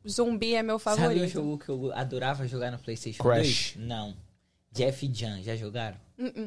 zumbi 0.08 0.54
é 0.54 0.62
meu 0.62 0.78
Sabe 0.78 0.96
o 0.96 1.02
favorito. 1.02 1.28
jogo 1.32 1.58
que 1.58 1.68
eu 1.68 1.92
adorava 1.94 2.46
jogar 2.46 2.70
no 2.70 2.78
PlayStation 2.78 3.22
Crash. 3.22 3.74
2? 3.76 3.86
Não. 3.86 4.14
Jeff 4.74 5.10
Jan, 5.12 5.42
já 5.42 5.54
jogaram? 5.54 5.98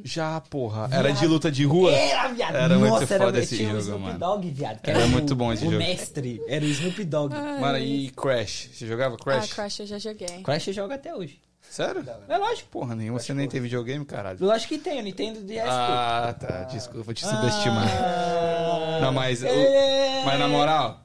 Já, 0.03 0.41
porra. 0.41 0.89
Era 0.91 1.11
de 1.11 1.27
luta 1.27 1.51
de 1.51 1.63
rua? 1.63 1.91
Era, 1.91 2.27
viado. 2.29 2.55
Era 2.55 2.79
muito 2.79 2.91
Nossa, 2.91 3.13
era 3.13 3.25
foda 3.25 3.39
esse 3.39 3.57
tinha 3.57 3.69
o 3.69 3.71
jogo, 3.73 3.81
Snoop 3.83 4.01
mano. 4.03 4.19
Dogg, 4.19 4.49
viado. 4.51 4.81
que 4.81 4.89
Era 4.89 5.05
o- 5.05 5.09
muito 5.09 5.35
bom 5.35 5.53
esse 5.53 5.63
o 5.63 5.71
jogo. 5.71 5.77
mestre 5.77 6.41
era 6.47 6.65
o 6.65 6.67
Snoop 6.67 7.03
Dogg. 7.03 7.33
Mano, 7.35 7.77
e 7.77 8.09
Crash? 8.11 8.69
Você 8.73 8.87
jogava 8.87 9.15
Crash? 9.17 9.51
Ah, 9.51 9.55
Crash 9.55 9.79
eu 9.81 9.85
já 9.85 9.99
joguei. 9.99 10.41
Crash 10.43 10.65
joga 10.73 10.95
até 10.95 11.13
hoje. 11.13 11.39
Sério? 11.75 12.05
É 12.29 12.37
lógico. 12.37 12.69
Porra 12.69 12.95
nenhuma, 12.95 13.19
você 13.19 13.33
nem 13.33 13.49
teve 13.49 13.63
videogame, 13.63 14.05
caralho. 14.05 14.37
Lógico 14.39 14.73
que 14.75 14.79
tem, 14.79 14.97
o 14.99 15.03
Nintendo 15.03 15.41
DS. 15.41 15.65
Ah, 15.67 16.33
tá. 16.39 16.63
Desculpa, 16.63 17.01
vou 17.03 17.13
te 17.13 17.25
subestimar. 17.25 17.85
Ah, 17.89 18.99
Não, 19.01 19.11
mas, 19.11 19.43
o- 19.43 19.45
é. 19.47 20.23
mas 20.25 20.39
na 20.39 20.47
moral, 20.47 21.01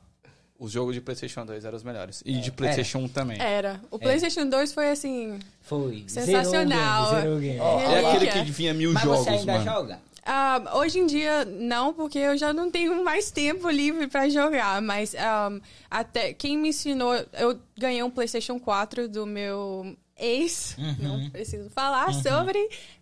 os 0.56 0.70
jogos 0.70 0.94
de 0.94 1.00
PlayStation 1.00 1.44
2 1.44 1.64
eram 1.64 1.76
os 1.76 1.82
melhores. 1.82 2.22
E 2.24 2.34
de 2.38 2.52
PlayStation 2.52 2.98
1 3.00 3.08
também. 3.08 3.40
Era. 3.40 3.80
O 3.90 3.98
PlayStation 3.98 4.46
2 4.48 4.72
foi 4.72 4.90
assim. 4.90 5.40
Foi. 5.60 6.04
Sensacional. 6.06 7.14
Zerou 7.16 7.36
o 7.36 7.40
game, 7.40 7.58
zerou 7.58 7.76
o 7.76 7.78
game. 7.78 7.88
Ó, 7.88 7.90
É 7.90 8.06
aquele 8.14 8.26
que 8.30 8.50
vinha 8.52 8.72
mil 8.72 8.92
Mas 8.92 9.02
jogos, 9.02 9.24
você 9.24 9.30
ainda 9.30 9.52
mano. 9.54 9.64
joga? 9.64 9.98
Ah, 10.24 10.62
hoje 10.74 10.98
em 11.00 11.06
dia, 11.06 11.44
não, 11.46 11.92
porque 11.94 12.18
eu 12.18 12.36
já 12.36 12.52
não 12.52 12.70
tenho 12.70 13.02
mais 13.02 13.30
tempo 13.32 13.68
livre 13.70 14.06
pra 14.06 14.28
jogar. 14.28 14.80
Mas 14.80 15.14
ah, 15.16 15.50
até 15.90 16.32
quem 16.32 16.56
me 16.56 16.68
ensinou, 16.68 17.12
eu 17.32 17.58
ganhei 17.76 18.02
um 18.04 18.10
PlayStation 18.10 18.60
4 18.60 19.08
do 19.08 19.26
meu 19.26 19.96
ex, 20.20 20.76
Uhum. 20.78 20.96
não 21.00 21.30
preciso 21.30 21.70
falar 21.70 22.12
sobre, 22.14 22.58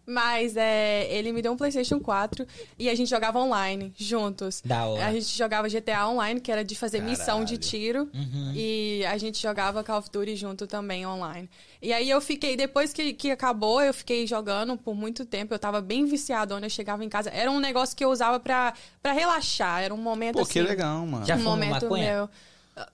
mas 0.06 0.56
é, 0.56 1.06
ele 1.12 1.32
me 1.32 1.42
deu 1.42 1.52
um 1.52 1.56
PlayStation 1.56 2.00
4 2.00 2.46
e 2.78 2.88
a 2.88 2.94
gente 2.94 3.10
jogava 3.10 3.38
online 3.38 3.92
juntos. 3.96 4.62
Da 4.64 4.86
hora. 4.86 5.06
A 5.06 5.12
gente 5.12 5.36
jogava 5.36 5.68
GTA 5.68 6.08
Online, 6.08 6.40
que 6.40 6.50
era 6.50 6.64
de 6.64 6.74
fazer 6.74 7.02
missão 7.02 7.44
de 7.44 7.58
tiro. 7.58 8.08
Uhum. 8.14 8.52
E 8.54 9.04
a 9.06 9.18
gente 9.18 9.40
jogava 9.42 9.84
Call 9.84 9.98
of 9.98 10.08
Duty 10.10 10.34
junto 10.36 10.66
também 10.66 11.06
online. 11.06 11.50
E 11.82 11.92
aí 11.92 12.08
eu 12.08 12.20
fiquei, 12.20 12.56
depois 12.56 12.92
que, 12.92 13.12
que 13.12 13.30
acabou, 13.30 13.82
eu 13.82 13.92
fiquei 13.92 14.26
jogando 14.26 14.76
por 14.78 14.94
muito 14.94 15.24
tempo. 15.26 15.52
Eu 15.52 15.58
tava 15.58 15.80
bem 15.82 16.06
viciadona, 16.06 16.66
eu 16.66 16.70
chegava 16.70 17.04
em 17.04 17.08
casa. 17.08 17.28
Era 17.30 17.50
um 17.50 17.60
negócio 17.60 17.94
que 17.96 18.04
eu 18.04 18.10
usava 18.10 18.40
pra, 18.40 18.72
pra 19.02 19.12
relaxar. 19.12 19.82
Era 19.82 19.92
um 19.92 19.98
momento 19.98 20.36
Pô, 20.36 20.42
assim. 20.42 20.52
que 20.54 20.62
legal, 20.62 21.06
mano. 21.06 21.26
Já 21.26 21.36
um 21.36 21.42
momento 21.42 21.82
maconha? 21.82 22.12
meu. 22.14 22.30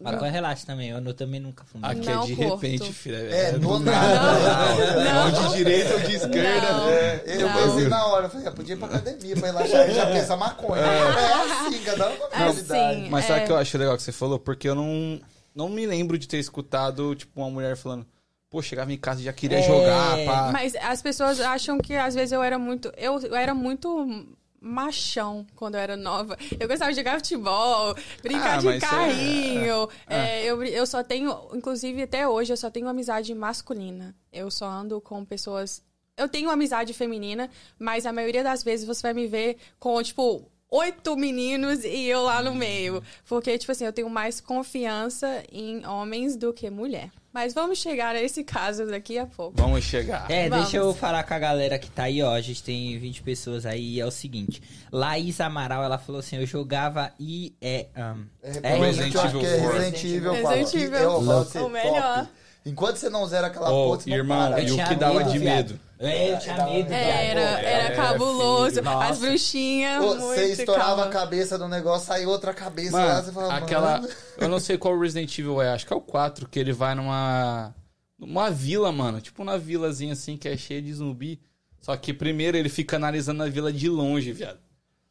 Maconha 0.00 0.30
relaxa 0.30 0.66
também, 0.66 0.90
eu 0.90 1.00
não- 1.00 1.12
também 1.12 1.40
nunca 1.40 1.64
fumei. 1.64 1.90
Aqui 1.90 2.08
é 2.08 2.14
Não 2.14 2.24
de 2.26 2.36
curto. 2.36 2.54
repente, 2.56 2.92
filha. 2.92 3.16
É, 3.16 3.52
do 3.52 3.58
do 3.60 3.80
nada. 3.80 5.04
Não. 5.04 5.24
Ou 5.44 5.48
de 5.50 5.56
direita 5.56 5.94
ou 5.94 6.00
de 6.00 6.14
esquerda. 6.14 6.72
Não. 6.72 6.88
É, 6.90 7.22
eu 7.26 7.48
Não. 7.48 7.52
pensei 7.62 7.88
na 7.88 8.06
hora, 8.06 8.26
eu 8.26 8.30
falei, 8.30 8.46
ah, 8.46 8.52
podia 8.52 8.74
ir 8.74 8.78
pra 8.78 8.88
academia 8.88 9.36
pra 9.36 9.46
relaxar, 9.48 9.88
eu 9.88 9.94
já 9.94 10.06
pensa 10.06 10.36
maconha. 10.36 10.82
É, 10.82 11.32
assim, 11.66 11.78
cada 11.84 12.08
um 12.10 12.16
com 12.16 12.24
a 12.24 12.28
mentalidade. 12.38 13.00
Assim, 13.00 13.08
Mas 13.10 13.24
sabe 13.26 13.40
o 13.40 13.42
é. 13.42 13.46
que 13.46 13.52
eu 13.52 13.56
acho 13.56 13.78
legal 13.78 13.96
que 13.96 14.02
você 14.02 14.12
falou? 14.12 14.38
Porque 14.38 14.68
eu 14.68 14.74
não, 14.74 15.20
não 15.54 15.68
me 15.68 15.86
lembro 15.86 16.18
de 16.18 16.26
ter 16.28 16.38
escutado, 16.38 17.14
tipo, 17.14 17.40
uma 17.40 17.50
mulher 17.50 17.76
falando, 17.76 18.06
pô, 18.50 18.62
chegava 18.62 18.92
em 18.92 18.96
casa 18.98 19.20
e 19.20 19.24
já 19.24 19.32
queria 19.32 19.58
É, 19.58 19.62
jogar, 19.62 20.16
pá. 20.24 20.50
Mas 20.52 20.74
as 20.76 21.02
pessoas 21.02 21.40
acham 21.40 21.78
que 21.78 21.94
às 21.94 22.14
vezes 22.14 22.32
eu 22.32 22.42
era 22.42 22.58
muito. 22.58 22.92
Eu, 22.96 23.18
eu 23.20 23.34
era 23.34 23.54
muito 23.54 24.26
machão 24.64 25.46
quando 25.54 25.74
eu 25.74 25.80
era 25.80 25.96
nova. 25.96 26.36
Eu 26.58 26.66
gostava 26.66 26.90
de 26.90 26.96
jogar 26.96 27.16
futebol, 27.16 27.94
brincar 28.22 28.54
Ah, 28.56 28.60
de 28.60 28.68
é- 28.68 28.78
carrinho. 28.80 29.88
É, 30.08 30.44
eu, 30.44 30.62
eu 30.64 30.86
só 30.86 31.02
tenho, 31.04 31.36
inclusive 31.52 32.02
até 32.02 32.26
hoje, 32.26 32.52
eu 32.52 32.56
só 32.56 32.70
tenho 32.70 32.88
amizade 32.88 33.34
masculina. 33.34 34.14
Eu 34.32 34.50
só 34.50 34.66
ando 34.66 35.00
com 35.00 35.24
pessoas. 35.24 35.82
Eu 36.16 36.28
tenho 36.28 36.48
amizade 36.50 36.92
feminina, 36.94 37.50
mas 37.78 38.06
a 38.06 38.12
maioria 38.12 38.42
das 38.42 38.62
vezes 38.62 38.86
você 38.86 39.02
vai 39.02 39.12
me 39.14 39.26
ver 39.26 39.56
com, 39.78 40.00
tipo, 40.02 40.48
oito 40.70 41.16
meninos 41.16 41.84
e 41.84 42.06
eu 42.06 42.22
lá 42.22 42.40
no 42.42 42.54
meio. 42.54 43.02
Porque, 43.26 43.58
tipo 43.58 43.70
assim, 43.72 43.84
eu 43.84 43.92
tenho 43.92 44.08
mais 44.08 44.40
confiança 44.40 45.42
em 45.52 45.84
homens 45.86 46.36
do 46.36 46.52
que 46.52 46.70
mulher. 46.70 47.10
Mas 47.34 47.52
vamos 47.52 47.78
chegar 47.78 48.14
a 48.14 48.22
esse 48.22 48.44
caso 48.44 48.86
daqui 48.86 49.18
a 49.18 49.26
pouco. 49.26 49.54
Vamos 49.60 49.82
chegar. 49.82 50.30
É, 50.30 50.48
Vamos. 50.48 50.66
deixa 50.66 50.76
eu 50.76 50.94
falar 50.94 51.24
com 51.24 51.34
a 51.34 51.38
galera 51.40 51.76
que 51.80 51.90
tá 51.90 52.04
aí, 52.04 52.22
ó. 52.22 52.32
A 52.32 52.40
gente 52.40 52.62
tem 52.62 52.96
20 52.96 53.22
pessoas 53.24 53.66
aí. 53.66 53.98
É 53.98 54.06
o 54.06 54.10
seguinte: 54.12 54.62
Laís 54.92 55.40
Amaral, 55.40 55.82
ela 55.82 55.98
falou 55.98 56.20
assim: 56.20 56.36
eu 56.36 56.46
jogava 56.46 57.12
e. 57.18 57.52
É, 57.60 57.86
um, 57.96 58.24
É, 58.62 58.76
Resident 58.76 59.14
eu 59.14 59.20
é 59.20 59.26
Evil 59.26 59.40
Resident 59.72 60.04
Evil 60.04 60.32
Resident 60.32 60.62
4. 60.70 60.78
Evil. 60.78 60.98
Eu 61.00 61.22
falo 61.24 61.40
assim, 61.40 61.58
O 61.58 61.68
melhor. 61.68 62.18
top. 62.20 62.28
Enquanto 62.66 62.96
você 62.96 63.10
não 63.10 63.26
zera 63.26 63.48
aquela 63.48 63.68
Ô, 63.70 63.88
porra, 63.88 64.00
você 64.00 64.10
não 64.10 64.16
irmão, 64.16 64.50
para. 64.52 64.60
e 64.62 64.70
o 64.70 64.74
tinha 64.74 64.86
que 64.86 64.94
dava 64.94 65.24
de 65.24 65.38
viado. 65.38 65.56
medo? 65.56 65.80
É, 66.06 66.32
eu 66.32 66.38
tinha 66.38 66.64
medo. 66.66 66.92
É, 66.92 67.26
era, 67.26 67.40
era 67.40 67.92
É, 67.92 67.96
cabuloso. 67.96 68.80
As 68.86 69.18
bruxinhas. 69.18 69.98
Pô, 70.04 70.14
muito 70.14 70.34
Você 70.34 70.52
estourava 70.52 70.86
calma. 70.88 71.04
a 71.06 71.08
cabeça 71.08 71.58
do 71.58 71.68
negócio, 71.68 72.06
saiu 72.06 72.28
outra 72.30 72.52
cabeça 72.54 72.96
lá, 72.96 73.22
você 73.22 73.30
Mano, 73.32 73.48
fala, 73.48 73.54
aquela. 73.58 74.00
mano... 74.00 74.08
Eu 74.38 74.48
não 74.48 74.58
sei 74.60 74.76
qual 74.78 74.98
Resident 74.98 75.38
Evil 75.38 75.60
é, 75.62 75.72
acho 75.72 75.86
que 75.86 75.92
é 75.92 75.96
o 75.96 76.00
4, 76.00 76.48
que 76.48 76.58
ele 76.58 76.72
vai 76.72 76.94
numa. 76.94 77.74
numa 78.18 78.50
vila, 78.50 78.90
mano. 78.92 79.20
Tipo 79.20 79.42
uma 79.42 79.58
vilazinha 79.58 80.12
assim 80.12 80.36
que 80.36 80.48
é 80.48 80.56
cheia 80.56 80.80
de 80.82 80.92
zumbi. 80.92 81.40
Só 81.80 81.96
que 81.96 82.12
primeiro 82.14 82.56
ele 82.56 82.68
fica 82.68 82.96
analisando 82.96 83.42
a 83.42 83.48
vila 83.48 83.72
de 83.72 83.88
longe, 83.88 84.32
viado. 84.32 84.58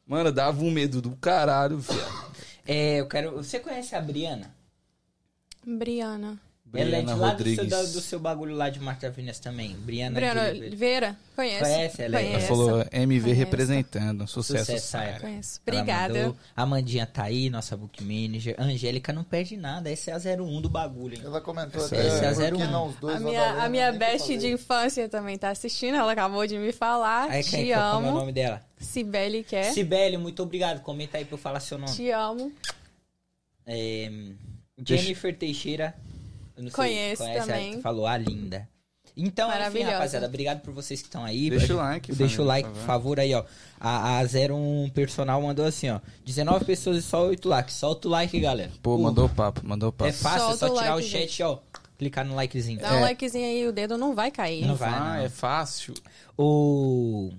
Mano, 0.08 0.32
dava 0.32 0.62
um 0.64 0.72
medo 0.72 1.02
do 1.02 1.12
caralho, 1.18 1.78
viado. 1.78 2.34
É, 2.66 3.00
eu 3.00 3.08
quero. 3.08 3.32
Você 3.38 3.60
conhece 3.60 3.96
a 3.96 4.02
Briana? 4.02 4.54
Briana. 5.66 6.40
Ela 6.74 6.90
é 6.98 7.00
de 7.00 7.06
Briana 7.06 7.16
lá 7.16 7.34
do 7.34 7.44
seu, 7.44 7.56
Rodrigues. 7.64 7.94
do 7.94 8.02
seu 8.02 8.20
bagulho 8.20 8.56
lá 8.56 8.70
de 8.70 8.80
Marta 8.80 9.10
Venus 9.12 9.40
também. 9.40 9.76
Briana. 9.76 10.16
Briana 10.16 10.50
Oliveira? 10.50 11.18
Conhece? 11.36 11.60
Conhece? 11.64 12.02
Ela 12.02 12.20
é- 12.22 12.32
Ela 12.34 12.40
falou 12.42 12.86
MV 12.92 13.22
Conheço. 13.24 13.40
representando. 13.40 14.28
Sucesso, 14.28 14.66
Sucesso, 14.66 14.88
Saia. 14.88 15.08
Saia. 15.12 15.20
Conheço. 15.20 15.60
Obrigada. 15.66 16.14
mandou. 16.14 16.38
A 16.56 16.66
Mandinha 16.66 17.06
tá 17.06 17.24
aí, 17.24 17.50
nossa 17.50 17.76
book 17.78 18.04
manager. 18.04 18.56
Angélica 18.60 19.12
não 19.14 19.24
perde 19.24 19.56
nada. 19.58 19.92
Essa 19.92 20.12
é 20.12 20.14
a 20.14 20.20
01 20.20 20.62
do 20.62 20.70
bagulho, 20.70 21.16
hein? 21.16 21.22
Ela 21.24 21.42
comentou 21.42 21.84
Essa 21.84 21.96
até, 21.96 22.08
é 22.08 22.10
a 22.30 22.34
por 22.50 22.58
que 22.58 22.64
01. 22.64 22.72
não 22.72 22.88
os 22.88 22.96
dois 22.96 23.16
A 23.16 23.20
minha, 23.20 23.64
a 23.64 23.70
minha 23.70 23.92
best 23.92 24.38
de 24.38 24.48
infância 24.52 25.08
também 25.10 25.38
tá 25.38 25.50
assistindo. 25.50 25.96
Ela 25.96 26.12
acabou 26.12 26.46
de 26.48 26.58
me 26.58 26.72
falar. 26.72 27.30
Aí, 27.30 27.44
Te 27.44 27.52
quem, 27.52 27.68
qual 27.74 27.94
como 27.96 28.06
é 28.06 28.10
o 28.10 28.12
amo. 28.12 28.20
nome 28.20 28.32
dela? 28.32 28.62
Sibeli 28.80 29.44
quer. 29.44 29.72
Sibeli, 29.74 30.18
muito 30.18 30.44
obrigado. 30.44 30.82
Comenta 30.82 31.18
aí 31.18 31.26
pra 31.26 31.36
eu 31.36 31.40
falar 31.40 31.60
seu 31.60 31.78
nome. 31.78 31.94
Te 31.96 32.10
amo. 32.12 32.52
É, 33.66 34.10
Deixa- 34.78 35.04
Jennifer 35.04 35.36
Teixeira. 35.38 35.96
Não 36.58 36.70
sei, 36.70 36.72
Conheço 36.72 37.24
conhece 37.24 37.48
também. 37.48 37.74
Ela, 37.74 37.82
falou, 37.82 38.06
a 38.08 38.18
linda. 38.18 38.68
Então, 39.16 39.48
enfim, 39.48 39.58
Maravilhosa. 39.60 39.92
rapaziada, 39.92 40.26
obrigado 40.26 40.62
por 40.62 40.74
vocês 40.74 41.00
que 41.02 41.08
estão 41.08 41.24
aí. 41.24 41.50
Deixa 41.50 41.74
o 41.74 41.78
like, 41.78 42.12
Deixa 42.14 42.42
o 42.42 42.46
like, 42.46 42.68
por 42.68 42.74
por 42.76 42.82
favor. 42.86 43.18
favor, 43.18 43.20
aí, 43.20 43.34
ó. 43.36 43.44
A, 43.80 44.20
a 44.20 44.24
01 44.24 44.90
personal 44.90 45.40
mandou 45.42 45.66
assim, 45.66 45.90
ó. 45.90 46.00
19 46.26 46.66
pessoas 46.66 46.98
e 46.98 47.02
só 47.04 47.28
8 47.28 47.48
likes. 47.48 47.76
Solta 47.76 48.08
o 48.08 48.12
like, 48.12 48.40
galera. 48.40 48.72
Pô, 48.82 48.96
Uh, 48.96 49.00
mandou 49.04 49.30
papo, 49.30 49.62
mandou 49.64 49.92
papo. 49.92 50.10
É 50.10 50.14
fácil, 50.14 50.38
é 50.38 50.50
Solta 50.58 50.68
só 50.68 50.74
o 50.74 50.78
tirar 50.78 50.96
like, 50.96 51.08
o 51.08 51.12
chat, 51.12 51.44
ó. 51.44 51.60
Clicar 52.00 52.26
no 52.26 52.34
likezinho. 52.34 52.80
Dá 52.80 52.96
um 52.96 53.02
likezinho 53.02 53.46
aí, 53.46 53.68
o 53.68 53.72
dedo 53.72 53.98
não 54.00 54.16
vai 54.16 54.32
cair. 54.32 54.66
Não 54.66 54.76
vai, 54.76 54.90
Ah, 54.90 55.00
não. 55.00 55.16
é 55.26 55.30
fácil. 55.30 55.94
O 56.36 57.32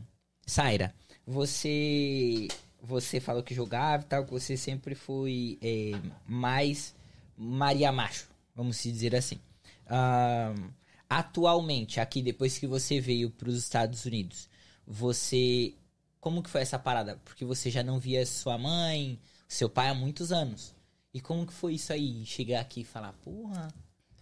Saira, 0.47 0.95
você 1.27 2.47
você 2.81 3.19
falou 3.19 3.43
que 3.43 3.55
jogava 3.55 4.03
e 4.03 4.07
tal, 4.07 4.25
que 4.25 4.31
você 4.31 4.57
sempre 4.57 4.95
foi 4.95 5.59
é, 5.63 5.93
mais 6.27 6.95
Maria 7.37 7.91
Macho, 7.91 8.27
vamos 8.55 8.77
se 8.77 8.91
dizer 8.91 9.15
assim. 9.15 9.39
Ahn, 9.87 10.71
atualmente, 11.09 12.01
aqui 12.01 12.23
depois 12.23 12.59
que 12.59 12.67
você 12.67 13.01
veio 13.01 13.31
para 13.31 13.49
os 13.49 13.57
Estados 13.57 14.05
Unidos, 14.05 14.49
você 14.87 15.75
como 16.21 16.43
que 16.43 16.49
foi 16.49 16.63
essa 16.63 16.79
parada? 16.79 17.21
Porque 17.23 17.45
você 17.45 17.71
já 17.71 17.83
não 17.83 17.99
via 17.99 18.25
sua 18.25 18.57
mãe, 18.57 19.21
seu 19.47 19.69
pai 19.69 19.91
há 19.91 19.95
muitos 19.95 20.33
anos. 20.33 20.75
E 21.13 21.21
como 21.21 21.47
que 21.47 21.53
foi 21.53 21.75
isso 21.75 21.93
aí? 21.93 22.25
Chegar 22.25 22.61
aqui 22.61 22.81
e 22.81 22.85
falar, 22.85 23.13
porra, 23.23 23.69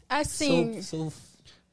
Assim, 0.09 0.83
sou, 0.83 1.11
sou 1.11 1.13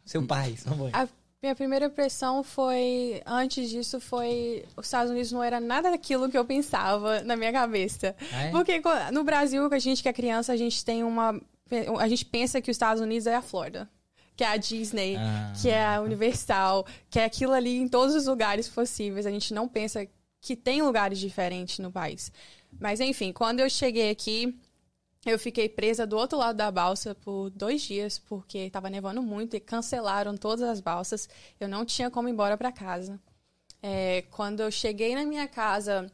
seu 0.06 0.26
pai, 0.26 0.56
sua 0.56 0.76
mãe. 0.76 0.92
a 0.94 1.10
minha 1.42 1.56
primeira 1.56 1.88
impressão 1.88 2.44
foi, 2.44 3.22
antes 3.26 3.70
disso, 3.70 4.00
foi 4.00 4.64
os 4.78 4.86
Estados 4.86 5.12
Unidos 5.12 5.32
não 5.32 5.44
era 5.44 5.60
nada 5.60 5.90
daquilo 5.92 6.30
que 6.30 6.38
eu 6.38 6.46
pensava 6.46 7.22
na 7.24 7.36
minha 7.36 7.52
cabeça. 7.52 8.16
Ah, 8.32 8.44
é? 8.44 8.52
Porque 8.52 8.82
no 9.12 9.24
Brasil, 9.24 9.68
a 9.70 9.80
gente 9.80 10.04
que 10.04 10.10
é 10.10 10.14
criança, 10.14 10.54
a 10.54 10.58
gente 10.58 10.86
tem 10.86 11.04
uma. 11.04 11.42
A 12.00 12.08
gente 12.08 12.26
pensa 12.26 12.62
que 12.62 12.70
os 12.72 12.76
Estados 12.76 13.02
Unidos 13.02 13.28
é 13.28 13.36
a 13.36 13.42
Flórida. 13.42 13.90
Que 14.36 14.44
é 14.44 14.48
a 14.48 14.58
Disney, 14.58 15.18
Ah. 15.18 15.54
que 15.62 15.70
é 15.70 15.86
a 15.86 16.00
Universal, 16.02 16.86
que 17.10 17.20
é 17.20 17.26
aquilo 17.26 17.52
ali 17.52 17.78
em 17.78 17.88
todos 17.90 18.16
os 18.16 18.26
lugares 18.26 18.70
possíveis. 18.70 19.26
A 19.26 19.32
gente 19.32 19.54
não 19.54 19.68
pensa 19.68 20.08
que 20.42 20.56
tem 20.56 20.82
lugares 20.82 21.20
diferentes 21.20 21.80
no 21.80 21.92
país. 21.92 22.32
Mas 22.80 23.00
enfim, 23.02 23.34
quando 23.34 23.60
eu 23.60 23.70
cheguei 23.70 24.10
aqui, 24.10 24.58
eu 25.26 25.38
fiquei 25.38 25.68
presa 25.68 26.08
do 26.08 26.16
outro 26.16 26.38
lado 26.38 26.56
da 26.56 26.72
balsa 26.72 27.14
por 27.14 27.50
dois 27.50 27.82
dias, 27.82 28.18
porque 28.18 28.60
estava 28.60 28.90
nevando 28.90 29.22
muito 29.22 29.58
e 29.58 29.60
cancelaram 29.60 30.38
todas 30.38 30.64
as 30.70 30.80
balsas. 30.80 31.28
Eu 31.60 31.68
não 31.68 31.84
tinha 31.84 32.10
como 32.10 32.30
ir 32.30 32.32
embora 32.32 32.56
para 32.58 32.72
casa. 32.72 33.20
É, 33.84 34.24
quando 34.32 34.62
eu 34.62 34.72
cheguei 34.72 35.16
na 35.16 35.26
minha 35.26 35.48
casa, 35.48 36.10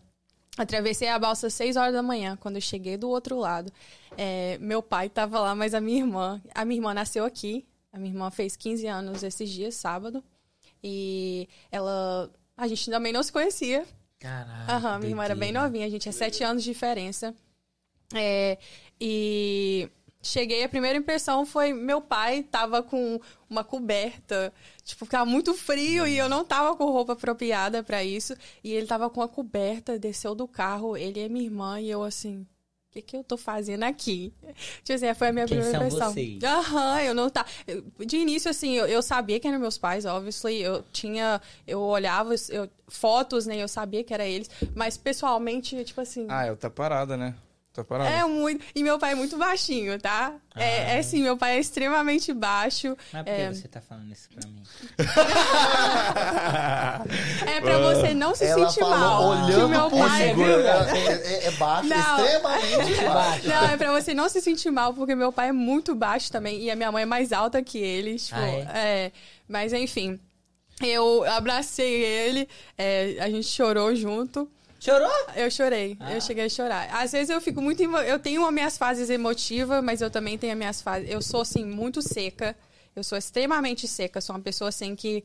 atravessei 0.58 1.08
a 1.08 1.20
balsa 1.20 1.48
às 1.48 1.54
6 1.54 1.76
horas 1.76 1.94
da 1.94 2.02
manhã. 2.02 2.38
Quando 2.38 2.56
eu 2.56 2.62
cheguei 2.62 2.98
do 2.98 3.10
outro 3.10 3.38
lado, 3.38 3.72
é, 4.18 4.58
meu 4.60 4.82
pai 4.82 5.08
estava 5.08 5.40
lá, 5.40 5.56
mas 5.56 5.74
a 5.74 5.82
minha 5.82 6.00
irmã. 6.00 6.42
A 6.54 6.66
minha 6.66 6.80
irmã 6.80 6.94
nasceu 6.94 7.26
aqui. 7.26 7.66
A 7.92 7.98
minha 7.98 8.12
irmã 8.12 8.30
fez 8.30 8.56
15 8.56 8.88
anos 8.88 9.24
esses 9.24 9.50
dias, 9.50 9.76
sábado. 9.76 10.24
E 10.84 11.48
ela. 11.72 12.30
A 12.58 12.68
gente 12.68 12.90
também 12.90 13.12
não 13.12 13.24
se 13.24 13.32
conhecia. 13.32 13.86
Caralho. 14.20 14.72
Aham, 14.72 15.00
minha 15.00 15.12
irmã 15.12 15.24
era 15.24 15.36
bem 15.36 15.52
novinha, 15.52 15.86
a 15.86 15.90
gente 15.90 16.08
é 16.08 16.12
sete 16.12 16.44
anos 16.44 16.64
de 16.64 16.72
diferença. 16.72 17.36
É, 18.14 18.58
e 19.00 19.90
cheguei, 20.26 20.64
a 20.64 20.70
primeira 20.70 20.98
impressão 20.98 21.46
foi 21.46 21.74
meu 21.74 22.02
pai 22.02 22.44
tava 22.44 22.82
com 22.84 23.20
uma 23.50 23.64
coberta, 23.64 24.54
tipo, 24.84 25.06
ficava 25.06 25.26
muito 25.26 25.54
frio 25.54 26.06
e 26.08 26.18
eu 26.18 26.28
não 26.28 26.44
tava 26.44 26.76
com 26.76 26.86
roupa 26.86 27.14
apropriada 27.14 27.84
para 27.84 28.04
isso, 28.04 28.36
e 28.64 28.72
ele 28.74 28.88
tava 28.88 29.10
com 29.10 29.22
a 29.22 29.28
coberta, 29.30 30.00
desceu 30.00 30.34
do 30.36 30.48
carro, 30.48 30.98
ele 30.98 31.20
e 31.24 31.30
minha 31.30 31.46
irmã 31.46 31.80
e 31.80 31.90
eu 31.90 32.04
assim, 32.04 32.42
o 32.42 32.92
que 32.96 33.02
que 33.02 33.18
eu 33.18 33.24
tô 33.26 33.36
fazendo 33.38 33.84
aqui? 33.84 34.34
Tipo 34.84 34.94
assim, 34.94 35.14
foi 35.14 35.28
a 35.28 35.34
minha 35.34 35.46
Quem 35.46 35.58
primeira 35.60 35.78
são 35.80 35.88
impressão. 35.88 36.14
Aham, 36.44 37.02
eu 37.02 37.14
não 37.14 37.30
tá. 37.30 37.46
eu- 37.68 37.84
De 38.06 38.16
início, 38.18 38.50
assim, 38.50 38.74
eu, 38.78 38.86
eu 38.88 39.02
sabia 39.02 39.38
que 39.38 39.46
eram 39.48 39.60
meus 39.60 39.78
pais, 39.78 40.06
obviously. 40.06 40.62
Eu 40.62 40.82
tinha. 40.94 41.42
Eu 41.68 41.82
olhava 41.82 42.34
eu, 42.50 42.70
fotos, 42.88 43.46
né? 43.46 43.58
Eu 43.62 43.68
sabia 43.68 44.02
que 44.02 44.14
era 44.14 44.26
eles. 44.26 44.50
Mas 44.74 44.96
pessoalmente, 44.96 45.84
tipo 45.84 46.00
assim. 46.00 46.26
Ah, 46.30 46.46
é 46.46 46.52
outra 46.52 46.70
parada, 46.70 47.18
né? 47.18 47.36
Outra 47.78 47.84
parada. 47.84 48.10
É 48.10 48.24
muito. 48.24 48.64
E 48.74 48.82
meu 48.84 48.98
pai 48.98 49.12
é 49.12 49.16
muito 49.16 49.36
baixinho, 49.38 50.00
tá? 50.00 50.34
É, 50.56 50.96
é 50.96 51.00
assim, 51.00 51.22
meu 51.22 51.36
pai 51.36 51.58
é 51.58 51.60
extremamente 51.60 52.32
baixo. 52.34 52.96
Não 53.12 53.20
é 53.20 53.24
porque 53.24 53.42
É, 53.42 53.54
você 53.54 53.68
tá 53.68 53.82
falando 53.82 54.10
isso 54.14 54.30
pra 54.34 54.48
mim. 54.50 54.64
é 57.48 57.62
pra 57.62 57.78
você 57.80 58.14
não 58.14 58.36
se 58.36 58.46
Ela 58.46 58.68
sentir 58.70 58.80
falou 58.80 58.98
mal. 58.98 59.22
que 59.22 59.28
olhando 59.54 59.66
o 59.66 59.70
meu 59.70 59.90
pro 59.90 59.98
pai. 60.00 60.32
Igor. 60.32 60.48
É, 60.48 61.12
é- 61.12 61.46
é 61.48 61.52
baixo, 61.52 61.90
Não. 61.90 62.26
extremamente 62.26 63.02
baixo. 63.06 63.48
Não, 63.48 63.66
é 63.70 63.78
pra 63.78 63.92
você 63.92 64.14
não 64.14 64.30
se 64.30 64.42
sentir 64.42 64.72
mal, 64.72 64.94
porque 64.94 65.16
meu 65.16 65.32
pai 65.32 65.50
é 65.50 65.52
muito 65.52 65.94
baixo 65.96 66.32
também. 66.32 66.62
E 66.64 66.72
a 66.72 66.76
minha 66.76 66.92
mãe 66.92 67.04
é 67.04 67.06
mais 67.06 67.32
alta 67.34 67.62
que 67.62 67.78
ele. 67.78 68.16
Tipo, 68.18 68.40
Ah, 68.40 68.78
é? 68.78 69.12
Mas 69.48 69.74
enfim. 69.74 70.20
Eu 70.82 71.24
abracei 71.24 72.04
ele, 72.04 72.50
é, 72.78 73.16
a 73.22 73.30
gente 73.30 73.48
chorou 73.48 73.96
junto. 73.96 74.50
Chorou? 74.86 75.10
Eu 75.36 75.50
chorei, 75.50 75.98
Ah. 76.00 76.14
eu 76.14 76.22
cheguei 76.22 76.46
a 76.46 76.50
chorar. 76.50 76.90
Às 76.94 77.12
vezes 77.12 77.30
eu 77.32 77.42
fico 77.42 77.60
muito. 77.62 77.82
emo- 77.82 77.98
Eu 77.98 78.20
tenho 78.20 78.46
as 78.46 78.54
minhas 78.54 78.78
fases 78.78 79.10
emotivas, 79.10 79.84
mas 79.84 80.00
eu 80.02 80.12
também 80.12 80.38
tenho 80.38 80.54
as 80.54 80.58
minhas 80.60 80.82
fases. 80.82 81.10
Eu 81.10 81.22
sou, 81.24 81.42
assim, 81.42 81.66
muito 81.66 82.02
seca. 82.02 82.56
Eu 82.96 83.04
sou 83.04 83.18
extremamente 83.18 83.88
seca. 83.88 84.22
Sou 84.22 84.36
uma 84.36 84.42
pessoa, 84.42 84.70
assim, 84.70 84.96
que. 84.96 85.24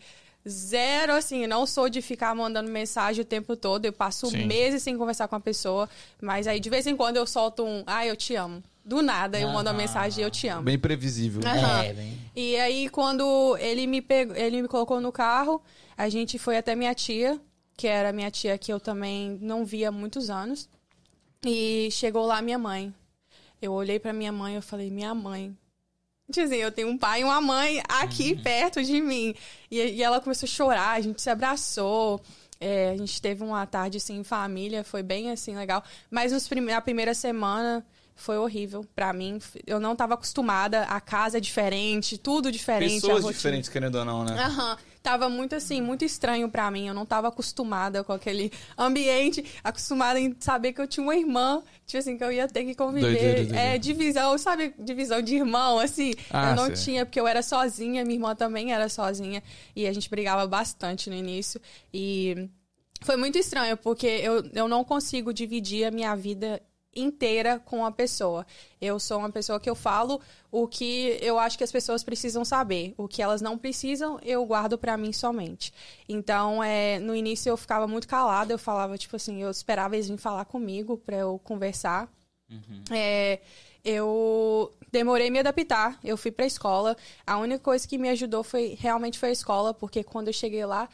Zero, 0.48 1.12
assim, 1.12 1.46
não 1.46 1.66
sou 1.66 1.90
de 1.90 2.00
ficar 2.00 2.34
mandando 2.34 2.70
mensagem 2.70 3.20
o 3.20 3.24
tempo 3.26 3.54
todo. 3.54 3.84
Eu 3.84 3.92
passo 3.92 4.26
Sim. 4.30 4.46
meses 4.46 4.82
sem 4.82 4.96
conversar 4.96 5.28
com 5.28 5.36
a 5.36 5.40
pessoa. 5.40 5.86
Mas 6.22 6.46
aí, 6.46 6.58
de 6.58 6.70
vez 6.70 6.86
em 6.86 6.96
quando, 6.96 7.18
eu 7.18 7.26
solto 7.26 7.62
um. 7.62 7.82
Ah, 7.86 8.06
eu 8.06 8.16
te 8.16 8.34
amo. 8.34 8.62
Do 8.82 9.02
nada, 9.02 9.38
eu 9.38 9.48
mando 9.48 9.68
uma 9.68 9.72
Aham. 9.72 9.76
mensagem 9.76 10.24
eu 10.24 10.30
te 10.30 10.48
amo. 10.48 10.62
Bem 10.62 10.78
previsível. 10.78 11.42
Aham. 11.44 11.84
É, 11.84 11.92
bem. 11.92 12.18
E 12.34 12.56
aí, 12.56 12.88
quando 12.88 13.54
ele 13.58 13.86
me 13.86 14.00
pegou, 14.00 14.34
ele 14.34 14.62
me 14.62 14.68
colocou 14.68 14.98
no 15.02 15.12
carro, 15.12 15.62
a 15.98 16.08
gente 16.08 16.38
foi 16.38 16.56
até 16.56 16.74
minha 16.74 16.94
tia, 16.94 17.38
que 17.80 17.86
era 17.88 18.12
minha 18.12 18.30
tia 18.30 18.58
que 18.58 18.72
eu 18.72 18.78
também 18.78 19.38
não 19.40 19.64
via 19.64 19.88
há 19.88 19.92
muitos 19.92 20.28
anos. 20.28 20.68
E 21.44 21.88
chegou 21.90 22.26
lá 22.26 22.42
minha 22.42 22.58
mãe. 22.58 22.94
Eu 23.62 23.72
olhei 23.72 23.98
pra 23.98 24.12
minha 24.12 24.30
mãe 24.32 24.56
e 24.56 24.60
falei, 24.60 24.90
minha 24.90 25.14
mãe. 25.14 25.56
Tipo 26.30 26.46
assim, 26.46 26.56
eu 26.56 26.70
tenho 26.70 26.88
um 26.88 26.98
pai 26.98 27.22
e 27.22 27.24
uma 27.24 27.40
mãe 27.40 27.82
aqui 27.88 28.36
perto 28.42 28.82
de 28.84 29.00
mim. 29.00 29.34
E, 29.70 29.78
e 29.78 30.02
ela 30.02 30.20
começou 30.20 30.46
a 30.46 30.50
chorar, 30.50 30.90
a 30.96 31.00
gente 31.00 31.20
se 31.20 31.30
abraçou. 31.30 32.20
é, 32.60 32.90
a 32.90 32.96
gente 32.96 33.20
teve 33.22 33.42
uma 33.42 33.64
tarde 33.66 33.96
assim 33.96 34.18
em 34.18 34.24
família, 34.24 34.84
foi 34.84 35.02
bem 35.02 35.30
assim 35.30 35.56
legal. 35.56 35.82
Mas 36.10 36.30
nos 36.32 36.46
prime- 36.46 36.70
na 36.72 36.80
primeira 36.82 37.14
semana 37.14 37.84
foi 38.14 38.36
horrível 38.36 38.84
pra 38.94 39.12
mim. 39.14 39.38
Eu 39.66 39.80
não 39.80 39.96
tava 39.96 40.12
acostumada, 40.14 40.82
a 40.82 41.00
casa 41.00 41.38
é 41.38 41.40
diferente, 41.40 42.18
tudo 42.18 42.52
diferente. 42.52 42.98
a 42.98 43.00
Pessoas 43.00 43.24
diferentes, 43.34 43.70
querendo 43.70 43.94
ou 43.96 44.04
não, 44.04 44.24
né? 44.24 44.34
Aham. 44.44 44.76
Tava 45.02 45.30
muito 45.30 45.54
assim, 45.54 45.80
muito 45.80 46.04
estranho 46.04 46.48
pra 46.48 46.70
mim. 46.70 46.88
Eu 46.88 46.94
não 46.94 47.06
tava 47.06 47.28
acostumada 47.28 48.04
com 48.04 48.12
aquele 48.12 48.52
ambiente, 48.76 49.44
acostumada 49.64 50.20
em 50.20 50.36
saber 50.38 50.74
que 50.74 50.80
eu 50.80 50.86
tinha 50.86 51.02
uma 51.02 51.16
irmã, 51.16 51.62
tipo 51.86 51.98
assim, 51.98 52.18
que 52.18 52.24
eu 52.24 52.30
ia 52.30 52.46
ter 52.46 52.64
que 52.64 52.74
conviver. 52.74 53.08
Doideira, 53.08 53.36
doideira. 53.36 53.60
É, 53.60 53.78
divisão, 53.78 54.36
sabe? 54.36 54.74
Divisão 54.78 55.22
de 55.22 55.36
irmão, 55.36 55.78
assim. 55.78 56.12
Ah, 56.30 56.50
eu 56.50 56.56
não 56.56 56.66
sei. 56.66 56.74
tinha, 56.84 57.06
porque 57.06 57.18
eu 57.18 57.26
era 57.26 57.42
sozinha, 57.42 58.04
minha 58.04 58.16
irmã 58.16 58.34
também 58.34 58.72
era 58.72 58.88
sozinha. 58.88 59.42
E 59.74 59.86
a 59.86 59.92
gente 59.92 60.10
brigava 60.10 60.46
bastante 60.46 61.08
no 61.08 61.16
início. 61.16 61.60
E 61.92 62.48
foi 63.02 63.16
muito 63.16 63.38
estranho, 63.38 63.76
porque 63.78 64.06
eu, 64.06 64.44
eu 64.52 64.68
não 64.68 64.84
consigo 64.84 65.32
dividir 65.32 65.86
a 65.86 65.90
minha 65.90 66.14
vida 66.14 66.60
inteira 66.94 67.58
com 67.58 67.84
a 67.84 67.92
pessoa. 67.92 68.46
Eu 68.80 68.98
sou 68.98 69.18
uma 69.18 69.30
pessoa 69.30 69.60
que 69.60 69.70
eu 69.70 69.74
falo 69.74 70.20
o 70.50 70.66
que 70.66 71.18
eu 71.22 71.38
acho 71.38 71.56
que 71.56 71.64
as 71.64 71.70
pessoas 71.70 72.02
precisam 72.02 72.44
saber. 72.44 72.94
O 72.96 73.06
que 73.06 73.22
elas 73.22 73.40
não 73.40 73.56
precisam, 73.56 74.18
eu 74.22 74.44
guardo 74.44 74.76
pra 74.76 74.96
mim 74.96 75.12
somente. 75.12 75.72
Então, 76.08 76.62
é, 76.62 76.98
no 76.98 77.14
início 77.14 77.50
eu 77.50 77.56
ficava 77.56 77.86
muito 77.86 78.08
calada, 78.08 78.52
eu 78.52 78.58
falava, 78.58 78.98
tipo 78.98 79.16
assim, 79.16 79.42
eu 79.42 79.50
esperava 79.50 79.94
eles 79.94 80.06
virem 80.06 80.18
falar 80.18 80.44
comigo 80.44 80.96
pra 80.96 81.16
eu 81.16 81.38
conversar. 81.38 82.08
É, 82.90 83.40
eu 83.84 84.74
demorei 84.90 85.28
a 85.28 85.30
me 85.30 85.38
adaptar. 85.38 85.98
Eu 86.02 86.16
fui 86.16 86.30
pra 86.30 86.44
escola. 86.44 86.96
A 87.26 87.38
única 87.38 87.60
coisa 87.60 87.86
que 87.86 87.96
me 87.96 88.08
ajudou 88.08 88.42
foi 88.42 88.76
realmente 88.78 89.18
foi 89.18 89.28
a 89.30 89.32
escola, 89.32 89.72
porque 89.72 90.02
quando 90.02 90.28
eu 90.28 90.34
cheguei 90.34 90.64
lá, 90.66 90.88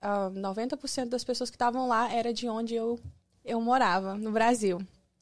ah, 0.00 0.30
90% 0.30 1.08
das 1.08 1.24
pessoas 1.24 1.50
que 1.50 1.56
estavam 1.56 1.88
lá 1.88 2.12
era 2.12 2.32
de 2.32 2.48
onde 2.48 2.74
eu, 2.74 2.98
eu 3.44 3.60
morava, 3.60 4.14
no 4.14 4.30
Brasil. 4.30 4.80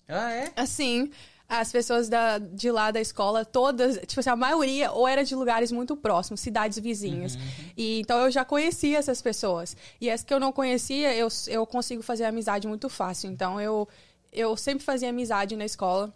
Ah, 0.08 0.32
é? 0.32 0.52
Assim, 0.56 1.10
as 1.48 1.72
pessoas 1.72 2.08
da, 2.08 2.38
de 2.38 2.70
lá 2.70 2.90
da 2.90 3.00
escola, 3.00 3.44
todas, 3.44 3.98
tipo 4.06 4.20
assim, 4.20 4.28
a 4.28 4.36
maioria 4.36 4.92
ou 4.92 5.08
era 5.08 5.24
de 5.24 5.34
lugares 5.34 5.72
muito 5.72 5.96
próximos, 5.96 6.40
cidades 6.40 6.78
vizinhas. 6.78 7.38
E 7.76 8.00
então 8.00 8.18
eu 8.20 8.30
já 8.30 8.44
conhecia 8.44 8.98
essas 8.98 9.22
pessoas. 9.22 9.76
E 10.00 10.10
as 10.10 10.22
que 10.22 10.32
eu 10.32 10.38
não 10.38 10.52
conhecia, 10.52 11.14
eu, 11.14 11.28
eu 11.46 11.66
consigo 11.66 12.02
fazer 12.02 12.24
amizade 12.24 12.68
muito 12.68 12.88
fácil. 12.88 13.30
Então 13.30 13.58
eu, 13.60 13.88
eu 14.30 14.56
sempre 14.56 14.84
fazia 14.84 15.08
amizade 15.08 15.56
na 15.56 15.64
escola. 15.64 16.12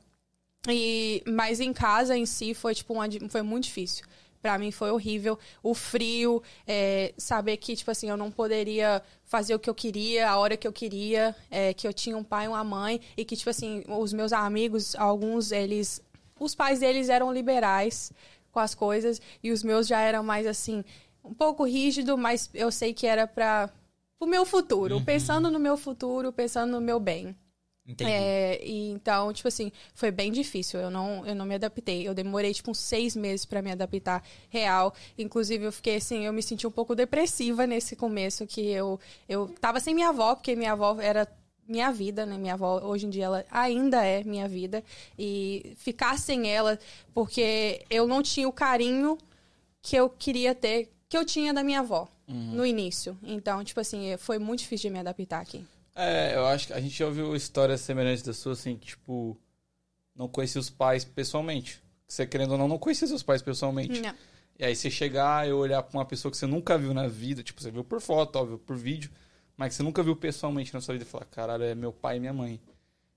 E, 0.69 1.23
mas 1.27 1.61
em 1.61 1.73
casa 1.73 2.17
em 2.17 2.27
si 2.27 2.55
foi 2.55 2.75
tipo 2.75 2.93
uma, 2.93 3.07
foi 3.29 3.43
muito 3.43 3.65
difícil. 3.65 4.05
Pra 4.43 4.59
mim 4.59 4.73
foi 4.73 4.91
horrível. 4.91 5.39
O 5.63 5.73
frio, 5.73 6.43
é, 6.67 7.15
saber 7.17 7.57
que, 7.59 7.77
tipo 7.77 7.91
assim, 7.93 8.11
eu 8.11 8.17
não 8.17 8.29
poderia 8.29 9.01
fazer 9.25 9.55
o 9.55 9.59
que 9.59 9.71
eu 9.71 9.75
queria, 9.75 10.29
a 10.29 10.37
hora 10.37 10.57
que 10.57 10.67
eu 10.67 10.73
queria, 10.73 11.35
é, 11.49 11.73
que 11.73 11.87
eu 11.87 11.93
tinha 11.93 12.17
um 12.19 12.25
pai 12.25 12.47
e 12.47 12.49
uma 12.49 12.65
mãe, 12.65 13.01
e 13.17 13.25
que, 13.25 13.37
tipo 13.37 13.49
assim, 13.49 13.85
os 13.87 14.13
meus 14.13 14.33
amigos, 14.33 14.97
alguns, 14.97 15.53
eles. 15.53 16.03
Os 16.41 16.57
pais 16.57 16.81
deles 16.81 17.09
eram 17.09 17.33
liberais 17.33 18.13
com 18.51 18.59
as 18.59 18.75
coisas, 18.75 19.23
e 19.43 19.53
os 19.53 19.63
meus 19.63 19.87
já 19.87 20.01
eram 20.01 20.25
mais 20.25 20.45
assim, 20.45 20.85
um 21.25 21.33
pouco 21.33 21.65
rígido, 21.65 22.19
mas 22.19 22.51
eu 22.53 22.73
sei 22.73 22.93
que 22.93 23.07
era 23.07 23.29
para 23.29 23.71
o 24.19 24.27
meu 24.27 24.45
futuro, 24.45 25.01
pensando 25.05 25.51
no 25.51 25.59
meu 25.61 25.77
futuro, 25.77 26.33
pensando 26.33 26.73
no 26.73 26.81
meu 26.81 26.99
bem. 26.99 27.37
Entendi. 27.87 28.11
É, 28.11 28.65
e 28.65 28.91
então, 28.91 29.33
tipo 29.33 29.49
assim, 29.49 29.73
foi 29.95 30.11
bem 30.11 30.31
difícil. 30.31 30.79
Eu 30.81 30.91
não, 30.91 31.27
eu 31.27 31.35
não 31.35 31.45
me 31.45 31.55
adaptei. 31.55 32.07
Eu 32.07 32.15
demorei, 32.15 32.55
tipo, 32.55 32.71
uns 32.71 32.79
seis 32.79 33.17
meses 33.17 33.45
pra 33.45 33.61
me 33.61 33.73
adaptar 33.73 34.23
real. 34.49 34.95
Inclusive, 35.19 35.65
eu 35.65 35.73
fiquei 35.73 35.97
assim, 35.97 36.25
eu 36.25 36.33
me 36.33 36.43
senti 36.43 36.67
um 36.67 36.71
pouco 36.71 36.95
depressiva 36.95 37.67
nesse 37.67 37.97
começo, 37.97 38.47
que 38.47 38.61
eu, 38.61 39.01
eu 39.29 39.49
tava 39.61 39.81
sem 39.81 39.95
minha 39.95 40.11
avó, 40.11 40.35
porque 40.35 40.55
minha 40.55 40.73
avó 40.73 41.01
era 41.01 41.27
minha 41.67 41.91
vida, 41.91 42.25
né? 42.25 42.39
Minha 42.39 42.55
avó, 42.55 42.81
hoje 42.85 43.07
em 43.07 43.11
dia, 43.11 43.25
ela 43.25 43.45
ainda 43.51 44.05
é 44.05 44.23
minha 44.23 44.49
vida. 44.49 44.85
E 45.19 45.75
ficar 45.77 46.19
sem 46.19 46.49
ela, 46.53 46.79
porque 47.13 47.85
eu 47.91 48.07
não 48.07 48.23
tinha 48.23 48.49
o 48.49 48.53
carinho 48.53 49.19
que 49.81 49.97
eu 49.97 50.09
queria 50.09 50.55
ter, 50.55 50.93
que 51.09 51.17
eu 51.17 51.25
tinha 51.25 51.53
da 51.53 51.65
minha 51.65 51.81
avó 51.81 52.09
no 52.29 52.65
início. 52.65 53.19
Então, 53.23 53.63
tipo 53.63 53.81
assim, 53.81 54.17
foi 54.17 54.39
muito 54.39 54.61
difícil 54.61 54.89
de 54.89 54.95
me 54.95 55.01
adaptar 55.01 55.41
aqui. 55.41 55.65
É, 55.95 56.35
eu 56.35 56.47
acho 56.47 56.69
que 56.69 56.73
a 56.73 56.81
gente 56.81 56.97
já 56.97 57.07
ouviu 57.07 57.35
histórias 57.37 57.81
semelhantes 57.81 58.23
da 58.23 58.33
sua, 58.33 58.53
assim, 58.53 58.77
que, 58.77 58.87
tipo, 58.87 59.39
não 60.15 60.29
conhecia 60.29 60.61
os 60.61 60.71
pais 60.71 61.05
pessoalmente. 61.05 61.83
Você, 62.07 62.27
querendo 62.27 62.53
ou 62.53 62.59
não, 62.59 62.69
não 62.69 62.79
conhecia 62.79 63.07
seus 63.07 63.23
pais 63.23 63.43
pessoalmente. 63.43 64.01
Não. 64.01 64.15
E 64.59 64.65
aí 64.65 64.77
você 64.77 64.91
chegar 64.91 65.49
e 65.49 65.53
olhar 65.53 65.83
pra 65.83 65.99
uma 65.99 66.05
pessoa 66.05 66.31
que 66.31 66.37
você 66.37 66.47
nunca 66.47 66.77
viu 66.77 66.93
na 66.93 67.09
vida, 67.09 67.43
tipo, 67.43 67.61
você 67.61 67.71
viu 67.71 67.83
por 67.83 68.01
foto, 68.01 68.37
óbvio, 68.37 68.59
por 68.59 68.77
vídeo, 68.77 69.11
mas 69.57 69.71
que 69.71 69.75
você 69.75 69.83
nunca 69.83 70.03
viu 70.03 70.15
pessoalmente 70.15 70.73
na 70.73 70.81
sua 70.81 70.95
vida 70.95 71.05
e 71.05 71.09
falar, 71.09 71.25
caralho, 71.27 71.65
é 71.65 71.75
meu 71.75 71.93
pai 71.93 72.17
e 72.17 72.21
minha 72.21 72.33
mãe. 72.33 72.61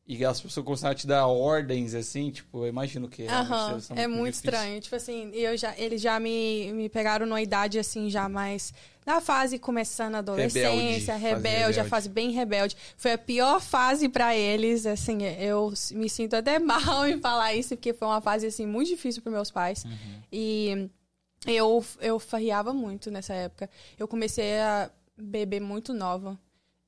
E 0.08 0.24
as 0.24 0.40
pessoas 0.40 0.64
começaram 0.64 0.92
a 0.92 0.96
te 0.96 1.08
dar 1.08 1.26
ordens, 1.26 1.96
assim, 1.96 2.30
tipo, 2.30 2.64
eu 2.64 2.68
imagino 2.68 3.10
que 3.10 3.24
realmente 3.24 3.52
Aham, 3.52 3.80
é 3.96 4.08
muito 4.08 4.36
difícil. 4.36 4.50
estranho. 4.52 4.82
Tipo 4.82 4.96
assim, 4.96 5.32
eu 5.34 5.58
já, 5.58 5.76
eles 5.78 6.00
já 6.00 6.20
me, 6.20 6.72
me 6.74 6.90
pegaram 6.90 7.26
numa 7.26 7.42
idade 7.42 7.80
assim, 7.80 8.08
já 8.10 8.30
mais. 8.30 8.72
Na 9.06 9.22
fase 9.22 9.60
começando 9.60 10.16
a 10.16 10.18
adolescência, 10.18 10.72
Rebelde, 10.72 11.06
fase 11.06 11.24
rebelde, 11.24 11.64
a 11.64 11.68
rebelde. 11.68 11.90
fase 11.90 12.10
bem 12.10 12.32
rebelde. 12.32 12.76
Foi 12.98 13.12
a 13.14 13.18
pior 13.18 13.62
fase 13.62 14.10
pra 14.10 14.36
eles, 14.36 14.86
assim, 14.86 15.24
eu 15.24 15.72
me 15.92 16.10
sinto 16.10 16.36
até 16.36 16.58
mal 16.60 17.08
em 17.08 17.20
falar 17.20 17.54
isso, 17.54 17.76
porque 17.76 17.94
foi 17.94 18.08
uma 18.08 18.20
fase, 18.20 18.48
assim, 18.48 18.66
muito 18.66 18.88
difícil 18.88 19.22
pros 19.22 19.34
meus 19.34 19.52
pais. 19.52 19.86
E 20.32 20.90
eu, 21.46 21.86
eu 22.02 22.18
farriava 22.20 22.74
muito 22.74 23.12
nessa 23.12 23.34
época. 23.34 23.70
Eu 23.98 24.08
comecei 24.08 24.60
a 24.60 24.90
beber 25.16 25.62
muito 25.62 25.94
nova. 25.94 26.38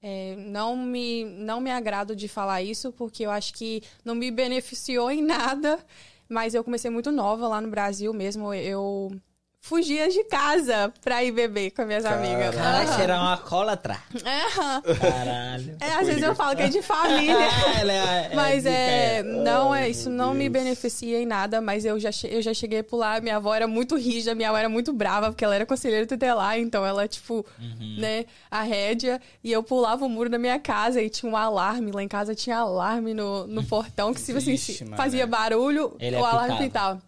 É, 0.02 0.36
não, 0.38 0.76
me, 0.76 1.26
não 1.26 1.60
me 1.60 1.70
agrado 1.72 2.16
de 2.16 2.28
falar 2.28 2.62
isso, 2.62 2.92
porque 2.92 3.26
eu 3.26 3.32
acho 3.32 3.54
que 3.54 3.84
não 4.04 4.16
me 4.16 4.32
beneficiou 4.32 5.12
em 5.12 5.22
nada. 5.22 5.80
Mas 6.30 6.54
eu 6.54 6.64
comecei 6.64 6.90
muito 6.92 7.12
nova 7.12 7.48
lá 7.48 7.62
no 7.62 7.70
Brasil 7.70 8.12
mesmo. 8.14 8.54
Eu 8.54 9.12
fugia 9.68 10.10
de 10.10 10.24
casa 10.26 10.92
pra 11.04 11.24
ir 11.24 11.32
beber 11.32 11.72
com 11.72 11.82
as 11.82 11.88
minhas 11.88 12.06
amigas. 12.06 12.56
Você 12.56 13.02
era 13.02 13.16
uma 13.20 13.32
alcoólatra. 13.34 13.98
Aham. 14.26 14.82
Caralho. 15.00 15.78
É, 15.80 15.92
às 15.94 16.08
vezes 16.08 16.24
eu 16.24 16.34
falo 16.36 16.56
que 16.56 16.64
é 16.64 16.68
de 16.70 16.82
família. 16.84 17.36
Ah, 17.38 17.80
ela 17.80 17.92
é- 17.94 18.32
Mas 18.36 18.64
zica, 18.64 18.70
é, 18.76 19.24
não 19.24 19.74
é, 19.76 19.90
isso 19.90 20.10
não 20.10 20.34
me 20.34 20.50
Deus. 20.50 20.64
beneficia 20.64 21.20
em 21.22 21.26
nada, 21.26 21.60
mas 21.62 21.86
eu 21.86 22.00
já, 22.00 22.10
eu 22.30 22.42
já 22.42 22.54
cheguei 22.54 22.82
por 22.82 22.98
lá, 22.98 23.20
minha 23.20 23.36
avó 23.38 23.54
era 23.54 23.68
muito 23.68 23.96
rígida, 23.96 24.34
minha 24.34 24.50
avó 24.50 24.58
era 24.58 24.70
muito 24.70 24.94
brava, 24.94 25.28
porque 25.32 25.44
ela 25.44 25.56
era 25.56 25.66
conselheira 25.66 26.06
tutelar, 26.08 26.58
então 26.58 26.86
ela, 26.86 27.08
tipo, 27.08 27.46
Uhum. 27.60 27.96
né, 28.00 28.26
a 28.50 28.62
rédea, 28.62 29.20
e 29.44 29.52
eu 29.52 29.62
pulava 29.64 30.06
o 30.06 30.10
muro 30.10 30.30
da 30.30 30.38
minha 30.38 30.60
casa 30.60 31.02
e 31.02 31.10
tinha 31.10 31.32
um 31.32 31.36
alarme, 31.38 31.92
lá 31.92 32.02
em 32.04 32.08
casa 32.08 32.34
tinha 32.34 32.58
alarme 32.58 33.14
no, 33.14 33.46
no 33.48 33.64
portão, 33.68 34.14
que 34.14 34.22
se 34.22 34.32
assim, 34.32 34.52
Vixe, 34.52 34.86
fazia 34.96 35.28
barulho, 35.28 35.96
Ele 36.00 36.16
o 36.16 36.26
alarme 36.26 36.54
apitava. 36.56 37.02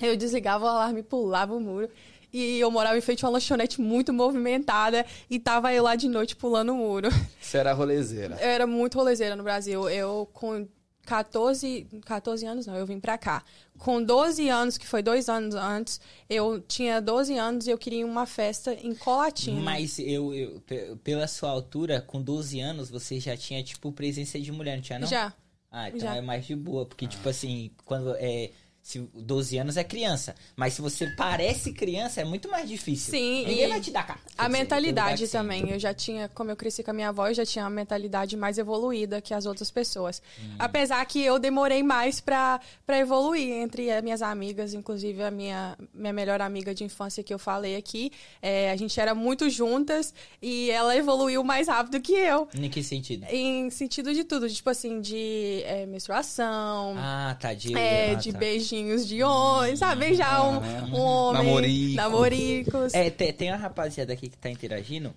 Eu 0.00 0.16
desligava 0.16 0.64
o 0.64 0.68
alarme, 0.68 1.02
pulava 1.02 1.54
o 1.54 1.60
muro. 1.60 1.88
E 2.32 2.58
eu 2.60 2.70
morava 2.70 2.96
em 2.98 3.00
frente 3.00 3.24
a 3.24 3.28
uma 3.28 3.32
lanchonete 3.34 3.80
muito 3.80 4.12
movimentada 4.12 5.04
e 5.30 5.38
tava 5.38 5.72
eu 5.72 5.82
lá 5.82 5.96
de 5.96 6.08
noite 6.08 6.36
pulando 6.36 6.72
o 6.72 6.76
muro. 6.76 7.08
Você 7.40 7.56
era 7.58 7.72
rolezeira. 7.72 8.34
Eu 8.40 8.48
era 8.48 8.66
muito 8.66 8.96
rolezeira 8.98 9.34
no 9.34 9.42
Brasil. 9.42 9.88
Eu, 9.88 10.28
com 10.32 10.68
14, 11.06 11.86
14 12.04 12.44
anos, 12.44 12.66
não, 12.66 12.76
eu 12.76 12.84
vim 12.84 13.00
pra 13.00 13.16
cá. 13.16 13.42
Com 13.78 14.02
12 14.02 14.46
anos, 14.50 14.76
que 14.76 14.86
foi 14.86 15.02
dois 15.02 15.26
anos 15.30 15.54
antes, 15.54 15.98
eu 16.28 16.60
tinha 16.60 17.00
12 17.00 17.36
anos 17.38 17.66
e 17.66 17.70
eu 17.70 17.78
queria 17.78 18.04
uma 18.04 18.26
festa 18.26 18.74
em 18.74 18.94
Colatina. 18.94 19.58
Mas 19.62 19.98
eu, 19.98 20.34
eu- 20.34 20.60
pe- 20.66 20.96
pela 21.02 21.26
sua 21.26 21.48
altura, 21.48 22.02
com 22.02 22.20
12 22.20 22.60
anos, 22.60 22.90
você 22.90 23.18
já 23.18 23.34
tinha, 23.38 23.62
tipo, 23.62 23.90
presença 23.90 24.38
de 24.38 24.52
mulher, 24.52 24.76
não 24.76 24.82
tinha, 24.82 24.98
não? 24.98 25.08
Já. 25.08 25.32
Ah, 25.72 25.88
então 25.88 26.00
Já. 26.00 26.16
é 26.16 26.20
mais 26.20 26.46
de 26.46 26.54
boa, 26.54 26.84
porque, 26.84 27.06
tipo 27.06 27.26
assim, 27.28 27.70
quando 27.86 28.14
é. 28.18 28.50
Se 28.88 29.00
12 29.12 29.58
anos 29.58 29.76
é 29.76 29.84
criança, 29.84 30.34
mas 30.56 30.72
se 30.72 30.80
você 30.80 31.06
parece 31.08 31.74
criança, 31.74 32.22
é 32.22 32.24
muito 32.24 32.48
mais 32.50 32.66
difícil. 32.66 33.10
Sim, 33.10 33.44
Ninguém 33.44 33.66
e 33.66 33.68
vai 33.68 33.80
te 33.82 33.90
dar 33.90 34.06
cara. 34.06 34.18
A 34.38 34.48
mentalidade 34.48 35.24
assim. 35.24 35.32
também. 35.32 35.68
Eu 35.68 35.78
já 35.78 35.92
tinha, 35.92 36.26
como 36.30 36.50
eu 36.50 36.56
cresci 36.56 36.82
com 36.82 36.90
a 36.90 36.94
minha 36.94 37.10
avó, 37.10 37.28
eu 37.28 37.34
já 37.34 37.44
tinha 37.44 37.64
uma 37.66 37.70
mentalidade 37.70 38.34
mais 38.34 38.56
evoluída 38.56 39.20
que 39.20 39.34
as 39.34 39.44
outras 39.44 39.70
pessoas. 39.70 40.22
Hum. 40.40 40.54
Apesar 40.58 41.04
que 41.04 41.22
eu 41.22 41.38
demorei 41.38 41.82
mais 41.82 42.18
pra, 42.18 42.62
pra 42.86 42.98
evoluir 42.98 43.52
entre 43.52 43.90
as 43.90 44.02
minhas 44.02 44.22
amigas, 44.22 44.72
inclusive 44.72 45.22
a 45.22 45.30
minha, 45.30 45.76
minha 45.92 46.14
melhor 46.14 46.40
amiga 46.40 46.74
de 46.74 46.82
infância 46.82 47.22
que 47.22 47.34
eu 47.34 47.38
falei 47.38 47.76
aqui. 47.76 48.10
É, 48.40 48.70
a 48.70 48.76
gente 48.76 48.98
era 48.98 49.14
muito 49.14 49.50
juntas 49.50 50.14
e 50.40 50.70
ela 50.70 50.96
evoluiu 50.96 51.44
mais 51.44 51.68
rápido 51.68 52.00
que 52.00 52.14
eu. 52.14 52.48
Em 52.54 52.70
que 52.70 52.82
sentido? 52.82 53.26
Em 53.28 53.68
sentido 53.68 54.14
de 54.14 54.24
tudo, 54.24 54.48
tipo 54.48 54.70
assim, 54.70 55.02
de 55.02 55.62
é, 55.66 55.84
menstruação, 55.84 56.94
Ah, 56.96 57.36
tá. 57.38 57.52
De, 57.52 57.76
é, 57.76 58.12
ah, 58.12 58.14
de 58.14 58.32
tá. 58.32 58.38
Beijinhos 58.78 59.06
de 59.06 59.22
homem, 59.22 59.76
sabe? 59.76 60.00
Beijar 60.00 60.44
um, 60.44 60.58
um 60.94 61.00
homem. 61.00 61.44
Namorico. 61.44 61.96
Namoricos. 61.96 62.94
É, 62.94 63.10
tem, 63.10 63.32
tem 63.32 63.50
uma 63.50 63.56
rapaziada 63.56 64.12
aqui 64.12 64.28
que 64.28 64.36
tá 64.38 64.50
interagindo. 64.50 65.14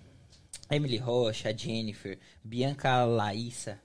Emily 0.70 0.96
Rocha, 0.96 1.50
a 1.50 1.52
Jennifer, 1.52 2.18
Bianca 2.42 3.04
Laísa. 3.04 3.78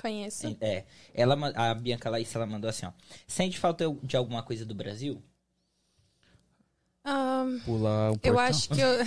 Conheço. 0.00 0.56
É, 0.60 0.84
ela, 1.14 1.36
a 1.54 1.74
Bianca 1.74 2.10
Laísa, 2.10 2.38
ela 2.38 2.46
mandou 2.46 2.68
assim, 2.68 2.86
ó. 2.86 2.92
Sente 3.26 3.58
falta 3.58 3.84
de 4.02 4.16
alguma 4.16 4.42
coisa 4.42 4.64
do 4.64 4.74
Brasil? 4.74 5.22
Ahn, 7.04 7.58
Pular 7.64 8.10
o 8.12 8.14
Eu 8.22 8.34
portão. 8.34 8.38
acho 8.38 8.68
que 8.68 8.80
eu. 8.80 8.98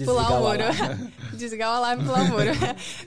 Pular 0.06 0.30
o 0.30 0.40
muro. 0.40 0.64
Desligar 1.36 1.70
o 1.72 1.76
alarme 1.76 2.02
e 2.02 2.06
pular 2.06 2.22
o 2.22 2.28
muro. 2.28 2.50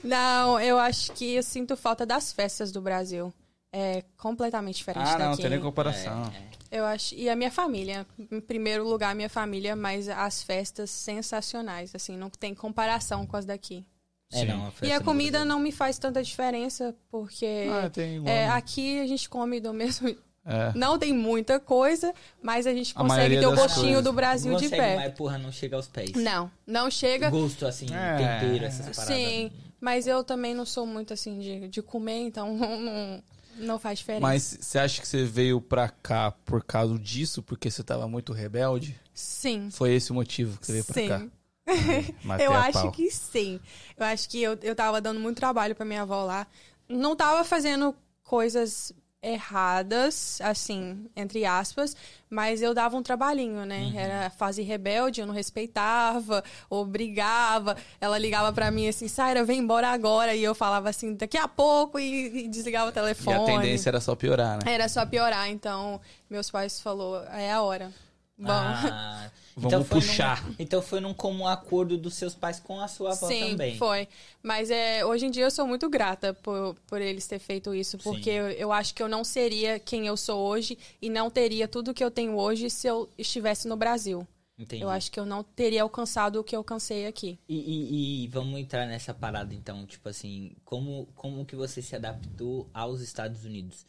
Não, 0.04 0.60
eu 0.60 0.78
acho 0.78 1.12
que 1.12 1.34
eu 1.34 1.42
sinto 1.42 1.76
falta 1.76 2.06
das 2.06 2.32
festas 2.32 2.70
do 2.70 2.80
Brasil. 2.80 3.32
É 3.76 4.04
completamente 4.16 4.76
diferente 4.76 5.08
Ah, 5.08 5.18
não, 5.18 5.30
daqui. 5.30 5.42
tem 5.42 5.50
nem 5.50 5.60
comparação. 5.60 6.30
É, 6.70 6.76
é. 6.76 6.78
Eu 6.78 6.84
acho. 6.84 7.14
E 7.16 7.28
a 7.28 7.34
minha 7.34 7.50
família. 7.50 8.06
Em 8.30 8.40
primeiro 8.40 8.86
lugar, 8.88 9.10
a 9.10 9.14
minha 9.14 9.28
família, 9.28 9.74
mas 9.74 10.08
as 10.08 10.42
festas 10.44 10.90
sensacionais. 10.90 11.92
Assim, 11.94 12.16
não 12.16 12.30
tem 12.30 12.54
comparação 12.54 13.26
com 13.26 13.36
as 13.36 13.44
daqui. 13.44 13.84
É, 14.32 14.44
não, 14.44 14.70
festa 14.70 14.86
E 14.86 14.92
a 14.92 15.00
comida 15.00 15.44
não 15.44 15.58
me 15.58 15.72
faz 15.72 15.98
tanta 15.98 16.22
diferença, 16.22 16.94
porque. 17.10 17.66
Ah, 17.70 17.90
tem 17.90 18.16
igual. 18.16 18.32
é, 18.32 18.48
aqui 18.48 19.00
a 19.00 19.06
gente 19.06 19.28
come 19.28 19.58
do 19.60 19.72
mesmo. 19.74 20.08
É. 20.46 20.72
Não 20.76 20.98
tem 20.98 21.12
muita 21.12 21.58
coisa, 21.58 22.12
mas 22.42 22.66
a 22.66 22.74
gente 22.74 22.92
A 22.94 23.00
consegue 23.00 23.16
maioria 23.16 23.40
ter 23.40 23.46
o 23.46 23.56
gostinho 23.56 23.84
coisas. 23.86 24.04
do 24.04 24.12
Brasil 24.12 24.52
não 24.52 24.60
de 24.60 24.68
pé. 24.68 24.96
Mas, 24.96 25.14
porra, 25.14 25.38
não 25.38 25.50
chega 25.50 25.74
aos 25.76 25.86
pés. 25.88 26.12
Não, 26.12 26.50
não 26.66 26.90
chega. 26.90 27.30
Gosto, 27.30 27.66
assim, 27.66 27.86
É. 27.94 28.16
tempero, 28.40 28.64
essas 28.66 28.94
paradas. 28.94 29.16
Sim, 29.16 29.50
mas 29.80 30.06
eu 30.06 30.22
também 30.22 30.54
não 30.54 30.66
sou 30.66 30.86
muito 30.86 31.12
assim 31.14 31.38
de, 31.38 31.68
de 31.68 31.80
comer, 31.82 32.18
então 32.26 32.52
não, 32.58 33.22
não 33.56 33.78
faz 33.78 33.98
diferença. 33.98 34.20
Mas 34.22 34.58
você 34.60 34.78
acha 34.78 35.00
que 35.00 35.06
você 35.08 35.24
veio 35.24 35.60
pra 35.60 35.88
cá 35.88 36.30
por 36.30 36.62
causa 36.64 36.98
disso? 36.98 37.42
Porque 37.42 37.70
você 37.70 37.82
tava 37.82 38.06
muito 38.08 38.32
rebelde? 38.32 38.98
sim, 39.12 39.68
Foi 39.70 39.92
esse 39.94 40.10
o 40.10 40.14
motivo 40.14 40.58
que 40.58 40.66
você 40.66 40.72
veio 40.72 40.84
pra 40.84 40.94
sim. 40.94 41.08
cá? 41.08 41.26
Matei 42.24 42.46
Eu 42.46 42.52
acho 42.52 42.72
pau. 42.82 42.92
que 42.92 43.10
sim. 43.10 43.60
Eu 43.96 44.04
acho 44.06 44.28
que 44.28 44.42
eu, 44.42 44.58
eu 44.62 44.74
tava 44.74 45.00
dando 45.00 45.20
muito 45.20 45.36
trabalho 45.38 45.74
pra 45.74 45.84
minha 45.84 46.02
avó 46.02 46.24
lá. 46.24 46.46
Não 46.88 47.14
tava 47.16 47.44
fazendo 47.44 47.94
coisas 48.22 48.92
erradas, 49.24 50.38
assim, 50.42 51.06
entre 51.16 51.44
aspas, 51.44 51.96
mas 52.28 52.60
eu 52.62 52.74
dava 52.74 52.96
um 52.96 53.02
trabalhinho, 53.02 53.64
né? 53.64 53.80
Uhum. 53.80 53.98
Era 53.98 54.30
fase 54.30 54.62
rebelde, 54.62 55.20
eu 55.20 55.26
não 55.26 55.34
respeitava, 55.34 56.42
ou 56.68 56.84
brigava. 56.84 57.76
Ela 58.00 58.18
ligava 58.18 58.52
pra 58.52 58.70
mim 58.70 58.88
assim, 58.88 59.08
Saira, 59.08 59.44
vem 59.44 59.60
embora 59.60 59.88
agora. 59.88 60.34
E 60.34 60.42
eu 60.44 60.54
falava 60.54 60.88
assim, 60.90 61.14
daqui 61.14 61.38
a 61.38 61.48
pouco, 61.48 61.98
e, 61.98 62.44
e 62.44 62.48
desligava 62.48 62.86
o 62.86 62.90
E 62.90 62.92
telefone. 62.92 63.36
a 63.36 63.44
tendência 63.44 63.90
era 63.90 64.00
só 64.00 64.14
piorar, 64.14 64.58
né? 64.64 64.72
Era 64.72 64.88
só 64.88 65.04
piorar, 65.06 65.48
então 65.48 66.00
meus 66.28 66.50
pais 66.50 66.80
falou, 66.80 67.22
é 67.32 67.52
a 67.52 67.62
hora. 67.62 67.90
Bom, 68.36 68.50
Ah, 68.50 69.30
Vamos 69.56 69.86
foi 69.88 70.00
puxar. 70.00 70.44
Num, 70.48 70.54
então 70.58 70.82
foi 70.82 71.00
num 71.00 71.14
comum 71.14 71.46
acordo 71.46 71.96
dos 71.96 72.14
seus 72.14 72.34
pais 72.34 72.58
com 72.60 72.80
a 72.80 72.88
sua 72.88 73.12
avó 73.12 73.28
sim, 73.28 73.50
também. 73.50 73.76
foi. 73.78 74.08
Mas 74.42 74.70
é, 74.70 75.04
hoje 75.04 75.26
em 75.26 75.30
dia 75.30 75.44
eu 75.44 75.50
sou 75.50 75.66
muito 75.66 75.88
grata 75.88 76.34
por, 76.34 76.74
por 76.86 77.00
eles 77.00 77.26
ter 77.26 77.38
feito 77.38 77.74
isso, 77.74 77.96
porque 77.98 78.30
Sim. 78.30 78.36
eu, 78.36 78.50
eu 78.50 78.72
acho 78.72 78.94
que 78.94 79.02
eu 79.02 79.08
não 79.08 79.22
seria 79.24 79.78
quem 79.78 80.06
eu 80.06 80.16
sou 80.16 80.40
hoje 80.46 80.76
e 81.00 81.08
não 81.08 81.30
teria 81.30 81.68
tudo 81.68 81.94
que 81.94 82.02
eu 82.04 82.10
tenho 82.10 82.36
hoje 82.36 82.68
se 82.68 82.86
eu 82.86 83.08
estivesse 83.16 83.68
no 83.68 83.76
Brasil. 83.76 84.26
Entendi. 84.58 84.82
Eu 84.82 84.90
acho 84.90 85.10
que 85.10 85.18
eu 85.18 85.26
não 85.26 85.42
teria 85.42 85.82
alcançado 85.82 86.40
o 86.40 86.44
que 86.44 86.54
eu 86.54 86.60
alcancei 86.60 87.06
aqui. 87.06 87.38
E, 87.48 87.56
e- 87.56 88.24
e 88.24 88.28
vamos 88.28 88.58
entrar 88.58 88.86
nessa 88.86 89.12
parada 89.12 89.54
então, 89.54 89.86
tipo 89.86 90.08
assim, 90.08 90.56
como, 90.64 91.06
como 91.14 91.44
que 91.44 91.54
você 91.54 91.82
se 91.82 91.94
adaptou 91.94 92.68
aos 92.72 93.00
Estados 93.00 93.44
Unidos? 93.44 93.84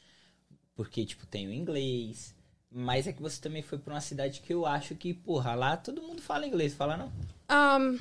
Porque, 0.76 1.06
tipo, 1.06 1.26
tem 1.28 1.48
o 1.48 1.54
inglês, 1.54 2.35
mas 2.78 3.08
é 3.08 3.14
que 3.14 3.22
você 3.22 3.40
também 3.40 3.62
foi 3.62 3.78
pra 3.78 3.94
uma 3.94 4.02
cidade 4.02 4.42
que 4.42 4.54
eu 4.54 4.66
acho 4.66 4.96
que, 4.96 5.14
porra, 5.14 5.56
lá 5.56 5.78
todo 5.78 6.02
mundo 6.02 6.22
fala 6.22 6.46
inglês, 6.46 6.74
fala 6.74 6.98
não? 6.98 7.10
Ahn, 7.48 7.98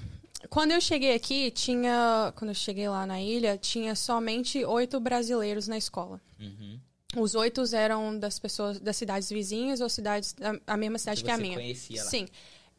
quando 0.51 0.73
eu 0.73 0.81
cheguei 0.81 1.15
aqui, 1.15 1.53
tinha. 1.53 2.33
Quando 2.35 2.49
eu 2.51 2.55
cheguei 2.55 2.89
lá 2.89 3.07
na 3.07 3.21
ilha, 3.23 3.57
tinha 3.57 3.95
somente 3.95 4.65
oito 4.65 4.99
brasileiros 4.99 5.69
na 5.69 5.79
escola. 5.79 6.21
Uhum. 6.41 6.81
Os 7.17 7.37
oito 7.37 7.63
eram 7.73 8.19
das 8.19 8.41
pessoas 8.41 8.81
das 8.81 8.97
cidades 8.97 9.29
vizinhas 9.29 9.81
ou 9.81 9.89
cidades 9.89 10.35
a, 10.67 10.75
a 10.75 10.77
mesma 10.77 10.99
cidade 10.99 11.21
Que 11.21 11.27
que, 11.27 11.31
a 11.31 11.39
minha. 11.39 11.55
conhecia 11.55 12.03
lá. 12.03 12.11
Sim. 12.11 12.27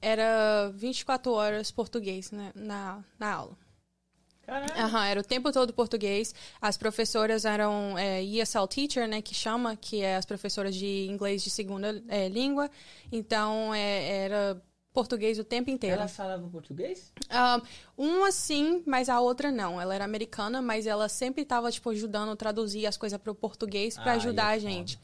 Era 0.01 0.69
24 0.75 1.31
horas 1.31 1.71
português 1.71 2.29
né, 2.29 2.51
na, 2.53 3.01
na 3.17 3.33
aula. 3.33 3.57
Aham, 4.47 5.05
era 5.05 5.19
o 5.19 5.23
tempo 5.23 5.51
todo 5.51 5.73
português. 5.73 6.33
As 6.61 6.77
professoras 6.77 7.45
eram 7.45 7.97
é, 7.97 8.23
ESL 8.23 8.67
teacher, 8.67 9.07
né, 9.07 9.21
que 9.21 9.33
chama, 9.33 9.75
que 9.75 10.01
é 10.01 10.15
as 10.15 10.25
professoras 10.25 10.75
de 10.75 11.07
inglês 11.09 11.43
de 11.43 11.49
segunda 11.49 12.03
é, 12.07 12.29
língua. 12.29 12.69
Então, 13.11 13.73
é, 13.73 14.25
era 14.25 14.61
português 14.93 15.37
o 15.37 15.43
tempo 15.43 15.69
inteiro. 15.69 15.97
Ela 15.97 16.07
falava 16.07 16.47
português? 16.47 17.11
Ah, 17.29 17.61
uma 17.97 18.31
sim, 18.31 18.81
mas 18.85 19.09
a 19.09 19.19
outra 19.19 19.51
não. 19.51 19.79
Ela 19.79 19.93
era 19.93 20.05
americana, 20.05 20.61
mas 20.61 20.87
ela 20.87 21.09
sempre 21.09 21.43
estava 21.43 21.69
tipo 21.69 21.89
ajudando 21.89 22.31
a 22.31 22.35
traduzir 22.35 22.85
as 22.87 22.95
coisas 22.95 23.19
para 23.19 23.31
o 23.31 23.35
português 23.35 23.95
para 23.95 24.13
Ah, 24.13 24.15
ajudar 24.15 24.53
é 24.53 24.55
a 24.55 24.59
gente. 24.59 24.97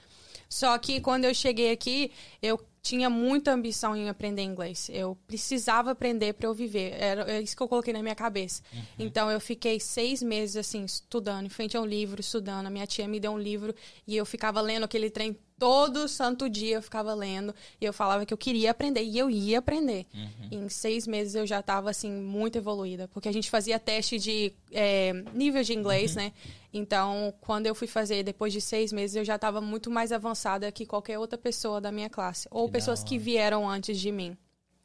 Só 0.52 0.78
que 0.78 1.00
quando 1.00 1.24
eu 1.24 1.34
cheguei 1.34 1.72
aqui, 1.72 2.12
eu 2.42 2.60
tinha 2.82 3.10
muita 3.10 3.54
ambição 3.54 3.96
em 3.96 4.10
aprender 4.10 4.42
inglês. 4.42 4.90
Eu 4.92 5.18
precisava 5.26 5.92
aprender 5.92 6.34
para 6.34 6.48
eu 6.48 6.54
viver. 6.54 6.94
Era 7.00 7.32
é 7.32 7.42
isso 7.42 7.56
que 7.56 7.64
eu 7.64 7.70
coloquei 7.70 7.94
na 7.94 8.02
minha 8.02 8.16
cabeça. 8.16 8.62
Uhum. 8.74 8.82
Então 9.00 9.32
eu 9.32 9.40
fiquei 9.40 9.80
seis 9.80 10.22
meses 10.22 10.58
assim 10.58 10.84
estudando, 10.84 11.46
em 11.46 11.50
frente 11.50 11.78
a 11.78 11.82
um 11.82 11.86
livro, 11.86 12.20
estudando. 12.20 12.66
A 12.66 12.70
minha 12.70 12.86
tia 12.86 13.08
me 13.08 13.18
deu 13.20 13.32
um 13.32 13.40
livro 13.40 13.74
e 14.06 14.18
eu 14.18 14.26
ficava 14.26 14.60
lendo 14.60 14.84
aquele 14.84 15.10
trem 15.10 15.38
todo 15.58 16.06
santo 16.08 16.50
dia. 16.50 16.78
Eu 16.78 16.82
ficava 16.82 17.14
lendo 17.14 17.56
e 17.80 17.86
eu 17.86 17.94
falava 17.94 18.26
que 18.26 18.34
eu 18.34 18.38
queria 18.38 18.72
aprender 18.72 19.04
e 19.04 19.18
eu 19.18 19.30
ia 19.30 19.60
aprender. 19.60 20.06
Uhum. 20.14 20.66
Em 20.66 20.70
seis 20.70 21.08
meses 21.08 21.36
eu 21.36 21.48
já 21.48 21.62
estava 21.62 21.90
assim 21.92 22.12
muito 22.12 22.58
evoluída, 22.58 23.08
porque 23.08 23.30
a 23.30 23.32
gente 23.32 23.50
fazia 23.50 23.80
teste 23.80 24.18
de 24.20 24.54
é, 24.72 25.14
nível 25.34 25.64
de 25.64 25.72
Uhum. 25.72 25.80
inglês, 25.80 26.16
né? 26.16 26.34
Então, 26.74 27.34
quando 27.42 27.68
eu 27.68 27.76
fui 27.76 27.88
fazer 27.88 28.24
depois 28.24 28.54
de 28.54 28.62
seis 28.62 28.94
meses, 28.94 29.16
eu 29.16 29.26
já 29.26 29.36
estava 29.36 29.60
muito 29.60 29.90
mais 29.92 30.12
avançada 30.12 30.72
que 30.72 30.86
qualquer 30.86 31.20
outra 31.20 31.38
pessoa 31.38 31.82
da 31.82 31.92
minha 31.92 32.10
classe, 32.10 32.48
ou 32.52 32.68
Que 32.68 32.74
pessoas 32.74 33.04
que 33.04 33.18
vieram 33.18 33.70
antes 33.70 34.00
de 34.00 34.12
mim. 34.12 34.38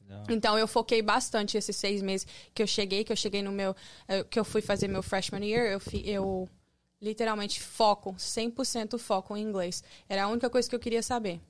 Não. 0.09 0.25
Então 0.31 0.59
eu 0.59 0.67
foquei 0.69 1.03
bastante 1.03 1.57
esses 1.57 1.77
seis 1.77 2.03
meses 2.03 2.27
que 2.55 2.63
eu 2.63 2.67
cheguei, 2.67 3.05
que 3.05 3.13
eu 3.13 3.17
cheguei 3.17 3.43
no 3.43 3.53
meu, 3.53 3.75
eh, 4.09 4.25
que 4.25 4.39
eu 4.39 4.45
fui 4.45 4.61
fazer 4.63 4.89
meu 4.89 5.03
freshman 5.03 5.45
year, 5.45 5.67
eu, 5.67 5.81
fi- 5.81 6.09
eu 6.09 6.49
literalmente 7.01 7.61
foco, 7.61 8.15
100% 8.19 8.99
foco 8.99 9.37
em 9.37 9.43
inglês. 9.43 9.83
Era 10.09 10.25
a 10.25 10.29
única 10.29 10.49
coisa 10.51 10.69
que 10.69 10.75
eu 10.75 10.81
queria 10.81 11.03
saber. 11.03 11.41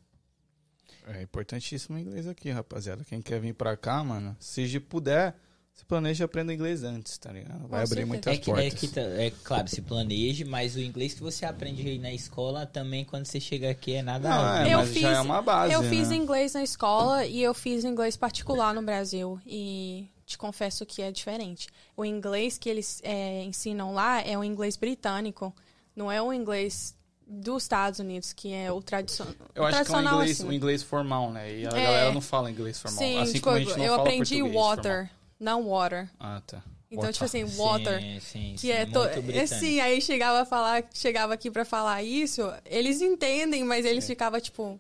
É 1.07 1.23
importantíssimo 1.23 1.97
o 1.97 2.01
inglês 2.01 2.27
aqui, 2.27 2.51
rapaziada. 2.51 3.05
Quem 3.05 3.23
quer 3.23 3.41
vir 3.41 3.55
pra 3.55 3.77
cá, 3.77 4.03
mano, 4.03 4.37
se 4.41 4.81
puder, 4.81 5.37
se 5.77 5.85
planeja 5.85 6.25
aprender 6.25 6.55
inglês 6.55 6.83
antes, 6.83 7.19
tá 7.19 7.31
ligado? 7.31 7.59
Vai 7.61 7.69
Com 7.69 7.77
abrir 7.77 7.87
certeza. 7.89 8.07
muitas 8.07 8.35
É, 8.35 8.37
que, 8.39 8.51
é, 8.51 8.55
portas. 8.55 8.81
que 8.81 8.89
tá- 8.89 9.01
é 9.03 9.33
claro, 9.45 9.69
se 9.69 9.83
planeje, 9.83 10.45
mas 10.45 10.75
o 10.75 10.81
inglês 10.81 11.13
que 11.13 11.23
você 11.23 11.45
aprende 11.45 11.87
aí 11.87 11.99
na 11.99 12.13
escola 12.13 12.65
também, 12.65 13.05
quando 13.05 13.27
você 13.27 13.39
chega 13.39 13.71
aqui, 13.71 13.93
é 13.93 14.03
nada. 14.03 14.29
Não, 14.29 14.37
alto. 14.37 14.69
é, 14.69 14.73
Eu 14.73 14.79
mas 14.79 14.95
já 14.95 15.11
é 15.13 15.21
uma 15.21 15.43
base, 15.43 15.75
Eu 15.75 15.83
fiz 15.83 16.09
né? 16.09 16.17
inglês 16.17 16.55
na 16.55 16.63
escola 16.63 17.27
e 17.27 17.43
eu 17.43 17.53
fiz 17.53 17.85
inglês 17.85 18.17
particular 18.17 18.73
no 18.75 18.81
Brasil. 18.83 19.39
E 19.47 20.09
te 20.25 20.39
confesso 20.39 20.85
que 20.87 21.03
é 21.03 21.13
diferente. 21.13 21.69
O 21.95 22.05
inglês 22.07 22.57
que 22.57 22.69
eles 22.71 23.01
é, 23.05 23.45
ensinam 23.45 23.93
lá 23.93 24.23
é 24.23 24.37
o 24.37 24.43
inglês 24.43 24.77
britânico. 24.79 25.55
Não 25.95 26.11
é 26.11 26.21
o 26.23 26.33
inglês 26.33 26.97
dos 27.29 27.65
Estados 27.65 28.01
Unidos, 28.01 28.33
que 28.33 28.53
é 28.53 28.73
o, 28.73 28.81
tradicio 28.81 29.25
Eu 29.55 29.63
o 29.63 29.67
acho 29.67 29.77
que 29.77 29.79
é 29.79 29.83
um 29.83 29.85
tradicional. 29.85 30.15
inglês, 30.15 30.41
assim. 30.41 30.49
um 30.49 30.53
inglês 30.53 30.83
formal, 30.83 31.31
né? 31.31 31.53
E 31.61 31.67
a 31.67 31.71
É. 31.71 31.83
galera 31.85 32.13
não 32.13 32.21
fala 32.23 32.51
inglês 32.51 32.81
formal. 32.81 32.99
Sim, 32.99 33.19
assim 33.19 33.33
tipo, 33.35 33.45
como 33.45 33.57
a 33.57 33.61
gente 33.61 33.77
não 33.77 33.85
eu 33.85 33.91
fala 33.91 34.03
aprendi 34.03 34.39
português 34.39 34.55
water, 34.65 35.11
não 35.39 35.69
water. 35.69 36.09
Ah, 36.19 36.41
tá. 36.47 36.63
Então, 36.89 37.03
Water. 37.03 37.13
tipo 37.15 37.25
assim, 37.25 37.47
Sim, 37.49 37.57
water. 37.59 38.01
sim, 38.23 38.53
Que 38.53 38.59
sim, 38.61 38.71
é, 38.71 38.87
to... 38.87 39.03
é 39.05 39.21
britânico. 39.21 39.55
sim, 39.57 39.81
aí 39.81 40.01
chegava 40.01 40.43
a 40.43 40.45
falar, 40.45 40.85
chegava 40.95 41.35
aqui 41.35 41.51
pra 41.51 41.65
falar 41.65 42.01
isso, 42.05 42.43
eles 42.65 43.01
entendem, 43.03 43.65
mas 43.65 43.85
eles 43.85 44.07
ficavam 44.07 44.41
tipo, 44.41 44.79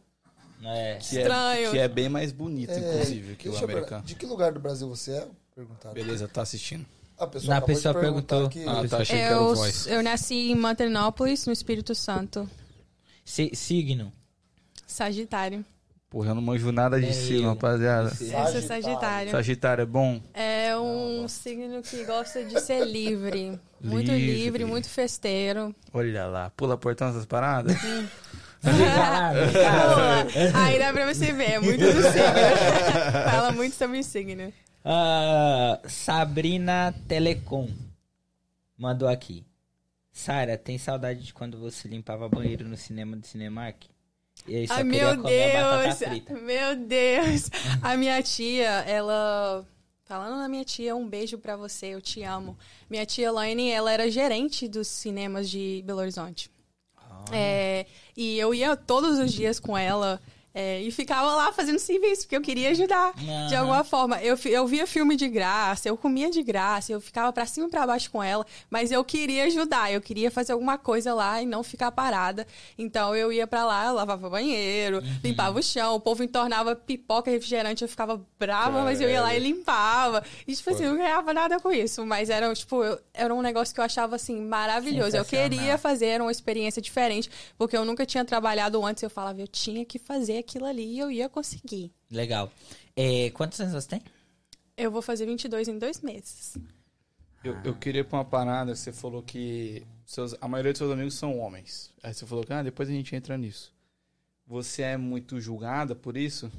É. 0.62 0.94
que 0.98 1.16
estranho. 1.16 1.68
É, 1.68 1.70
que 1.72 1.78
é 1.78 1.88
bem 1.88 2.08
mais 2.08 2.30
bonito, 2.30 2.70
É, 2.70 2.78
inclusive, 2.78 3.34
que 3.34 3.48
o 3.48 3.56
americano. 3.58 4.04
De 4.04 4.14
que 4.14 4.24
lugar 4.24 4.52
do 4.52 4.60
Brasil 4.60 4.88
você 4.88 5.12
é? 5.12 5.28
Perguntaram. 5.54 5.94
Beleza, 5.94 6.28
tá 6.28 6.42
assistindo. 6.42 6.86
A 7.18 7.26
pessoa, 7.26 7.58
de 7.60 7.66
pessoa 7.66 7.94
perguntou. 7.94 8.46
aqui. 8.46 8.64
Ah, 8.68 8.86
tá, 8.88 8.98
achei 8.98 9.16
que 9.16 9.22
era 9.22 9.34
eu, 9.36 9.42
o 9.42 9.54
voice. 9.56 9.90
eu 9.90 10.02
nasci 10.02 10.50
em 10.52 10.54
Mantenópolis, 10.54 11.44
no 11.46 11.52
Espírito 11.52 11.94
Santo, 11.94 12.48
Si- 13.24 13.50
signo. 13.54 14.12
Sagitário. 14.86 15.64
Porra, 16.16 16.30
eu 16.30 16.34
não 16.34 16.40
manjo 16.40 16.72
nada 16.72 16.98
de 16.98 17.08
É 17.08 17.12
signo, 17.12 17.50
rapaziada. 17.50 18.08
Esse- 18.08 18.32
Eu 18.32 18.46
sou 18.46 18.62
Sagitário. 18.62 19.30
Sagitário. 19.30 19.82
É 19.82 19.84
bom? 19.84 20.18
É 20.32 20.74
um 20.74 21.28
signo 21.28 21.82
que 21.82 22.02
gosta 22.06 22.42
de 22.42 22.58
ser 22.58 22.86
livre. 22.86 23.60
Muito 23.78 24.10
Livre. 24.12 24.32
livre, 24.44 24.64
muito 24.64 24.88
festeiro. 24.88 25.76
Olha 25.92 26.24
lá, 26.24 26.48
pula 26.56 26.78
portão 26.78 27.10
essas 27.10 27.26
paradas? 27.26 27.76
Pula. 28.62 28.62
Aí 30.64 30.78
dá 30.78 30.90
pra 30.90 31.12
você 31.12 31.34
ver, 31.34 31.50
é 31.50 31.60
muito 31.60 31.84
do 31.84 31.92
signo. 31.92 32.72
Fala 33.30 33.52
muito 33.52 33.74
sobre 33.76 34.02
signo. 34.02 34.50
Ah, 34.82 35.78
Sabrina 35.86 36.94
Telecom 37.06 37.68
mandou 38.78 39.06
aqui. 39.06 39.44
Sara, 40.10 40.56
tem 40.56 40.78
saudade 40.78 41.22
de 41.24 41.34
quando 41.34 41.58
você 41.58 41.86
limpava 41.86 42.26
banheiro 42.26 42.66
no 42.66 42.74
cinema 42.78 43.14
do 43.18 43.26
Cinemark? 43.26 43.84
E 44.48 44.66
Ai, 44.68 44.84
queria 44.84 44.84
meu 44.84 45.22
Deus! 45.22 46.42
Meu 46.42 46.76
Deus! 46.76 47.50
A 47.82 47.96
minha 47.96 48.22
tia, 48.22 48.68
ela. 48.86 49.66
Falando 50.04 50.36
na 50.36 50.48
minha 50.48 50.64
tia, 50.64 50.94
um 50.94 51.08
beijo 51.08 51.36
pra 51.36 51.56
você, 51.56 51.86
eu 51.86 52.00
te 52.00 52.22
amo. 52.22 52.56
Minha 52.88 53.04
tia 53.04 53.32
Laine, 53.32 53.70
ela 53.70 53.92
era 53.92 54.08
gerente 54.08 54.68
dos 54.68 54.86
cinemas 54.86 55.50
de 55.50 55.82
Belo 55.84 55.98
Horizonte. 55.98 56.48
É, 57.32 57.86
e 58.16 58.38
eu 58.38 58.54
ia 58.54 58.76
todos 58.76 59.18
os 59.18 59.32
dias 59.32 59.58
com 59.58 59.76
ela 59.76 60.20
é, 60.58 60.80
e 60.80 60.90
ficava 60.90 61.34
lá 61.34 61.52
fazendo 61.52 61.78
serviço, 61.78 62.22
porque 62.22 62.34
eu 62.34 62.40
queria 62.40 62.70
ajudar 62.70 63.12
de 63.14 63.28
Aham. 63.54 63.58
alguma 63.58 63.84
forma. 63.84 64.22
Eu, 64.22 64.38
eu 64.46 64.66
via 64.66 64.86
filme 64.86 65.14
de 65.14 65.28
graça, 65.28 65.86
eu 65.86 65.98
comia 65.98 66.30
de 66.30 66.42
graça, 66.42 66.90
eu 66.92 66.98
ficava 66.98 67.30
pra 67.30 67.44
cima 67.44 67.66
e 67.66 67.70
pra 67.70 67.86
baixo 67.86 68.10
com 68.10 68.22
ela, 68.22 68.46
mas 68.70 68.90
eu 68.90 69.04
queria 69.04 69.44
ajudar, 69.44 69.92
eu 69.92 70.00
queria 70.00 70.30
fazer 70.30 70.52
alguma 70.52 70.78
coisa 70.78 71.12
lá 71.12 71.42
e 71.42 71.44
não 71.46 71.62
ficar 71.62 71.92
parada. 71.92 72.46
Então 72.78 73.14
eu 73.14 73.30
ia 73.30 73.46
pra 73.46 73.66
lá, 73.66 73.86
eu 73.88 73.92
lavava 73.94 74.30
banheiro, 74.30 75.02
limpava 75.22 75.58
o 75.58 75.62
chão, 75.62 75.94
o 75.94 76.00
povo 76.00 76.22
entornava 76.24 76.74
pipoca, 76.74 77.30
refrigerante, 77.30 77.82
eu 77.84 77.88
ficava 77.88 78.24
brava, 78.38 78.82
mas 78.82 78.98
eu 78.98 79.10
ia 79.10 79.20
lá 79.20 79.34
e 79.34 79.38
limpava. 79.38 80.24
E 80.48 80.54
tipo 80.56 80.70
assim, 80.70 80.84
eu 80.84 80.90
não 80.92 80.96
ganhava 80.98 81.34
nada 81.34 81.60
com 81.60 81.70
isso, 81.70 82.06
mas 82.06 82.30
era 82.30 82.50
tipo, 82.54 82.82
eu- 82.82 82.98
era 83.12 83.34
um 83.34 83.42
negócio 83.42 83.74
que 83.74 83.80
eu 83.80 83.84
achava 83.84 84.16
assim 84.16 84.40
maravilhoso. 84.40 85.14
Eu 85.18 85.24
queria 85.24 85.76
fazer 85.76 86.18
uma 86.22 86.32
experiência 86.32 86.80
diferente, 86.80 87.30
porque 87.58 87.76
eu 87.76 87.84
nunca 87.84 88.06
tinha 88.06 88.24
trabalhado 88.24 88.82
antes, 88.86 89.02
eu 89.02 89.10
falava, 89.10 89.38
eu 89.38 89.46
tinha 89.46 89.84
que 89.84 89.98
fazer 89.98 90.45
aquilo 90.46 90.64
ali 90.66 90.84
e 90.94 90.98
eu 90.98 91.10
ia 91.10 91.28
conseguir. 91.28 91.92
Legal. 92.10 92.50
É, 92.94 93.30
quantos 93.30 93.60
anos 93.60 93.72
você 93.74 93.88
tem? 93.88 94.02
Eu 94.76 94.90
vou 94.90 95.02
fazer 95.02 95.26
22 95.26 95.68
em 95.68 95.78
dois 95.78 96.00
meses. 96.00 96.56
Eu, 97.42 97.56
eu 97.64 97.74
queria 97.74 98.00
ir 98.00 98.04
pra 98.04 98.18
uma 98.18 98.24
parada, 98.24 98.74
você 98.74 98.92
falou 98.92 99.22
que 99.22 99.86
seus, 100.04 100.34
a 100.40 100.48
maioria 100.48 100.72
dos 100.72 100.78
seus 100.78 100.92
amigos 100.92 101.14
são 101.14 101.38
homens. 101.38 101.92
Aí 102.02 102.12
você 102.14 102.26
falou 102.26 102.44
que 102.44 102.52
ah, 102.52 102.62
depois 102.62 102.88
a 102.88 102.92
gente 102.92 103.14
entra 103.14 103.36
nisso. 103.36 103.72
Você 104.46 104.82
é 104.82 104.96
muito 104.96 105.40
julgada 105.40 105.94
por 105.94 106.16
isso? 106.16 106.50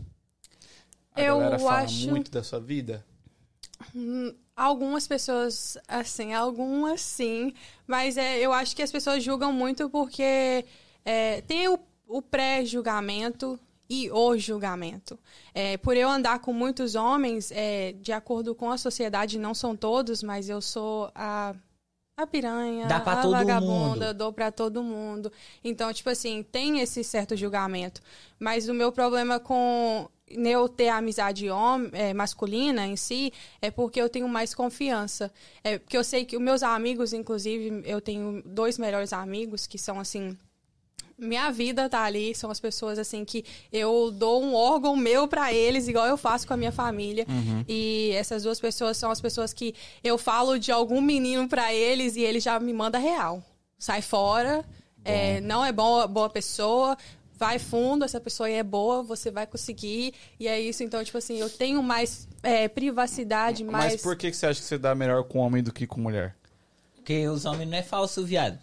A 1.14 1.22
Eu 1.22 1.38
galera 1.40 1.60
fala 1.60 1.82
acho- 1.84 2.10
muito 2.10 2.30
da 2.32 2.44
sua 2.44 2.60
vida? 2.60 3.06
Hum, 3.96 4.34
Algumas 4.56 5.08
pessoas, 5.08 5.78
assim, 5.88 6.34
algumas 6.34 7.00
sim, 7.00 7.54
mas 7.86 8.18
é, 8.18 8.40
eu 8.40 8.52
acho 8.52 8.76
que 8.76 8.82
as 8.82 8.92
pessoas 8.92 9.24
julgam 9.24 9.54
muito 9.54 9.88
porque 9.88 10.66
é, 11.06 11.42
tem 11.42 11.68
o, 11.68 11.78
o 12.08 12.24
pré-julgamento 12.24 13.60
e 13.90 14.10
o 14.12 14.38
julgamento. 14.38 15.18
É, 15.54 15.78
por 15.78 15.96
eu 15.96 16.10
andar 16.10 16.40
com 16.40 16.52
muitos 16.54 16.96
homens, 16.96 17.52
é, 17.52 17.94
de 17.94 18.12
acordo 18.12 18.54
com 18.56 18.70
a 18.72 18.78
sociedade, 18.78 19.40
não 19.40 19.54
são 19.54 19.76
todos, 19.76 20.22
mas 20.24 20.50
eu 20.50 20.62
sou 20.62 21.10
a, 21.16 21.56
a 22.18 22.28
piranha, 22.28 22.88
Dá 22.88 23.00
pra 23.00 23.14
a 23.14 23.22
todo 23.22 23.32
vagabunda, 23.32 24.08
mundo. 24.08 24.14
dou 24.14 24.34
pra 24.34 24.52
todo 24.52 24.84
mundo. 24.84 25.32
Então, 25.64 25.94
tipo 25.94 26.10
assim, 26.10 26.44
tem 26.44 26.80
esse 26.80 27.04
certo 27.04 27.36
julgamento. 27.36 28.02
Mas 28.40 28.68
o 28.68 28.74
meu 28.74 28.92
problema 28.92 29.40
com 29.40 30.10
eu 30.30 30.68
ter 30.68 30.90
amizade 30.90 31.50
hom- 31.50 31.90
é, 31.94 32.14
masculina 32.14 32.86
em 32.86 32.98
si 32.98 33.32
é 33.62 33.72
porque 33.72 34.02
eu 34.02 34.10
tenho 34.10 34.28
mais 34.28 34.54
confiança. 34.54 35.32
É 35.64 35.78
porque 35.80 35.96
eu 35.98 36.04
sei 36.04 36.26
que 36.26 36.36
os 36.36 36.42
meus 36.42 36.64
amigos, 36.64 37.14
inclusive, 37.14 37.82
eu 37.86 38.02
tenho 38.02 38.42
dois 38.46 38.78
melhores 38.78 39.14
amigos 39.14 39.66
que 39.66 39.78
são 39.78 39.98
assim. 40.00 40.38
Minha 41.18 41.50
vida 41.50 41.90
tá 41.90 42.04
ali, 42.04 42.36
são 42.36 42.52
as 42.52 42.60
pessoas 42.60 43.00
assim 43.00 43.26
que 43.26 43.44
eu 43.74 44.12
dou 44.12 44.44
um 44.44 44.54
órgão 44.54 44.96
meu 44.96 45.28
pra 45.28 45.52
eles, 45.52 45.88
igual 45.88 46.06
eu 46.06 46.16
faço 46.16 46.46
com 46.46 46.54
a 46.54 46.58
minha 46.58 46.72
família. 46.72 47.26
E 47.68 48.12
essas 48.14 48.44
duas 48.44 48.60
pessoas 48.60 48.98
são 48.98 49.10
as 49.10 49.20
pessoas 49.20 49.52
que 49.52 49.74
eu 50.04 50.18
falo 50.18 50.60
de 50.60 50.72
algum 50.72 51.02
menino 51.02 51.48
pra 51.48 51.74
eles 51.74 52.16
e 52.16 52.22
ele 52.22 52.40
já 52.40 52.60
me 52.60 52.72
manda 52.72 53.00
real. 53.00 53.44
Sai 53.80 54.02
fora, 54.02 54.64
é, 55.04 55.42
não 55.42 55.66
é 55.66 55.72
boa, 55.72 56.06
boa 56.06 56.30
pessoa, 56.30 56.96
vai 57.34 57.58
fundo, 57.58 58.04
essa 58.04 58.20
pessoa 58.20 58.48
aí 58.48 58.54
é 58.54 58.64
boa, 58.64 59.02
você 59.02 59.32
vai 59.32 59.48
conseguir. 59.48 60.14
E 60.40 60.48
é 60.48 60.60
isso, 60.60 60.84
então, 60.84 61.04
tipo 61.04 61.18
assim, 61.18 61.38
eu 61.38 61.50
tenho 61.50 61.82
mais 61.82 62.28
é, 62.44 62.68
privacidade, 62.68 63.64
mais. 63.64 63.94
Mas 63.94 64.02
por 64.02 64.16
que, 64.16 64.30
que 64.30 64.38
você 64.38 64.48
acha 64.48 64.60
que 64.60 64.66
você 64.66 64.78
dá 64.78 64.94
melhor 64.94 65.24
com 65.24 65.40
homem 65.40 65.64
do 65.64 65.72
que 65.72 65.88
com 65.88 66.00
mulher? 66.00 66.36
Porque 66.96 67.28
os 67.28 67.46
homens 67.46 67.70
não 67.70 67.78
é 67.78 67.84
falso, 67.84 68.26
viado. 68.26 68.60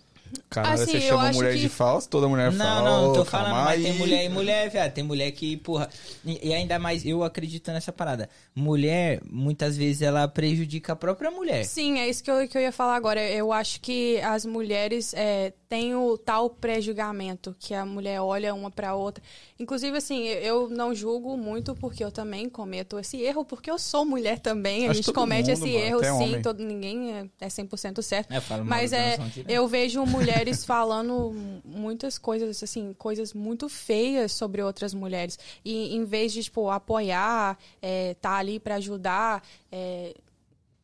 Caralho, 0.51 0.75
Assim, 0.83 0.93
você 0.93 1.01
chama 1.01 1.33
mulher 1.33 1.53
que- 1.55 1.61
de 1.61 1.68
falso, 1.68 2.09
toda 2.09 2.29
mulher 2.29 2.51
Não, 2.53 2.64
fala. 2.64 2.91
não, 2.91 3.07
não 3.09 3.12
tô 3.12 3.20
"Ô, 3.22 3.25
falando, 3.25 3.53
mas 3.55 3.83
tem 3.83 3.93
aí." 3.93 3.99
mulher 3.99 4.25
e 4.25 4.29
mulher, 4.29 4.70
viado. 4.70 4.93
Tem 4.93 5.05
mulher 5.05 5.31
que, 5.33 5.57
porra. 5.57 5.89
E, 6.25 6.49
e 6.49 6.55
ainda 6.55 6.79
mais, 6.79 7.05
eu 7.05 7.22
acredito 7.25 7.70
nessa 7.72 7.93
parada. 7.93 8.29
Mulher, 8.55 9.20
muitas 9.31 9.77
vezes, 9.77 10.03
ela 10.03 10.27
prejudica 10.29 10.93
a 10.93 10.97
própria 10.97 11.31
mulher. 11.31 11.64
Sim, 11.64 11.99
é 11.99 12.09
isso 12.09 12.22
que 12.22 12.31
eu, 12.31 12.47
que 12.49 12.57
eu 12.57 12.62
ia 12.62 12.72
falar 12.72 12.97
agora. 12.97 13.20
Eu 13.22 13.53
acho 13.53 13.81
que 13.81 14.20
as 14.20 14.45
mulheres 14.47 15.12
é, 15.14 15.53
têm 15.68 15.95
o 15.95 16.16
tal 16.16 16.49
pré-julgamento, 16.51 17.55
que 17.59 17.75
a 17.75 17.85
mulher 17.85 18.20
olha 18.20 18.55
uma 18.55 18.70
pra 18.70 18.95
outra. 18.95 19.22
Inclusive, 19.59 19.97
assim, 19.97 20.25
eu- 20.27 20.68
não 20.68 20.95
julgo 20.95 21.37
muito 21.37 21.75
porque 21.75 22.03
eu 22.05 22.11
também 22.11 22.49
cometo 22.49 22.99
esse 22.99 23.20
erro, 23.20 23.45
porque 23.45 23.70
eu 23.70 23.79
sou 23.79 24.05
mulher 24.05 24.39
também. 24.39 24.87
A 24.87 24.91
Acho 24.91 25.03
gente 25.03 25.12
comete 25.12 25.51
mundo, 25.51 25.53
esse 25.53 25.72
mano, 25.72 25.85
erro, 25.85 26.01
sim. 26.05 26.11
homem. 26.11 26.43
Todo, 26.43 26.62
ninguém 26.62 27.12
é, 27.12 27.27
é 27.41 27.49
100% 27.49 28.03
certo. 28.03 28.33
É, 28.33 28.37
eu 28.37 28.43
falo 28.43 28.64
mal 28.64 28.79
Mas 28.79 28.93
é, 28.93 29.16
eu 29.49 29.66
vejo 29.68 30.05
mulheres 30.15 30.65
falando 30.65 31.35
muitas 31.65 32.19
coisas, 32.19 32.62
assim, 32.62 32.95
coisas 32.95 33.33
muito 33.33 33.69
feias 33.69 34.33
sobre 34.33 34.62
outras 34.62 34.95
mulheres. 34.95 35.39
E 35.65 35.95
em 35.95 36.05
vez 36.05 36.33
de, 36.33 36.43
tipo, 36.45 36.71
apoiar, 36.71 37.59
é, 37.83 38.15
tá 38.15 38.37
ali 38.37 38.59
pra 38.59 38.77
ajudar, 38.77 39.43
é, 39.71 40.15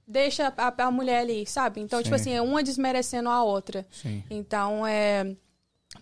deixa 0.06 0.52
a, 0.56 0.84
a 0.84 0.90
mulher 0.90 1.20
ali, 1.20 1.46
sabe? 1.46 1.80
Então, 1.80 2.02
tipo 2.02 2.16
Sim. 2.16 2.20
assim, 2.20 2.32
é 2.32 2.42
uma 2.42 2.62
desmerecendo 2.62 3.28
a 3.28 3.42
outra. 3.42 3.86
Sim. 3.90 4.22
Então, 4.28 4.86
é. 4.86 5.34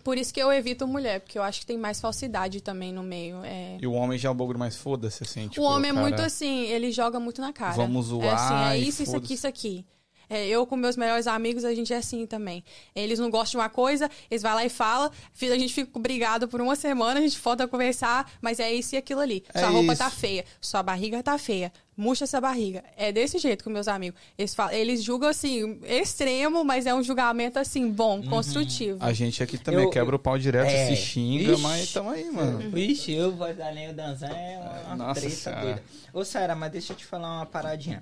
Por 0.03 0.17
isso 0.19 0.31
que 0.31 0.39
eu 0.39 0.51
evito 0.53 0.87
mulher, 0.87 1.19
porque 1.19 1.37
eu 1.37 1.41
acho 1.41 1.61
que 1.61 1.65
tem 1.65 1.77
mais 1.77 1.99
falsidade 1.99 2.61
também 2.61 2.93
no 2.93 3.01
meio. 3.01 3.43
É... 3.43 3.77
E 3.81 3.87
o 3.87 3.93
homem 3.93 4.19
já 4.19 4.29
é 4.29 4.31
um 4.31 4.35
bagulho 4.35 4.59
mais 4.59 4.75
foda-se, 4.75 5.23
assim. 5.23 5.47
tipo, 5.47 5.61
o 5.61 5.65
homem 5.65 5.89
é 5.89 5.93
cara, 5.93 6.05
muito 6.05 6.21
assim, 6.21 6.65
ele 6.65 6.91
joga 6.91 7.19
muito 7.19 7.41
na 7.41 7.51
cara. 7.51 7.73
Vamos 7.73 8.05
É 8.05 8.09
zoar 8.09 8.35
assim, 8.35 8.75
é 8.75 8.77
isso, 8.77 9.01
isso 9.01 9.15
aqui, 9.15 9.33
isso 9.33 9.47
aqui. 9.47 9.85
É, 10.29 10.47
eu 10.47 10.65
com 10.67 10.75
meus 10.75 10.95
melhores 10.95 11.25
amigos, 11.27 11.65
a 11.65 11.73
gente 11.73 11.91
é 11.91 11.97
assim 11.97 12.25
também. 12.25 12.63
Eles 12.95 13.17
não 13.19 13.29
gostam 13.29 13.59
de 13.59 13.63
uma 13.63 13.69
coisa, 13.69 14.09
eles 14.29 14.41
vão 14.43 14.53
lá 14.53 14.63
e 14.63 14.69
falam, 14.69 15.09
a 15.41 15.57
gente 15.57 15.73
fica 15.73 15.99
brigado 15.99 16.47
por 16.47 16.61
uma 16.61 16.75
semana, 16.75 17.19
a 17.19 17.23
gente 17.23 17.39
volta 17.39 17.63
a 17.63 17.67
conversar, 17.67 18.31
mas 18.41 18.59
é 18.59 18.71
isso 18.71 18.93
e 18.95 18.97
aquilo 18.97 19.21
ali. 19.21 19.43
É 19.53 19.59
Sua 19.59 19.69
roupa 19.69 19.93
isso. 19.93 20.01
tá 20.03 20.09
feia, 20.09 20.45
sua 20.61 20.83
barriga 20.83 21.23
tá 21.23 21.37
feia. 21.37 21.71
Murcha 21.97 22.23
essa 22.23 22.39
barriga. 22.39 22.81
É 22.95 23.11
desse 23.11 23.37
jeito 23.39 23.61
com 23.61 23.69
meus 23.69 23.89
amigos. 23.89 24.17
Eles, 24.37 24.55
falam, 24.55 24.71
eles 24.73 25.03
julgam 25.03 25.27
assim, 25.27 25.79
extremo, 25.83 26.63
mas 26.63 26.85
é 26.85 26.93
um 26.95 27.03
julgamento 27.03 27.59
assim, 27.59 27.89
bom, 27.91 28.23
construtivo. 28.23 29.03
A 29.03 29.11
gente 29.11 29.43
aqui 29.43 29.57
também 29.57 29.83
Eu- 29.83 29.89
quebra 29.89 30.15
o 30.15 30.19
pau 30.19 30.37
direto, 30.37 30.69
É. 30.69 30.87
se 30.87 30.95
xinga, 30.95 31.51
Ixi. 31.53 31.61
mas 31.61 31.91
tamo 31.91 32.09
aí, 32.11 32.31
mano. 32.31 32.69
Vixe, 32.71 33.11
eu 33.13 33.35
vou 33.35 33.53
dar 33.53 33.73
nem 33.73 33.89
o 33.89 33.93
dançar 33.93 34.31
é 34.31 34.57
uma 34.87 34.95
Nossa 34.95 35.19
treta. 35.19 35.83
Ô, 36.13 36.23
Sara, 36.23 36.55
mas 36.55 36.71
deixa 36.71 36.93
eu 36.93 36.97
te 36.97 37.05
falar 37.05 37.35
uma 37.37 37.45
paradinha. 37.45 38.01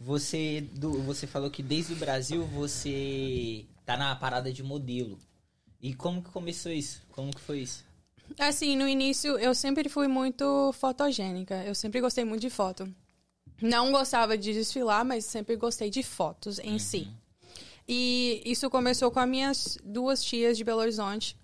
Você, 0.00 0.60
do, 0.72 1.02
você 1.02 1.26
falou 1.26 1.50
que 1.50 1.62
desde 1.62 1.92
o 1.92 1.96
Brasil 1.96 2.46
você 2.46 3.66
tá 3.84 3.96
na 3.96 4.14
parada 4.14 4.52
de 4.52 4.62
modelo. 4.62 5.18
E 5.80 5.94
como 5.94 6.22
que 6.22 6.30
começou 6.30 6.72
isso? 6.72 7.02
Como 7.10 7.32
que 7.32 7.40
foi 7.40 7.60
isso? 7.60 7.84
Assim, 8.38 8.76
no 8.76 8.86
início 8.86 9.38
eu 9.38 9.54
sempre 9.54 9.88
fui 9.88 10.06
muito 10.06 10.72
fotogênica. 10.74 11.64
Eu 11.64 11.74
sempre 11.74 12.00
gostei 12.00 12.24
muito 12.24 12.42
de 12.42 12.50
foto. 12.50 12.92
Não 13.60 13.90
gostava 13.90 14.38
de 14.38 14.52
desfilar, 14.52 15.04
mas 15.04 15.24
sempre 15.24 15.56
gostei 15.56 15.90
de 15.90 16.02
fotos 16.02 16.58
em 16.60 16.78
si. 16.78 17.08
E 17.88 18.42
isso 18.44 18.68
começou 18.68 19.10
com 19.10 19.18
as 19.18 19.28
minhas 19.28 19.78
duas 19.82 20.22
tias 20.22 20.56
de 20.56 20.62
Belo 20.62 20.80
Horizonte, 20.80 21.36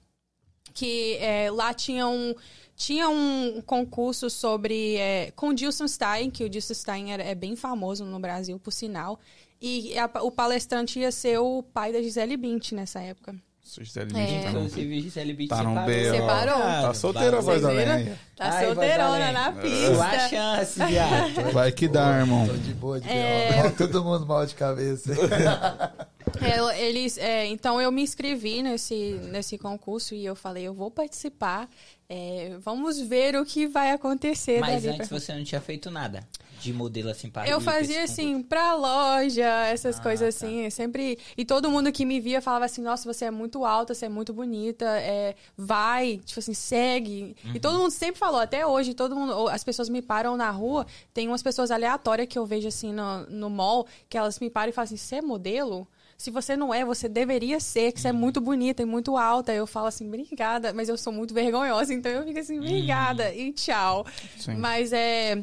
que 0.74 1.16
é, 1.16 1.50
lá 1.50 1.72
tinha 1.72 2.07
um, 2.07 2.34
tinha 2.77 3.09
um 3.09 3.62
concurso 3.64 4.29
sobre. 4.31 4.97
É, 4.97 5.31
com 5.37 5.49
o 5.49 5.55
Dilson 5.55 5.87
Stein, 5.89 6.31
que 6.31 6.45
o 6.45 6.49
Dilson 6.49 6.75
Stein 6.75 7.12
é 7.12 7.35
bem 7.35 7.57
famoso 7.57 8.05
no 8.05 8.18
Brasil, 8.18 8.59
por 8.59 8.72
sinal. 8.72 9.18
E 9.61 9.97
a- 9.99 10.11
o 10.22 10.31
palestrante 10.31 10.99
ia 10.99 11.11
ser 11.12 11.39
o 11.39 11.62
pai 11.62 11.93
da 11.93 12.03
Gisele 12.03 12.37
Bint 12.37 12.72
nessa 12.72 13.01
época. 13.01 13.35
Gisele 13.66 14.11
É. 14.11 14.14
Bündchen 14.14 14.43
tá 14.43 14.53
no- 14.53 14.68
Você 14.68 14.85
viu 14.85 15.01
Gisele 15.01 15.49
Tá 15.49 15.57
separou. 15.57 15.85
Separou? 16.12 16.59
Tá 16.61 16.95
solteira 16.95 17.39
a 17.39 17.41
voz 17.41 17.62
da 17.62 17.70
lenha. 17.70 18.20
Tá 18.37 18.51
Ai, 18.51 18.66
solteirona 18.66 19.33
na 19.33 19.53
pista. 19.53 20.29
chance, 20.29 20.85
viado. 20.85 21.33
Vai 21.51 21.72
que 21.72 21.89
dá, 21.89 22.18
irmão. 22.18 22.47
Tô 22.47 22.53
de 22.53 22.75
boa 22.75 23.01
de 23.01 23.09
É. 23.09 23.70
Todo 23.70 24.05
mundo 24.05 24.27
mal 24.27 24.45
de 24.45 24.55
cabeça. 24.55 25.14
É, 26.43 26.85
eles, 26.89 27.16
é, 27.16 27.47
então 27.47 27.81
eu 27.81 27.93
me 27.93 28.03
inscrevi 28.03 28.61
nesse, 28.61 29.20
nesse 29.31 29.57
concurso 29.57 30.16
e 30.16 30.25
eu 30.27 30.35
falei, 30.35 30.64
eu 30.64 30.75
vou 30.75 30.91
participar. 30.91 31.68
É, 32.09 32.57
vamos 32.61 33.00
ver 33.00 33.34
o 33.36 33.44
que 33.44 33.66
vai 33.66 33.90
acontecer 33.92 34.61
Mas 34.61 34.84
antes 34.86 35.09
pra- 35.09 35.18
você 35.18 35.32
não 35.34 35.42
tinha 35.44 35.61
feito 35.61 35.90
nada 35.90 36.26
de 36.61 36.72
modelo 36.72 37.11
assim 37.11 37.28
para 37.28 37.46
Eu 37.48 37.61
fazia 37.61 38.05
assim, 38.05 38.42
pra 38.42 38.74
loja, 38.74 39.44
essas 39.66 39.98
Ah, 39.98 40.02
coisas 40.02 40.34
tá. 40.34 40.46
assim. 40.46 40.70
Sempre. 40.70 41.18
E 41.36 41.44
todo 41.44 41.70
mundo 41.70 41.92
que 41.92 42.07
me 42.07 42.20
via 42.20 42.40
falava 42.40 42.64
assim: 42.64 42.80
nossa, 42.80 43.12
você 43.12 43.26
é 43.26 43.30
muito 43.30 43.64
alta, 43.66 43.92
você 43.94 44.07
é 44.07 44.09
muito 44.09 44.32
bonita, 44.32 44.84
é, 44.86 45.34
vai, 45.57 46.20
tipo 46.24 46.38
assim, 46.40 46.55
segue. 46.55 47.36
Uhum. 47.44 47.52
E 47.55 47.61
todo 47.61 47.78
mundo 47.78 47.90
sempre 47.90 48.18
falou, 48.18 48.40
até 48.40 48.66
hoje, 48.66 48.94
todo 48.94 49.14
mundo. 49.14 49.48
As 49.48 49.62
pessoas 49.64 49.88
me 49.90 50.00
param 50.00 50.36
na 50.36 50.50
rua, 50.50 50.86
tem 51.12 51.28
umas 51.28 51.42
pessoas 51.42 51.70
aleatórias 51.70 52.28
que 52.28 52.38
eu 52.38 52.46
vejo 52.46 52.68
assim 52.68 52.92
no, 52.92 53.26
no 53.26 53.50
mall, 53.50 53.86
que 54.09 54.16
elas 54.16 54.38
me 54.38 54.48
param 54.48 54.70
e 54.70 54.72
falam 54.72 54.84
assim: 54.86 54.96
você 54.96 55.16
é 55.16 55.22
modelo? 55.22 55.86
Se 56.17 56.31
você 56.31 56.57
não 56.57 56.73
é, 56.73 56.85
você 56.85 57.09
deveria 57.09 57.59
ser, 57.61 57.93
que 57.93 58.01
você 58.01 58.09
é 58.09 58.12
Uhum. 58.12 58.19
muito 58.19 58.41
bonita 58.41 58.83
e 58.83 58.87
muito 58.87 59.17
alta. 59.17 59.53
Eu 59.53 59.67
falo 59.67 59.87
assim, 59.89 60.07
obrigada, 60.07 60.73
mas 60.73 60.89
eu 60.89 60.97
sou 60.97 61.12
muito 61.12 61.35
vergonhosa, 61.35 61.93
então 61.93 62.11
eu 62.12 62.25
fico 62.25 62.39
assim, 62.39 62.59
obrigada 62.59 63.25
Uhum. 63.31 63.35
e 63.35 63.53
tchau. 63.53 64.07
Sim. 64.39 64.55
Mas 64.57 64.93
é. 64.93 65.43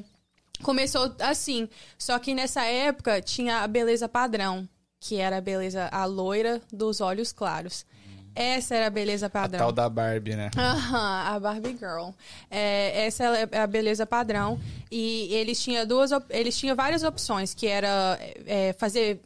Começou 0.64 1.12
assim. 1.20 1.68
Só 1.98 2.18
que 2.20 2.34
nessa 2.36 2.64
época 2.64 3.20
tinha 3.22 3.62
a 3.62 3.68
beleza 3.68 4.08
padrão, 4.08 4.68
que 5.00 5.18
era 5.18 5.38
a 5.38 5.42
beleza, 5.42 5.88
a 5.92 6.06
loira 6.06 6.62
dos 6.72 7.02
olhos 7.02 7.32
claros. 7.32 7.86
Essa 8.34 8.76
era 8.76 8.88
a 8.88 8.90
beleza 8.90 9.26
A 9.26 9.30
padrão. 9.30 9.60
tal 9.60 9.72
da 9.74 9.90
Barbie, 9.90 10.36
né? 10.38 10.50
Aham, 10.56 11.36
a 11.36 11.40
Barbie 11.40 11.76
Girl. 11.78 12.12
É, 12.50 13.06
essa 13.08 13.24
é 13.26 13.58
a 13.58 13.68
beleza 13.68 14.06
padrão. 14.06 14.58
E 14.90 15.34
eles 15.34 15.62
tinham 15.62 15.86
duas, 15.86 16.12
eles 16.30 16.58
tinham 16.58 16.76
várias 16.76 17.04
opções, 17.04 17.54
que 17.54 17.68
era 17.68 18.18
é, 18.46 18.72
fazer 18.74 19.20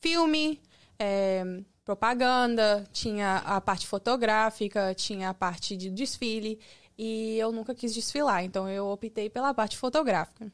filme, 0.00 0.60
é, 1.00 1.42
propaganda, 1.84 2.86
tinha 2.92 3.38
a 3.38 3.60
parte 3.60 3.86
fotográfica, 3.86 4.94
tinha 4.94 5.30
a 5.30 5.34
parte 5.34 5.76
de 5.76 5.90
desfile. 5.90 6.60
E 6.98 7.38
eu 7.38 7.50
nunca 7.50 7.74
quis 7.74 7.94
desfilar, 7.94 8.44
então 8.44 8.68
eu 8.68 8.86
optei 8.86 9.30
pela 9.30 9.54
parte 9.54 9.78
fotográfica. 9.78 10.52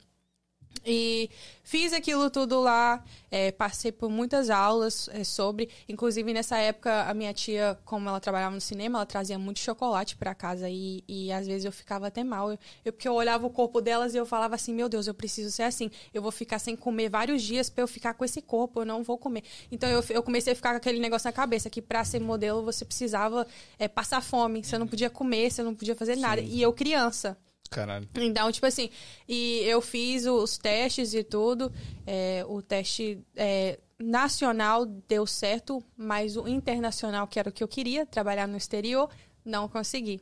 E 0.85 1.29
fiz 1.65 1.93
aquilo 1.93 2.31
tudo 2.31 2.61
lá, 2.61 3.03
é, 3.31 3.51
passei 3.51 3.91
por 3.91 4.09
muitas 4.09 4.51
aulas 4.51 5.09
é, 5.13 5.25
sobre. 5.25 5.69
Inclusive, 5.89 6.33
nessa 6.33 6.57
época, 6.59 7.03
a 7.09 7.13
minha 7.15 7.33
tia, 7.35 7.77
como 7.85 8.09
ela 8.09 8.21
trabalhava 8.21 8.55
no 8.55 8.61
cinema, 8.61 8.99
ela 8.99 9.07
trazia 9.07 9.39
muito 9.39 9.59
chocolate 9.59 10.17
para 10.17 10.35
casa 10.35 10.69
e, 10.71 11.03
e 11.09 11.33
às 11.33 11.47
vezes 11.47 11.65
eu 11.65 11.73
ficava 11.73 12.07
até 12.07 12.23
mal. 12.23 12.53
Eu, 12.53 12.59
eu- 12.85 12.93
porque 12.93 13.09
eu 13.09 13.15
olhava 13.15 13.47
o 13.47 13.51
corpo 13.51 13.81
delas 13.81 14.15
e 14.15 14.19
eu 14.19 14.25
falava 14.27 14.55
assim: 14.55 14.73
Meu 14.73 14.89
Deus, 14.89 15.07
eu 15.07 15.15
preciso 15.15 15.51
ser 15.51 15.65
assim. 15.65 15.91
Eu 16.15 16.23
vou 16.23 16.31
ficar 16.31 16.59
sem 16.59 16.77
comer 16.77 17.09
vários 17.09 17.43
dias 17.43 17.69
para 17.69 17.83
eu 17.83 17.89
ficar 17.89 18.15
com 18.15 18.25
esse 18.25 18.41
corpo, 18.41 18.81
eu 18.81 18.85
não 18.87 19.03
vou 19.03 19.19
comer. 19.19 19.43
Então 19.73 19.89
eu, 19.89 20.05
eu 20.11 20.23
comecei 20.23 20.53
a 20.53 20.57
ficar 20.57 20.71
com 20.71 20.77
aquele 20.77 21.01
negócio 21.01 21.27
na 21.27 21.33
cabeça: 21.33 21.69
que 21.69 21.83
para 21.83 22.05
ser 22.05 22.21
modelo 22.21 22.63
você 22.63 22.85
precisava 22.85 23.47
é, 23.79 23.89
passar 23.89 24.21
fome, 24.23 24.63
você 24.63 24.79
não 24.79 24.87
podia 24.87 25.11
comer, 25.11 25.51
você 25.51 25.63
não 25.63 25.75
podia 25.75 25.97
fazer 25.97 26.17
nada. 26.17 26.41
E 26.41 26.63
eu, 26.63 26.73
criança. 26.73 27.37
Caralho. 27.69 28.09
Então, 28.17 28.51
tipo 28.53 28.67
assim, 28.67 28.91
e 29.29 29.61
eu 29.65 29.81
fiz 29.81 30.27
os 30.27 30.59
testes 30.59 31.15
e 31.15 31.23
tudo. 31.23 31.73
é, 32.07 32.45
o 32.49 32.63
teste 32.63 33.19
é, 33.35 33.79
nacional 33.99 34.85
deu 34.85 35.27
certo, 35.27 35.83
mas 35.97 36.37
o 36.37 36.47
internacional, 36.47 37.27
que 37.27 37.39
era 37.39 37.49
o 37.49 37.53
que 37.53 37.63
eu 37.63 37.69
queria, 37.69 38.07
trabalhar 38.07 38.47
no 38.47 38.57
exterior, 38.57 39.11
não 39.45 39.69
consegui. 39.69 40.21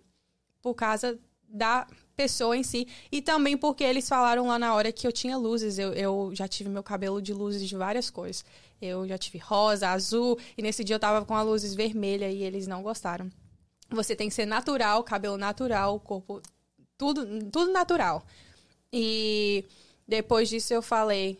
Por 0.62 0.74
causa 0.74 1.18
da 1.48 1.86
pessoa 2.16 2.56
em 2.56 2.62
si. 2.62 2.86
E 3.10 3.22
também 3.22 3.56
porque 3.56 3.84
eles 3.84 4.08
falaram 4.08 4.46
lá 4.46 4.58
na 4.58 4.74
hora 4.74 4.92
que 4.92 5.06
eu 5.06 5.12
tinha 5.12 5.36
luzes. 5.36 5.78
Eu, 5.78 5.92
eu 5.92 6.30
já 6.34 6.48
tive 6.48 6.68
meu 6.68 6.82
cabelo 6.82 7.20
de 7.20 7.32
luzes 7.32 7.68
de 7.68 7.76
várias 7.76 8.10
cores. 8.10 8.44
Eu 8.80 9.06
já 9.06 9.16
tive 9.16 9.38
rosa, 9.38 9.88
azul, 9.88 10.38
e 10.58 10.62
nesse 10.62 10.84
dia 10.84 10.96
eu 10.96 11.00
tava 11.00 11.24
com 11.24 11.34
a 11.34 11.42
luzes 11.42 11.74
vermelha 11.74 12.30
e 12.30 12.42
eles 12.42 12.66
não 12.66 12.82
gostaram. 12.82 13.30
Você 13.90 14.16
tem 14.16 14.28
que 14.28 14.34
ser 14.34 14.46
natural, 14.46 15.02
cabelo 15.04 15.36
natural, 15.36 15.98
corpo 16.00 16.42
tudo, 16.98 17.26
tudo 17.50 17.72
natural. 17.72 18.24
E 18.92 19.64
depois 20.06 20.48
disso 20.48 20.72
eu 20.72 20.82
falei, 20.82 21.38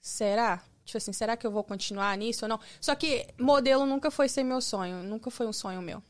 será? 0.00 0.62
Tipo 0.84 0.98
assim, 0.98 1.12
será 1.12 1.36
que 1.36 1.46
eu 1.46 1.50
vou 1.50 1.62
continuar 1.62 2.16
nisso 2.16 2.44
ou 2.44 2.48
não? 2.48 2.60
Só 2.80 2.94
que 2.94 3.26
modelo 3.38 3.84
nunca 3.84 4.10
foi 4.10 4.28
ser 4.28 4.42
meu 4.42 4.60
sonho, 4.60 5.02
nunca 5.02 5.30
foi 5.30 5.46
um 5.46 5.52
sonho 5.52 5.82
meu. 5.82 6.02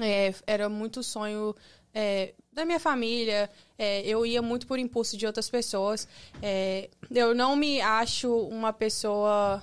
É, 0.00 0.34
era 0.46 0.68
muito 0.68 1.02
sonho 1.02 1.54
é, 1.92 2.34
da 2.52 2.64
minha 2.64 2.80
família, 2.80 3.50
é, 3.78 4.00
eu 4.02 4.24
ia 4.24 4.40
muito 4.40 4.66
por 4.66 4.78
impulso 4.78 5.16
de 5.16 5.26
outras 5.26 5.50
pessoas. 5.50 6.08
É, 6.42 6.88
eu 7.10 7.34
não 7.34 7.56
me 7.56 7.80
acho 7.80 8.34
uma 8.46 8.72
pessoa. 8.72 9.62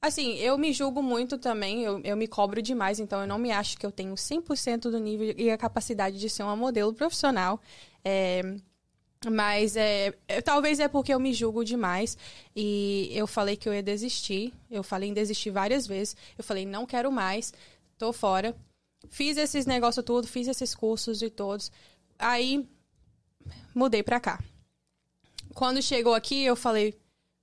Assim, 0.00 0.34
eu 0.36 0.56
me 0.56 0.72
julgo 0.72 1.02
muito 1.02 1.36
também, 1.38 1.82
eu, 1.82 2.00
eu 2.04 2.16
me 2.16 2.28
cobro 2.28 2.62
demais, 2.62 3.00
então 3.00 3.20
eu 3.20 3.26
não 3.26 3.38
me 3.38 3.50
acho 3.50 3.76
que 3.76 3.84
eu 3.84 3.90
tenho 3.90 4.14
100% 4.16 4.82
do 4.90 4.98
nível 4.98 5.34
e 5.36 5.50
a 5.50 5.58
capacidade 5.58 6.18
de 6.20 6.30
ser 6.30 6.44
uma 6.44 6.54
modelo 6.54 6.94
profissional. 6.94 7.60
É, 8.04 8.42
mas 9.28 9.76
é, 9.76 10.14
é- 10.28 10.40
talvez 10.40 10.78
é 10.78 10.86
porque 10.86 11.12
eu 11.12 11.18
me 11.18 11.32
julgo 11.32 11.64
demais 11.64 12.16
e 12.54 13.10
eu 13.12 13.26
falei 13.26 13.56
que 13.56 13.68
eu 13.68 13.74
ia 13.74 13.82
desistir. 13.82 14.52
Eu 14.70 14.84
falei 14.84 15.08
em 15.08 15.14
desistir 15.14 15.50
várias 15.50 15.86
vezes. 15.86 16.16
Eu 16.36 16.44
falei, 16.44 16.64
não 16.64 16.86
quero 16.86 17.10
mais, 17.10 17.52
tô 17.98 18.12
fora. 18.12 18.54
Fiz 19.10 19.36
esses 19.36 19.66
negócios 19.66 20.04
tudo, 20.04 20.28
fiz 20.28 20.46
esses 20.46 20.74
cursos 20.74 21.22
e 21.22 21.30
todos. 21.30 21.72
Aí 22.18 22.68
mudei 23.74 24.02
pra 24.02 24.20
cá. 24.20 24.38
Quando 25.54 25.82
chegou 25.82 26.14
aqui, 26.14 26.44
eu 26.44 26.54
falei: 26.54 26.94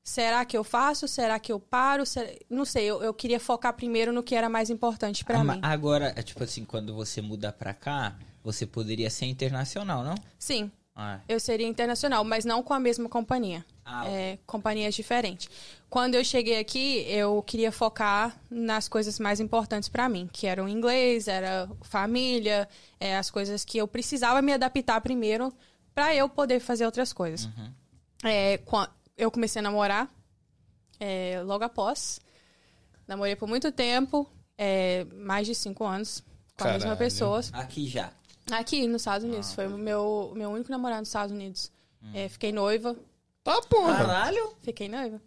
será 0.06 0.46
que 0.46 0.56
eu 0.56 0.64
faço? 0.64 1.08
Será 1.08 1.38
que 1.40 1.52
eu 1.52 1.60
paro? 1.60 2.06
Será- 2.06 2.30
Não 2.50 2.64
sei, 2.64 2.86
eu, 2.86 3.02
eu 3.04 3.14
queria 3.14 3.40
focar 3.40 3.74
primeiro 3.74 4.14
no 4.14 4.24
que 4.24 4.36
era 4.36 4.48
mais 4.48 4.70
importante 4.70 5.26
pra 5.26 5.40
Ah, 5.40 5.44
mim. 5.44 5.60
Agora, 5.64 6.14
é 6.16 6.22
tipo 6.22 6.44
assim, 6.44 6.64
quando 6.64 6.94
você 6.94 7.22
muda 7.22 7.52
pra 7.52 7.74
cá, 7.74 8.16
você 8.44 8.66
poderia 8.68 9.10
ser 9.10 9.26
internacional, 9.26 10.04
não? 10.04 10.16
Sim, 10.40 10.72
Ah, 10.98 11.20
eu 11.28 11.42
seria 11.42 11.68
internacional, 11.68 12.24
mas 12.24 12.46
não 12.46 12.64
com 12.64 12.74
a 12.74 12.80
mesma 12.80 13.10
companhia. 13.10 13.66
Ah, 13.84 14.08
É, 14.08 14.38
companhias 14.46 14.96
diferentes. 14.96 15.50
Quando 15.90 16.16
eu 16.16 16.24
cheguei 16.24 16.58
aqui, 16.58 17.04
eu 17.10 17.44
queria 17.44 17.70
focar 17.72 18.40
nas 18.50 18.88
coisas 18.88 19.20
mais 19.20 19.40
importantes 19.42 19.90
pra 19.90 20.08
mim, 20.08 20.30
que 20.32 20.48
era 20.48 20.64
o 20.64 20.70
inglês, 20.70 21.28
era 21.28 21.70
família, 21.82 22.70
é, 22.98 23.18
as 23.18 23.30
coisas 23.30 23.66
que 23.66 23.78
eu 23.78 23.88
precisava 23.90 24.42
me 24.42 24.54
adaptar 24.54 25.02
primeiro 25.02 25.52
pra 25.94 26.16
eu 26.16 26.30
poder 26.30 26.60
fazer 26.62 26.86
outras 26.86 27.12
coisas. 27.12 27.50
É, 28.24 28.58
qua- 28.60 28.90
eu 29.18 29.32
comecei 29.32 29.60
a 29.60 29.64
namorar 29.64 30.10
é, 31.00 31.42
logo 31.44 31.64
após. 31.64 32.20
Namorei 33.08 33.36
por 33.36 33.48
muito 33.48 33.72
tempo, 33.72 34.30
é, 34.58 35.06
mais 35.14 35.46
de 35.46 35.54
cinco 35.54 35.84
anos, 35.86 36.22
com 36.58 36.64
a 36.64 36.68
mesma 36.74 36.80
Caralho. 36.80 36.98
pessoa. 36.98 37.42
aqui 37.54 37.88
já. 37.88 38.12
Aqui 38.52 38.88
nos 38.88 39.02
Estados 39.02 39.28
Unidos. 39.28 39.54
Foi 39.54 39.68
o 39.68 39.78
meu, 39.78 40.32
meu 40.36 40.50
único 40.52 40.70
namorado 40.72 41.02
nos 41.02 41.10
Estados 41.10 41.32
Unidos. 41.32 41.72
É, 42.14 42.30
fiquei 42.30 42.52
noiva. 42.52 42.96
Tá, 43.44 43.60
porra. 43.64 43.98
Caralho! 43.98 44.56
Fiquei 44.62 44.88
noiva. 44.88 45.20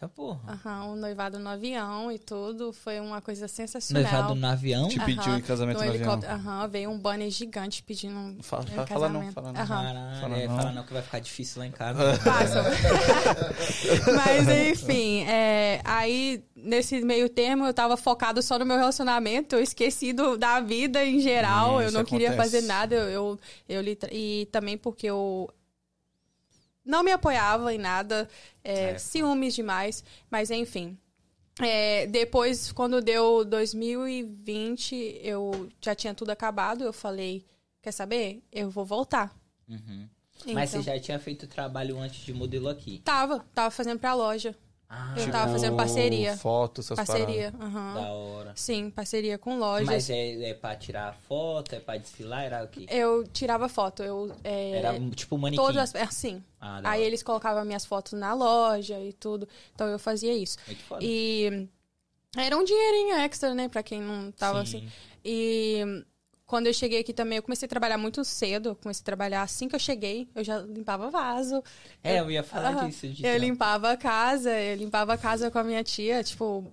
Tá 0.00 0.08
porra. 0.08 0.40
Aham, 0.64 0.92
um 0.92 0.96
noivado 0.96 1.38
no 1.38 1.46
avião 1.50 2.10
e 2.10 2.18
tudo. 2.18 2.72
Foi 2.72 2.98
uma 3.00 3.20
coisa 3.20 3.46
sensacional. 3.46 4.02
Noivado 4.02 4.34
no 4.34 4.46
avião? 4.46 4.88
Te 4.88 4.98
pediu 4.98 5.36
em 5.36 5.42
casamento 5.42 5.76
no 5.76 5.84
no 5.84 5.90
avião. 5.90 6.04
helicóptero. 6.06 6.32
Aham, 6.32 6.68
veio 6.68 6.88
um 6.90 6.98
banner 6.98 7.30
gigante 7.30 7.82
pedindo 7.82 8.14
um, 8.16 8.38
Fala- 8.42 8.62
fala- 8.62 8.86
fala 8.86 9.08
não, 9.10 9.20
casamento. 9.20 9.34
fala 9.34 9.52
não. 9.52 9.60
Aham. 9.60 10.20
Fala 10.22 10.38
é, 10.38 10.48
não. 10.48 10.56
fala 10.56 10.72
não 10.72 10.84
que 10.84 10.92
vai 10.94 11.02
ficar 11.02 11.18
difícil 11.18 11.60
lá 11.60 11.66
em 11.66 11.70
casa. 11.70 12.00
Passa. 12.24 12.64
Mas 14.16 14.48
enfim, 14.48 15.24
é, 15.28 15.82
aí 15.84 16.42
nesse 16.56 17.02
meio 17.02 17.28
termo 17.28 17.66
eu 17.66 17.74
tava 17.74 17.94
focado 17.96 18.42
só 18.42 18.58
no 18.58 18.64
meu 18.64 18.78
relacionamento, 18.78 19.54
eu 19.54 19.60
esqueci 19.62 20.14
do- 20.14 20.38
da 20.38 20.60
vida 20.60 21.04
em 21.04 21.20
geral, 21.20 21.74
Hum, 21.76 21.82
eu 21.82 21.92
não 21.92 22.04
queria 22.04 22.28
acontece. 22.30 22.52
fazer 22.54 22.66
nada, 22.66 22.94
eu, 22.94 23.38
eu, 23.68 23.82
eu 23.82 23.96
e 24.10 24.48
também 24.50 24.78
porque 24.78 25.06
eu 25.06 25.48
não 26.84 27.02
me 27.02 27.12
apoiava 27.12 27.72
em 27.74 27.78
nada, 27.78 28.28
é, 28.64 28.90
É. 28.90 28.98
ciúmes 28.98 29.54
demais, 29.54 30.02
mas 30.30 30.50
enfim. 30.50 30.96
É, 31.62 32.06
depois, 32.06 32.72
quando 32.72 33.02
deu 33.02 33.44
2020, 33.44 35.20
eu 35.22 35.68
já 35.80 35.94
tinha 35.94 36.14
tudo 36.14 36.30
acabado, 36.30 36.84
eu 36.84 36.92
falei, 36.92 37.44
quer 37.82 37.92
saber? 37.92 38.42
Eu 38.50 38.70
vou 38.70 38.84
voltar. 38.84 39.34
Uhum. 39.68 40.08
Mas 40.54 40.70
você 40.70 40.78
Então, 40.78 40.94
já 40.94 40.98
tinha 41.00 41.18
feito 41.18 41.46
trabalho 41.46 41.98
antes 41.98 42.20
de 42.24 42.32
modelo 42.32 42.68
aqui. 42.68 43.00
Tava, 43.04 43.40
tava 43.54 43.70
fazendo 43.70 43.98
pra 43.98 44.14
loja. 44.14 44.56
Ah, 44.92 45.14
Eu 45.16 45.30
tava 45.30 45.52
fazendo 45.52 45.76
parceria. 45.76 46.36
Foto, 46.36 46.80
essas 46.80 46.96
Parceria, 46.96 47.54
aham. 47.60 47.94
da 47.94 48.10
hora. 48.12 48.52
Sim, 48.56 48.90
parceria 48.90 49.38
com 49.38 49.56
lojas. 49.56 49.86
Mas 49.86 50.10
é, 50.10 50.50
é 50.50 50.54
pra 50.54 50.74
tirar 50.74 51.14
foto, 51.28 51.76
é 51.76 51.78
pra 51.78 51.96
desfilar, 51.96 52.42
era 52.42 52.64
o 52.64 52.66
quê? 52.66 52.86
Eu 52.90 53.24
tirava 53.28 53.68
foto, 53.68 54.02
eu... 54.02 54.34
É, 54.42 54.72
Era 54.72 54.98
tipo 55.14 55.38
manequim. 55.38 55.62
todas, 55.64 55.94
é, 55.94 56.04
sim. 56.06 56.42
Ah, 56.60 56.78
Aí 56.82 56.98
hora. 56.98 57.06
eles 57.06 57.22
colocavam 57.22 57.64
minhas 57.64 57.86
fotos 57.86 58.14
na 58.14 58.34
loja 58.34 58.98
e 58.98 59.12
tudo. 59.12 59.48
Então 59.72 59.86
eu 59.86 59.98
fazia 59.98 60.34
isso. 60.34 60.58
Muito 60.66 60.82
foda. 60.82 61.04
E 61.04 61.68
era 62.36 62.56
um 62.56 62.64
dinheirinho 62.64 63.14
extra, 63.18 63.54
né, 63.54 63.68
pra 63.68 63.84
quem 63.84 64.00
não 64.02 64.32
tava 64.32 64.66
Sim. 64.66 64.78
assim. 64.78 64.88
E 65.24 66.04
quando 66.50 66.66
eu 66.66 66.74
cheguei 66.74 66.98
aqui 66.98 67.12
também, 67.12 67.36
eu 67.36 67.44
comecei 67.44 67.64
a 67.66 67.68
trabalhar 67.68 67.96
muito 67.96 68.24
cedo. 68.24 68.70
Eu 68.70 68.74
comecei 68.74 69.02
a 69.02 69.04
trabalhar 69.04 69.42
assim 69.42 69.68
que 69.68 69.76
eu 69.76 69.78
cheguei, 69.78 70.28
eu 70.34 70.42
já 70.42 70.58
limpava 70.58 71.08
vaso. 71.08 71.62
É, 72.02 72.18
eu 72.18 72.28
ia 72.28 72.42
falar 72.42 72.70
Aham. 72.70 72.88
disso. 72.88 73.06
De 73.06 73.22
Eu 73.24 73.30
trampo. 73.30 73.46
limpava 73.46 73.92
a 73.92 73.96
casa, 73.96 74.50
eu 74.50 74.74
limpava 74.76 75.12
a 75.14 75.16
casa 75.16 75.48
com 75.48 75.58
a 75.60 75.62
minha 75.62 75.84
tia, 75.84 76.24
tipo, 76.24 76.66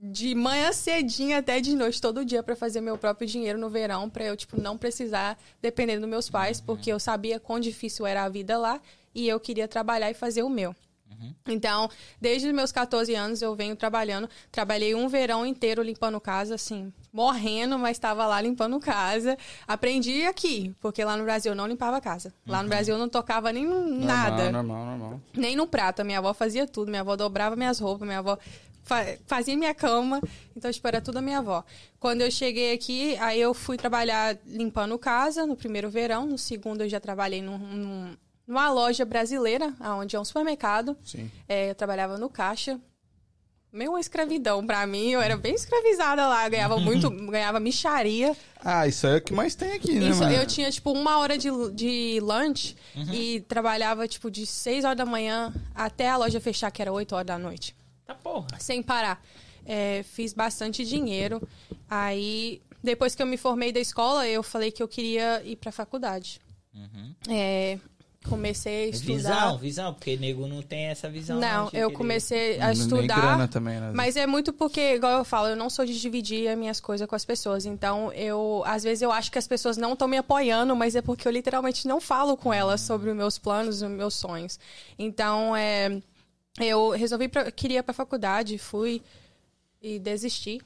de 0.00 0.34
manhã 0.34 0.72
cedinho 0.72 1.36
até 1.36 1.60
de 1.60 1.76
noite, 1.76 2.00
todo 2.00 2.24
dia, 2.24 2.42
pra 2.42 2.56
fazer 2.56 2.80
meu 2.80 2.96
próprio 2.96 3.28
dinheiro 3.28 3.58
no 3.58 3.68
verão, 3.68 4.08
pra 4.08 4.24
eu, 4.24 4.34
tipo, 4.34 4.56
não 4.56 4.78
precisar 4.78 5.38
depender 5.60 5.98
dos 5.98 6.08
meus 6.08 6.30
pais, 6.30 6.58
porque 6.58 6.90
eu 6.90 6.98
sabia 6.98 7.38
quão 7.38 7.60
difícil 7.60 8.06
era 8.06 8.24
a 8.24 8.30
vida 8.30 8.56
lá 8.56 8.80
e 9.14 9.28
eu 9.28 9.38
queria 9.38 9.68
trabalhar 9.68 10.10
e 10.10 10.14
fazer 10.14 10.42
o 10.42 10.48
meu. 10.48 10.74
Então, 11.46 11.88
desde 12.20 12.48
os 12.48 12.54
meus 12.54 12.70
14 12.72 13.14
anos 13.14 13.42
eu 13.42 13.54
venho 13.56 13.74
trabalhando. 13.76 14.28
Trabalhei 14.52 14.94
um 14.94 15.08
verão 15.08 15.44
inteiro 15.46 15.82
limpando 15.82 16.20
casa, 16.20 16.54
assim, 16.54 16.92
morrendo, 17.12 17.78
mas 17.78 17.96
estava 17.96 18.26
lá 18.26 18.40
limpando 18.40 18.78
casa. 18.78 19.36
Aprendi 19.66 20.24
aqui, 20.26 20.74
porque 20.80 21.02
lá 21.04 21.16
no 21.16 21.24
Brasil 21.24 21.52
eu 21.52 21.56
não 21.56 21.66
limpava 21.66 22.00
casa. 22.00 22.32
Lá 22.46 22.62
no 22.62 22.68
Brasil 22.68 22.94
eu 22.94 22.98
não 22.98 23.08
tocava 23.08 23.52
nem 23.52 23.66
nada. 23.66 24.50
Normal, 24.50 24.76
normal, 24.78 24.98
normal. 24.98 25.20
Nem 25.34 25.56
no 25.56 25.66
prato. 25.66 26.04
Minha 26.04 26.18
avó 26.18 26.32
fazia 26.34 26.66
tudo. 26.66 26.88
Minha 26.90 27.00
avó 27.02 27.16
dobrava 27.16 27.56
minhas 27.56 27.78
roupas, 27.78 28.06
minha 28.06 28.18
avó 28.20 28.38
fa- 28.84 29.04
fazia 29.26 29.56
minha 29.56 29.74
cama. 29.74 30.20
Então, 30.56 30.70
tipo, 30.70 30.86
era 30.86 31.00
tudo 31.00 31.18
a 31.18 31.22
minha 31.22 31.38
avó. 31.38 31.64
Quando 31.98 32.20
eu 32.22 32.30
cheguei 32.30 32.72
aqui, 32.72 33.16
aí 33.18 33.40
eu 33.40 33.52
fui 33.54 33.76
trabalhar 33.76 34.36
limpando 34.46 34.98
casa 34.98 35.46
no 35.46 35.56
primeiro 35.56 35.90
verão. 35.90 36.26
No 36.26 36.38
segundo, 36.38 36.82
eu 36.82 36.88
já 36.88 37.00
trabalhei 37.00 37.42
num, 37.42 37.58
num- 37.58 38.16
numa 38.48 38.70
loja 38.70 39.04
brasileira, 39.04 39.74
onde 39.98 40.16
é 40.16 40.20
um 40.20 40.24
supermercado. 40.24 40.96
Sim. 41.04 41.30
É, 41.46 41.70
eu 41.70 41.74
trabalhava 41.74 42.16
no 42.16 42.30
caixa. 42.30 42.80
Meio 43.70 43.90
uma 43.90 44.00
escravidão 44.00 44.66
pra 44.66 44.86
mim. 44.86 45.10
Eu 45.10 45.20
era 45.20 45.36
bem 45.36 45.54
escravizada 45.54 46.26
lá. 46.26 46.46
Eu 46.46 46.50
ganhava 46.50 46.78
muito, 46.80 47.10
ganhava 47.10 47.60
micharia. 47.60 48.34
Ah, 48.64 48.88
isso 48.88 49.06
aí 49.06 49.14
é 49.14 49.16
o 49.18 49.20
que 49.20 49.34
mais 49.34 49.54
tem 49.54 49.72
aqui, 49.72 49.92
né, 50.00 50.08
Isso, 50.08 50.20
mano? 50.20 50.32
eu 50.34 50.46
tinha, 50.46 50.70
tipo, 50.70 50.90
uma 50.90 51.18
hora 51.18 51.36
de, 51.36 51.50
de 51.74 52.18
lunch 52.22 52.74
e 53.12 53.40
trabalhava, 53.42 54.08
tipo, 54.08 54.30
de 54.30 54.46
6 54.46 54.84
horas 54.86 54.96
da 54.96 55.04
manhã 55.04 55.52
até 55.74 56.08
a 56.08 56.16
loja 56.16 56.40
fechar, 56.40 56.70
que 56.70 56.80
era 56.80 56.90
8 56.90 57.14
horas 57.14 57.26
da 57.26 57.38
noite. 57.38 57.76
Tá 58.06 58.14
porra. 58.14 58.48
Sem 58.58 58.82
parar. 58.82 59.22
É, 59.66 60.02
fiz 60.02 60.32
bastante 60.32 60.82
dinheiro. 60.86 61.46
Aí, 61.90 62.62
depois 62.82 63.14
que 63.14 63.20
eu 63.22 63.26
me 63.26 63.36
formei 63.36 63.70
da 63.70 63.80
escola, 63.80 64.26
eu 64.26 64.42
falei 64.42 64.70
que 64.70 64.82
eu 64.82 64.88
queria 64.88 65.42
ir 65.44 65.56
pra 65.56 65.70
faculdade. 65.70 66.40
Uhum. 66.74 67.14
É, 67.28 67.78
comecei 68.26 68.84
a 68.84 68.88
estudar. 68.88 69.14
Visão, 69.16 69.58
visão, 69.58 69.94
porque 69.94 70.16
nego 70.16 70.46
não 70.46 70.60
tem 70.62 70.86
essa 70.86 71.08
visão. 71.08 71.38
Não, 71.38 71.66
de 71.66 71.76
eu 71.78 71.88
querer- 71.88 71.96
comecei 71.96 72.60
a 72.60 72.66
Nem 72.72 72.72
estudar. 72.82 73.20
grana 73.20 73.48
também, 73.48 73.80
né? 73.80 73.90
Mas 73.94 74.16
é 74.16 74.26
muito 74.26 74.52
porque, 74.52 74.94
igual 74.96 75.18
eu 75.18 75.24
falo, 75.24 75.48
eu 75.48 75.56
não 75.56 75.70
sou 75.70 75.84
de 75.86 75.98
dividir 75.98 76.48
as 76.48 76.58
minhas 76.58 76.80
coisas 76.80 77.06
com 77.06 77.14
as 77.14 77.24
pessoas. 77.24 77.64
Então, 77.64 78.12
eu, 78.12 78.62
às 78.66 78.82
vezes 78.82 79.02
eu 79.02 79.12
acho 79.12 79.30
que 79.30 79.38
as 79.38 79.46
pessoas 79.46 79.76
não 79.76 79.92
estão 79.92 80.08
me 80.08 80.16
apoiando, 80.16 80.74
mas 80.76 80.94
é 80.96 81.02
porque 81.02 81.26
eu 81.26 81.32
literalmente 81.32 81.86
não 81.86 82.00
falo 82.00 82.36
com 82.36 82.52
elas 82.52 82.80
sobre 82.80 83.10
os 83.10 83.16
meus 83.16 83.38
planos, 83.38 83.80
os 83.82 83.90
meus 83.90 84.14
sonhos. 84.14 84.58
Então, 84.98 85.54
é, 85.56 86.00
eu 86.60 86.90
resolvi, 86.90 87.28
pra, 87.28 87.50
queria 87.50 87.78
ir 87.78 87.82
pra 87.82 87.94
faculdade, 87.94 88.58
fui 88.58 89.00
e 89.80 89.98
desisti. 89.98 90.60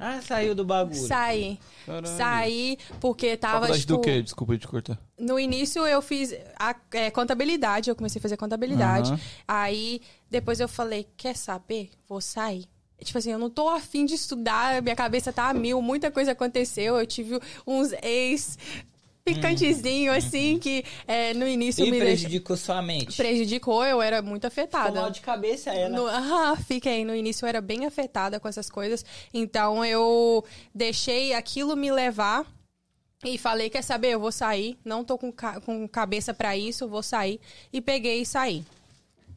Ah, 0.00 0.20
saiu 0.22 0.54
do 0.54 0.64
bagulho. 0.64 0.96
Saí. 0.96 1.58
Caralho. 1.84 2.06
Saí 2.16 2.78
porque 2.98 3.36
tava, 3.36 3.60
Faculdade 3.60 3.80
tipo... 3.80 3.92
do 3.92 4.00
quê? 4.00 4.22
Desculpa 4.22 4.56
de 4.56 4.66
cortar. 4.66 4.98
No 5.18 5.38
início 5.38 5.86
eu 5.86 6.00
fiz 6.00 6.34
a, 6.58 6.74
é, 6.92 7.10
contabilidade, 7.10 7.90
eu 7.90 7.94
comecei 7.94 8.18
a 8.18 8.22
fazer 8.22 8.38
contabilidade. 8.38 9.12
Aham. 9.12 9.20
Aí 9.46 10.00
depois 10.30 10.58
eu 10.58 10.68
falei, 10.68 11.06
quer 11.16 11.36
saber? 11.36 11.90
Vou 12.08 12.20
sair. 12.20 12.64
Tipo 13.04 13.18
assim, 13.18 13.32
eu 13.32 13.38
não 13.38 13.48
tô 13.48 13.68
afim 13.68 14.04
de 14.04 14.14
estudar, 14.14 14.82
minha 14.82 14.96
cabeça 14.96 15.32
tá 15.32 15.48
a 15.48 15.54
mil, 15.54 15.80
muita 15.80 16.10
coisa 16.10 16.32
aconteceu. 16.32 16.98
Eu 16.98 17.06
tive 17.06 17.40
uns 17.66 17.92
ex 18.02 18.58
picantezinho, 19.24 20.12
assim, 20.12 20.58
que 20.58 20.84
é, 21.06 21.32
no 21.34 21.46
início 21.46 21.84
E 21.84 21.90
me 21.90 21.98
prejudicou 21.98 22.56
sua 22.56 22.80
mente. 22.82 23.16
prejudicou, 23.16 23.84
eu 23.84 24.00
era 24.02 24.20
muito 24.22 24.48
Ficou 24.50 24.62
afetada. 24.64 25.00
mal 25.00 25.10
de 25.10 25.20
cabeça 25.20 25.70
ela. 25.70 25.88
No, 25.96 26.06
aham, 26.06 26.56
fiquei. 26.56 27.04
No 27.04 27.14
início 27.14 27.44
eu 27.44 27.48
era 27.48 27.60
bem 27.60 27.86
afetada 27.86 28.38
com 28.40 28.48
essas 28.48 28.68
coisas. 28.70 29.04
Então 29.32 29.84
eu 29.84 30.44
deixei 30.74 31.32
aquilo 31.34 31.76
me 31.76 31.90
levar 31.92 32.44
e 33.24 33.36
falei: 33.38 33.68
quer 33.70 33.82
saber? 33.82 34.08
Eu 34.10 34.20
vou 34.20 34.32
sair. 34.32 34.78
Não 34.84 35.04
tô 35.04 35.18
com, 35.18 35.30
ca- 35.30 35.60
com 35.60 35.86
cabeça 35.86 36.32
pra 36.34 36.56
isso, 36.56 36.88
vou 36.88 37.02
sair. 37.02 37.38
E 37.72 37.80
peguei 37.80 38.22
e 38.22 38.26
saí. 38.26 38.64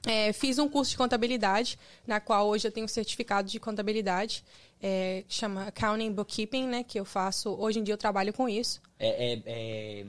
É, 0.06 0.34
fiz 0.34 0.60
um 0.60 0.68
curso 0.68 0.91
de 0.91 0.97
contabilidade, 0.97 1.78
na 2.06 2.20
qual 2.20 2.47
hoje 2.47 2.68
eu 2.68 2.72
tenho 2.72 2.86
um 2.86 2.89
certificado 2.89 3.49
de 3.49 3.60
contabilidade. 3.60 4.43
é, 4.82 5.24
chama 5.30 5.68
Accounting 5.68 6.12
Bookkeeping, 6.12 6.68
né? 6.68 6.84
Que 6.84 6.99
eu 6.99 7.06
faço. 7.06 7.49
Hoje 7.58 7.80
em 7.80 7.84
dia 7.84 7.93
eu 7.93 7.97
trabalho 7.97 8.34
com 8.34 8.49
isso. 8.49 8.82
É, 8.99 9.34
é, 9.34 9.41
é... 9.45 10.06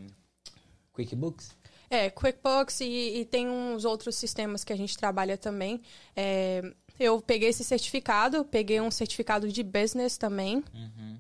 QuickBooks? 0.93 1.57
É, 1.89 2.11
QuickBooks 2.11 2.81
e, 2.81 3.21
e 3.21 3.25
tem 3.25 3.49
uns 3.49 3.85
outros 3.85 4.17
sistemas 4.17 4.65
que 4.65 4.73
a 4.73 4.77
gente 4.77 4.97
trabalha 4.97 5.39
também. 5.39 5.81
É, 6.17 6.61
eu 6.99 7.21
peguei 7.21 7.51
esse 7.51 7.63
certificado, 7.63 8.45
peguei 8.45 8.81
um 8.81 8.91
certificado 8.91 9.49
de 9.49 9.63
business 9.63 10.17
também, 10.17 10.63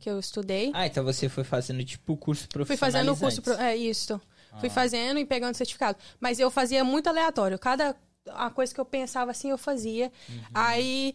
que 0.01 0.09
eu 0.09 0.19
estudei. 0.19 0.71
Ah, 0.75 0.87
então 0.87 1.05
você 1.05 1.29
foi 1.29 1.45
fazendo 1.45 1.85
tipo 1.85 2.13
o 2.13 2.17
curso 2.17 2.49
Fui 2.67 2.77
fazendo 2.77 3.13
o 3.13 3.17
curso. 3.17 3.43
Pro, 3.43 3.55
é 3.55 3.77
isso. 3.77 4.21
Fui 4.61 4.71
fazendo 4.71 5.19
e 5.19 5.25
pegando 5.25 5.57
certificado. 5.57 5.99
Mas 6.21 6.39
eu 6.39 6.49
fazia 6.51 6.85
muito 6.85 7.09
aleatório. 7.09 7.59
Cada 7.59 7.97
a 8.31 8.51
coisa 8.51 8.73
que 8.75 8.81
eu 8.81 8.85
pensava 8.85 9.31
assim, 9.31 9.51
eu 9.51 9.59
fazia. 9.59 10.11
Aí. 10.53 11.15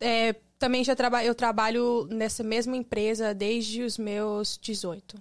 é, 0.00 0.34
também 0.58 0.82
já 0.82 0.96
traba, 0.96 1.22
eu 1.22 1.34
trabalho 1.34 2.06
nessa 2.10 2.42
mesma 2.42 2.74
empresa 2.76 3.34
desde 3.34 3.82
os 3.82 3.98
meus 3.98 4.58
18. 4.60 5.16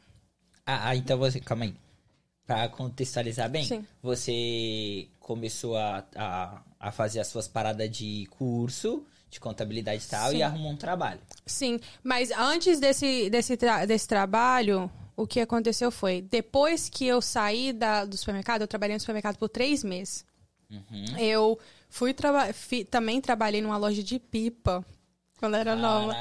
Ah, 0.66 0.90
ah, 0.90 0.96
então 0.96 1.18
você. 1.18 1.40
Calma 1.42 1.66
aí. 1.66 1.76
Pra 2.48 2.70
contextualizar 2.70 3.50
bem, 3.50 3.66
Sim. 3.66 3.84
você 4.04 5.08
começou 5.20 5.76
a, 5.76 6.06
a, 6.16 6.62
a 6.80 6.92
fazer 6.92 7.20
as 7.20 7.26
suas 7.28 7.48
paradas 7.48 7.90
de 7.90 8.28
curso, 8.30 9.04
de 9.32 9.40
contabilidade 9.40 10.04
e 10.06 10.08
tal, 10.08 10.30
Sim. 10.30 10.38
e 10.38 10.44
arrumou 10.44 10.72
um 10.72 10.78
trabalho. 10.78 11.20
Sim, 11.46 11.80
mas 12.04 12.30
antes 12.32 12.80
desse, 12.80 13.30
desse, 13.32 13.58
tra- 13.58 13.86
desse 13.86 14.08
trabalho, 14.08 14.90
o 15.18 15.26
que 15.26 15.40
aconteceu 15.40 15.90
foi, 15.90 16.22
depois 16.22 16.88
que 16.88 17.08
eu 17.08 17.20
saí 17.20 17.74
da, 17.74 18.06
do 18.06 18.16
supermercado, 18.16 18.62
eu 18.62 18.68
trabalhei 18.68 18.96
no 18.96 19.00
supermercado 19.00 19.38
por 19.38 19.50
três 19.50 19.84
meses. 19.84 20.24
Uhum. 20.70 21.18
Eu 21.18 21.59
fui 21.89 22.13
traba 22.13 22.47
também 22.89 23.22
trabalhei 23.22 23.61
numa 23.61 23.78
loja 23.78 24.03
de 24.03 24.20
pipa. 24.20 24.86
Quando 25.38 25.55
era 25.55 25.76
nova. 25.76 26.16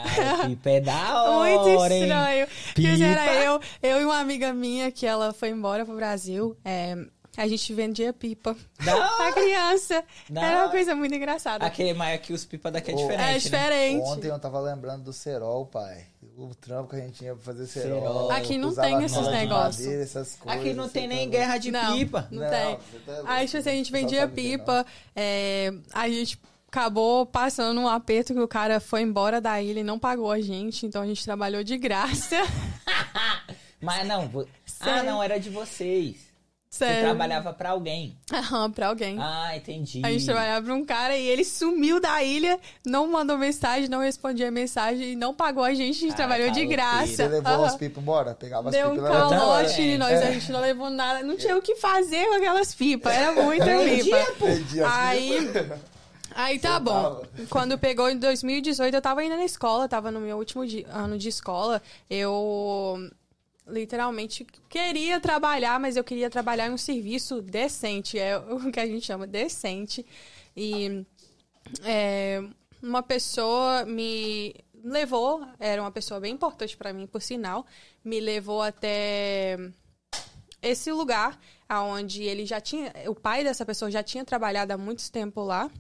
Pipa 0.47 0.71
é 0.71 0.81
da 0.83 1.23
hora, 1.23 1.63
Muito 1.63 1.83
estranho. 1.83 2.47
Pipa. 2.75 2.89
Porque 2.91 3.05
era 3.05 3.45
eu, 3.45 3.61
eu 3.83 4.01
e 4.01 4.05
uma 4.05 4.19
amiga 4.19 4.53
minha 4.53 4.91
que 4.91 5.07
ela 5.07 5.33
foi 5.33 5.51
embora 5.51 5.85
pro 5.85 5.95
Brasil. 5.95 6.57
é, 6.65 6.97
a 7.37 7.47
gente 7.49 7.73
vendia 7.75 8.13
pipa 8.13 8.57
Da 8.85 9.09
pra 9.17 9.33
criança. 9.33 10.05
Da 10.29 10.43
Era 10.45 10.63
uma 10.65 10.71
coisa 10.71 10.95
muito 10.95 11.15
engraçada. 11.15 11.65
Aquele, 11.65 11.95
mas 11.95 12.15
aqui 12.15 12.33
os 12.33 12.45
pipa 12.45 12.71
daqui 12.71 12.91
é 12.93 12.95
diferente, 12.95 13.23
é 13.23 13.33
né? 13.33 13.39
diferente. 13.39 14.03
Ontem 14.03 14.29
eu 14.29 14.39
tava 14.39 14.61
lembrando 14.61 15.05
do 15.05 15.13
cerol, 15.13 15.67
pai. 15.67 16.07
O 16.37 16.55
trampo 16.55 16.91
que 16.91 16.97
a 16.97 17.01
gente 17.01 17.19
tinha 17.19 17.35
pra 17.35 17.45
fazer 17.45 17.67
cerol. 17.67 18.01
Cerol. 18.01 18.31
Aqui 18.33 18.59
não 18.59 18.75
tem 18.75 19.03
esses 19.05 19.29
negócios. 19.29 19.85
madeira, 19.85 20.03
essas 20.03 20.35
coisas, 20.37 20.61
Aqui 20.61 20.75
não 20.75 20.89
tem 20.89 21.03
tá 21.03 21.09
nem 21.09 21.19
louco. 21.19 21.33
guerra 21.33 21.59
de 21.59 21.71
Não. 21.71 21.97
pipa. 21.97 22.29
Não, 22.31 22.43
Não, 22.43 22.51
tem. 22.51 22.77
tá. 23.07 23.23
Aí, 23.27 23.47
tipo 23.47 23.59
assim, 23.59 23.71
a 23.71 23.75
gente 23.75 23.93
vendia 23.93 24.27
pipa, 24.29 24.85
é, 25.15 25.73
a 25.93 26.09
gente 26.09 26.41
acabou 26.67 27.25
passando 27.25 27.81
um 27.81 27.87
aperto 27.89 28.35
que 28.35 28.41
o 28.41 28.49
cara 28.49 28.81
foi 28.81 29.03
embora 29.03 29.41
da 29.41 29.63
ilha 29.63 29.79
e 29.81 29.85
não 29.85 29.97
pagou 29.97 30.33
a 30.33 30.41
gente, 30.41 30.85
então 30.87 31.03
a 31.03 31.07
gente 31.07 31.23
trabalhou 31.25 31.63
de 31.63 31.79
graça. 31.79 32.35
Mas 33.81 34.07
não, 34.09 34.29
ah, 34.81 35.03
não, 35.03 35.23
era 35.23 35.39
de 35.39 35.51
vocês. 35.51 36.34
Você 36.75 36.87
Sério. 36.87 37.03
trabalhava 37.05 37.53
pra 37.53 37.71
alguém. 37.71 38.19
Aham, 38.33 38.69
pra 38.73 38.89
alguém. 38.89 39.17
Ah, 39.21 39.57
entendi. 39.57 40.03
A 40.05 40.11
gente 40.11 40.25
trabalhava 40.27 40.65
pra 40.67 40.75
um 40.75 40.85
cara 40.85 41.17
e 41.17 41.25
ele 41.25 41.45
sumiu 41.45 42.01
da 42.01 42.21
ilha, 42.25 42.59
não 42.85 43.07
mandou 43.07 43.39
mensagem, 43.39 43.89
não 43.89 44.01
respondia 44.01 44.51
mensagem 44.51 45.13
e 45.13 45.15
não 45.15 45.33
pagou 45.33 45.63
a 45.63 45.73
gente, 45.73 45.99
a 45.99 46.01
gente 46.01 46.13
Ah, 46.15 46.17
trabalhou 46.17 46.49
de 46.51 46.67
caloteira. 46.67 46.83
graça. 46.83 47.07
Você 47.15 47.29
levou 47.29 47.53
Aham. 47.53 47.65
as 47.67 47.77
pipas 47.77 48.03
embora? 48.03 48.35
Pegava 48.35 48.71
as 48.71 48.75
Deu 48.75 48.89
um 48.89 48.95
pipas 48.97 49.09
e 49.09 49.13
levava 49.13 49.35
embora. 49.37 49.41
calote 49.63 49.81
É. 49.81 49.85
em 49.85 49.99
nós, 49.99 50.21
a 50.21 50.33
gente 50.33 50.51
não 50.51 50.61
levou 50.61 50.91
nada, 50.91 51.23
não 51.23 51.37
tinha 51.37 51.57
o 51.57 51.63
que 51.63 51.77
fazer 51.77 52.27
com 52.27 52.35
aquelas 52.35 52.75
pipas, 52.75 53.13
era 53.15 53.31
muita 53.41 53.67
pipa. 53.67 54.17
as 54.49 54.93
Aí, 54.97 55.53
aí 56.35 56.59
tá 56.59 56.81
bom. 56.81 57.23
Quando 57.49 57.79
pegou 57.79 58.11
em 58.11 58.19
2018, 58.19 58.93
eu 58.97 59.01
tava 59.01 59.21
ainda 59.21 59.37
na 59.37 59.45
escola, 59.45 59.89
tava 59.89 60.11
no 60.11 60.19
meu 60.19 60.37
último 60.39 60.65
ano 60.89 61.17
de 61.17 61.29
escola. 61.29 61.81
Eu 62.11 62.99
literalmente 63.67 64.47
queria 64.69 65.21
trabalhar, 65.21 65.81
mas 65.81 65.97
eu 65.97 66.05
queria 66.05 66.29
trabalhar 66.29 66.69
em 66.69 66.73
um 66.73 66.79
serviço 66.79 67.41
decente, 67.41 68.19
é 68.19 68.37
o 68.37 68.71
que 68.71 68.81
a 68.81 68.87
gente 68.87 69.07
chama 69.07 69.27
decente. 69.27 70.05
E 70.57 71.05
é, 71.83 72.43
uma 72.83 73.03
pessoa 73.03 73.85
me 73.85 74.55
levou, 74.83 75.47
era 75.59 75.81
uma 75.81 75.91
pessoa 75.91 76.21
bem 76.21 76.35
importante 76.35 76.77
pra 76.77 76.93
mim, 76.93 77.07
por 77.07 77.23
sinal, 77.23 77.67
me 78.05 78.21
levou 78.21 78.61
até 78.61 79.57
esse 80.61 80.93
lugar 80.93 81.39
aonde 81.69 82.23
ele 82.23 82.45
já 82.45 82.61
tinha, 82.61 82.93
o 83.07 83.15
pai 83.15 83.43
dessa 83.43 83.65
pessoa 83.65 83.91
já 83.91 84.03
tinha 84.03 84.25
trabalhado 84.25 84.73
há 84.73 84.79
muito 84.79 85.11
tempo 85.11 85.43
lá 85.43 85.71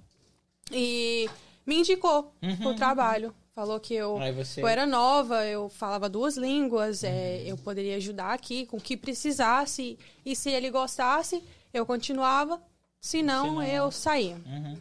e 0.70 1.28
me 1.66 1.76
indicou 1.76 2.34
pro 2.62 2.74
trabalho. 2.74 3.34
Falou 3.54 3.78
que 3.78 3.94
eu, 3.94 4.18
você- 4.34 4.60
eu 4.62 4.66
era 4.66 4.84
nova, 4.84 5.46
eu 5.46 5.68
falava 5.68 6.08
duas 6.08 6.36
línguas, 6.36 7.04
é, 7.04 7.40
eu 7.46 7.56
poderia 7.56 7.96
ajudar 7.96 8.32
aqui 8.32 8.66
com 8.66 8.78
o 8.78 8.80
que 8.80 8.96
precisasse. 8.96 9.96
E 10.26 10.34
se 10.34 10.50
ele 10.50 10.70
gostasse, 10.70 11.42
eu 11.72 11.86
continuava. 11.86 12.60
Se 13.00 13.22
não, 13.22 13.62
eu 13.62 13.92
saía. 13.92 14.36
Uhum. 14.46 14.76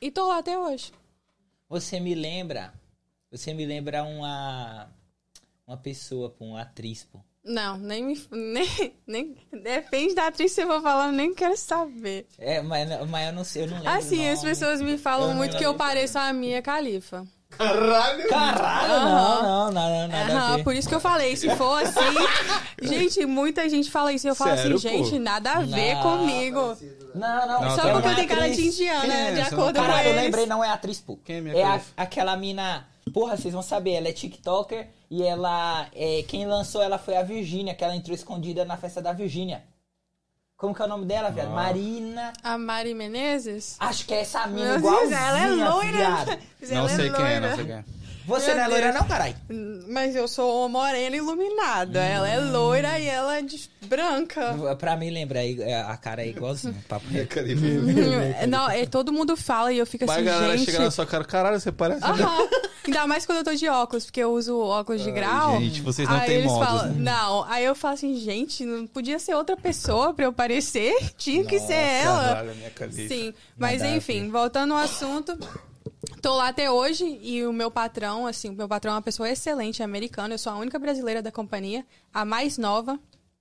E 0.00 0.10
tô 0.10 0.28
lá 0.28 0.38
até 0.38 0.56
hoje. 0.56 0.92
Você 1.68 1.98
me 1.98 2.14
lembra. 2.14 2.72
Você 3.32 3.52
me 3.52 3.66
lembra 3.66 4.04
uma. 4.04 4.88
Uma 5.66 5.78
pessoa, 5.78 6.32
uma 6.38 6.60
atriz, 6.60 7.04
pô. 7.04 7.18
Não, 7.42 7.76
nem 7.78 8.04
me. 8.04 8.14
Nem, 8.30 8.94
nem, 9.06 9.36
depende 9.50 10.14
da 10.14 10.26
atriz 10.28 10.54
que 10.54 10.60
você 10.60 10.66
for 10.66 10.80
falando, 10.82 11.16
nem 11.16 11.34
quero 11.34 11.56
saber. 11.56 12.26
É, 12.38 12.60
mas, 12.62 12.88
mas 13.08 13.26
eu 13.26 13.32
não 13.32 13.44
sei, 13.44 13.62
eu 13.62 13.66
não 13.66 13.78
lembro. 13.78 13.90
Assim, 13.90 14.28
as 14.28 14.40
pessoas 14.42 14.80
me 14.80 14.92
Eu 14.92 14.98
falam 14.98 15.28
não 15.30 15.36
muito 15.36 15.56
que 15.56 15.64
eu 15.64 15.74
pareço 15.74 16.18
a 16.18 16.32
Mia 16.32 16.60
Khalifa. 16.62 17.26
Caralho! 17.58 18.28
Caralho, 18.28 18.88
não, 18.88 19.42
não, 19.42 19.42
não, 19.42 19.70
não, 19.72 20.08
nada 20.08 20.32
a 20.32 20.36
Aham, 20.36 20.56
ver. 20.56 20.64
por 20.64 20.74
isso 20.74 20.88
que 20.88 20.94
eu 20.94 21.00
falei, 21.00 21.36
se 21.36 21.48
for 21.56 21.82
assim. 21.82 22.00
gente, 22.82 23.24
muita 23.26 23.68
gente 23.68 23.90
fala 23.90 24.12
isso. 24.12 24.26
e 24.26 24.30
Eu 24.30 24.34
falo 24.34 24.56
Sério, 24.56 24.76
assim, 24.76 24.88
gente, 24.88 25.10
pô? 25.10 25.18
nada 25.18 25.52
a 25.52 25.60
ver 25.60 25.94
Não. 25.94 26.02
comigo. 26.02 26.76
Não, 27.14 27.46
não, 27.46 27.60
Não, 27.62 27.70
Só 27.70 27.82
tá 27.82 27.92
porque 27.92 28.08
eu 28.08 28.14
tenho 28.16 28.28
cara 28.28 28.50
de 28.50 28.66
indiana, 28.66 29.00
Quem 29.02 29.10
é? 29.14 29.30
de 29.32 29.44
Você 29.44 29.50
não 29.54 29.58
acordo 29.60 29.78
com 29.78 29.86
Caralho, 29.86 30.08
eu 30.08 30.16
lembrei, 30.16 30.46
não 30.46 30.64
é 30.64 30.68
atriz, 30.68 31.00
pô. 31.00 31.16
Quem 31.24 31.36
é 31.36 31.40
minha 31.40 31.56
É 31.56 31.80
aquela 31.96 32.36
mina. 32.36 32.86
Porra, 33.12 33.36
vocês 33.36 33.52
vão 33.52 33.62
saber, 33.62 33.92
ela 33.92 34.08
é 34.08 34.12
TikToker 34.12 34.88
e 35.10 35.22
ela. 35.22 35.86
É, 35.94 36.24
quem 36.26 36.46
lançou 36.46 36.82
ela 36.82 36.98
foi 36.98 37.16
a 37.16 37.22
Virgínia, 37.22 37.74
que 37.74 37.84
ela 37.84 37.94
entrou 37.94 38.14
escondida 38.14 38.64
na 38.64 38.76
festa 38.76 39.00
da 39.00 39.12
Virgínia. 39.12 39.62
Como 40.56 40.74
que 40.74 40.80
é 40.80 40.84
o 40.84 40.88
nome 40.88 41.04
dela, 41.04 41.30
viado? 41.30 41.50
Marina. 41.50 42.32
A 42.42 42.56
Mari 42.56 42.94
Menezes? 42.94 43.76
Acho 43.80 44.06
que 44.06 44.14
é 44.14 44.20
essa 44.20 44.46
mina 44.46 44.66
Meu 44.70 44.78
igualzinha, 44.78 45.08
Deus, 45.08 45.20
ela 45.20 45.40
é 45.40 45.68
loira. 45.70 45.96
viado. 45.98 46.38
Não 46.70 46.78
Ela 46.78 46.88
sei 46.88 47.10
quem 47.10 47.24
é, 47.26 47.40
não 47.40 47.54
sei 47.56 47.64
quem 47.64 47.74
é. 47.74 47.84
Você 48.26 48.46
Meu 48.48 48.56
não 48.56 48.64
é 48.64 48.68
loira 48.68 48.86
Deus. 48.86 48.94
não, 49.00 49.08
caralho? 49.08 49.34
Mas 49.88 50.16
eu 50.16 50.26
sou 50.26 50.68
morena 50.68 51.14
iluminada. 51.16 52.02
Ela 52.02 52.28
é 52.28 52.38
loira 52.40 52.98
e 52.98 53.06
ela 53.06 53.38
é 53.38 53.42
de 53.42 53.68
branca. 53.82 54.54
Pra 54.78 54.96
mim 54.96 55.10
lembra, 55.10 55.44
é, 55.44 55.82
a 55.82 55.96
cara 55.96 56.22
é 56.22 56.28
igualzinha. 56.28 56.74
Papo 56.88 57.06
reto. 57.08 57.36
Não, 58.48 58.68
é, 58.70 58.86
todo 58.86 59.12
mundo 59.12 59.36
fala 59.36 59.72
e 59.72 59.78
eu 59.78 59.86
fico 59.86 60.06
Mas 60.06 60.16
a 60.16 60.20
assim, 60.20 60.24
galera 60.24 60.56
gente. 60.56 60.70
chega 60.70 60.84
na 60.84 60.90
sua 60.90 61.06
cara, 61.06 61.24
caralho, 61.24 61.60
você 61.60 61.70
parece. 61.72 62.04
Aham. 62.04 62.48
Ainda 62.86 63.06
mais 63.06 63.24
quando 63.24 63.38
eu 63.38 63.44
tô 63.44 63.54
de 63.54 63.66
óculos, 63.66 64.04
porque 64.04 64.20
eu 64.20 64.30
uso 64.32 64.58
óculos 64.60 65.02
de 65.02 65.10
grau. 65.10 65.58
gente, 65.58 65.80
vocês 65.80 66.06
não 66.06 66.16
aí 66.16 66.26
têm 66.26 66.34
eles 66.36 66.52
modos, 66.52 66.66
falam, 66.68 66.86
né? 66.92 66.94
Não, 67.12 67.44
aí 67.44 67.64
eu 67.64 67.74
falo 67.74 67.94
assim, 67.94 68.14
gente, 68.16 68.62
não 68.64 68.86
podia 68.86 69.18
ser 69.18 69.34
outra 69.34 69.56
pessoa 69.56 70.12
pra 70.12 70.26
eu 70.26 70.32
parecer? 70.34 70.94
Tinha 71.16 71.44
que 71.46 71.58
ser 71.60 71.72
ela. 71.72 72.22
Caralho, 72.22 72.54
minha 72.56 72.70
Khalifa. 72.70 73.08
Sim, 73.14 73.32
mas 73.56 73.80
Nada 73.80 73.92
a 73.92 73.96
enfim, 73.96 74.28
voltando 74.30 74.74
ao 74.74 74.80
assunto. 74.80 75.38
Tô 76.20 76.36
lá 76.36 76.48
até 76.48 76.70
hoje 76.70 77.18
e 77.22 77.44
o 77.44 77.52
meu 77.52 77.70
patrão, 77.70 78.26
assim, 78.26 78.48
o 78.48 78.52
meu 78.52 78.66
patrão 78.68 78.92
é 78.92 78.96
uma 78.96 79.02
pessoa 79.02 79.28
excelente, 79.28 79.82
é 79.82 79.84
americano. 79.84 80.34
Eu 80.34 80.38
sou 80.38 80.52
a 80.52 80.56
única 80.56 80.78
brasileira 80.78 81.20
da 81.20 81.30
companhia, 81.30 81.84
a 82.12 82.24
mais 82.24 82.56
nova 82.58 82.98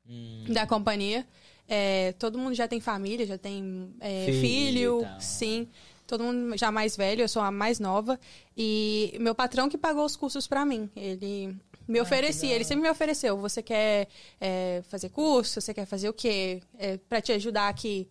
Hum. 0.08 0.46
da 0.50 0.68
companhia. 0.68 1.26
É, 1.68 2.14
todo 2.20 2.38
mundo 2.38 2.54
já 2.54 2.68
tem 2.68 2.82
família, 2.82 3.26
já 3.26 3.38
tem 3.38 3.94
é, 4.00 4.26
Filho 4.26 5.08
sim. 5.20 5.68
Todo 6.06 6.26
mundo 6.26 6.58
já 6.58 6.70
mais 6.70 6.98
velho, 6.98 7.22
eu 7.22 7.30
sou 7.30 7.41
a 7.41 7.50
mais 7.50 7.80
nova. 7.80 8.20
E 8.56 9.16
meu 9.20 9.34
patrão 9.34 9.70
que 9.70 9.78
pagou 9.78 10.06
os 10.06 10.18
cursos 10.18 10.46
pra 10.46 10.66
mim. 10.66 10.89
Ele 10.96 11.56
me 11.88 12.02
oferecia, 12.02 12.54
ele 12.54 12.66
sempre 12.66 12.84
me 12.84 12.89
ofereceu. 12.89 13.38
Você 13.38 13.64
quer 13.64 14.10
é, 14.39 14.84
fazer 14.89 15.10
curso? 15.10 15.62
Você 15.62 15.74
quer 15.74 15.86
fazer 15.86 16.10
o 16.10 16.14
quê? 16.14 16.62
É, 16.78 16.98
para 16.98 17.22
te 17.22 17.32
ajudar 17.32 17.70
aqui. 17.70 18.08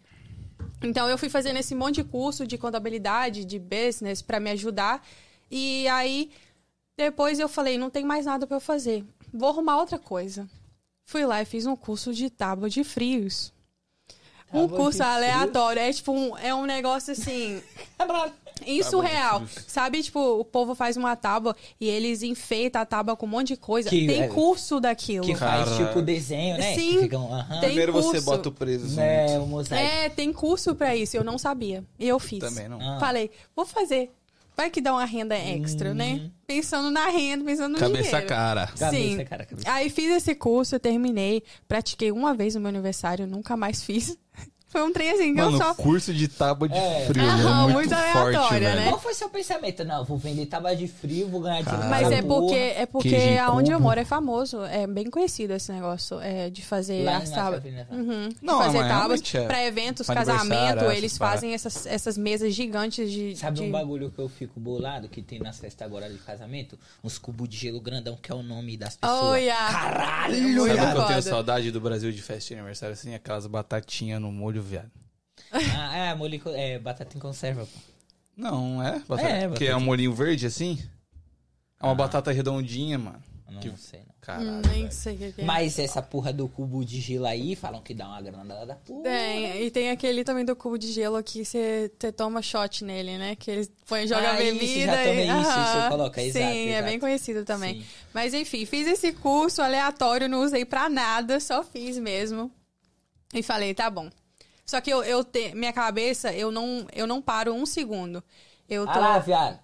Então 0.83 1.09
eu 1.09 1.17
fui 1.17 1.29
fazendo 1.29 1.59
esse 1.59 1.75
monte 1.75 1.97
de 1.97 2.05
curso 2.05 2.47
de 2.47 2.59
contabilidade, 2.59 3.45
de 3.45 3.59
business 3.59 4.21
pra 4.23 4.41
me 4.41 4.51
ajudar. 4.51 5.05
E 5.51 5.87
aí 5.89 6.31
depois 6.97 7.39
eu 7.39 7.49
falei, 7.49 7.79
não 7.79 7.91
tem 7.91 8.05
mais 8.05 8.27
nada 8.27 8.47
pra 8.47 8.57
eu 8.57 8.61
fazer. 8.61 9.05
Vou 9.33 9.49
arrumar 9.49 9.79
outra 9.79 9.99
coisa. 9.99 10.49
Fui 11.05 11.25
lá 11.25 11.43
e 11.43 11.45
fiz 11.45 11.67
um 11.67 11.77
curso 11.77 12.13
de 12.13 12.31
tábua 12.31 12.69
de 12.69 12.85
frios. 12.85 13.53
um 14.53 14.63
Tábua 14.63 14.69
de 14.69 14.75
curso 14.77 14.99
frios? 14.99 15.15
aleatório. 15.15 15.81
É 15.81 15.93
tipo 15.93 16.13
um, 16.13 16.37
é 16.39 16.55
um 16.55 16.65
negócio 16.65 17.13
assim. 17.13 17.63
Insurreal. 18.67 19.47
frios. 19.47 19.65
Sabe, 19.69 20.03
tipo, 20.03 20.19
o 20.39 20.45
povo 20.45 20.75
faz 20.75 20.97
uma 20.97 21.15
tábua 21.17 21.57
e 21.81 21.89
eles 21.89 22.23
enfeitam 22.23 22.81
a 22.83 22.87
tábua 22.87 23.17
com 23.17 23.27
um 23.27 23.29
monte 23.29 23.49
de 23.49 23.57
coisa. 23.57 23.89
Que 23.89 24.07
tem 24.07 24.23
é- 24.23 24.29
curso 24.29 24.81
daquilo. 24.81 25.25
Que 25.25 25.35
faz 25.35 25.69
Cara. 25.69 25.87
tipo 25.87 26.03
desenho, 26.03 26.59
né? 26.59 26.75
Sim. 26.75 26.91
Que 26.93 26.99
ficam, 27.03 27.33
aham. 27.33 27.61
Tem 27.61 27.69
Primeiro 27.69 27.93
você 27.93 28.09
curso. 28.09 28.25
bota 28.25 28.49
o 28.49 28.53
preso. 28.53 29.01
É, 29.01 29.39
o 29.39 29.47
mosaico. 29.47 29.85
É, 29.85 30.09
tem 30.09 30.33
curso 30.33 30.75
pra 30.75 30.95
isso. 30.97 31.17
Eu 31.17 31.25
não 31.25 31.39
sabia. 31.39 31.85
E 31.99 32.07
eu 32.09 32.19
fiz. 32.19 32.41
Também 32.41 32.69
não. 32.69 32.81
Ah. 32.81 32.99
Falei, 33.01 33.31
vou 33.55 33.65
fazer. 33.67 34.11
Vai 34.55 34.69
que 34.69 34.83
dá 34.83 34.93
uma 34.93 35.07
renda 35.07 35.35
extra, 35.35 35.95
né? 35.95 36.31
Pensando 36.47 36.91
na 36.91 37.09
renda, 37.09 37.43
pensando 37.43 37.73
no 37.73 37.79
Cabeça 37.79 38.03
dinheiro. 38.11 38.27
cara. 38.27 38.67
Cabeça, 38.79 38.91
Sim. 39.19 39.25
cara, 39.25 39.47
cabeça. 39.47 39.71
Aí 39.73 39.89
fiz 39.89 40.11
esse 40.15 40.35
curso, 40.35 40.75
eu 40.75 40.81
terminei. 40.81 41.43
Pratiquei 41.67 42.13
uma 42.13 42.35
vez 42.35 42.55
no 42.55 42.61
meu 42.61 42.69
aniversário, 42.69 43.27
nunca 43.27 43.57
mais 43.57 43.83
fiz. 43.83 44.19
Foi 44.73 44.83
um 44.83 44.91
trem 44.93 45.11
assim 45.11 45.35
que 45.35 45.41
Mano, 45.43 45.53
eu 45.57 45.59
só... 45.59 45.75
curso 45.75 46.15
de 46.15 46.27
tábua 46.29 46.67
de 46.67 46.75
É. 46.75 47.05
frio. 47.07 47.23
Aham, 47.23 47.39
é 47.39 47.63
muito, 47.65 47.75
muito 47.75 47.91
forte, 47.91 48.17
aleatório, 48.17 48.61
velho. 48.69 48.81
né? 48.81 48.89
Qual 48.89 48.99
foi 49.01 49.13
seu 49.13 49.29
pensamento? 49.29 49.85
Não, 49.85 50.03
vou 50.03 50.17
vender 50.17 50.47
tábua 50.47 50.75
de 50.75 50.89
frio, 50.89 51.29
vou 51.29 51.43
ganhar 51.43 51.63
dinheiro. 51.63 51.89
Mas 51.91 52.11
é 52.11 52.23
porque, 52.23 52.55
é 52.55 52.87
porque 52.87 53.39
aonde 53.45 53.71
eu 53.71 53.79
moro 53.79 54.01
é 54.01 54.05
famoso, 54.07 54.65
é 54.65 54.87
bem 54.87 55.11
conhecido 55.11 55.53
esse 55.53 55.71
negócio 55.71 56.19
é, 56.21 56.49
de 56.49 56.65
fazer 56.65 57.05
Lá 57.05 57.19
as 57.19 57.31
em 57.31 57.35
tábuas. 57.35 57.63
Massa 57.65 57.85
Fina, 57.85 57.87
Uhum, 57.91 58.29
de 58.31 58.37
Não, 58.41 58.59
fazer 58.63 58.79
mas 58.79 58.89
tábuas 58.89 59.35
é. 59.35 59.47
pra 59.47 59.65
eventos, 59.67 60.07
Pra 60.07 60.15
casamento, 60.15 60.85
eles 60.87 61.19
fazem 61.19 61.53
essas, 61.53 61.85
essas 61.85 62.17
mesas 62.17 62.55
gigantes 62.55 63.11
de. 63.11 63.37
Sabe 63.37 63.59
de... 63.59 63.63
um 63.65 63.71
bagulho 63.71 64.11
que 64.11 64.19
eu 64.19 64.29
fico 64.29 64.59
bolado, 64.59 65.07
que 65.09 65.21
tem 65.21 65.39
nas 65.39 65.59
festas 65.59 65.87
agora 65.87 66.09
de 66.09 66.17
casamento? 66.17 66.79
Uns 67.05 67.19
cubos 67.19 67.47
de 67.47 67.59
gelo 67.59 67.79
grandão, 67.81 68.17
que 68.17 68.33
é 68.33 68.35
o 68.35 68.43
nome 68.43 68.77
das 68.79 68.97
pessoas. 68.97 69.21
Oh, 69.23 69.35
yeah. 69.37 69.71
Caralho! 69.71 70.41
Muito 70.41 70.77
Sabe 70.77 70.91
o 70.91 70.95
que 70.95 70.99
eu 71.03 71.07
tenho 71.09 71.23
saudade 71.23 71.71
do 71.71 71.81
Brasil 71.81 72.11
de 72.11 72.23
festa 72.23 72.49
de 72.49 72.55
aniversário? 72.55 72.95
Assim, 72.95 73.15
aquelas 73.15 73.47
batatinhas 73.47 74.21
no 74.21 74.33
molho, 74.33 74.62
viado. 74.63 74.91
Ah, 75.51 75.97
é, 75.97 76.15
molho, 76.15 76.41
é, 76.55 76.79
batata 76.79 77.17
em 77.17 77.21
conserva, 77.21 77.67
pô. 77.67 77.79
Não, 78.37 78.83
é? 78.83 79.01
Batata, 79.07 79.29
É, 79.29 79.49
que 79.51 79.67
é 79.67 79.77
um 79.77 79.81
molhinho 79.81 80.15
verde, 80.15 80.47
assim? 80.47 80.79
É 81.81 81.85
uma 81.85 81.93
Ah. 81.93 81.95
batata 81.95 82.33
redondinha, 82.33 82.99
mano. 82.99 83.23
Não 83.51 83.61
Que- 83.61 83.77
sei, 83.77 84.01
não. 84.01 84.15
Caralho, 84.19 84.49
Hum, 84.51 84.63
nem 84.71 84.83
velho. 84.85 84.93
sei 84.93 85.15
o 85.15 85.19
que 85.19 85.33
que 85.33 85.41
é. 85.43 85.45
Mas 85.45 85.79
essa 85.79 86.01
porra 86.01 86.33
do 86.33 86.49
cubo 86.49 86.83
de 86.87 86.99
gelo 87.03 87.27
aí, 87.27 87.55
falam 87.55 87.83
que 87.83 87.93
dá 87.93 88.09
uma 88.09 88.23
grana 88.23 88.65
da 88.65 88.75
porra. 88.77 89.03
Tem, 89.03 89.63
e 89.65 89.71
tem 89.71 89.91
aquele 89.91 90.25
também 90.25 90.43
do 90.43 90.57
cubo 90.57 90.79
de 90.79 90.91
gelo 90.91 91.23
que 91.23 91.45
você 91.45 91.91
toma 92.17 92.41
shot 92.41 92.83
nele, 92.83 93.19
né? 93.19 93.37
Que 93.37 93.51
eles 93.51 93.71
põem, 93.87 94.07
joga 94.07 94.31
Ah, 94.31 94.43
isso, 94.43 94.59
bebida 94.59 94.87
já 94.87 95.05
tomei 95.05 95.27
e... 95.27 95.29
isso, 95.29 95.41
isso 95.51 95.51
Aham. 95.51 95.89
coloca, 95.91 96.21
Sim, 96.23 96.27
exato, 96.29 96.45
é 96.47 96.67
exato. 96.69 96.85
bem 96.85 96.99
conhecido 97.01 97.45
também. 97.45 97.83
Sim. 97.83 97.87
Mas 98.15 98.33
enfim, 98.33 98.65
fiz 98.65 98.87
esse 98.89 99.13
curso 99.13 99.61
aleatório, 99.61 100.29
não 100.31 100.43
usei 100.43 100.65
pra 100.65 100.89
nada, 100.89 101.39
só 101.39 101.63
fiz 101.63 101.99
mesmo. 101.99 102.51
E 103.35 103.43
falei, 103.43 103.75
tá 103.75 103.91
bom. 103.91 104.09
Só 104.65 104.81
que 104.81 104.91
eu, 104.91 105.03
eu 105.05 105.25
te, 105.25 105.55
minha 105.55 105.73
cabeça, 105.73 106.33
eu 106.33 106.51
não, 106.51 106.87
eu 106.93 107.07
não 107.07 107.21
paro 107.21 107.53
um 107.53 107.67
segundo. 107.67 108.23
Eu 108.69 108.87
tô... 108.87 108.93
Ah 108.93 108.99
lá, 108.99 109.19
viado. 109.19 109.61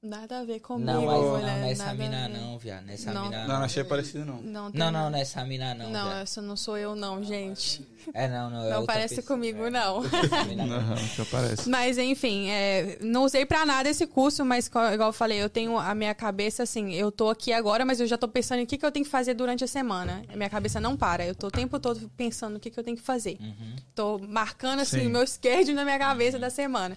Nada 0.00 0.38
a 0.38 0.44
ver 0.44 0.60
comigo, 0.60 0.88
Não, 0.88 1.04
mas 1.04 1.20
não, 1.20 1.30
mulher, 1.32 1.60
nessa 1.60 1.92
mina 1.92 2.28
não, 2.28 2.56
viado. 2.56 2.84
Nessa 2.84 3.12
Não. 3.12 3.24
mina 3.24 3.48
Não, 3.48 3.58
não 3.58 3.64
achei 3.64 3.82
parecido, 3.82 4.24
não. 4.24 4.40
Não, 4.40 4.70
Não, 4.72 4.92
não, 4.92 5.10
nessa 5.10 5.44
mina 5.44 5.74
não. 5.74 5.90
Não, 5.90 6.04
viado. 6.04 6.22
essa 6.22 6.40
não 6.40 6.56
sou 6.56 6.78
eu, 6.78 6.94
não, 6.94 7.20
gente. 7.24 7.84
É, 8.14 8.28
não, 8.28 8.48
não. 8.48 8.64
é 8.64 8.70
Não 8.70 8.86
parece 8.86 9.16
pessoa, 9.16 9.36
comigo, 9.36 9.64
é. 9.64 9.70
não. 9.70 10.00
Não. 10.56 10.96
Já 10.96 11.24
parece. 11.24 11.68
Mas, 11.68 11.98
enfim, 11.98 12.48
é, 12.48 12.96
não 13.00 13.24
usei 13.24 13.44
pra 13.44 13.66
nada 13.66 13.88
esse 13.88 14.06
curso, 14.06 14.44
mas, 14.44 14.68
igual 14.68 15.08
eu 15.08 15.12
falei, 15.12 15.42
eu 15.42 15.50
tenho 15.50 15.76
a 15.76 15.92
minha 15.96 16.14
cabeça, 16.14 16.62
assim, 16.62 16.94
eu 16.94 17.10
tô 17.10 17.28
aqui 17.28 17.52
agora, 17.52 17.84
mas 17.84 17.98
eu 17.98 18.06
já 18.06 18.16
tô 18.16 18.28
pensando 18.28 18.60
em 18.60 18.64
o 18.64 18.66
que, 18.68 18.78
que 18.78 18.86
eu 18.86 18.92
tenho 18.92 19.04
que 19.04 19.10
fazer 19.10 19.34
durante 19.34 19.64
a 19.64 19.66
semana. 19.66 20.22
A 20.32 20.36
minha 20.36 20.48
cabeça 20.48 20.80
não 20.80 20.96
para, 20.96 21.26
eu 21.26 21.34
tô 21.34 21.48
o 21.48 21.50
tempo 21.50 21.78
todo 21.80 22.08
pensando 22.16 22.54
no 22.54 22.60
que, 22.60 22.70
que 22.70 22.78
eu 22.78 22.84
tenho 22.84 22.96
que 22.96 23.02
fazer. 23.02 23.36
Uhum. 23.40 23.76
Tô 23.96 24.18
marcando, 24.20 24.78
assim, 24.78 25.00
Sim. 25.00 25.06
o 25.08 25.10
meu 25.10 25.26
schedule 25.26 25.74
na 25.74 25.84
minha 25.84 25.98
cabeça 25.98 26.38
da 26.38 26.50
semana. 26.50 26.96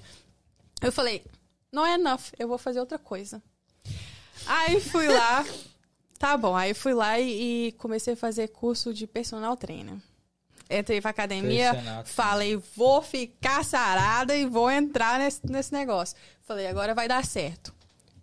Eu 0.82 0.92
falei, 0.92 1.24
não 1.72 1.86
é 1.86 1.96
enough, 1.96 2.32
eu 2.38 2.48
vou 2.48 2.58
fazer 2.58 2.80
outra 2.80 3.00
coisa. 3.00 3.42
Aí 4.46 4.82
fui 4.82 5.08
lá, 5.08 5.46
tá 6.18 6.36
bom, 6.36 6.56
aí 6.56 6.74
fui 6.74 6.94
lá 6.94 7.20
e, 7.20 7.68
e 7.68 7.72
comecei 7.74 8.14
a 8.14 8.18
fazer 8.18 8.50
curso 8.50 8.94
de 8.94 9.08
personal 9.08 9.56
trainer. 9.56 9.96
Entrei 10.70 11.02
pra 11.02 11.12
academia, 11.12 11.74
falei, 12.06 12.56
vou 12.76 13.02
ficar 13.02 13.64
sarada 13.64 14.36
e 14.36 14.46
vou 14.46 14.72
entrar 14.72 15.20
nesse, 15.20 15.46
nesse 15.46 15.74
negócio. 15.74 16.16
Falei, 16.42 16.68
agora 16.68 16.96
vai 16.96 17.08
dar 17.08 17.26
certo. 17.26 17.74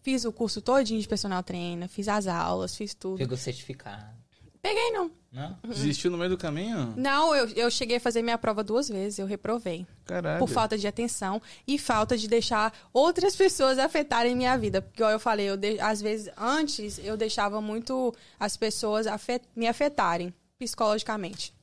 Fiz 0.01 0.25
o 0.25 0.33
curso 0.33 0.63
todinho 0.63 1.01
de 1.01 1.07
personal 1.07 1.43
trainer, 1.43 1.89
fiz 1.89 2.09
as 2.09 2.27
aulas, 2.27 2.75
fiz 2.75 2.95
tudo. 2.95 3.19
Pegou 3.19 3.37
certificado. 3.37 4.18
Peguei, 4.61 4.91
não. 4.91 5.11
Não? 5.31 5.57
Desistiu 5.67 6.11
no 6.11 6.19
meio 6.19 6.31
do 6.31 6.39
caminho? 6.39 6.93
Não, 6.97 7.35
eu, 7.35 7.49
eu 7.51 7.71
cheguei 7.71 7.99
a 7.99 8.01
fazer 8.01 8.23
minha 8.23 8.37
prova 8.39 8.65
duas 8.65 8.89
vezes, 8.89 9.19
eu 9.19 9.27
reprovei. 9.27 9.87
Caralho. 10.05 10.39
Por 10.39 10.49
falta 10.49 10.77
de 10.77 10.87
atenção 10.87 11.41
e 11.67 11.79
falta 11.79 12.17
de 12.17 12.27
deixar 12.27 12.73
outras 12.93 13.37
pessoas 13.37 13.79
afetarem 13.79 14.35
minha 14.35 14.57
vida. 14.59 14.83
Porque, 14.83 14.99
igual 15.01 15.13
eu 15.13 15.21
falei, 15.21 15.49
eu 15.49 15.57
de- 15.57 15.79
às 15.81 16.01
vezes, 16.01 16.31
antes, 16.37 16.99
eu 16.99 17.17
deixava 17.17 17.61
muito 17.61 18.15
as 18.41 18.57
pessoas 18.57 19.07
afet- 19.07 19.45
me 19.55 19.69
afetarem 19.69 20.33
psicologicamente. 20.59 21.55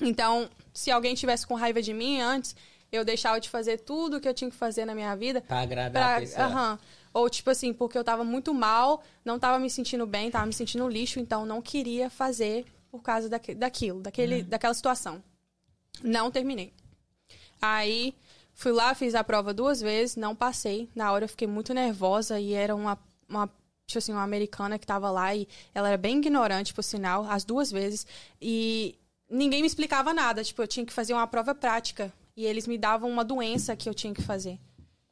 Então, 0.00 0.48
se 0.72 0.90
alguém 0.90 1.14
tivesse 1.14 1.46
com 1.46 1.54
raiva 1.54 1.82
de 1.82 1.92
mim 1.92 2.20
antes, 2.20 2.54
eu 2.90 3.04
deixava 3.04 3.40
de 3.40 3.48
fazer 3.50 3.78
tudo 3.78 4.20
que 4.20 4.28
eu 4.28 4.34
tinha 4.34 4.50
que 4.50 4.56
fazer 4.56 4.84
na 4.84 4.94
minha 4.94 5.14
vida 5.14 5.40
Pra 5.42 5.60
agradar 5.60 6.02
Pra- 6.04 6.16
a 6.16 6.20
pessoa. 6.20 6.46
aham. 6.46 6.78
Ou, 7.12 7.28
tipo 7.28 7.50
assim, 7.50 7.72
porque 7.72 7.98
eu 7.98 8.04
tava 8.04 8.22
muito 8.24 8.54
mal, 8.54 9.02
não 9.24 9.38
tava 9.38 9.58
me 9.58 9.68
sentindo 9.68 10.06
bem, 10.06 10.30
tava 10.30 10.46
me 10.46 10.52
sentindo 10.52 10.88
lixo, 10.88 11.18
então 11.18 11.44
não 11.44 11.60
queria 11.60 12.08
fazer 12.08 12.64
por 12.90 13.02
causa 13.02 13.28
daque- 13.28 13.54
daquilo, 13.54 14.00
daquele, 14.00 14.42
daquela 14.42 14.74
situação. 14.74 15.22
Não 16.02 16.30
terminei. 16.30 16.72
Aí, 17.60 18.14
fui 18.54 18.72
lá, 18.72 18.94
fiz 18.94 19.14
a 19.14 19.24
prova 19.24 19.52
duas 19.52 19.80
vezes, 19.80 20.16
não 20.16 20.34
passei. 20.34 20.88
Na 20.94 21.12
hora 21.12 21.24
eu 21.24 21.28
fiquei 21.28 21.46
muito 21.48 21.74
nervosa 21.74 22.38
e 22.40 22.52
era 22.52 22.74
uma, 22.74 22.98
uma 23.28 23.46
tipo 23.86 23.98
assim, 23.98 24.12
uma 24.12 24.22
americana 24.22 24.78
que 24.78 24.86
tava 24.86 25.10
lá 25.10 25.34
e 25.34 25.48
ela 25.74 25.88
era 25.88 25.98
bem 25.98 26.18
ignorante, 26.18 26.72
por 26.72 26.82
sinal, 26.82 27.24
as 27.28 27.44
duas 27.44 27.70
vezes. 27.70 28.06
E 28.40 28.96
ninguém 29.28 29.60
me 29.62 29.66
explicava 29.66 30.14
nada. 30.14 30.42
Tipo, 30.44 30.62
eu 30.62 30.68
tinha 30.68 30.86
que 30.86 30.92
fazer 30.92 31.12
uma 31.12 31.26
prova 31.26 31.54
prática. 31.54 32.12
E 32.36 32.46
eles 32.46 32.66
me 32.66 32.78
davam 32.78 33.10
uma 33.10 33.24
doença 33.24 33.76
que 33.76 33.88
eu 33.88 33.94
tinha 33.94 34.14
que 34.14 34.22
fazer. 34.22 34.58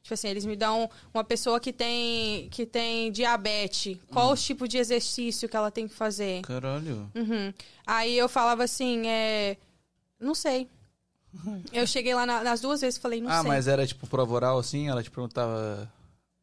Tipo 0.09 0.15
assim, 0.15 0.27
eles 0.29 0.43
me 0.43 0.55
dão 0.55 0.89
uma 1.13 1.23
pessoa 1.23 1.59
que 1.59 1.71
tem, 1.71 2.49
que 2.49 2.65
tem 2.65 3.11
diabetes. 3.11 3.95
Qual 4.11 4.31
o 4.31 4.35
tipo 4.35 4.67
de 4.67 4.79
exercício 4.79 5.47
que 5.47 5.55
ela 5.55 5.69
tem 5.69 5.87
que 5.87 5.93
fazer? 5.93 6.41
Caralho. 6.41 7.11
Uhum. 7.13 7.53
Aí 7.85 8.17
eu 8.17 8.27
falava 8.27 8.63
assim, 8.63 9.05
é... 9.05 9.55
Não 10.19 10.33
sei. 10.33 10.67
Eu 11.71 11.85
cheguei 11.85 12.15
lá 12.15 12.25
na- 12.25 12.43
nas 12.43 12.59
duas 12.59 12.81
vezes 12.81 12.97
e 12.97 12.99
falei, 12.99 13.21
não 13.21 13.29
ah, 13.29 13.41
sei. 13.41 13.47
mas 13.47 13.67
era 13.67 13.85
tipo 13.85 14.07
prova 14.07 14.33
oral 14.33 14.57
assim? 14.57 14.89
Ela 14.89 15.03
te 15.03 15.11
perguntava. 15.11 15.87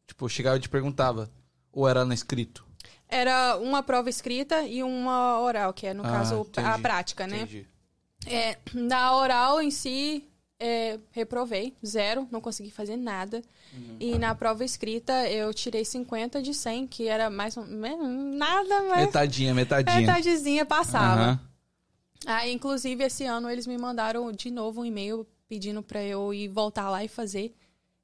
Tipo, 0.07 0.29
chegava 0.29 0.55
e 0.55 0.61
te 0.61 0.69
perguntava. 0.69 1.29
Ou 1.73 1.89
era 1.89 2.05
no 2.05 2.13
escrito? 2.13 2.65
Era 3.09 3.57
uma 3.57 3.83
prova 3.83 4.09
escrita 4.09 4.61
e 4.61 4.81
uma 4.81 5.41
oral, 5.41 5.73
que 5.73 5.85
é, 5.87 5.93
no 5.93 6.05
Ah, 6.05 6.09
caso, 6.09 6.35
a 6.35 6.39
entendi, 6.39 6.81
prática, 6.81 7.27
né? 7.27 7.41
Entendi. 7.41 7.67
É, 8.27 8.57
na 8.73 9.13
oral 9.13 9.61
em 9.61 9.69
si, 9.69 10.25
é, 10.59 10.99
reprovei, 11.11 11.75
zero, 11.85 12.27
não 12.31 12.41
consegui 12.41 12.71
fazer 12.71 12.97
nada. 12.97 13.41
Uhum. 13.73 13.97
E 13.99 14.17
na 14.17 14.33
prova 14.33 14.63
escrita, 14.63 15.27
eu 15.29 15.53
tirei 15.53 15.85
50 15.85 16.41
de 16.41 16.53
100, 16.53 16.87
que 16.87 17.07
era 17.07 17.29
mais... 17.29 17.55
Nada 17.55 18.83
mais... 18.83 19.05
Metadinha, 19.05 19.53
metadinha. 19.53 20.01
Metadezinha 20.01 20.65
passava. 20.65 21.39
Aí, 22.25 22.51
inclusive, 22.51 23.03
esse 23.03 23.25
ano 23.25 23.49
eles 23.49 23.67
me 23.67 23.77
mandaram 23.77 24.31
de 24.31 24.49
novo 24.49 24.81
um 24.81 24.85
e-mail 24.85 25.25
pedindo 25.47 25.81
pra 25.81 26.03
eu 26.03 26.33
ir 26.33 26.47
voltar 26.47 26.89
lá 26.89 27.03
e 27.03 27.07
fazer. 27.07 27.55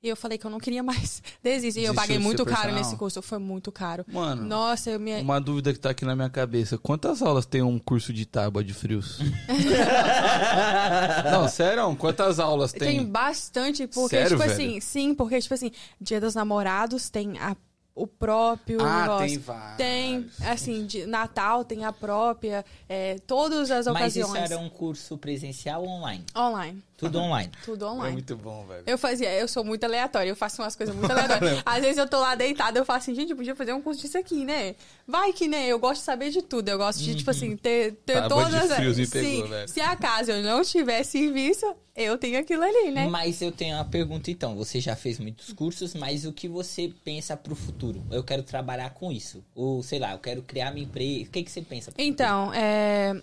E 0.03 0.09
eu 0.09 0.17
falei 0.17 0.37
que 0.37 0.45
eu 0.45 0.51
não 0.51 0.59
queria 0.59 0.83
mais 0.83 1.23
desistir. 1.41 1.79
E 1.79 1.85
eu 1.85 1.93
paguei 1.95 2.19
muito 2.19 2.43
caro 2.43 2.63
personal? 2.63 2.77
nesse 2.83 2.97
curso, 2.97 3.21
foi 3.21 3.37
muito 3.39 3.71
caro. 3.71 4.03
Mano, 4.11 4.43
Nossa, 4.43 4.89
eu 4.89 4.99
me... 4.99 5.21
uma 5.21 5.39
dúvida 5.39 5.71
que 5.71 5.79
tá 5.79 5.91
aqui 5.91 6.03
na 6.03 6.13
minha 6.13 6.29
cabeça. 6.29 6.77
Quantas 6.77 7.21
aulas 7.21 7.45
tem 7.45 7.61
um 7.61 7.79
curso 7.79 8.11
de 8.11 8.25
tábua 8.25 8.61
de 8.65 8.73
frios? 8.73 9.19
Não, 11.31 11.47
sério? 11.47 11.95
Quantas 11.95 12.37
aulas 12.37 12.73
Tem 12.73 12.97
tem? 12.97 13.05
bastante, 13.05 13.87
porque, 13.87 14.17
Sério, 14.17 14.37
tipo 14.37 14.41
velho? 14.41 14.51
assim, 14.51 14.81
sim, 14.81 15.15
porque, 15.15 15.39
tipo 15.39 15.53
assim, 15.53 15.71
Dia 16.01 16.19
dos 16.19 16.35
Namorados 16.35 17.09
tem 17.09 17.37
a- 17.39 17.55
o 17.95 18.05
próprio 18.07 18.81
Ah, 18.81 19.01
negócio. 19.03 19.27
tem 19.27 19.37
vários. 19.37 19.77
Tem, 19.77 20.25
assim, 20.51 20.85
de 20.85 21.05
Natal 21.05 21.63
tem 21.63 21.85
a 21.85 21.93
própria, 21.93 22.65
é, 22.89 23.19
todas 23.27 23.69
as 23.71 23.85
Mas 23.87 24.15
isso 24.15 24.25
ocasiões. 24.27 24.51
era 24.51 24.59
um 24.59 24.67
curso 24.67 25.15
presencial 25.17 25.83
ou 25.83 25.89
online? 25.89 26.25
Online, 26.35 26.81
Tudo 26.97 27.19
online. 27.19 27.51
tudo 27.65 27.85
É 27.85 27.87
online. 27.89 28.13
muito 28.13 28.35
bom, 28.37 28.65
velho. 28.65 28.83
Eu 28.85 28.97
fazia, 28.97 29.31
eu 29.33 29.47
sou 29.47 29.63
muito 29.63 29.83
aleatória, 29.83 30.29
eu 30.29 30.35
faço 30.35 30.61
umas 30.61 30.75
coisas 30.75 30.95
muito 30.95 31.09
aleatórias. 31.11 31.61
Às 31.65 31.81
vezes 31.81 31.97
eu 31.97 32.07
tô 32.07 32.19
lá 32.19 32.35
deitada, 32.35 32.79
eu 32.79 32.85
falo 32.85 32.97
assim, 32.97 33.13
gente, 33.13 33.31
eu 33.31 33.35
podia 33.35 33.55
fazer 33.55 33.73
um 33.73 33.81
curso 33.81 34.01
disso 34.01 34.17
aqui, 34.17 34.45
né? 34.45 34.75
Vai 35.07 35.33
que, 35.33 35.47
né? 35.47 35.67
Eu 35.67 35.79
gosto 35.79 35.99
de 35.99 36.05
saber 36.05 36.29
de 36.29 36.41
tudo. 36.41 36.69
Eu 36.69 36.77
gosto 36.77 36.99
de, 37.01 37.15
tipo 37.15 37.29
assim, 37.29 37.57
ter, 37.57 37.93
ter 38.05 38.21
de 38.21 38.29
todas 38.29 38.53
as. 38.53 38.73
frios 38.77 38.97
me 38.97 39.07
pegou, 39.07 39.43
Sim, 39.43 39.49
velho. 39.49 39.67
se 39.67 39.81
acaso 39.81 40.31
eu 40.31 40.43
não 40.43 40.63
tiver 40.63 41.03
serviço, 41.03 41.65
eu 41.95 42.17
tenho 42.17 42.39
aquilo 42.39 42.63
ali, 42.63 42.91
né? 42.91 43.07
Mas 43.07 43.41
eu 43.41 43.51
tenho 43.51 43.75
uma 43.75 43.85
pergunta 43.85 44.31
então. 44.31 44.55
Você 44.55 44.79
já 44.79 44.95
fez 44.95 45.19
muitos 45.19 45.51
cursos, 45.53 45.93
mas 45.93 46.25
o 46.25 46.31
que 46.31 46.47
você 46.47 46.91
pensa 47.03 47.35
pro 47.35 47.55
futuro? 47.55 48.03
Eu 48.11 48.23
quero 48.23 48.43
trabalhar 48.43 48.91
com 48.91 49.11
isso. 49.11 49.43
Ou, 49.53 49.83
sei 49.83 49.99
lá, 49.99 50.13
eu 50.13 50.19
quero 50.19 50.41
criar 50.41 50.71
minha 50.71 50.85
empresa. 50.85 51.25
O 51.25 51.31
que, 51.31 51.43
que 51.43 51.51
você 51.51 51.61
pensa? 51.61 51.91
pro 51.91 52.01
Então, 52.03 52.53
é, 52.53 53.19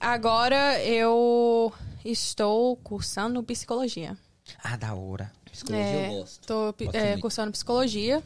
agora 0.00 0.82
eu 0.84 1.72
estou 2.04 2.76
cursando 2.76 3.42
psicologia. 3.42 4.16
Ah, 4.62 4.76
da 4.76 4.94
hora. 4.94 5.32
Psicologia 5.50 5.84
É, 5.84 6.08
eu 6.10 6.20
gosto. 6.20 6.46
Tô 6.46 6.72
Gosto 6.72 6.94
é, 6.96 7.16
cursando 7.18 7.52
psicologia 7.52 8.22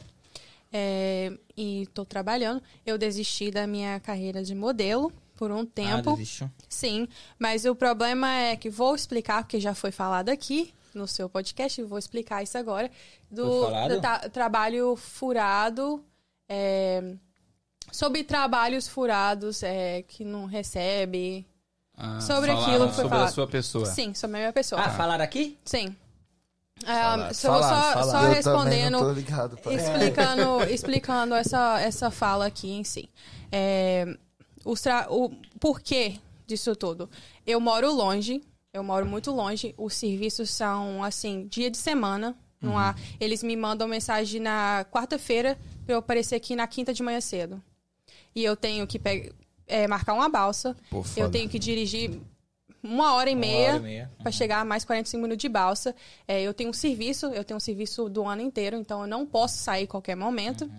é, 0.71 1.31
e 1.57 1.87
tô 1.93 2.05
trabalhando. 2.05 2.61
Eu 2.85 2.97
desisti 2.97 3.51
da 3.51 3.65
minha 3.67 3.99
carreira 3.99 4.43
de 4.43 4.53
modelo 4.55 5.11
por 5.35 5.51
um 5.51 5.61
Ah, 5.61 5.65
tempo. 5.73 6.11
desistiu? 6.15 6.49
Sim, 6.69 7.07
mas 7.39 7.65
o 7.65 7.75
problema 7.75 8.31
é 8.33 8.55
que 8.55 8.69
vou 8.69 8.95
explicar, 8.95 9.43
porque 9.43 9.59
já 9.59 9.73
foi 9.73 9.91
falado 9.91 10.29
aqui 10.29 10.73
no 10.93 11.07
seu 11.07 11.27
podcast, 11.27 11.81
vou 11.83 11.97
explicar 11.97 12.43
isso 12.43 12.57
agora. 12.57 12.89
Do, 13.29 13.61
falado? 13.63 13.95
do 13.95 14.01
ta- 14.01 14.29
trabalho 14.29 14.95
furado, 14.95 16.03
é, 16.47 17.15
sobre 17.91 18.23
trabalhos 18.23 18.87
furados 18.87 19.63
é, 19.63 20.03
que 20.03 20.23
não 20.23 20.45
recebe. 20.45 21.45
Ah, 21.97 22.19
Sobre 22.21 22.51
aquilo 22.51 22.87
que 22.89 22.93
foi 22.95 23.03
sobre 23.03 23.05
a 23.07 23.09
falado. 23.09 23.33
sua 23.33 23.47
pessoa. 23.47 23.85
Sim, 23.85 24.13
sobre 24.13 24.37
a 24.37 24.39
minha 24.39 24.53
pessoa. 24.53 24.81
Ah, 24.81 24.89
falaram 24.89 25.23
aqui? 25.23 25.57
Sim. 25.63 25.95
Falaram, 26.85 27.23
Ah, 27.25 27.33
só, 27.33 27.53
só- 27.53 27.69
falaram, 27.69 28.03
só 28.03 28.11
também 28.11 28.33
respondendo 28.35 29.11
ligado. 29.13 29.57
explicando, 29.71 30.63
explicando 30.69 31.35
essa, 31.35 31.79
essa 31.79 32.11
fala 32.11 32.45
aqui 32.47 32.71
em 32.71 32.83
si. 32.83 33.09
É, 33.51 34.17
os 34.65 34.81
tra- 34.81 35.07
o 35.09 35.29
porquê 35.59 36.19
disso 36.45 36.75
tudo. 36.75 37.09
Eu 37.45 37.61
moro 37.61 37.91
longe, 37.93 38.43
eu 38.73 38.83
moro 38.83 39.05
muito 39.05 39.31
longe. 39.31 39.73
Os 39.77 39.93
serviços 39.93 40.49
são, 40.49 41.03
assim, 41.03 41.47
dia 41.47 41.69
de 41.69 41.77
semana. 41.77 42.35
Não 42.59 42.77
há, 42.77 42.95
eles 43.19 43.43
me 43.43 43.55
mandam 43.57 43.87
mensagem 43.87 44.39
na 44.41 44.85
quarta-feira 44.89 45.57
pra 45.85 45.95
eu 45.95 45.99
aparecer 45.99 46.35
aqui 46.35 46.55
na 46.55 46.65
quinta 46.65 46.93
de 46.93 47.03
manhã 47.03 47.19
cedo. 47.21 47.61
E 48.35 48.43
eu 48.43 48.55
tenho 48.55 48.87
que 48.87 48.97
pe- 48.97 49.31
é, 49.67 49.87
marcar 49.87 50.13
uma 50.13 50.29
balsa. 50.29 50.75
Pô, 50.89 51.03
Eu 51.15 51.29
tenho 51.31 51.47
que 51.49 51.57
dirigir 51.59 52.19
uma 52.81 53.13
hora 53.13 53.29
e 53.29 53.35
meia 53.35 53.69
hora 53.69 53.77
e 53.77 53.81
meia. 53.81 54.11
para 54.21 54.31
chegar 54.31 54.59
a 54.59 54.65
mais 54.65 54.83
45 54.83 55.21
minutos 55.21 55.41
de 55.41 55.49
balsa. 55.49 55.95
É, 56.27 56.41
eu 56.41 56.53
tenho 56.53 56.69
um 56.69 56.73
serviço, 56.73 57.27
eu 57.27 57.43
tenho 57.43 57.57
um 57.57 57.59
serviço 57.61 58.09
do 58.09 58.25
ano 58.27 58.41
inteiro, 58.41 58.75
então 58.77 59.01
eu 59.01 59.07
não 59.07 59.25
posso 59.25 59.57
sair 59.57 59.85
a 59.85 59.87
qualquer 59.87 60.15
momento. 60.15 60.69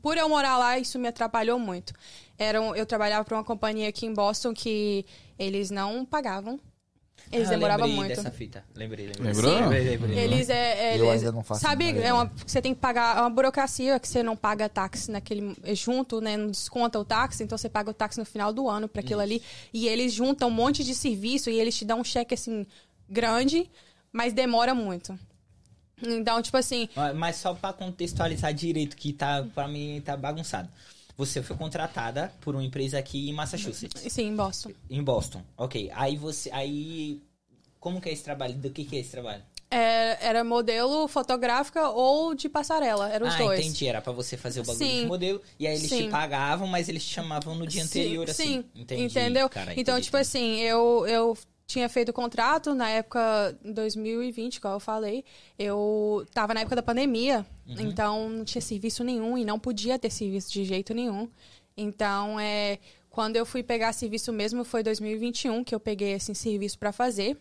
Por 0.00 0.16
eu 0.16 0.28
morar 0.28 0.56
lá, 0.56 0.78
isso 0.78 0.98
me 1.00 1.08
atrapalhou 1.08 1.58
muito. 1.58 1.92
Era 2.38 2.60
um- 2.60 2.74
eu 2.76 2.86
trabalhava 2.86 3.24
para 3.24 3.36
uma 3.36 3.42
companhia 3.44 3.88
aqui 3.88 4.06
em 4.06 4.14
Boston 4.14 4.54
que 4.54 5.04
eles 5.38 5.70
não 5.70 6.04
pagavam. 6.04 6.60
Eles 7.32 7.48
Ah, 7.48 7.50
demoravam 7.50 7.86
lembrei 7.86 8.06
muito. 8.06 8.16
dessa 8.16 8.30
fita. 8.30 8.64
Lembrei, 8.74 9.06
lembrei. 9.06 9.26
Lembrou? 9.32 9.52
Sim, 9.56 9.60
lembrei, 9.62 9.96
lembrei. 9.96 10.18
Eles 10.18 10.48
é, 10.48 10.96
Eu 10.98 11.04
eles- 11.06 11.20
ainda 11.22 11.32
não 11.32 11.42
faço 11.42 11.60
Sabe, 11.62 11.98
é 11.98 12.12
uma, 12.12 12.30
você 12.46 12.62
tem 12.62 12.74
que 12.74 12.80
pagar 12.80 13.16
é 13.16 13.20
uma 13.20 13.30
burocracia 13.30 13.98
que 13.98 14.06
você 14.06 14.22
não 14.22 14.36
paga 14.36 14.68
táxi 14.68 15.10
naquele 15.10 15.56
é 15.64 15.74
junto, 15.74 16.20
né? 16.20 16.36
Não 16.36 16.46
desconta 16.48 16.98
o 16.98 17.04
táxi, 17.04 17.42
então 17.42 17.56
você 17.58 17.68
paga 17.68 17.90
o 17.90 17.94
táxi 17.94 18.18
no 18.18 18.24
final 18.24 18.52
do 18.52 18.68
ano 18.68 18.88
para 18.88 19.00
aquilo 19.00 19.20
ali. 19.20 19.42
E 19.72 19.88
eles 19.88 20.12
juntam 20.12 20.48
um 20.48 20.52
monte 20.52 20.84
de 20.84 20.94
serviço 20.94 21.50
e 21.50 21.58
eles 21.58 21.76
te 21.76 21.84
dão 21.84 22.00
um 22.00 22.04
cheque 22.04 22.34
assim 22.34 22.66
grande, 23.08 23.70
mas 24.12 24.32
demora 24.32 24.74
muito. 24.74 25.18
Então, 26.02 26.42
tipo 26.42 26.56
assim, 26.56 26.88
Mas- 26.94 27.14
Mas 27.16 27.36
só 27.36 27.54
pra 27.54 27.72
contextualizar 27.72 28.52
direito, 28.52 28.96
que 28.96 29.12
tá, 29.12 29.46
pra 29.54 29.66
mim 29.68 30.02
tá 30.04 30.16
bagunçado. 30.16 30.68
Você 31.16 31.42
foi 31.42 31.56
contratada 31.56 32.32
por 32.40 32.54
uma 32.54 32.64
empresa 32.64 32.98
aqui 32.98 33.28
em 33.28 33.32
Massachusetts, 33.32 34.12
sim, 34.12 34.28
em 34.28 34.34
Boston. 34.36 34.72
em 34.90 35.02
Boston. 35.02 35.42
Ok. 35.56 35.90
Aí 35.94 36.16
você. 36.16 36.50
Aí. 36.52 37.22
Como 37.78 38.00
que 38.00 38.08
é 38.08 38.12
esse 38.12 38.24
trabalho? 38.24 38.54
Do 38.54 38.70
que, 38.70 38.84
que 38.84 38.96
é 38.96 39.00
esse 39.00 39.10
trabalho? 39.10 39.42
É, 39.70 40.28
era 40.28 40.44
modelo 40.44 41.08
fotográfica 41.08 41.88
ou 41.88 42.34
de 42.34 42.48
passarela, 42.48 43.10
eram 43.10 43.26
os 43.26 43.34
ah, 43.34 43.38
dois. 43.38 43.60
entendi. 43.60 43.86
Era 43.86 44.00
pra 44.00 44.12
você 44.12 44.36
fazer 44.36 44.60
o 44.60 44.64
bagulho 44.64 44.86
Sim. 44.86 45.00
de 45.00 45.06
modelo. 45.06 45.42
E 45.58 45.66
aí 45.66 45.74
eles 45.74 45.88
te 45.88 45.96
Sim. 46.04 46.10
pagavam, 46.10 46.66
mas 46.66 46.88
eles 46.88 47.04
te 47.04 47.12
chamavam 47.12 47.54
no 47.54 47.66
dia 47.66 47.82
Sim, 47.82 47.86
anterior, 47.86 48.30
assim. 48.30 48.44
Sim, 48.44 48.64
Entendi, 48.74 49.02
entendeu? 49.04 49.48
cara, 49.48 49.72
então, 49.72 49.94
entendi, 49.94 50.04
tipo 50.04 50.16
assim, 50.16 50.60
eu, 50.60 51.06
eu 51.08 51.36
tinha 51.66 51.88
feito 51.88 52.10
o 52.10 52.12
contrato 52.12 52.74
na 52.74 52.88
época 52.90 53.58
2020, 53.64 54.60
como 54.60 54.74
eu 54.74 54.80
falei. 54.80 55.24
Eu 55.58 56.26
tava 56.32 56.52
na 56.54 56.60
época 56.60 56.76
da 56.76 56.82
pandemia, 56.82 57.46
Uhum. 57.66 57.76
então 57.78 58.28
não 58.28 58.44
tinha 58.44 58.60
serviço 58.60 59.02
nenhum 59.02 59.38
e 59.38 59.44
não 59.44 59.58
podia 59.58 59.98
ter 59.98 60.10
serviço 60.10 60.52
de 60.52 60.64
jeito 60.64 60.92
nenhum. 60.92 61.28
Então, 61.76 62.38
é, 62.38 62.78
quando 63.10 63.36
eu 63.36 63.46
fui 63.46 63.62
pegar 63.62 63.92
serviço 63.92 64.32
mesmo 64.32 64.64
foi 64.64 64.82
2021 64.82 65.64
que 65.64 65.74
eu 65.74 65.80
peguei 65.80 66.12
esse 66.12 66.34
serviço 66.34 66.78
pra 66.78 66.92
fazer, 66.92 67.36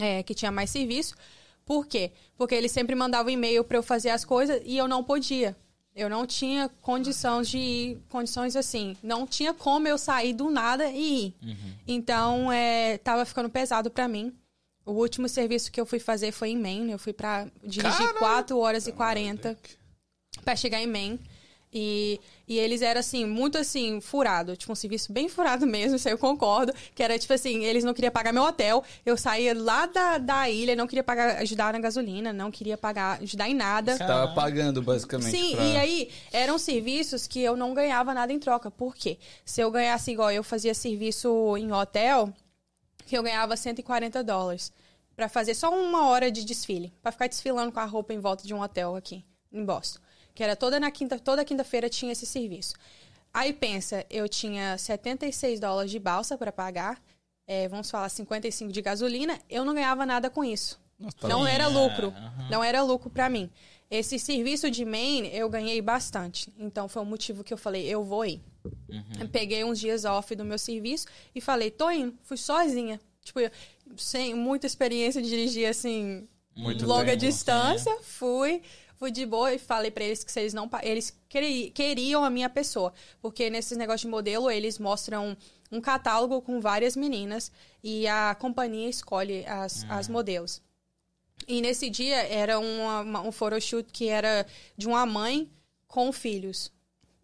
é, 0.00 0.22
que 0.22 0.34
tinha 0.34 0.50
mais 0.50 0.70
serviço. 0.70 1.14
Por 1.64 1.86
quê? 1.86 2.12
Porque 2.36 2.54
eles 2.54 2.72
sempre 2.72 2.94
mandavam 2.94 3.30
e-mail 3.30 3.62
pra 3.62 3.76
eu 3.78 3.82
fazer 3.82 4.10
as 4.10 4.24
coisas 4.24 4.60
e 4.64 4.76
eu 4.76 4.88
não 4.88 5.04
podia. 5.04 5.56
Eu 5.98 6.08
não 6.08 6.24
tinha 6.24 6.70
condições 6.80 7.48
de 7.48 7.58
ir, 7.58 7.98
condições 8.08 8.54
assim, 8.54 8.96
não 9.02 9.26
tinha 9.26 9.52
como 9.52 9.88
eu 9.88 9.98
sair 9.98 10.32
do 10.32 10.48
nada 10.48 10.88
e 10.88 11.26
ir. 11.26 11.34
Uhum. 11.42 11.72
Então, 11.88 12.52
é, 12.52 12.98
tava 12.98 13.24
ficando 13.24 13.50
pesado 13.50 13.90
pra 13.90 14.06
mim. 14.06 14.32
O 14.86 14.92
último 14.92 15.28
serviço 15.28 15.72
que 15.72 15.80
eu 15.80 15.84
fui 15.84 15.98
fazer 15.98 16.30
foi 16.30 16.50
em 16.50 16.56
Maine. 16.56 16.92
Eu 16.92 17.00
fui 17.00 17.12
pra 17.12 17.48
dirigir 17.64 17.98
Caralho! 17.98 18.18
4 18.20 18.58
horas 18.58 18.86
e 18.86 18.92
40 18.92 19.58
pra 20.44 20.54
chegar 20.54 20.80
em 20.80 20.86
Maine. 20.86 21.20
E, 21.72 22.18
e 22.46 22.58
eles 22.58 22.80
eram, 22.80 23.00
assim, 23.00 23.26
muito, 23.26 23.58
assim, 23.58 24.00
furado. 24.00 24.56
Tipo, 24.56 24.72
um 24.72 24.74
serviço 24.74 25.12
bem 25.12 25.28
furado 25.28 25.66
mesmo, 25.66 25.96
isso 25.96 26.08
aí 26.08 26.14
eu 26.14 26.18
concordo. 26.18 26.72
Que 26.94 27.02
era, 27.02 27.18
tipo 27.18 27.32
assim, 27.32 27.64
eles 27.64 27.84
não 27.84 27.92
queriam 27.92 28.10
pagar 28.10 28.32
meu 28.32 28.42
hotel. 28.42 28.82
Eu 29.04 29.16
saía 29.18 29.52
lá 29.54 29.84
da, 29.86 30.16
da 30.18 30.48
ilha, 30.48 30.74
não 30.74 30.86
queria 30.86 31.04
pagar, 31.04 31.36
ajudar 31.42 31.72
na 31.74 31.78
gasolina, 31.78 32.32
não 32.32 32.50
queria 32.50 32.78
pagar, 32.78 33.20
ajudar 33.22 33.48
em 33.48 33.54
nada. 33.54 33.92
Você 33.96 34.04
tava 34.06 34.34
pagando, 34.34 34.80
basicamente. 34.80 35.30
Sim, 35.36 35.56
pra- 35.56 35.64
e 35.66 35.76
aí 35.76 36.10
eram 36.32 36.58
serviços 36.58 37.26
que 37.26 37.40
eu 37.40 37.54
não 37.56 37.74
ganhava 37.74 38.14
nada 38.14 38.32
em 38.32 38.38
troca. 38.38 38.70
Por 38.70 38.94
quê? 38.96 39.18
Se 39.44 39.60
eu 39.60 39.70
ganhasse 39.70 40.10
igual 40.10 40.30
eu 40.30 40.42
fazia 40.42 40.72
serviço 40.74 41.54
em 41.58 41.70
hotel, 41.72 42.32
que 43.06 43.16
eu 43.16 43.22
ganhava 43.22 43.56
140 43.56 44.22
dólares 44.24 44.72
Pra 45.16 45.28
fazer 45.28 45.54
só 45.54 45.70
uma 45.70 46.08
hora 46.08 46.30
de 46.30 46.44
desfile, 46.44 46.92
Pra 47.02 47.10
ficar 47.10 47.26
desfilando 47.26 47.72
com 47.72 47.80
a 47.80 47.84
roupa 47.84 48.12
em 48.14 48.18
volta 48.20 48.46
de 48.46 48.54
um 48.54 48.60
hotel 48.62 48.94
aqui 48.94 49.24
em 49.52 49.64
Boston, 49.64 49.98
que 50.38 50.44
era 50.44 50.54
toda 50.54 50.78
na 50.78 50.88
quinta, 50.88 51.18
toda 51.18 51.44
quinta-feira 51.44 51.88
tinha 51.90 52.12
esse 52.12 52.24
serviço. 52.24 52.74
Aí 53.34 53.52
pensa, 53.52 54.06
eu 54.08 54.28
tinha 54.28 54.78
76 54.78 55.58
dólares 55.58 55.90
de 55.90 55.98
balsa 55.98 56.38
pra 56.38 56.52
pagar, 56.52 57.02
é, 57.44 57.66
vamos 57.66 57.90
falar 57.90 58.08
55 58.08 58.70
de 58.70 58.80
gasolina, 58.80 59.36
eu 59.50 59.64
não 59.64 59.74
ganhava 59.74 60.06
nada 60.06 60.30
com 60.30 60.44
isso. 60.44 60.78
Nossa, 60.96 61.16
tá 61.18 61.26
Não 61.26 61.40
bom. 61.40 61.46
era 61.48 61.66
lucro. 61.66 62.14
aham. 62.16 62.48
Não 62.52 62.62
era 62.62 62.80
lucro 62.84 63.10
pra 63.10 63.28
mim. 63.28 63.50
Esse 63.90 64.16
serviço 64.16 64.70
de 64.70 64.84
main 64.84 65.26
eu 65.32 65.48
ganhei 65.50 65.82
bastante. 65.82 66.52
Então 66.56 66.86
foi 66.88 67.02
o 67.02 67.04
motivo 67.04 67.42
que 67.42 67.52
eu 67.52 67.58
falei, 67.58 67.84
eu 67.88 68.04
vou 68.04 68.24
ir. 68.24 68.40
Uhum. 68.88 69.26
Peguei 69.32 69.64
uns 69.64 69.80
dias 69.80 70.04
off 70.04 70.36
do 70.36 70.44
meu 70.44 70.58
serviço 70.58 71.06
e 71.34 71.40
falei, 71.40 71.68
tô 71.72 71.90
indo. 71.90 72.14
Fui 72.22 72.36
sozinha. 72.36 73.00
Tipo, 73.24 73.40
eu- 73.40 73.50
sem 73.96 74.34
muita 74.36 74.68
experiência 74.68 75.20
de 75.20 75.28
dirigir 75.28 75.68
assim, 75.68 76.28
Muito 76.54 76.86
longa 76.86 77.06
tempo, 77.06 77.16
distância. 77.18 77.96
Fui, 78.02 78.62
fui 78.98 79.10
de 79.10 79.24
boa 79.24 79.52
e 79.54 79.58
falei 79.58 79.90
pra 79.90 80.04
eles 80.04 80.22
que 80.24 80.30
se 80.32 80.40
eles 80.40 80.52
não 80.52 80.68
eles 80.82 81.16
queri- 81.28 81.70
queriam 81.70 82.24
a 82.24 82.30
minha 82.30 82.50
pessoa, 82.50 82.92
porque 83.22 83.48
nesses 83.48 83.76
negócios 83.78 84.02
de 84.02 84.08
modelo 84.08 84.50
eles 84.50 84.78
mostram 84.78 85.36
um 85.70 85.80
catálogo 85.80 86.40
com 86.42 86.60
várias 86.60 86.96
meninas 86.96 87.52
e 87.82 88.06
a 88.08 88.34
companhia 88.34 88.88
escolhe 88.88 89.46
as, 89.46 89.84
as 89.88 90.08
modelos. 90.08 90.60
E 91.46 91.60
nesse 91.62 91.88
dia 91.88 92.16
era 92.26 92.58
uma, 92.58 93.00
uma- 93.00 93.20
um 93.22 93.32
photoshoot 93.32 93.88
que 93.92 94.08
era 94.08 94.46
de 94.76 94.86
uma 94.88 95.06
mãe 95.06 95.48
com 95.86 96.10
filhos. 96.12 96.70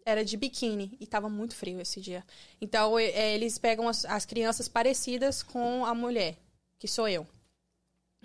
Era 0.05 0.23
de 0.23 0.37
biquíni 0.37 0.95
e 0.99 1.07
tava 1.07 1.27
muito 1.27 1.55
frio 1.55 1.81
esse 1.81 1.99
dia. 1.99 2.23
Então 2.61 2.97
é, 2.97 3.33
eles 3.33 3.57
pegam 3.57 3.89
as, 3.89 4.05
as 4.05 4.23
crianças 4.25 4.67
parecidas 4.67 5.41
com 5.43 5.83
a 5.85 5.93
mulher, 5.95 6.37
que 6.79 6.87
sou 6.87 7.07
eu. 7.09 7.25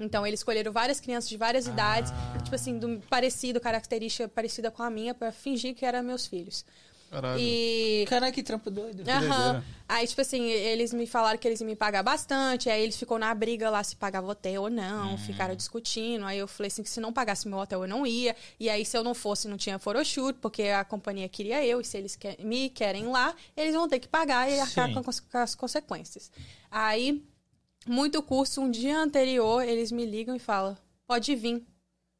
Então 0.01 0.27
eles 0.27 0.40
escolheram 0.40 0.72
várias 0.72 0.98
crianças 0.98 1.28
de 1.28 1.36
várias 1.36 1.66
idades, 1.66 2.12
tipo 2.43 2.55
assim, 2.55 2.78
do, 2.78 3.01
parecido, 3.09 3.60
característica 3.60 4.28
parecida 4.28 4.70
com 4.70 4.82
a 4.82 4.90
minha, 4.90 5.14
pra 5.14 5.31
fingir 5.31 5.74
que 5.74 5.85
eram 5.85 6.02
meus 6.02 6.27
filhos. 6.27 6.64
Caralho. 7.10 7.40
E 7.40 8.06
Cara, 8.09 8.31
que 8.31 8.40
trampo 8.40 8.70
doido. 8.70 9.01
Aham. 9.09 9.18
doideira. 9.20 9.64
Aí, 9.89 10.06
tipo 10.06 10.20
assim, 10.20 10.44
eles 10.48 10.93
me 10.93 11.09
falaram 11.09 11.36
que 11.36 11.48
eles 11.48 11.60
iam 11.60 11.66
me 11.66 11.74
pagar 11.74 12.05
bastante. 12.05 12.70
Aí 12.70 12.81
eles 12.81 12.97
ficou 12.97 13.18
na 13.18 13.35
briga 13.35 13.68
lá 13.68 13.82
se 13.82 13.97
pagava 13.97 14.28
hotel 14.28 14.62
ou 14.62 14.70
não. 14.70 15.18
Ficaram 15.18 15.56
discutindo. 15.56 16.24
Aí 16.24 16.39
eu 16.39 16.47
falei 16.47 16.68
assim 16.68 16.85
que 16.85 16.89
se 16.89 17.01
não 17.01 17.12
pagasse 17.12 17.48
meu 17.48 17.59
hotel, 17.59 17.82
eu 17.82 17.89
não 17.89 18.06
ia. 18.06 18.36
E 18.60 18.70
aí, 18.70 18.85
se 18.86 18.97
eu 18.97 19.02
não 19.02 19.12
fosse, 19.12 19.48
não 19.48 19.56
tinha 19.56 19.77
photoshoot, 19.77 20.39
porque 20.40 20.62
a 20.68 20.85
companhia 20.85 21.28
queria 21.28 21.66
eu. 21.66 21.81
E 21.81 21.85
se 21.85 21.98
eles 21.98 22.14
que- 22.14 22.36
me 22.44 22.70
querem 22.70 23.09
lá, 23.09 23.35
eles 23.56 23.74
vão 23.74 23.89
ter 23.89 23.98
que 23.98 24.06
pagar 24.06 24.48
e 24.48 24.60
arcar 24.60 24.86
Sim. 24.86 24.94
com, 25.02 25.10
as- 25.10 25.18
com 25.18 25.39
as 25.39 25.55
consequências. 25.56 26.31
Aí, 26.70 27.24
muito 27.86 28.23
curso, 28.23 28.61
um 28.61 28.70
dia 28.70 28.98
anterior, 28.98 29.62
eles 29.62 29.90
me 29.90 30.05
ligam 30.05 30.35
e 30.35 30.39
falam, 30.39 30.77
pode 31.07 31.35
vir. 31.35 31.65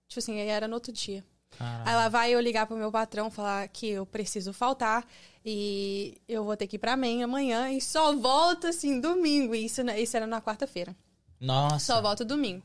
Tipo 0.09 0.19
assim, 0.19 0.41
aí 0.41 0.49
era 0.49 0.67
no 0.67 0.75
outro 0.75 0.93
dia. 0.93 1.25
Aí 1.59 1.95
lá 1.95 2.09
vai 2.09 2.33
eu 2.33 2.41
ligar 2.41 2.67
pro 2.67 2.77
meu 2.77 2.91
patrão, 2.91 3.31
falar 3.31 3.69
que 3.69 3.89
eu 3.89 4.07
preciso 4.07 4.53
faltar 4.53 5.07
e 5.45 6.21
eu 6.29 6.45
vou 6.45 6.57
ter 6.57 6.67
que 6.67 6.77
ir 6.77 6.79
pra 6.79 6.97
Maine 6.97 7.23
amanhã 7.23 7.71
e 7.71 7.81
só 7.81 8.15
volto 8.17 8.67
assim 8.67 9.01
domingo. 9.01 9.55
E 9.55 9.67
isso, 9.67 9.83
isso 9.83 10.17
era 10.17 10.27
na 10.27 10.41
quarta-feira. 10.41 10.97
Nossa. 11.39 11.87
Só 11.87 12.01
volto 12.01 12.25
domingo. 12.25 12.63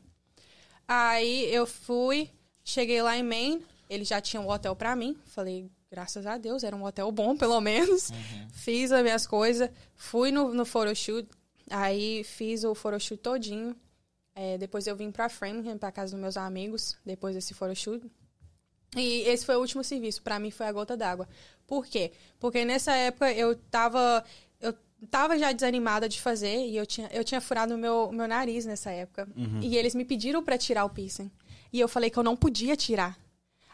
Aí 0.88 1.52
eu 1.52 1.66
fui, 1.66 2.30
cheguei 2.64 3.02
lá 3.02 3.16
em 3.16 3.22
Maine, 3.22 3.64
eles 3.90 4.08
já 4.08 4.20
tinham 4.20 4.46
um 4.46 4.50
hotel 4.50 4.74
pra 4.74 4.96
mim. 4.96 5.16
Falei, 5.26 5.70
graças 5.90 6.26
a 6.26 6.38
Deus, 6.38 6.62
era 6.62 6.74
um 6.74 6.84
hotel 6.84 7.10
bom, 7.12 7.36
pelo 7.36 7.60
menos. 7.60 8.10
Fiz 8.52 8.92
as 8.92 9.02
minhas 9.02 9.26
coisas, 9.26 9.68
fui 9.94 10.30
no, 10.30 10.54
no 10.54 10.64
photoshoot, 10.64 11.28
aí 11.70 12.24
fiz 12.24 12.64
o 12.64 12.74
photoshoot 12.74 13.22
todinho. 13.22 13.76
É, 14.34 14.58
depois 14.58 14.86
eu 14.86 14.94
vim 14.94 15.10
pra 15.10 15.28
Framingham, 15.28 15.78
pra 15.78 15.90
casa 15.90 16.12
dos 16.12 16.20
meus 16.20 16.36
amigos, 16.36 16.96
depois 17.04 17.34
desse 17.34 17.54
photoshoot. 17.54 18.04
E 18.94 19.22
esse 19.22 19.44
foi 19.44 19.56
o 19.56 19.60
último 19.60 19.82
serviço, 19.82 20.22
pra 20.22 20.38
mim 20.38 20.50
foi 20.50 20.66
a 20.66 20.72
gota 20.72 20.96
d'água. 20.96 21.28
Por 21.66 21.86
quê? 21.86 22.12
Porque 22.38 22.64
nessa 22.64 22.94
época 22.94 23.32
eu 23.32 23.56
tava 23.56 24.24
eu 24.60 24.74
tava 25.10 25.38
já 25.38 25.52
desanimada 25.52 26.08
de 26.08 26.20
fazer 26.20 26.66
e 26.66 26.76
eu 26.76 26.86
tinha 26.86 27.08
eu 27.12 27.24
tinha 27.24 27.40
furado 27.40 27.74
o 27.74 27.78
meu 27.78 28.12
meu 28.12 28.28
nariz 28.28 28.64
nessa 28.64 28.90
época. 28.90 29.28
E 29.62 29.76
eles 29.76 29.94
me 29.94 30.04
pediram 30.04 30.42
pra 30.42 30.56
tirar 30.56 30.84
o 30.84 30.90
piercing. 30.90 31.30
E 31.72 31.80
eu 31.80 31.88
falei 31.88 32.10
que 32.10 32.18
eu 32.18 32.22
não 32.22 32.36
podia 32.36 32.76
tirar. 32.76 33.18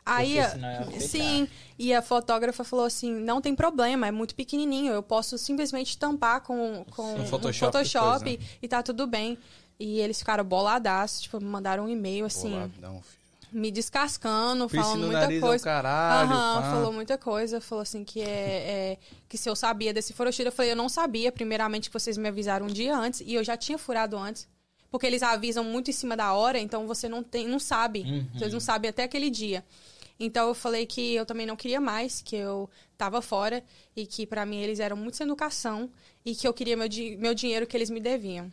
Aí, 0.05 0.39
afetar. 0.41 1.01
sim, 1.01 1.49
e 1.79 1.95
a 1.95 2.03
fotógrafa 2.03 2.65
falou 2.65 2.85
assim: 2.85 3.13
não 3.15 3.41
tem 3.41 3.55
problema, 3.55 4.07
é 4.07 4.11
muito 4.11 4.35
pequenininho, 4.35 4.93
eu 4.93 5.03
posso 5.03 5.39
simplesmente 5.39 5.97
tampar 5.97 6.41
com, 6.41 6.85
com 6.91 7.03
Um 7.15 7.23
um 7.23 7.27
Photoshop 7.27 7.73
Photoshop, 7.73 8.25
depois, 8.25 8.41
né? 8.41 8.57
e 8.63 8.69
tá 8.69 8.83
tudo 8.83 9.07
bem. 9.07 9.39
E 9.79 10.01
eles 10.01 10.19
ficaram 10.19 10.45
boladaços, 10.45 11.21
tipo, 11.23 11.39
me 11.39 11.47
mandaram 11.47 11.85
um 11.85 11.89
e-mail 11.89 12.25
assim, 12.25 12.51
Boladão, 12.51 13.03
filho. 13.03 13.61
me 13.61 13.71
descascando, 13.71 14.69
Piercing 14.69 14.91
falando 14.93 15.07
muita 15.07 15.33
é 15.33 15.41
coisa. 15.41 15.65
caralho, 15.65 16.31
Aham, 16.33 16.63
falou 16.73 16.93
muita 16.93 17.17
coisa, 17.19 17.61
falou 17.61 17.83
assim 17.83 18.05
que 18.05 18.21
é, 18.21 18.25
é- 18.27 18.99
que 19.29 19.39
se 19.39 19.49
eu 19.49 19.55
sabia 19.57 19.93
desse 19.95 20.13
photoshoot, 20.13 20.47
eu 20.47 20.53
falei, 20.53 20.73
eu 20.73 20.77
não 20.77 20.89
sabia, 20.89 21.31
primeiramente 21.33 21.89
que 21.89 21.95
vocês 21.95 22.17
me 22.19 22.29
avisaram 22.29 22.67
um 22.67 22.71
dia 22.71 22.97
antes 22.97 23.21
e 23.25 23.35
eu 23.35 23.43
já 23.45 23.57
tinha 23.57 23.79
furado 23.79 24.17
antes. 24.17 24.47
Porque 24.91 25.07
eles 25.07 25.23
avisam 25.23 25.65
muito 25.65 25.89
em 25.89 25.93
cima 25.95 26.15
da 26.15 26.35
hora, 26.35 26.59
então 26.59 26.87
você 26.87 27.09
não 27.09 27.23
tem, 27.23 27.49
não 27.49 27.59
sabe. 27.59 28.03
Uhum. 28.03 28.27
Vocês 28.37 28.53
não 28.53 28.61
sabem 28.61 28.91
até 28.91 29.05
aquele 29.05 29.31
dia. 29.31 29.65
Então 30.25 30.49
eu 30.49 30.55
falei 30.55 30.87
que 30.87 31.15
eu 31.15 31.27
também 31.27 31.47
não 31.47 31.57
queria 31.57 31.81
mais, 31.81 32.23
que 32.23 32.37
eu 32.37 32.71
tava 32.97 33.21
fora 33.21 33.63
e 33.97 34.07
que 34.07 34.27
pra 34.27 34.47
mim 34.47 34.59
eles 34.61 34.79
eram 34.81 34.97
muito 34.97 35.17
sem 35.17 35.25
educação 35.27 35.91
e 36.25 36.35
que 36.35 36.47
eu 36.47 36.55
queria 36.55 36.77
meu, 36.77 36.89
di- 36.89 37.17
meu 37.17 37.35
dinheiro 37.35 37.67
que 37.67 37.77
eles 37.77 37.91
me 37.91 38.01
deviam. 38.01 38.51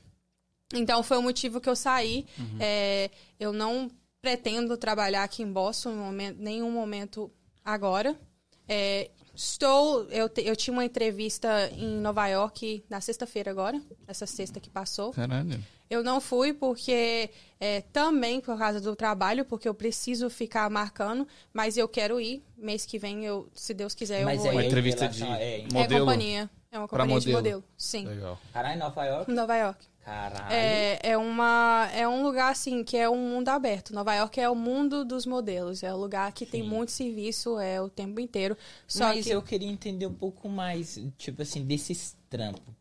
Então 0.73 1.01
foi 1.03 1.17
o 1.17 1.21
motivo 1.21 1.59
que 1.61 1.69
eu 1.69 1.75
saí. 1.75 2.25
É, 2.59 3.09
eu 3.39 3.51
não 3.53 3.89
pretendo 4.21 4.77
trabalhar 4.77 5.23
aqui 5.23 5.43
em 5.43 5.51
Boston 5.51 5.91
em 5.91 5.95
momento, 5.95 6.37
nenhum 6.41 6.71
momento 6.71 7.31
agora. 7.63 8.19
É, 8.67 9.09
estou. 9.35 10.03
Eu, 10.11 10.27
te- 10.29 10.41
eu 10.45 10.55
tinha 10.55 10.71
uma 10.73 10.85
entrevista 10.85 11.69
em 11.75 11.99
Nova 11.99 12.27
York 12.27 12.83
na 12.89 13.01
sexta-feira 13.01 13.49
agora, 13.51 13.81
essa 14.07 14.25
sexta 14.27 14.59
que 14.59 14.69
passou. 14.69 15.11
Caralho. 15.13 15.59
Eu 15.89 16.03
não 16.03 16.21
fui 16.21 16.53
porque 16.53 17.29
é, 17.59 17.81
também 17.81 18.39
por 18.39 18.57
causa 18.57 18.79
do 18.79 18.95
trabalho, 18.95 19.43
porque 19.43 19.67
eu 19.67 19.73
preciso 19.73 20.29
ficar 20.29 20.69
marcando, 20.69 21.27
mas 21.51 21.77
eu 21.77 21.87
quero 21.87 22.21
ir. 22.21 22.43
Mês 22.55 22.85
que 22.85 22.99
vem, 22.99 23.25
eu, 23.25 23.49
se 23.55 23.73
Deus 23.73 23.95
quiser, 23.95 24.21
eu 24.21 24.25
Mas 24.25 24.37
vou 24.41 24.47
é 24.47 24.51
Uma 24.51 24.63
em 24.63 24.67
entrevista 24.67 25.07
de 25.07 25.23
é, 25.23 25.59
em- 25.59 25.65
É 25.65 25.73
modelo. 25.73 26.05
companhia. 26.05 26.49
É 26.71 26.77
uma 26.77 26.87
companhia 26.87 27.19
de 27.19 27.31
modelo. 27.31 27.37
modelo. 27.37 27.63
Sim. 27.75 28.05
Legal. 28.05 28.39
Caralho, 28.53 28.79
Nova 28.79 29.05
York. 29.05 29.31
Nova 29.31 29.55
York. 29.55 29.85
Caralho. 30.05 30.53
É, 30.53 30.99
é, 31.03 31.17
uma, 31.17 31.89
é 31.93 32.07
um 32.07 32.23
lugar, 32.23 32.51
assim, 32.51 32.83
que 32.83 32.95
é 32.95 33.09
um 33.09 33.17
mundo 33.17 33.49
aberto. 33.49 33.93
Nova 33.93 34.13
York 34.15 34.39
é 34.39 34.49
o 34.49 34.55
mundo 34.55 35.03
dos 35.03 35.25
modelos. 35.25 35.81
É 35.83 35.93
o 35.93 35.97
lugar 35.97 36.31
que 36.33 36.45
tem 36.45 36.61
Sim. 36.63 36.69
muito 36.69 36.91
serviço, 36.91 37.59
é 37.59 37.81
o 37.81 37.89
tempo 37.89 38.19
inteiro. 38.19 38.55
Só 38.87 39.05
Mas 39.05 39.25
que... 39.25 39.31
eu 39.31 39.41
queria 39.41 39.67
entender 39.69 40.05
um 40.05 40.13
pouco 40.13 40.47
mais, 40.47 40.99
tipo 41.17 41.41
assim, 41.41 41.63
desses 41.63 42.15
trampos. 42.29 42.78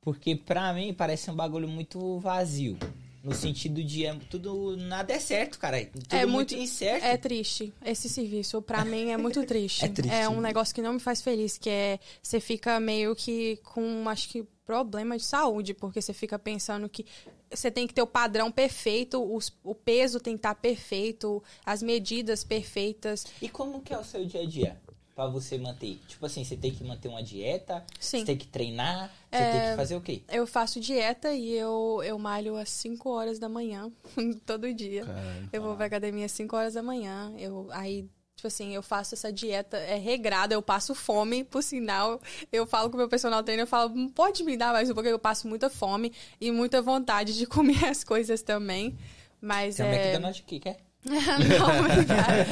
Porque 0.00 0.34
pra 0.34 0.72
mim 0.72 0.94
parece 0.94 1.30
um 1.30 1.34
bagulho 1.34 1.68
muito 1.68 2.18
vazio. 2.18 2.78
No 3.22 3.34
sentido 3.34 3.84
de 3.84 4.06
é, 4.06 4.14
tudo. 4.30 4.74
Nada 4.78 5.12
é 5.12 5.18
certo, 5.18 5.58
cara. 5.58 5.84
Tudo 5.84 6.06
É 6.10 6.24
muito, 6.24 6.54
muito- 6.54 6.54
incerto. 6.54 7.04
É 7.04 7.18
triste. 7.18 7.70
Esse 7.84 8.08
serviço, 8.08 8.62
pra 8.62 8.82
mim, 8.86 9.10
é 9.10 9.16
muito 9.18 9.44
triste. 9.44 9.84
É 9.84 9.88
triste. 9.88 10.26
um 10.28 10.40
negócio 10.40 10.74
que 10.74 10.80
não 10.80 10.94
me 10.94 11.00
faz 11.00 11.20
feliz, 11.20 11.58
que 11.58 11.68
é... 11.68 11.98
Você 12.22 12.40
fica 12.40 12.80
meio 12.80 13.14
que 13.14 13.56
com, 13.62 14.08
acho 14.08 14.26
que, 14.30 14.42
problema 14.64 15.18
de 15.18 15.24
saúde, 15.24 15.74
porque 15.74 16.00
você 16.00 16.14
fica 16.14 16.38
pensando 16.38 16.88
que 16.88 17.04
você 17.52 17.70
tem 17.70 17.86
que 17.86 17.92
ter 17.92 18.00
o 18.00 18.06
padrão 18.06 18.50
perfeito, 18.50 19.20
os- 19.22 19.52
o 19.64 19.74
peso 19.74 20.18
tem 20.20 20.34
que 20.34 20.38
estar 20.38 20.54
perfeito, 20.54 21.42
as 21.66 21.82
medidas 21.82 22.42
perfeitas. 22.44 23.26
E 23.42 23.48
como 23.50 23.82
que 23.82 23.92
é 23.92 23.98
o 23.98 24.04
seu 24.04 24.24
dia 24.24 24.40
a 24.42 24.46
dia? 24.46 24.80
Pra 25.20 25.28
você 25.28 25.58
manter? 25.58 26.00
Tipo 26.08 26.24
assim, 26.24 26.42
você 26.42 26.56
tem 26.56 26.70
que 26.70 26.82
manter 26.82 27.08
uma 27.08 27.22
dieta? 27.22 27.84
Sim. 27.98 28.20
Você 28.20 28.24
tem 28.24 28.38
que 28.38 28.46
treinar? 28.46 29.10
Você 29.30 29.36
É, 29.36 29.52
tem 29.52 29.70
que 29.70 29.76
fazer 29.76 29.94
o 29.94 30.00
quê? 30.00 30.22
Eu 30.30 30.46
faço 30.46 30.80
dieta 30.80 31.30
e 31.34 31.52
eu, 31.52 32.00
eu 32.02 32.18
malho 32.18 32.56
às 32.56 32.70
5 32.70 33.10
horas 33.10 33.38
da 33.38 33.46
manhã, 33.46 33.92
todo 34.46 34.72
dia. 34.72 35.04
Eu 35.52 35.60
vou 35.60 35.76
pra 35.76 35.84
academia 35.84 36.24
às 36.24 36.32
5 36.32 36.56
horas 36.56 36.72
da 36.72 36.82
manhã. 36.82 37.34
Eu, 37.36 37.68
aí, 37.70 38.08
tipo 38.34 38.46
assim, 38.46 38.74
eu 38.74 38.82
faço 38.82 39.14
essa 39.14 39.30
dieta, 39.30 39.76
é 39.76 39.98
regrada, 39.98 40.54
eu 40.54 40.62
passo 40.62 40.94
fome, 40.94 41.44
por 41.44 41.62
sinal. 41.62 42.18
Eu 42.50 42.66
falo 42.66 42.88
com 42.88 42.96
o 42.96 42.98
meu 42.98 43.08
personal 43.08 43.42
trainer, 43.42 43.64
eu 43.64 43.68
falo, 43.68 43.94
"Não 43.94 44.08
pode 44.08 44.42
me 44.42 44.56
dar 44.56 44.72
mais 44.72 44.88
um 44.88 44.94
pouco, 44.94 45.06
eu 45.06 45.18
passo 45.18 45.46
muita 45.46 45.68
fome 45.68 46.14
e 46.40 46.50
muita 46.50 46.80
vontade 46.80 47.36
de 47.36 47.44
comer 47.76 47.84
as 47.84 48.02
coisas 48.02 48.40
também. 48.40 48.96
Mas 49.38 49.76
Tem 49.76 49.84
um 49.84 49.88
é. 49.90 50.02
McDonald's 50.02 50.42
aqui, 50.42 50.60
quer? 50.60 50.78
não, 51.04 51.90
obrigada. 51.90 52.46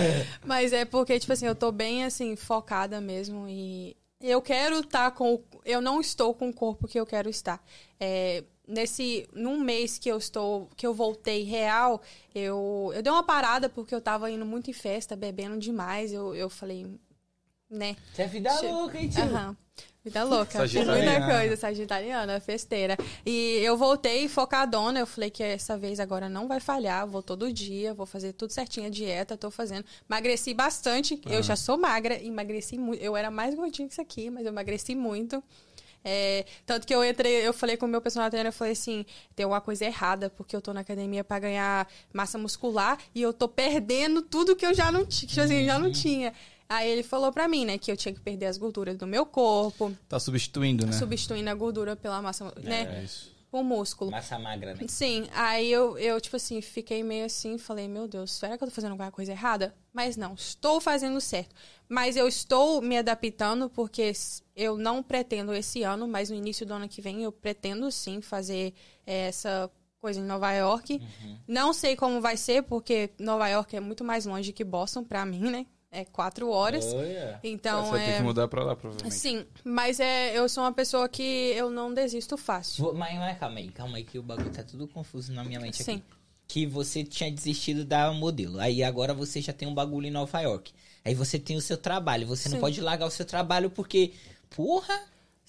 Mas 0.45 0.73
é 0.73 0.85
porque, 0.85 1.19
tipo 1.19 1.33
assim, 1.33 1.47
eu 1.47 1.55
tô 1.55 1.71
bem, 1.71 2.05
assim, 2.05 2.35
focada 2.37 3.01
mesmo 3.01 3.47
e 3.49 3.97
eu 4.21 4.41
quero 4.43 4.81
estar 4.81 5.11
com... 5.13 5.35
o- 5.35 5.45
Eu 5.65 5.81
não 5.81 6.01
estou 6.01 6.35
com 6.35 6.49
o 6.49 6.55
corpo 6.55 6.89
que 6.89 6.99
eu 6.99 7.07
quero 7.07 7.29
estar. 7.29 7.63
É, 8.01 8.43
nesse... 8.67 9.29
Num 9.33 9.61
mês 9.61 9.99
que 9.99 10.09
eu 10.11 10.19
estou... 10.19 10.69
Que 10.77 10.87
eu 10.87 10.95
voltei 10.95 11.45
real, 11.45 12.01
eu... 12.35 12.91
Eu 12.95 13.03
dei 13.03 13.13
uma 13.13 13.23
parada 13.23 13.69
porque 13.69 13.95
eu 13.95 14.01
tava 14.01 14.31
indo 14.31 14.45
muito 14.47 14.71
em 14.71 14.73
festa, 14.75 15.15
bebendo 15.15 15.59
demais. 15.59 16.13
Eu, 16.13 16.35
eu 16.35 16.49
falei... 16.51 16.87
Né? 17.71 17.97
Você 18.15 18.23
é 18.23 18.27
vida 18.27 18.61
louca, 18.63 18.99
hein, 18.99 19.09
tio? 19.11 19.23
Aham. 19.23 19.57
Vida 20.09 20.25
louca. 20.25 20.67
Fiz 20.67 20.87
muita 20.87 21.27
coisa, 21.27 21.57
sagitariana, 21.57 22.41
festeira. 22.41 22.97
E 23.27 23.61
eu 23.63 23.77
voltei 23.77 24.27
focadona, 24.27 25.01
eu 25.01 25.07
falei 25.07 25.29
que 25.29 25.43
essa 25.43 25.77
vez 25.77 26.01
agora 26.01 26.31
não 26.31 26.49
vai 26.49 26.61
falhar, 26.61 27.07
vou 27.07 27.23
todo 27.23 27.53
dia, 27.53 27.93
vou 27.93 28.07
fazer 28.07 28.33
tudo 28.33 28.51
certinho 28.51 28.87
a 28.87 28.91
dieta, 28.91 29.37
tô 29.37 29.51
fazendo. 29.51 29.85
Emagreci 30.09 30.55
bastante, 30.55 31.21
eu 31.27 31.43
já 31.43 31.57
sou 31.57 31.77
magra, 31.77 32.15
emagreci 32.23 32.79
muito. 32.79 33.03
Eu 33.03 33.17
era 33.17 33.31
mais 33.31 33.55
gordinha 33.55 33.87
que 33.87 33.93
isso 33.93 34.01
aqui, 34.01 34.31
mas 34.31 34.47
eu 34.47 34.49
emagreci 34.49 34.95
muito. 34.95 35.43
É, 36.03 36.47
tanto 36.65 36.87
que 36.87 36.95
eu 36.95 37.05
entrei, 37.05 37.47
eu 37.47 37.53
falei 37.53 37.77
com 37.77 37.85
o 37.85 37.89
meu 37.89 38.01
personal 38.01 38.31
trainer, 38.31 38.49
eu 38.49 38.53
falei 38.53 38.73
assim, 38.73 39.05
tem 39.37 39.45
alguma 39.45 39.61
coisa 39.61 39.85
errada, 39.85 40.31
porque 40.31 40.57
eu 40.57 40.63
tô 40.63 40.73
na 40.73 40.81
academia 40.81 41.23
pra 41.23 41.39
ganhar 41.39 41.87
massa 42.15 42.39
muscular 42.39 42.99
e 43.15 43.21
eu 43.21 43.33
tô 43.33 43.47
perdendo 43.47 44.23
tudo 44.23 44.57
que 44.57 44.65
eu 44.65 44.73
já 44.73 44.91
não 44.91 45.05
tinha, 45.05 45.29
que 45.31 45.41
assim, 45.41 45.61
eu 45.61 45.67
já 45.67 45.79
não 45.79 45.93
tinha. 45.93 46.33
Aí 46.69 46.89
ele 46.91 47.03
falou 47.03 47.33
pra 47.33 47.49
mim, 47.49 47.65
né, 47.65 47.79
que 47.79 47.91
eu 47.91 47.97
tinha 47.97 48.13
que 48.13 48.21
perder 48.21 48.47
as 48.47 48.59
gorduras 48.59 48.97
do 48.97 49.07
meu 49.07 49.25
corpo, 49.25 49.91
Tá 50.09 50.21
substituindo, 50.21 50.85
né? 50.87 50.93
substituindo 50.93 51.49
a 51.49 51.55
gordura 51.55 51.97
pela 51.97 52.21
massa, 52.21 52.53
É 52.57 52.61
né, 52.61 53.03
isso. 53.05 53.33
o 53.51 53.63
músculo. 53.63 54.11
Massa 54.11 54.39
magra, 54.39 54.75
né? 54.75 54.85
Sim, 54.87 55.27
aí 55.33 55.73
eu, 55.73 55.97
eu, 55.97 56.21
tipo 56.21 56.37
assim, 56.37 56.61
fiquei 56.61 57.03
meio 57.03 57.25
assim, 57.25 57.57
falei, 57.57 57.89
meu 57.89 58.07
Deus, 58.07 58.33
será 58.33 58.59
que 58.59 58.63
eu 58.65 58.69
tô 58.69 58.75
fazendo 58.75 58.91
alguma 58.91 59.11
coisa 59.11 59.33
errada? 59.33 59.75
Mas 59.95 60.17
não, 60.19 60.35
estou 60.35 60.79
fazendo 60.81 61.19
certo. 61.23 61.55
Mas 61.89 62.17
eu 62.17 62.29
estou 62.29 62.83
me 62.83 62.99
adaptando 62.99 63.71
porque 63.71 64.13
eu 64.55 64.77
não 64.77 65.03
pretendo 65.03 65.55
esse 65.55 65.83
ano, 65.83 66.07
mas 66.07 66.29
no 66.29 66.37
início 66.37 66.67
do 66.67 66.75
ano 66.75 66.87
que 66.87 67.01
vem 67.01 67.23
eu 67.23 67.33
pretendo 67.33 67.91
sim 67.91 68.21
fazer 68.21 68.75
eh, 69.07 69.29
essa 69.29 69.71
coisa 69.99 70.21
em 70.21 70.25
Nova 70.25 70.53
York. 70.53 71.01
Não 71.49 71.73
sei 71.73 71.97
como 71.97 72.21
vai 72.21 72.37
ser, 72.37 72.63
porque 72.65 73.11
Nova 73.19 73.49
York 73.49 73.75
é 73.75 73.81
muito 73.81 74.05
mais 74.05 74.27
longe 74.27 74.53
que 74.53 74.63
Boston 74.63 75.03
pra 75.03 75.25
mim, 75.25 75.41
né? 75.51 75.67
É 75.91 76.05
quatro 76.05 76.51
horas. 76.51 76.85
Olha. 76.93 77.41
Então 77.43 77.85
Você 77.87 77.91
vai 77.93 78.05
ter 78.05 78.11
é. 78.13 78.17
que 78.19 78.23
mudar 78.23 78.47
pra 78.49 78.63
lá, 78.63 78.77
provavelmente. 78.77 79.15
Sim, 79.15 79.47
mas 79.65 79.99
é, 79.99 80.37
eu 80.37 80.47
sou 80.49 80.63
uma 80.63 80.73
pessoa 80.73 81.09
que 81.09 81.23
eu 81.23 81.71
não 81.71 81.95
desisto 81.95 82.37
fácil. 82.37 82.85
Vou- 82.85 82.95
Mas, 82.95 83.19
mas 83.19 83.39
calma 83.39 83.59
aí, 83.59 83.69
calma 83.71 83.97
aí, 83.97 84.05
que 84.05 84.19
o 84.19 84.23
bagulho 84.23 84.51
tá 84.51 84.63
tudo 84.63 84.87
confuso 84.87 85.33
na 85.33 85.43
minha 85.43 85.59
mente 85.59 85.83
Sim. 85.83 85.95
aqui. 85.97 86.05
Que 86.47 86.67
você 86.67 87.03
tinha 87.05 87.31
desistido 87.31 87.85
da 87.85 88.13
modelo. 88.13 88.59
Aí 88.61 88.83
agora 88.83 89.13
você 89.15 89.41
já 89.41 89.53
tem 89.53 89.67
um 89.69 89.75
bagulho 89.75 90.07
em 90.07 90.11
Nova 90.11 90.41
York. 90.41 90.73
Aí 91.05 91.15
você 91.15 91.39
tem 91.39 91.57
o 91.57 91.61
seu 91.61 91.77
trabalho. 91.79 92.27
Você 92.27 92.49
não 92.49 92.57
Sim. 92.57 92.61
pode 92.61 92.81
largar 92.81 93.07
o 93.07 93.11
seu 93.11 93.25
trabalho 93.25 93.71
porque. 93.71 94.13
Porra! 94.51 94.99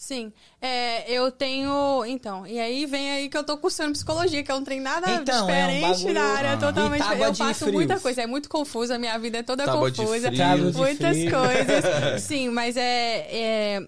Sim, 0.01 0.31
é, 0.61 1.11
eu 1.11 1.29
tenho. 1.29 2.05
Então, 2.05 2.47
e 2.47 2.57
aí 2.57 2.85
vem 2.85 3.11
aí 3.11 3.27
que 3.27 3.37
eu 3.37 3.43
tô 3.43 3.57
cursando 3.57 3.91
psicologia, 3.91 4.41
que 4.41 4.49
eu 4.49 4.55
não 4.55 4.63
tenho 4.63 4.81
nada 4.81 5.11
Então, 5.11 5.49
é 5.49 5.65
um 5.65 5.67
diferente 5.67 5.81
bagulho- 5.81 6.13
da 6.13 6.23
área 6.23 6.53
Ah. 6.53 6.57
totalmente. 6.57 7.01
Eu 7.19 7.35
faço 7.35 7.59
frios. 7.65 7.73
muita 7.75 7.99
coisa, 7.99 8.21
é 8.21 8.25
muito 8.25 8.47
confusa, 8.47 8.95
a 8.95 8.97
minha 8.97 9.19
vida 9.19 9.39
é 9.39 9.43
toda 9.43 9.65
Tábua 9.65 9.91
confusa. 9.91 10.31
frios. 10.31 10.75
Muitas 10.77 11.17
coisas. 11.17 12.23
Sim, 12.23 12.47
mas 12.47 12.77
é, 12.77 13.27
é. 13.29 13.87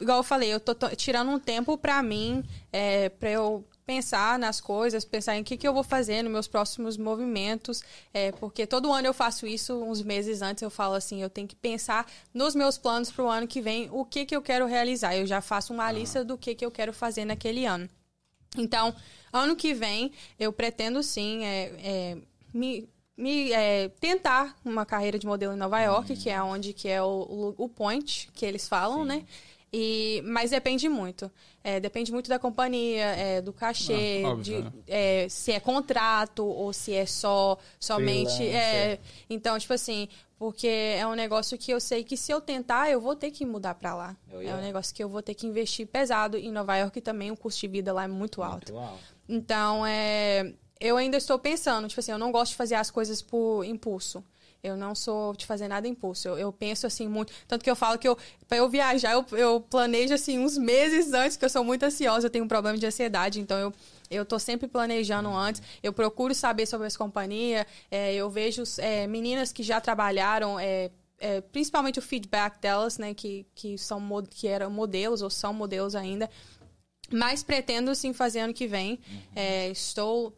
Igual 0.00 0.16
eu 0.20 0.22
falei, 0.22 0.50
eu 0.50 0.58
tô, 0.58 0.74
to- 0.74 0.96
tirando 0.96 1.30
um 1.30 1.38
tempo 1.38 1.76
pra 1.76 2.02
mim, 2.02 2.42
é, 2.72 3.10
pra 3.10 3.28
eu 3.30 3.62
pensar 3.90 4.38
nas 4.38 4.60
coisas, 4.60 5.04
pensar 5.04 5.36
em 5.36 5.40
o 5.40 5.44
que, 5.44 5.56
que 5.56 5.66
eu 5.66 5.74
vou 5.74 5.82
fazer 5.82 6.22
nos 6.22 6.30
meus 6.30 6.46
próximos 6.46 6.96
movimentos, 6.96 7.82
é, 8.14 8.30
porque 8.30 8.64
todo 8.64 8.92
ano 8.92 9.08
eu 9.08 9.12
faço 9.12 9.48
isso, 9.48 9.82
uns 9.82 10.00
meses 10.00 10.42
antes 10.42 10.62
eu 10.62 10.70
falo 10.70 10.94
assim, 10.94 11.20
eu 11.20 11.28
tenho 11.28 11.48
que 11.48 11.56
pensar 11.56 12.06
nos 12.32 12.54
meus 12.54 12.78
planos 12.78 13.10
pro 13.10 13.28
ano 13.28 13.48
que 13.48 13.60
vem, 13.60 13.88
o 13.90 14.04
que, 14.04 14.24
que 14.24 14.36
eu 14.36 14.40
quero 14.40 14.64
realizar. 14.64 15.16
Eu 15.16 15.26
já 15.26 15.40
faço 15.40 15.72
uma 15.72 15.90
lista 15.90 16.24
do 16.24 16.38
que, 16.38 16.54
que 16.54 16.64
eu 16.64 16.70
quero 16.70 16.92
fazer 16.92 17.24
naquele 17.24 17.66
ano. 17.66 17.90
Então, 18.56 18.94
ano 19.32 19.56
que 19.56 19.74
vem, 19.74 20.12
eu 20.38 20.52
pretendo 20.52 21.02
sim 21.02 21.44
é, 21.44 21.72
é, 21.82 22.18
me, 22.54 22.88
me, 23.16 23.50
é, 23.50 23.88
tentar 23.98 24.56
uma 24.64 24.86
carreira 24.86 25.18
de 25.18 25.26
modelo 25.26 25.52
em 25.52 25.58
Nova 25.58 25.80
York, 25.80 26.14
que 26.14 26.30
é 26.30 26.40
onde 26.40 26.72
que 26.72 26.88
é 26.88 27.02
o, 27.02 27.54
o, 27.58 27.64
o 27.64 27.68
point 27.68 28.30
que 28.34 28.46
eles 28.46 28.68
falam, 28.68 29.04
né? 29.04 29.24
E, 29.72 30.20
mas 30.24 30.50
depende 30.50 30.88
muito. 30.88 31.30
É, 31.62 31.78
depende 31.78 32.10
muito 32.12 32.28
da 32.28 32.38
companhia, 32.38 33.04
é, 33.04 33.40
do 33.40 33.52
cachê, 33.52 34.22
Ah, 34.24 34.30
óbvio, 34.30 34.42
de, 34.42 34.62
né? 34.62 34.72
é, 34.88 35.26
se 35.28 35.52
é 35.52 35.60
contrato 35.60 36.44
ou 36.44 36.72
se 36.72 36.92
é 36.92 37.06
só 37.06 37.56
somente. 37.78 38.34
Freelancer. 38.36 38.56
É, 38.60 38.98
então, 39.28 39.56
tipo 39.58 39.72
assim, 39.72 40.08
porque 40.36 40.66
é 40.66 41.06
um 41.06 41.14
negócio 41.14 41.56
que 41.56 41.70
eu 41.70 41.78
sei 41.78 42.02
que 42.02 42.16
se 42.16 42.32
eu 42.32 42.40
tentar, 42.40 42.90
eu 42.90 43.00
vou 43.00 43.14
ter 43.14 43.30
que 43.30 43.46
mudar 43.46 43.74
pra 43.76 43.94
lá. 43.94 44.16
Oh, 44.32 44.38
É 44.40 44.44
yeah. 44.44 44.60
um 44.60 44.64
negócio 44.64 44.92
que 44.94 45.04
eu 45.04 45.08
vou 45.08 45.22
ter 45.22 45.34
que 45.34 45.46
investir 45.46 45.86
pesado. 45.86 46.36
Em 46.36 46.50
Nova 46.50 46.76
York 46.76 47.00
também 47.00 47.30
o 47.30 47.36
custo 47.36 47.60
de 47.60 47.68
vida 47.68 47.92
lá 47.92 48.04
é 48.04 48.08
muito 48.08 48.42
alto. 48.42 48.72
Muito 48.72 48.84
alto. 48.84 49.00
Então, 49.28 49.86
é, 49.86 50.52
eu 50.80 50.96
ainda 50.96 51.16
estou 51.16 51.38
pensando, 51.38 51.86
tipo 51.86 52.00
assim, 52.00 52.10
eu 52.10 52.18
não 52.18 52.32
gosto 52.32 52.50
de 52.52 52.56
fazer 52.56 52.74
as 52.74 52.90
coisas 52.90 53.22
por 53.22 53.62
impulso. 53.64 54.24
Eu 54.62 54.76
não 54.76 54.94
sou 54.94 55.34
de 55.34 55.46
fazer 55.46 55.68
nada 55.68 55.88
impulso. 55.88 56.28
Eu, 56.28 56.38
eu 56.38 56.52
penso 56.52 56.86
assim 56.86 57.08
muito. 57.08 57.32
Tanto 57.48 57.62
que 57.62 57.70
eu 57.70 57.76
falo 57.76 57.98
que 57.98 58.06
eu, 58.06 58.16
pra 58.46 58.58
eu 58.58 58.68
viajar, 58.68 59.12
eu, 59.12 59.24
eu 59.32 59.60
planejo 59.60 60.14
assim 60.14 60.38
uns 60.38 60.58
meses 60.58 61.12
antes, 61.12 61.36
que 61.36 61.44
eu 61.44 61.50
sou 61.50 61.64
muito 61.64 61.82
ansiosa, 61.84 62.26
eu 62.26 62.30
tenho 62.30 62.44
um 62.44 62.48
problema 62.48 62.76
de 62.76 62.86
ansiedade. 62.86 63.40
Então 63.40 63.58
eu, 63.58 63.72
eu 64.10 64.24
tô 64.24 64.38
sempre 64.38 64.68
planejando 64.68 65.28
antes. 65.30 65.62
Eu 65.82 65.92
procuro 65.92 66.34
saber 66.34 66.66
sobre 66.66 66.86
as 66.86 66.96
companhias. 66.96 67.64
é, 67.90 68.14
eu 68.14 68.28
vejo 68.28 68.62
é, 68.78 69.06
meninas 69.06 69.52
que 69.52 69.62
já 69.62 69.80
trabalharam. 69.80 70.58
é, 70.58 70.90
é, 71.20 71.40
principalmente 71.42 71.98
o 71.98 72.02
feedback 72.02 72.58
delas, 72.60 72.96
né, 72.96 73.12
que, 73.12 73.46
que 73.54 73.76
são 73.76 74.00
que 74.28 74.48
eram 74.48 74.70
modelos 74.70 75.20
ou 75.20 75.28
são 75.28 75.52
modelos 75.52 75.94
ainda, 75.94 76.30
mas 77.12 77.42
pretendo 77.42 77.94
sim 77.94 78.12
fazer 78.12 78.40
ano 78.40 78.54
que 78.54 78.66
vem. 78.66 78.98
É, 79.34 79.68
estou 79.68 80.34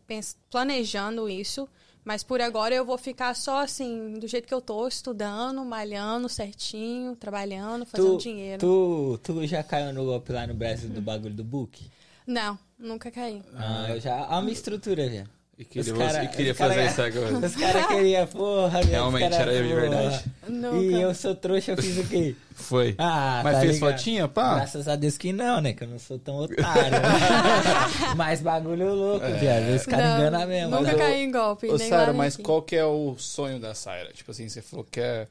planejando 0.50 1.28
isso. 1.28 1.68
Mas 2.04 2.22
por 2.24 2.40
agora 2.40 2.74
eu 2.74 2.84
vou 2.84 2.98
ficar 2.98 3.34
só 3.34 3.62
assim, 3.62 4.18
do 4.18 4.26
jeito 4.26 4.48
que 4.48 4.54
eu 4.54 4.60
tô, 4.60 4.88
estudando, 4.88 5.64
malhando 5.64 6.28
certinho, 6.28 7.14
trabalhando, 7.14 7.86
fazendo 7.86 8.18
dinheiro. 8.18 8.58
Tu, 8.58 9.20
tu 9.22 9.46
já 9.46 9.62
caiu 9.62 9.92
no 9.92 10.04
golpe 10.04 10.32
lá 10.32 10.46
no 10.46 10.54
Brasil 10.54 10.90
do 10.90 11.00
bagulho 11.00 11.34
do 11.34 11.44
book? 11.44 11.88
Não, 12.26 12.58
nunca 12.78 13.10
caí. 13.10 13.42
Ah, 13.54 13.86
eu 13.90 14.00
já. 14.00 14.16
Olha 14.16 14.38
a 14.38 14.40
minha 14.40 14.52
estrutura 14.52 15.08
já. 15.08 15.24
E 15.62 15.64
queria, 15.64 15.92
Os 15.92 15.98
cara- 15.98 16.24
e 16.24 16.28
queria 16.28 16.52
os 16.52 16.58
cara- 16.58 16.74
fazer 16.74 16.86
isso 16.90 17.02
agora. 17.02 17.46
Os 17.46 17.54
caras 17.56 17.86
queriam, 17.86 18.26
porra, 18.26 18.78
meu, 18.80 18.90
Realmente, 18.90 19.30
cara, 19.30 19.42
era 19.42 19.52
eu 19.52 19.62
de 19.68 19.74
verdade. 19.74 20.24
Nunca. 20.48 20.76
E 20.76 21.00
eu 21.00 21.14
sou 21.14 21.34
trouxa, 21.34 21.72
eu 21.72 21.76
fiz 21.82 21.98
o 21.98 22.04
quê? 22.08 22.34
Foi. 22.54 22.94
Ah, 22.98 23.40
Mas 23.44 23.54
tá 23.54 23.60
fez 23.60 23.74
ligado? 23.74 23.90
fotinha, 23.92 24.28
pá? 24.28 24.54
Graças 24.56 24.86
a 24.88 24.96
Deus 24.96 25.16
que 25.16 25.32
não, 25.32 25.60
né? 25.60 25.72
Que 25.72 25.84
eu 25.84 25.88
não 25.88 25.98
sou 25.98 26.18
tão 26.18 26.36
otário. 26.36 26.98
mas 28.16 28.40
bagulho 28.40 28.94
louco, 28.94 29.26
viado. 29.40 29.74
Os 29.74 29.86
caras 29.86 30.06
Não, 30.06 30.16
enganam 30.28 30.46
mesmo. 30.48 30.76
Nunca 30.76 30.92
eu- 30.92 30.98
caí 30.98 31.22
em 31.22 31.30
golpe. 31.30 31.68
Ô, 31.68 31.78
Sara, 31.78 32.12
mas 32.12 32.34
aqui. 32.34 32.42
qual 32.42 32.62
que 32.62 32.76
é 32.76 32.84
o 32.84 33.14
sonho 33.18 33.58
da 33.58 33.74
Sara? 33.74 34.12
Tipo 34.12 34.30
assim, 34.30 34.48
você 34.48 34.60
falou 34.60 34.84
que 34.84 35.00
é, 35.00 35.26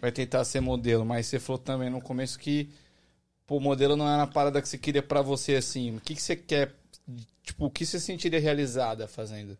vai 0.00 0.12
tentar 0.12 0.44
ser 0.44 0.60
modelo, 0.60 1.04
mas 1.04 1.26
você 1.26 1.38
falou 1.38 1.58
também 1.58 1.90
no 1.90 2.00
começo 2.00 2.38
que 2.38 2.68
pô, 3.46 3.58
modelo 3.60 3.96
não 3.96 4.08
era 4.08 4.22
a 4.22 4.26
parada 4.26 4.60
que 4.62 4.68
você 4.68 4.78
queria 4.78 5.02
pra 5.02 5.20
você, 5.22 5.56
assim. 5.56 5.96
O 5.96 6.00
que, 6.00 6.14
que 6.14 6.22
você 6.22 6.36
quer 6.36 6.72
tipo, 7.42 7.66
o 7.66 7.70
que 7.70 7.84
você 7.84 7.98
sentiria 7.98 8.40
realizada 8.40 9.06
fazendo? 9.06 9.56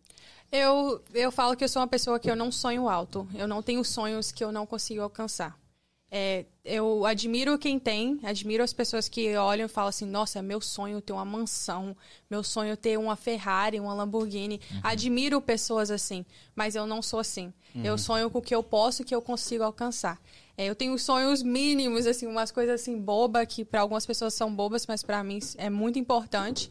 Eu, 0.50 1.02
eu 1.14 1.32
falo 1.32 1.56
que 1.56 1.64
eu 1.64 1.68
sou 1.68 1.80
uma 1.80 1.88
pessoa 1.88 2.20
que 2.20 2.30
eu 2.30 2.36
não 2.36 2.52
sonho 2.52 2.88
alto. 2.88 3.26
Eu 3.34 3.48
não 3.48 3.62
tenho 3.62 3.82
sonhos 3.84 4.30
que 4.30 4.44
eu 4.44 4.52
não 4.52 4.66
consigo 4.66 5.02
alcançar. 5.02 5.58
É, 6.14 6.44
eu 6.62 7.06
admiro 7.06 7.58
quem 7.58 7.78
tem, 7.78 8.20
admiro 8.22 8.62
as 8.62 8.74
pessoas 8.74 9.08
que 9.08 9.34
olham 9.34 9.64
e 9.64 9.68
falam 9.68 9.88
assim: 9.88 10.04
nossa, 10.04 10.40
é 10.40 10.42
meu 10.42 10.60
sonho 10.60 11.00
ter 11.00 11.14
uma 11.14 11.24
mansão, 11.24 11.96
meu 12.30 12.44
sonho 12.44 12.76
ter 12.76 12.98
uma 12.98 13.16
Ferrari, 13.16 13.80
uma 13.80 13.94
Lamborghini. 13.94 14.60
Admiro 14.82 15.40
pessoas 15.40 15.90
assim, 15.90 16.26
mas 16.54 16.74
eu 16.74 16.86
não 16.86 17.00
sou 17.00 17.18
assim. 17.18 17.50
Eu 17.82 17.96
sonho 17.96 18.28
com 18.28 18.40
o 18.40 18.42
que 18.42 18.54
eu 18.54 18.62
posso 18.62 19.00
e 19.00 19.04
que 19.06 19.14
eu 19.14 19.22
consigo 19.22 19.64
alcançar. 19.64 20.20
É, 20.54 20.66
eu 20.66 20.74
tenho 20.74 20.98
sonhos 20.98 21.42
mínimos, 21.42 22.06
assim, 22.06 22.26
umas 22.26 22.50
coisas 22.50 22.78
assim 22.78 23.00
bobas 23.00 23.46
que 23.48 23.64
para 23.64 23.80
algumas 23.80 24.04
pessoas 24.04 24.34
são 24.34 24.54
bobas, 24.54 24.86
mas 24.86 25.02
para 25.02 25.24
mim 25.24 25.38
é 25.56 25.70
muito 25.70 25.98
importante. 25.98 26.70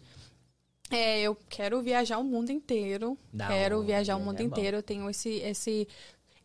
É, 0.91 1.21
eu 1.21 1.35
quero 1.49 1.81
viajar 1.81 2.17
o 2.17 2.23
mundo 2.23 2.51
inteiro. 2.51 3.17
Da 3.31 3.47
quero 3.47 3.81
viajar 3.83 4.17
o 4.17 4.21
é 4.21 4.23
mundo 4.23 4.37
bom. 4.37 4.43
inteiro. 4.43 4.77
Eu 4.77 4.83
tenho 4.83 5.09
esse, 5.09 5.29
esse. 5.29 5.87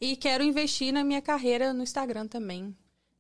E 0.01 0.17
quero 0.17 0.43
investir 0.45 0.93
na 0.93 1.03
minha 1.03 1.21
carreira 1.21 1.73
no 1.73 1.83
Instagram 1.83 2.27
também. 2.27 2.75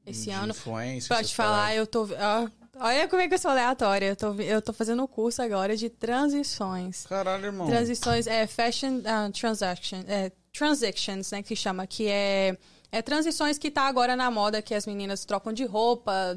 Esse 0.07 0.27
De 0.27 0.31
ano. 0.31 0.51
Influência. 0.51 1.15
Pode 1.15 1.35
falar, 1.35 1.75
eu 1.75 1.87
tô. 1.87 2.05
ó, 2.05 2.49
olha 2.79 3.09
como 3.09 3.21
é 3.21 3.29
que 3.29 3.35
eu 3.35 3.39
sou 3.39 3.51
aleatória. 3.51 4.07
Eu 4.07 4.17
tô, 4.17 4.35
eu 4.35 4.63
tô 4.63 4.73
fazendo 4.73 5.03
um 5.03 5.07
curso 5.07 5.43
agora 5.43 5.77
de 5.77 5.91
transições. 5.91 7.05
Caralho, 7.07 7.47
irmão. 7.47 7.67
Transições, 7.67 8.27
é 8.29 8.47
fashion 8.47 8.99
uh, 8.99 9.33
transaction, 9.33 10.05
é, 10.07 10.31
transactions, 10.53 11.33
né, 11.33 11.43
que 11.43 11.57
chama, 11.57 11.87
que 11.87 12.07
é, 12.07 12.57
é 12.99 13.03
transições 13.03 13.59
que 13.59 13.71
tá 13.71 13.83
agora 13.83 14.17
na 14.17 14.31
moda, 14.31 14.63
que 14.63 14.75
as 14.75 14.87
meninas 14.87 15.25
trocam 15.25 15.53
de 15.53 15.65
roupa, 15.65 16.37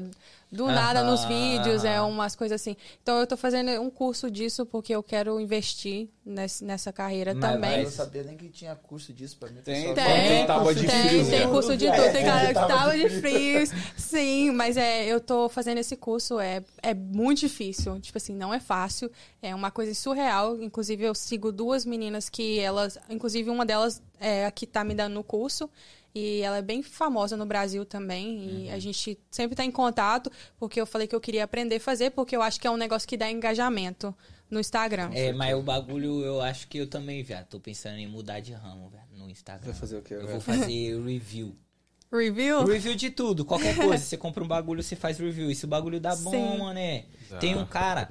do 0.52 0.66
nada 0.66 1.04
nos 1.04 1.24
vídeos, 1.26 1.84
é 1.84 2.00
umas 2.00 2.34
coisas 2.34 2.60
assim. 2.60 2.76
Então 3.02 3.18
eu 3.20 3.26
tô 3.26 3.36
fazendo 3.36 3.70
um 3.80 3.88
curso 3.88 4.28
disso 4.28 4.66
porque 4.66 4.92
eu 4.92 5.00
quero 5.02 5.38
investir 5.40 6.08
nesse, 6.26 6.64
nessa 6.64 6.92
carreira 6.92 7.32
Mas- 7.34 7.40
também. 7.40 7.70
Eu 7.70 7.76
mas- 7.76 7.84
não 7.84 8.04
sabia 8.04 8.22
nem 8.24 8.36
que 8.36 8.48
tinha 8.48 8.74
curso 8.74 9.12
disso 9.12 9.36
pra 9.38 9.48
mim. 9.48 9.60
Tem. 9.62 9.94
Tem, 9.94 10.28
tem 10.28 10.46
tábua 10.46 10.74
de 10.74 10.86
tem, 10.88 11.08
frios, 11.08 11.28
tem 11.28 11.40
né? 11.40 11.46
curso 11.46 11.76
de 11.76 11.86
É, 11.86 11.92
tudo. 11.92 12.12
Tem 12.12 12.24
cara 12.24 12.46
que 12.48 12.54
tábua 12.54 12.68
tava 12.76 12.96
de 12.96 13.08
de 13.08 13.20
frios. 13.20 13.70
Sim, 13.96 14.50
mas 14.50 14.76
é, 14.76 15.06
eu 15.06 15.20
tô 15.20 15.48
fazendo 15.48 15.78
esse 15.78 15.96
curso, 15.96 16.40
é, 16.40 16.64
é 16.82 16.92
muito 16.94 17.38
difícil. 17.40 18.00
Tipo 18.00 18.18
assim, 18.18 18.34
não 18.34 18.52
é 18.52 18.58
fácil. 18.58 19.08
É 19.40 19.54
uma 19.54 19.70
coisa 19.70 19.94
surreal. 19.94 20.60
Inclusive, 20.60 21.04
eu 21.04 21.14
sigo 21.14 21.52
duas 21.52 21.84
meninas 21.86 22.28
que 22.28 22.58
elas. 22.58 22.98
Inclusive, 23.08 23.48
uma 23.50 23.64
delas 23.64 24.02
é 24.18 24.46
a 24.46 24.50
que 24.50 24.66
tá 24.66 24.82
me 24.82 24.94
dando 24.94 25.14
no 25.14 25.22
curso. 25.22 25.70
E 26.14 26.40
ela 26.40 26.58
é 26.58 26.62
bem 26.62 26.82
famosa 26.82 27.36
no 27.36 27.46
Brasil 27.46 27.84
também. 27.84 28.64
E 28.64 28.70
a 28.70 28.78
gente 28.78 29.18
sempre 29.30 29.54
tá 29.56 29.64
em 29.64 29.70
contato, 29.70 30.30
porque 30.58 30.80
eu 30.80 30.86
falei 30.86 31.06
que 31.06 31.14
eu 31.14 31.20
queria 31.20 31.44
aprender 31.44 31.76
a 31.76 31.80
fazer, 31.80 32.10
porque 32.10 32.34
eu 32.34 32.42
acho 32.42 32.60
que 32.60 32.66
é 32.66 32.70
um 32.70 32.76
negócio 32.76 33.08
que 33.08 33.16
dá 33.16 33.30
engajamento 33.30 34.14
no 34.50 34.58
Instagram. 34.58 35.10
É, 35.14 35.32
mas 35.32 35.54
o 35.56 35.62
bagulho 35.62 36.24
eu 36.24 36.40
acho 36.40 36.66
que 36.66 36.78
eu 36.78 36.86
também, 36.88 37.22
velho. 37.22 37.46
Tô 37.48 37.60
pensando 37.60 37.96
em 37.98 38.06
mudar 38.08 38.40
de 38.40 38.52
ramo, 38.52 38.88
velho, 38.88 39.04
no 39.16 39.30
Instagram. 39.30 39.66
Vai 39.70 39.74
fazer 39.74 39.98
o 39.98 40.02
quê, 40.02 40.14
Eu 40.14 40.20
velho? 40.20 40.30
vou 40.32 40.40
fazer 40.40 40.98
review. 41.04 41.56
Review? 42.12 42.64
Review 42.64 42.96
de 42.96 43.10
tudo, 43.10 43.44
qualquer 43.44 43.76
coisa. 43.78 44.02
Você 44.02 44.16
compra 44.16 44.42
um 44.42 44.48
bagulho, 44.48 44.82
você 44.82 44.96
faz 44.96 45.18
review. 45.18 45.48
E 45.48 45.54
se 45.54 45.64
o 45.64 45.68
bagulho 45.68 46.00
dá 46.00 46.16
bom, 46.16 46.32
Sim. 46.32 46.58
mané. 46.58 47.06
Dá. 47.28 47.38
Tem 47.38 47.56
um 47.56 47.64
cara, 47.64 48.10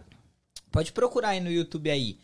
pode 0.71 0.93
procurar 0.93 1.30
aí 1.30 1.41
no 1.41 1.51
YouTube 1.51 1.89
aí. 1.89 2.17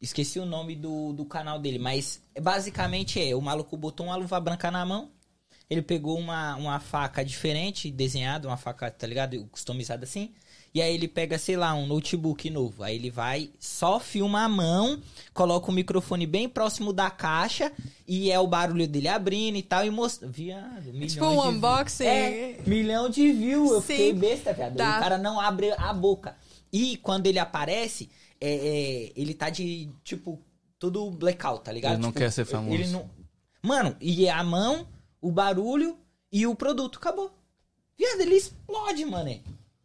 Esqueci 0.00 0.38
o 0.38 0.46
nome 0.46 0.74
do, 0.74 1.12
do 1.12 1.24
canal 1.26 1.58
dele, 1.58 1.78
mas 1.78 2.22
basicamente 2.40 3.20
é: 3.20 3.34
o 3.36 3.40
maluco 3.40 3.76
botou 3.76 4.06
uma 4.06 4.16
luva 4.16 4.40
branca 4.40 4.70
na 4.70 4.84
mão. 4.84 5.10
Ele 5.68 5.82
pegou 5.82 6.18
uma, 6.18 6.56
uma 6.56 6.80
faca 6.80 7.24
diferente, 7.24 7.90
desenhada, 7.92 8.48
uma 8.48 8.56
faca, 8.56 8.90
tá 8.90 9.06
ligado? 9.06 9.46
Customizada 9.52 10.04
assim. 10.04 10.32
E 10.72 10.80
aí 10.80 10.94
ele 10.94 11.08
pega, 11.08 11.36
sei 11.36 11.56
lá, 11.56 11.74
um 11.74 11.86
notebook 11.86 12.48
novo. 12.48 12.82
Aí 12.82 12.94
ele 12.94 13.10
vai, 13.10 13.50
só 13.58 13.98
filma 13.98 14.44
a 14.44 14.48
mão, 14.48 15.00
coloca 15.34 15.70
o 15.70 15.74
microfone 15.74 16.26
bem 16.26 16.48
próximo 16.48 16.92
da 16.92 17.10
caixa 17.10 17.72
e 18.06 18.30
é 18.30 18.38
o 18.38 18.46
barulho 18.46 18.86
dele 18.86 19.08
abrindo 19.08 19.56
e 19.56 19.62
tal. 19.62 19.84
E 19.84 19.90
mostra. 19.90 20.28
Viado, 20.28 20.92
milhões 20.92 21.12
Tipo 21.12 21.26
um 21.26 21.42
de 21.42 21.48
unboxing. 21.56 22.04
É, 22.04 22.60
milhão 22.66 23.08
de 23.10 23.32
views. 23.32 23.70
Eu 23.70 23.80
Sim. 23.82 23.86
fiquei 23.86 24.12
besta, 24.12 24.52
viado. 24.52 24.76
Tá. 24.76 24.96
O 24.96 25.00
cara 25.00 25.18
não 25.18 25.40
abre 25.40 25.72
a 25.72 25.92
boca. 25.92 26.36
E 26.72 26.96
quando 26.98 27.26
ele 27.26 27.40
aparece, 27.40 28.08
é, 28.40 28.50
é, 28.50 29.12
ele 29.14 29.34
tá 29.34 29.50
de, 29.50 29.90
tipo, 30.02 30.40
todo 30.78 31.10
blackout, 31.10 31.64
tá 31.64 31.72
ligado? 31.72 31.92
Ele 31.92 32.02
não 32.02 32.08
Tipo, 32.10 32.20
quer 32.20 32.32
ser 32.32 32.44
famoso. 32.44 32.74
Ele 32.74 32.88
não... 32.88 33.08
Mano, 33.62 33.94
e 34.00 34.26
é 34.26 34.30
a 34.30 34.42
mão, 34.42 34.88
o 35.20 35.30
barulho 35.30 35.98
e 36.32 36.46
o 36.46 36.54
produto. 36.54 36.98
Acabou. 36.98 37.30
Viado, 37.98 38.20
ele 38.22 38.36
explode, 38.36 39.04
mano. 39.04 39.38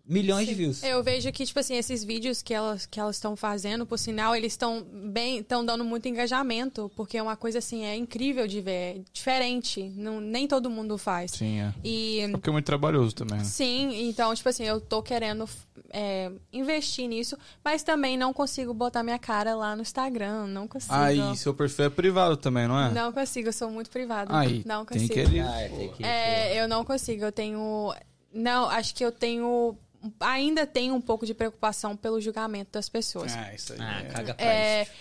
Milhões 0.08 0.48
de 0.48 0.54
views. 0.54 0.84
Eu 0.84 1.02
vejo 1.02 1.32
que, 1.32 1.46
tipo 1.46 1.60
assim, 1.60 1.76
esses 1.76 2.04
vídeos 2.04 2.42
que 2.42 2.54
elas 2.54 2.86
que 2.86 3.00
elas 3.00 3.16
estão 3.16 3.36
fazendo, 3.36 3.86
por 3.86 3.98
sinal, 3.98 4.36
eles 4.36 4.54
estão 4.54 4.86
bem, 5.12 5.40
estão 5.40 5.66
dando 5.66 5.84
muito 5.84 6.08
engajamento, 6.08 6.92
porque 6.96 7.18
é 7.18 7.24
uma 7.24 7.36
coisa 7.36 7.58
assim, 7.58 7.84
é 7.84 7.96
incrível 7.96 8.48
de 8.48 8.62
ver, 8.62 8.72
é 8.72 9.02
diferente, 9.12 9.84
não, 9.96 10.22
nem 10.22 10.48
todo 10.48 10.70
mundo 10.70 10.98
faz. 10.98 11.32
Sim, 11.32 11.62
é. 11.62 11.74
E 11.84 12.28
Porque 12.32 12.50
é 12.50 12.52
muito 12.54 12.66
trabalhoso 12.66 13.16
também, 13.16 13.40
né? 13.40 13.44
sim, 13.44 14.08
então, 14.08 14.34
tipo 14.36 14.48
assim, 14.48 14.64
eu 14.64 14.80
tô 14.80 15.02
querendo 15.02 15.50
é, 15.90 16.32
investir 16.54 17.08
nisso, 17.08 17.38
mas 17.64 17.82
também 17.82 18.18
não 18.18 18.32
consigo 18.32 18.74
botar 18.74 19.02
minha 19.02 19.18
cara 19.20 19.56
lá 19.56 19.76
no 19.76 19.82
Instagram, 19.82 20.48
não 20.48 20.68
consigo. 20.68 20.94
Aí, 20.94 21.36
seu 21.36 21.54
perfil 21.54 21.86
é 21.86 21.90
privado 21.90 22.38
também, 22.38 22.68
não 22.68 22.80
é? 22.80 22.92
Não 22.92 23.12
consigo, 23.12 23.50
eu 23.50 23.54
sou 23.54 23.72
muito 23.72 23.90
privada. 23.90 24.38
Aí, 24.38 24.62
não 24.66 24.86
tem 24.86 25.00
consigo. 25.00 25.14
que 25.14 25.20
ele... 25.20 25.40
Ah, 25.40 25.70
tem 25.76 25.92
que... 25.94 26.04
É, 26.04 26.62
eu 26.62 26.68
não 26.68 26.84
consigo. 26.86 27.24
Eu 27.24 27.32
tenho. 27.32 27.94
Não, 28.34 28.70
acho 28.70 28.94
que 28.94 29.04
eu 29.04 29.12
tenho. 29.12 29.78
Ainda 30.20 30.66
tenho 30.66 30.94
um 30.96 31.02
pouco 31.02 31.26
de 31.26 31.34
preocupação 31.34 31.96
pelo 31.96 32.20
julgamento 32.22 32.72
das 32.72 32.90
pessoas. 32.90 33.36
Ah, 33.36 33.54
isso 33.54 33.74
aí. 33.74 33.80
Ah, 33.82 34.02
é. 34.02 34.06
caga 34.06 34.34
pra 34.34 34.46
É, 34.46 34.82
isso. 34.84 34.92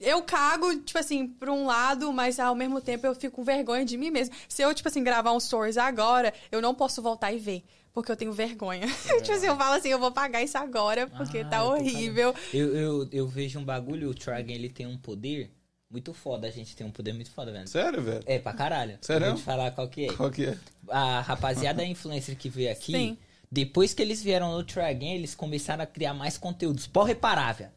eu 0.00 0.22
cago, 0.22 0.76
tipo 0.80 0.98
assim, 0.98 1.26
por 1.26 1.48
um 1.48 1.66
lado, 1.66 2.12
mas 2.12 2.38
ao 2.38 2.54
mesmo 2.54 2.80
tempo 2.80 3.06
eu 3.06 3.14
fico 3.14 3.36
com 3.36 3.44
vergonha 3.44 3.84
de 3.84 3.96
mim 3.96 4.10
mesmo. 4.10 4.34
Se 4.48 4.62
eu, 4.62 4.74
tipo 4.74 4.88
assim, 4.88 5.02
gravar 5.02 5.32
um 5.32 5.40
stories 5.40 5.76
agora, 5.76 6.32
eu 6.52 6.60
não 6.60 6.74
posso 6.74 7.00
voltar 7.02 7.32
e 7.32 7.38
ver. 7.38 7.64
Porque 7.92 8.12
eu 8.12 8.16
tenho 8.16 8.32
vergonha. 8.32 8.86
tipo 9.22 9.32
assim, 9.32 9.46
eu 9.46 9.56
falo 9.56 9.74
assim, 9.76 9.88
eu 9.88 9.98
vou 9.98 10.12
pagar 10.12 10.42
isso 10.42 10.58
agora, 10.58 11.06
porque 11.06 11.38
Ah, 11.38 11.44
tá 11.48 11.56
eu 11.58 11.64
horrível. 11.68 12.34
Eu, 12.52 12.76
eu, 12.76 13.08
eu 13.10 13.26
vejo 13.26 13.58
um 13.58 13.64
bagulho, 13.64 14.10
o 14.10 14.14
Tragan, 14.14 14.52
ele 14.52 14.68
tem 14.68 14.86
um 14.86 14.98
poder 14.98 15.50
muito 15.90 16.12
foda. 16.12 16.46
A 16.46 16.50
gente 16.50 16.76
tem 16.76 16.86
um 16.86 16.90
poder 16.90 17.14
muito 17.14 17.30
foda, 17.30 17.50
velho. 17.50 17.66
Sério, 17.66 18.02
velho? 18.02 18.22
É, 18.26 18.38
pra 18.38 18.52
caralho. 18.52 18.98
Sério? 19.00 19.28
Vou 19.28 19.36
te 19.36 19.42
falar 19.42 19.70
qual 19.70 19.88
que 19.88 20.04
é. 20.08 20.12
Qual 20.12 20.30
que 20.30 20.44
é? 20.44 20.58
A 20.90 21.22
rapaziada 21.22 21.82
influencer 21.86 22.36
que 22.36 22.50
veio 22.50 22.70
aqui, 22.70 22.92
Sim. 22.92 23.18
Depois 23.56 23.94
que 23.94 24.02
eles 24.02 24.22
vieram 24.22 24.52
no 24.52 24.62
Tragan, 24.62 25.06
eles 25.06 25.34
começaram 25.34 25.82
a 25.82 25.86
criar 25.86 26.12
mais 26.12 26.36
conteúdos. 26.36 26.86
Pode 26.86 27.08
reparar, 27.08 27.54
velho. 27.54 27.70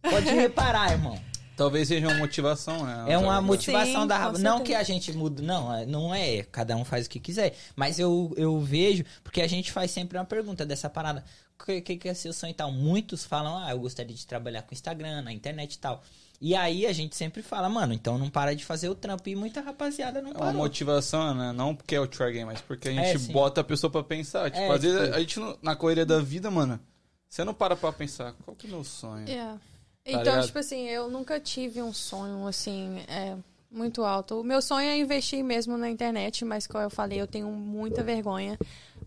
Pode 0.00 0.30
reparar, 0.30 0.92
irmão. 0.92 1.18
Talvez 1.56 1.88
seja 1.88 2.06
uma 2.06 2.18
motivação, 2.18 2.86
né? 2.86 3.06
É 3.08 3.18
uma 3.18 3.40
motivação 3.42 4.02
Sim, 4.02 4.06
da 4.06 4.16
rapa. 4.16 4.38
Não 4.38 4.58
certeza. 4.58 4.64
que 4.64 4.74
a 4.74 4.82
gente 4.84 5.12
muda, 5.12 5.42
não, 5.42 5.74
é- 5.74 5.86
não 5.86 6.14
é, 6.14 6.44
cada 6.44 6.76
um 6.76 6.84
faz 6.84 7.06
o 7.06 7.10
que 7.10 7.18
quiser. 7.18 7.52
Mas 7.74 7.98
eu, 7.98 8.32
eu 8.36 8.60
vejo, 8.60 9.04
porque 9.24 9.40
a 9.42 9.48
gente 9.48 9.72
faz 9.72 9.90
sempre 9.90 10.16
uma 10.16 10.24
pergunta 10.24 10.64
dessa 10.64 10.88
parada. 10.88 11.24
O 11.60 11.64
que, 11.64 11.80
que, 11.80 11.96
que 11.96 12.08
é 12.08 12.14
seu 12.14 12.32
sonho 12.32 12.52
e 12.52 12.54
tal? 12.54 12.70
Muitos 12.70 13.24
falam, 13.24 13.58
ah, 13.58 13.72
eu 13.72 13.80
gostaria 13.80 14.14
de 14.14 14.24
trabalhar 14.24 14.62
com 14.62 14.72
Instagram, 14.72 15.22
na 15.22 15.32
internet 15.32 15.74
e 15.74 15.78
tal. 15.78 16.00
E 16.44 16.56
aí 16.56 16.86
a 16.86 16.92
gente 16.92 17.14
sempre 17.14 17.40
fala, 17.40 17.68
mano, 17.68 17.92
então 17.94 18.18
não 18.18 18.28
para 18.28 18.52
de 18.56 18.64
fazer 18.64 18.88
o 18.88 18.96
trampo. 18.96 19.28
E 19.28 19.36
muita 19.36 19.60
rapaziada 19.60 20.20
não 20.20 20.30
É 20.30 20.34
uma 20.34 20.40
parou. 20.40 20.54
motivação, 20.54 21.32
né? 21.36 21.52
Não 21.52 21.72
porque 21.72 21.94
é 21.94 22.00
o 22.00 22.06
try 22.08 22.32
game, 22.32 22.46
mas 22.46 22.60
porque 22.60 22.88
a 22.88 22.92
É, 22.92 23.04
gente 23.12 23.20
sim. 23.26 23.32
bota 23.32 23.60
a 23.60 23.64
pessoa 23.64 23.88
pra 23.88 24.02
pensar. 24.02 24.50
Tipo, 24.50 24.60
É, 24.64 24.74
às 24.74 24.82
vezes 24.82 25.00
tipo- 25.02 25.14
a 25.14 25.20
gente, 25.20 25.40
na 25.62 25.76
correria 25.76 26.04
da 26.04 26.18
vida, 26.18 26.50
mano, 26.50 26.80
você 27.28 27.44
não 27.44 27.54
para 27.54 27.76
pra 27.76 27.92
pensar, 27.92 28.34
qual 28.44 28.56
que 28.56 28.66
é 28.66 28.70
o 28.70 28.72
meu 28.72 28.82
sonho? 28.82 29.28
É. 29.30 29.36
Tá 29.44 29.58
Então, 30.04 30.18
ligado? 30.24 30.46
tipo 30.46 30.58
assim, 30.58 30.88
eu 30.88 31.08
nunca 31.08 31.38
tive 31.38 31.80
um 31.80 31.92
sonho, 31.92 32.44
assim, 32.48 32.98
é, 33.06 33.36
muito 33.70 34.02
alto. 34.04 34.40
O 34.40 34.42
meu 34.44 34.60
sonho 34.60 34.88
é 34.88 34.98
investir 34.98 35.44
mesmo 35.44 35.78
na 35.78 35.88
internet, 35.88 36.44
mas 36.44 36.66
como 36.66 36.82
eu 36.82 36.90
falei, 36.90 37.20
eu 37.20 37.26
tenho 37.28 37.46
muita 37.52 38.02
vergonha. 38.02 38.58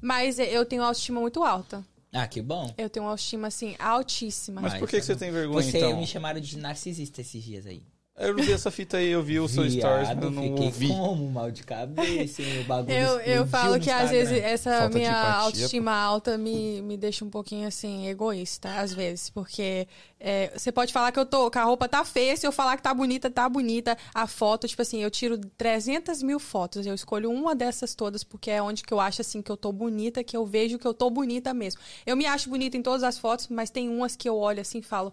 Mas 0.01 0.39
eu 0.39 0.65
tenho 0.65 0.83
autoestima 0.83 1.19
muito 1.19 1.43
alta. 1.43 1.83
Ah, 2.17 2.27
que 2.27 2.41
bom. 2.41 2.73
Eu 2.77 2.89
tenho 2.89 3.05
uma 3.05 3.11
autoestima, 3.11 3.47
assim, 3.47 3.75
altíssima. 3.77 4.61
Mas 4.61 4.73
Ah, 4.75 4.79
por 4.79 4.87
que, 4.87 4.97
isso 4.97 5.07
que 5.07 5.13
você 5.13 5.19
tem 5.19 5.31
vergonha, 5.31 5.61
Você 5.69 5.77
então? 5.77 5.99
me 5.99 6.07
chamaram 6.07 6.39
de 6.39 6.57
narcisista 6.57 7.19
esses 7.19 7.43
dias 7.43 7.65
aí. 7.65 7.83
Eu 8.17 8.33
não 8.33 8.43
vi 8.45 8.53
essa 8.53 8.71
fita 8.71 8.95
aí, 8.95 9.09
eu 9.09 9.21
vi 9.21 9.41
o 9.41 9.47
seu 9.47 9.69
stories, 9.69 10.07
mas 10.07 10.23
eu 10.23 10.31
não 10.31 10.43
fiquei 10.43 10.65
ouvi. 10.67 10.87
como 10.87 11.29
mal 11.29 11.51
de 11.51 11.63
cabeça, 11.63 12.41
hein, 12.41 12.61
o 12.61 12.63
bagulho 12.63 12.95
Eu, 12.95 13.19
eu 13.19 13.45
falo 13.45 13.77
que 13.77 13.91
às 13.91 14.09
vezes 14.09 14.41
essa 14.41 14.71
Falta 14.79 14.97
minha 14.97 15.09
empatia, 15.09 15.35
autoestima 15.41 15.91
alta 15.91 16.37
me, 16.37 16.81
me 16.81 16.95
deixa 16.95 17.25
um 17.25 17.29
pouquinho 17.29 17.67
assim, 17.67 18.07
egoísta, 18.07 18.69
às 18.79 18.93
vezes. 18.93 19.29
Porque 19.29 19.85
é, 20.17 20.49
você 20.57 20.71
pode 20.71 20.93
falar 20.93 21.11
que 21.11 21.19
eu 21.19 21.25
tô, 21.25 21.51
que 21.51 21.57
a 21.57 21.65
roupa 21.65 21.89
tá 21.89 22.05
feia, 22.05 22.37
se 22.37 22.47
eu 22.47 22.53
falar 22.53 22.77
que 22.77 22.83
tá 22.83 22.93
bonita, 22.93 23.29
tá 23.29 23.49
bonita. 23.49 23.97
A 24.13 24.25
foto, 24.27 24.65
tipo 24.65 24.81
assim, 24.81 25.03
eu 25.03 25.11
tiro 25.11 25.37
300 25.37 26.23
mil 26.23 26.39
fotos. 26.39 26.87
Eu 26.87 26.95
escolho 26.95 27.29
uma 27.29 27.53
dessas 27.53 27.93
todas, 27.93 28.23
porque 28.23 28.49
é 28.49 28.61
onde 28.61 28.81
que 28.81 28.93
eu 28.93 28.99
acho 29.01 29.19
assim 29.19 29.41
que 29.41 29.51
eu 29.51 29.57
tô 29.57 29.73
bonita, 29.73 30.23
que 30.23 30.37
eu 30.37 30.45
vejo 30.45 30.79
que 30.79 30.87
eu 30.87 30.93
tô 30.93 31.09
bonita 31.09 31.53
mesmo. 31.53 31.81
Eu 32.05 32.15
me 32.15 32.25
acho 32.25 32.49
bonita 32.49 32.77
em 32.77 32.81
todas 32.81 33.03
as 33.03 33.17
fotos, 33.17 33.49
mas 33.49 33.69
tem 33.69 33.89
umas 33.89 34.15
que 34.15 34.29
eu 34.29 34.37
olho 34.37 34.61
assim 34.61 34.77
e 34.77 34.83
falo. 34.83 35.11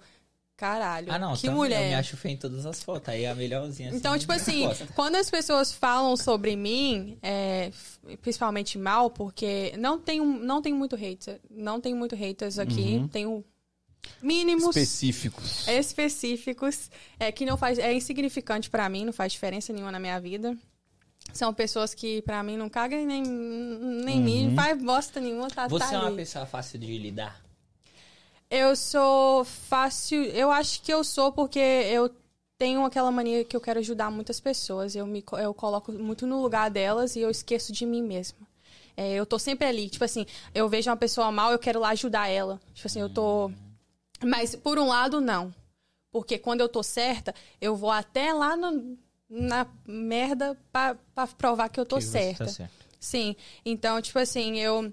Caralho, 0.63 1.11
Ah, 1.13 1.19
não, 1.19 1.35
que 1.35 1.43
também, 1.43 1.57
mulher. 1.57 1.83
Eu 1.83 1.89
me 1.89 1.95
acho 1.97 2.17
feio 2.17 2.35
em 2.35 2.37
todas 2.37 2.65
as 2.65 2.81
fotos. 2.85 3.09
Aí 3.09 3.25
é 3.25 3.31
a 3.31 3.35
melhorzinha. 3.35 3.89
assim, 3.89 3.99
Então, 3.99 4.17
tipo 4.17 4.31
assim, 4.33 4.69
quando 4.95 5.17
as 5.17 5.29
pessoas 5.29 5.73
falam 5.73 6.17
sobre 6.17 6.55
mim, 6.55 7.19
é, 7.21 7.73
principalmente 8.21 8.79
mal, 8.79 9.11
porque 9.11 9.75
não 9.77 9.99
tem, 9.99 10.21
não 10.25 10.63
tem 10.63 10.73
muito 10.73 10.95
hater, 10.95 11.41
não 11.51 11.81
tem 11.81 11.93
muito 11.97 12.15
haters 12.15 12.61
aqui, 12.61 12.95
Uhum. 12.95 13.09
tenho 13.09 13.45
mínimos 14.23 14.77
Específicos. 14.77 15.67
específicos, 15.67 16.93
é, 17.19 17.33
que 17.33 17.45
não 17.45 17.57
faz 17.57 17.81
é 17.81 17.93
insignificante 17.93 18.71
pra 18.71 18.89
mim, 18.89 19.05
não 19.05 19.13
faz 19.13 19.33
diferença 19.33 19.73
nenhuma 19.73 19.91
na 19.91 19.99
minha 19.99 20.21
vida. 20.21 20.57
São 21.33 21.53
pessoas 21.53 21.93
que 21.93 22.23
pra 22.23 22.41
mim 22.45 22.57
não 22.57 22.69
cagam 22.69 23.05
nem 23.05 23.21
nem 23.23 24.21
mim, 24.21 24.47
não 24.51 24.55
faz 24.55 24.81
bosta 24.81 25.19
nenhuma, 25.21 25.49
tá, 25.49 25.67
Você 25.69 25.85
tá 25.87 25.93
é 25.95 25.99
uma 25.99 26.07
ali. 26.07 26.17
pessoa 26.17 26.47
fácil 26.47 26.79
de 26.79 26.99
lidar? 26.99 27.41
Eu 28.55 28.77
sou 28.77 29.45
fácil, 29.47 30.23
eu 30.25 30.51
acho 30.51 30.83
que 30.83 30.93
eu 30.93 31.03
sou 31.03 31.33
porque 31.33 31.59
eu 31.59 32.11
tenho 32.59 32.85
aquela 32.85 33.11
mania 33.11 33.43
que 33.45 33.57
eu 33.57 33.61
quero 33.63 33.79
ajudar 33.81 34.11
muitas 34.11 34.39
pessoas. 34.41 34.95
Eu 34.95 35.07
me 35.07 35.25
eu 35.39 35.55
coloco 35.55 35.91
muito 35.91 36.27
no 36.27 36.43
lugar 36.43 36.71
delas 36.71 37.17
e 37.17 37.21
eu 37.21 37.31
esqueço 37.31 37.73
de 37.73 37.87
mim 37.87 38.03
mesma. 38.03 38.47
É, 38.95 39.15
eu 39.15 39.25
tô 39.25 39.39
sempre 39.39 39.67
ali, 39.67 39.89
tipo 39.89 40.05
assim, 40.05 40.27
eu 40.55 40.69
vejo 40.69 40.91
uma 40.91 40.97
pessoa 40.99 41.33
mal, 41.33 41.51
eu 41.51 41.59
quero 41.59 41.81
lá 41.81 41.89
ajudar 41.91 42.29
ela. 42.29 42.61
Tipo 42.75 42.87
assim, 42.89 43.01
eu 43.01 43.09
tô 43.09 43.51
mas 44.23 44.55
por 44.55 44.79
um 44.79 44.87
lado 44.87 45.19
não. 45.19 45.53
Porque 46.13 46.39
quando 46.39 46.61
eu 46.61 46.69
tô 46.69 46.83
certa, 46.83 47.35
eu 47.59 47.75
vou 47.75 47.91
até 47.91 48.35
lá 48.35 48.55
no- 48.55 48.99
na 49.31 49.67
merda 49.87 50.59
pra, 50.71 50.95
pra 51.15 51.27
provar 51.27 51.71
que 51.71 51.81
eu 51.81 51.87
tô 51.87 51.97
Que 51.97 52.03
você 52.03 52.11
certa. 52.11 52.45
tá 52.45 52.51
certo. 52.51 52.73
Sim. 53.01 53.35
Então, 53.65 54.01
tipo 54.03 54.19
assim, 54.19 54.59
eu 54.61 54.93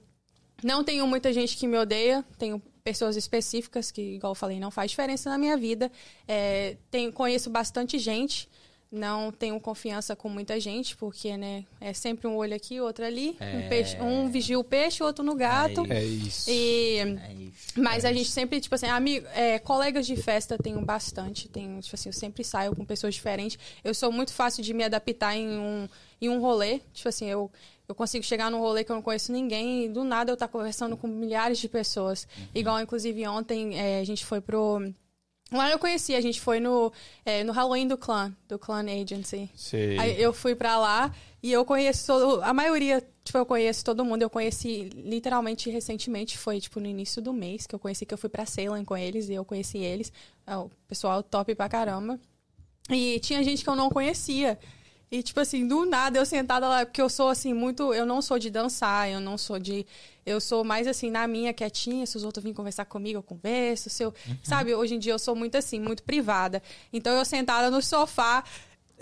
não 0.63 0.81
tenho 0.81 1.05
muita 1.05 1.33
gente 1.33 1.57
que 1.57 1.67
me 1.67 1.77
odeia, 1.77 2.23
tenho 2.37 2.61
pessoas 2.83 3.15
específicas 3.15 3.91
que, 3.91 4.01
igual 4.15 4.31
eu 4.31 4.35
falei, 4.35 4.59
não 4.59 4.71
faz 4.71 4.91
diferença 4.91 5.29
na 5.29 5.37
minha 5.37 5.57
vida. 5.57 5.91
É, 6.27 6.77
tenho, 6.89 7.11
conheço 7.11 7.49
bastante 7.49 7.97
gente, 7.99 8.47
não 8.91 9.31
tenho 9.31 9.59
confiança 9.59 10.15
com 10.15 10.27
muita 10.29 10.59
gente, 10.59 10.97
porque, 10.97 11.37
né, 11.37 11.63
é 11.79 11.93
sempre 11.93 12.27
um 12.27 12.35
olho 12.35 12.55
aqui, 12.55 12.81
outro 12.81 13.05
ali. 13.05 13.37
É. 13.39 13.57
Um, 13.57 13.69
peixe, 13.69 14.01
um 14.01 14.29
vigia 14.31 14.57
o 14.57 14.63
peixe, 14.63 15.03
outro 15.03 15.23
no 15.23 15.35
gato. 15.35 15.81
Aí. 15.81 15.91
É 15.91 16.03
isso. 16.03 16.49
E 16.49 16.97
É 16.97 17.33
isso. 17.33 17.79
mas 17.79 18.03
é 18.03 18.07
a 18.07 18.11
isso. 18.11 18.17
gente 18.19 18.31
sempre, 18.31 18.59
tipo 18.59 18.73
assim, 18.73 18.87
amigo, 18.87 19.27
é, 19.35 19.59
colegas 19.59 20.07
de 20.07 20.15
festa 20.15 20.57
tenho 20.57 20.81
bastante. 20.81 21.47
Tenho, 21.47 21.79
tipo 21.81 21.95
assim, 21.95 22.09
eu 22.09 22.13
sempre 22.13 22.43
saio 22.43 22.75
com 22.75 22.83
pessoas 22.83 23.13
diferentes. 23.13 23.59
Eu 23.83 23.93
sou 23.93 24.11
muito 24.11 24.33
fácil 24.33 24.63
de 24.63 24.73
me 24.73 24.83
adaptar 24.83 25.35
em 25.35 25.47
um, 25.47 25.87
em 26.19 26.29
um 26.29 26.41
rolê. 26.41 26.81
Tipo 26.91 27.09
assim, 27.09 27.27
eu, 27.27 27.51
eu 27.89 27.95
consigo 27.95 28.23
chegar 28.23 28.51
num 28.51 28.59
rolê 28.59 28.83
que 28.83 28.91
eu 28.91 28.95
não 28.95 29.01
conheço 29.01 29.31
ninguém 29.31 29.85
e 29.85 29.89
do 29.89 30.03
nada 30.03 30.29
eu 30.29 30.35
estar 30.35 30.47
conversando 30.47 30.95
com 30.95 31.07
milhares 31.07 31.57
de 31.57 31.67
pessoas. 31.67 32.27
Igual, 32.53 32.79
inclusive, 32.79 33.27
ontem 33.27 33.79
é, 33.79 33.99
a 33.99 34.03
gente 34.03 34.23
foi 34.23 34.39
pro. 34.39 34.93
Lá 35.51 35.71
eu 35.71 35.79
conheci, 35.79 36.13
a 36.13 36.21
gente 36.21 36.39
foi 36.39 36.59
no, 36.59 36.93
é, 37.25 37.43
no 37.43 37.51
Halloween 37.51 37.87
do 37.87 37.97
clã, 37.97 38.31
do 38.47 38.59
Clan 38.59 38.85
Agency. 38.85 39.49
Sei. 39.55 39.97
Aí 39.97 40.21
eu 40.21 40.31
fui 40.31 40.53
pra 40.53 40.77
lá 40.77 41.11
e 41.41 41.51
eu 41.51 41.65
conheço 41.65 42.05
todo, 42.05 42.43
a 42.43 42.53
maioria, 42.53 43.03
tipo, 43.23 43.35
eu 43.39 43.45
conheço 43.47 43.83
todo 43.83 44.05
mundo. 44.05 44.21
Eu 44.21 44.29
conheci 44.29 44.91
literalmente 44.93 45.67
recentemente, 45.71 46.37
foi 46.37 46.61
tipo 46.61 46.79
no 46.79 46.85
início 46.85 47.19
do 47.19 47.33
mês 47.33 47.65
que 47.65 47.73
eu 47.73 47.79
conheci 47.79 48.05
que 48.05 48.13
eu 48.13 48.17
fui 48.19 48.29
pra 48.29 48.45
Salem 48.45 48.85
com 48.85 48.95
eles 48.95 49.29
e 49.29 49.33
eu 49.33 49.43
conheci 49.43 49.79
eles. 49.79 50.13
É, 50.45 50.55
O 50.55 50.69
pessoal 50.87 51.23
top 51.23 51.55
pra 51.55 51.67
caramba. 51.67 52.19
E 52.91 53.19
tinha 53.19 53.43
gente 53.43 53.63
que 53.63 53.69
eu 53.69 53.75
não 53.75 53.89
conhecia. 53.89 54.59
E, 55.11 55.23
tipo 55.23 55.39
assim, 55.39 55.67
do 55.67 55.85
nada 55.85 56.19
eu 56.19 56.25
sentada 56.25 56.67
lá, 56.67 56.85
porque 56.85 57.01
eu 57.01 57.09
sou 57.09 57.29
assim, 57.29 57.53
muito. 57.53 57.93
Eu 57.93 58.05
não 58.05 58.21
sou 58.21 58.37
de 58.37 58.49
dançar, 58.49 59.09
eu 59.09 59.19
não 59.19 59.37
sou 59.37 59.57
de. 59.57 59.85
Eu 60.23 60.39
sou 60.39 60.63
mais 60.63 60.85
assim, 60.85 61.09
na 61.09 61.27
minha, 61.27 61.51
quietinha. 61.51 62.05
Se 62.05 62.15
os 62.15 62.23
outros 62.23 62.43
virem 62.43 62.53
conversar 62.53 62.85
comigo, 62.85 63.17
eu 63.17 63.23
converso. 63.23 63.89
Se 63.89 64.03
eu, 64.03 64.13
Sabe, 64.43 64.75
hoje 64.75 64.95
em 64.95 64.99
dia 64.99 65.13
eu 65.13 65.19
sou 65.19 65.35
muito 65.35 65.55
assim, 65.57 65.79
muito 65.79 66.03
privada. 66.03 66.61
Então 66.93 67.13
eu 67.17 67.25
sentada 67.25 67.71
no 67.71 67.81
sofá, 67.81 68.43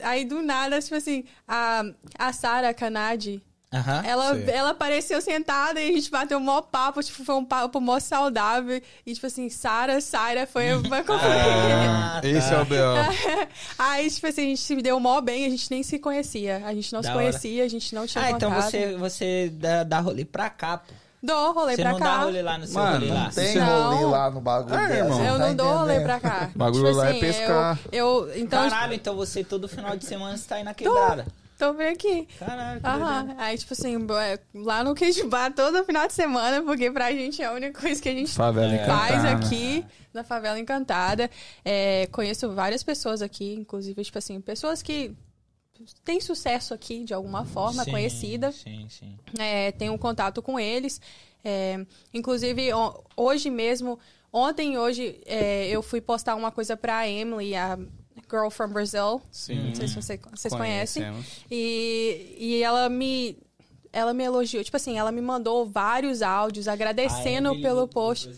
aí 0.02 0.24
do 0.24 0.42
nada, 0.42 0.82
tipo 0.82 0.96
assim, 0.96 1.26
a, 1.48 1.84
a 2.18 2.32
Sara 2.32 2.74
Canadi, 2.74 3.44
Aham. 3.74 4.02
ela, 4.06 4.34
Sei. 4.34 4.50
ela 4.50 4.70
apareceu 4.70 5.22
sentada 5.22 5.82
e 5.82 5.90
a 5.90 5.92
gente 5.92 6.10
bateu 6.10 6.38
um 6.38 6.42
mó 6.42 6.62
papo, 6.62 7.04
tipo, 7.04 7.24
foi 7.26 7.36
um 7.36 7.44
papo 7.44 7.82
mó 7.82 8.00
saudável. 8.00 8.82
E, 9.06 9.14
tipo 9.14 9.28
assim, 9.28 9.50
Sara, 9.50 10.00
Sara, 10.00 10.48
foi 10.48 10.72
uma 10.78 11.04
Ah. 11.10 12.22
Esse 12.24 12.54
é 12.54 12.62
o 12.62 12.66
B.O. 12.66 12.94
Aí, 13.78 14.10
tipo 14.10 14.26
assim, 14.28 14.42
a 14.42 14.46
gente 14.46 14.62
se 14.62 14.76
deu 14.82 15.00
mó 15.00 15.20
bem, 15.20 15.46
a 15.46 15.50
gente 15.50 15.70
nem 15.70 15.84
se 15.84 16.00
conhecia. 16.00 16.62
A 16.66 16.74
gente 16.74 16.94
não 16.94 17.02
Da 17.02 17.10
se 17.10 17.14
hora. 17.16 17.24
conhecia, 17.26 17.64
a 17.64 17.68
gente 17.68 17.94
não 17.94 18.08
tinha 18.08 18.24
Ah, 18.24 18.32
então 18.32 18.52
você, 18.52 18.96
você 18.96 19.50
dá, 19.54 19.84
dá 19.84 20.00
rolê 20.00 20.24
pra 20.24 20.50
cá, 20.50 20.78
pô. 20.78 20.94
Dou 21.22 21.52
rolê 21.52 21.76
Você 21.76 21.82
pra 21.82 21.92
não 21.92 22.00
cá. 22.00 22.06
dá 22.06 22.18
rolê 22.24 22.42
lá 22.44 22.58
no 22.60 22.68
seu 22.68 22.80
Mano, 22.82 23.00
rolê 23.00 23.12
lá. 23.12 23.24
não 23.24 23.32
Tem 23.32 23.56
Não. 23.56 23.92
rolê 23.92 24.06
lá 24.06 24.32
no 24.32 24.40
bagulho 24.40 24.76
É, 24.76 24.88
dela, 24.88 24.94
irmão. 25.10 25.18
você 25.18 25.28
Eu 25.30 25.34
tá 25.34 25.40
não 25.48 25.56
dou 25.56 25.78
rolê 25.80 26.00
pra 26.00 26.20
cá. 26.20 26.50
O 26.56 26.58
bagulho 26.58 26.86
Tipo 26.86 26.96
lá 26.98 27.08
é 27.08 27.10
assim, 27.12 27.20
pescar. 27.20 27.80
Eu, 27.92 28.30
eu 28.30 28.38
então, 28.38 28.70
Caralho, 28.70 28.94
então 28.94 29.16
você 29.16 29.44
todo 29.44 29.68
final 29.68 29.98
de 29.98 30.06
semana 30.06 30.38
você 30.38 30.48
tá 30.48 30.56
aí 30.56 30.64
na 30.64 30.74
quebrada. 30.76 31.24
tô 31.26 31.32
bem 31.74 31.88
aqui. 31.90 32.28
Aham. 32.42 33.24
doideira. 33.26 33.44
Aí, 33.44 33.58
tipo 33.58 33.74
assim, 33.74 33.96
é, 33.96 34.40
lá 34.54 34.84
no 34.84 34.94
Queijo 34.94 35.28
Bar 35.28 35.52
todo 35.54 35.84
final 35.84 36.08
de 36.08 36.14
semana, 36.14 36.62
porque 36.62 36.92
pra 36.92 37.12
gente 37.12 37.42
é 37.42 37.46
a 37.46 37.52
única 37.54 37.80
coisa 37.82 38.02
que 38.02 38.10
a 38.10 38.14
gente 38.14 38.32
Favela 38.32 38.78
faz 38.86 39.24
encantada. 39.24 39.46
aqui 39.46 39.86
na 40.14 40.24
Favela 40.24 40.60
Encantada. 40.60 41.30
É, 41.66 42.08
conheço 42.12 42.52
várias 42.54 42.84
pessoas 42.84 43.22
aqui, 43.22 43.54
inclusive, 43.54 44.04
tipo 44.04 44.18
assim, 44.18 44.40
pessoas 44.40 44.82
que 44.82 45.16
têm 46.04 46.20
sucesso 46.20 46.74
aqui 46.74 47.04
de 47.04 47.14
alguma 47.14 47.46
forma, 47.46 47.84
Sim, 47.84 47.92
conhecida. 47.92 48.52
Sim, 48.52 48.88
sim. 48.90 49.18
É, 49.38 49.72
tenho 49.72 49.94
um 49.94 49.98
contato 49.98 50.42
com 50.42 50.60
eles. 50.60 51.00
É, 51.44 51.86
inclusive, 52.14 52.70
hoje 53.16 53.50
mesmo, 53.50 54.00
ontem 54.34 54.74
e 54.74 54.78
hoje, 54.78 55.22
é, 55.26 55.68
eu 55.70 55.82
fui 55.82 56.02
postar 56.02 56.36
uma 56.36 56.52
coisa 56.52 56.76
pra 56.76 57.08
Emily, 57.08 57.56
a 57.56 57.78
Girl 58.30 58.50
from 58.50 58.70
Brazil. 58.70 59.22
Sim. 59.32 59.70
Não 59.70 59.76
sei 59.76 59.88
se 59.88 59.96
você- 59.96 60.20
vocês 60.36 60.54
conhecem. 60.54 61.04
E, 61.50 62.36
e 62.38 62.64
ela 62.64 62.90
me. 62.90 63.38
Ela 63.94 64.14
me 64.14 64.24
elogiou, 64.24 64.64
tipo 64.64 64.76
assim, 64.78 64.98
ela 64.98 65.12
me 65.12 65.22
mandou 65.22 65.66
vários 65.66 66.22
áudios 66.22 66.68
agradecendo 66.68 67.50
Ah, 67.50 67.58
é 67.58 67.62
pelo 67.62 67.88
post. 67.88 68.30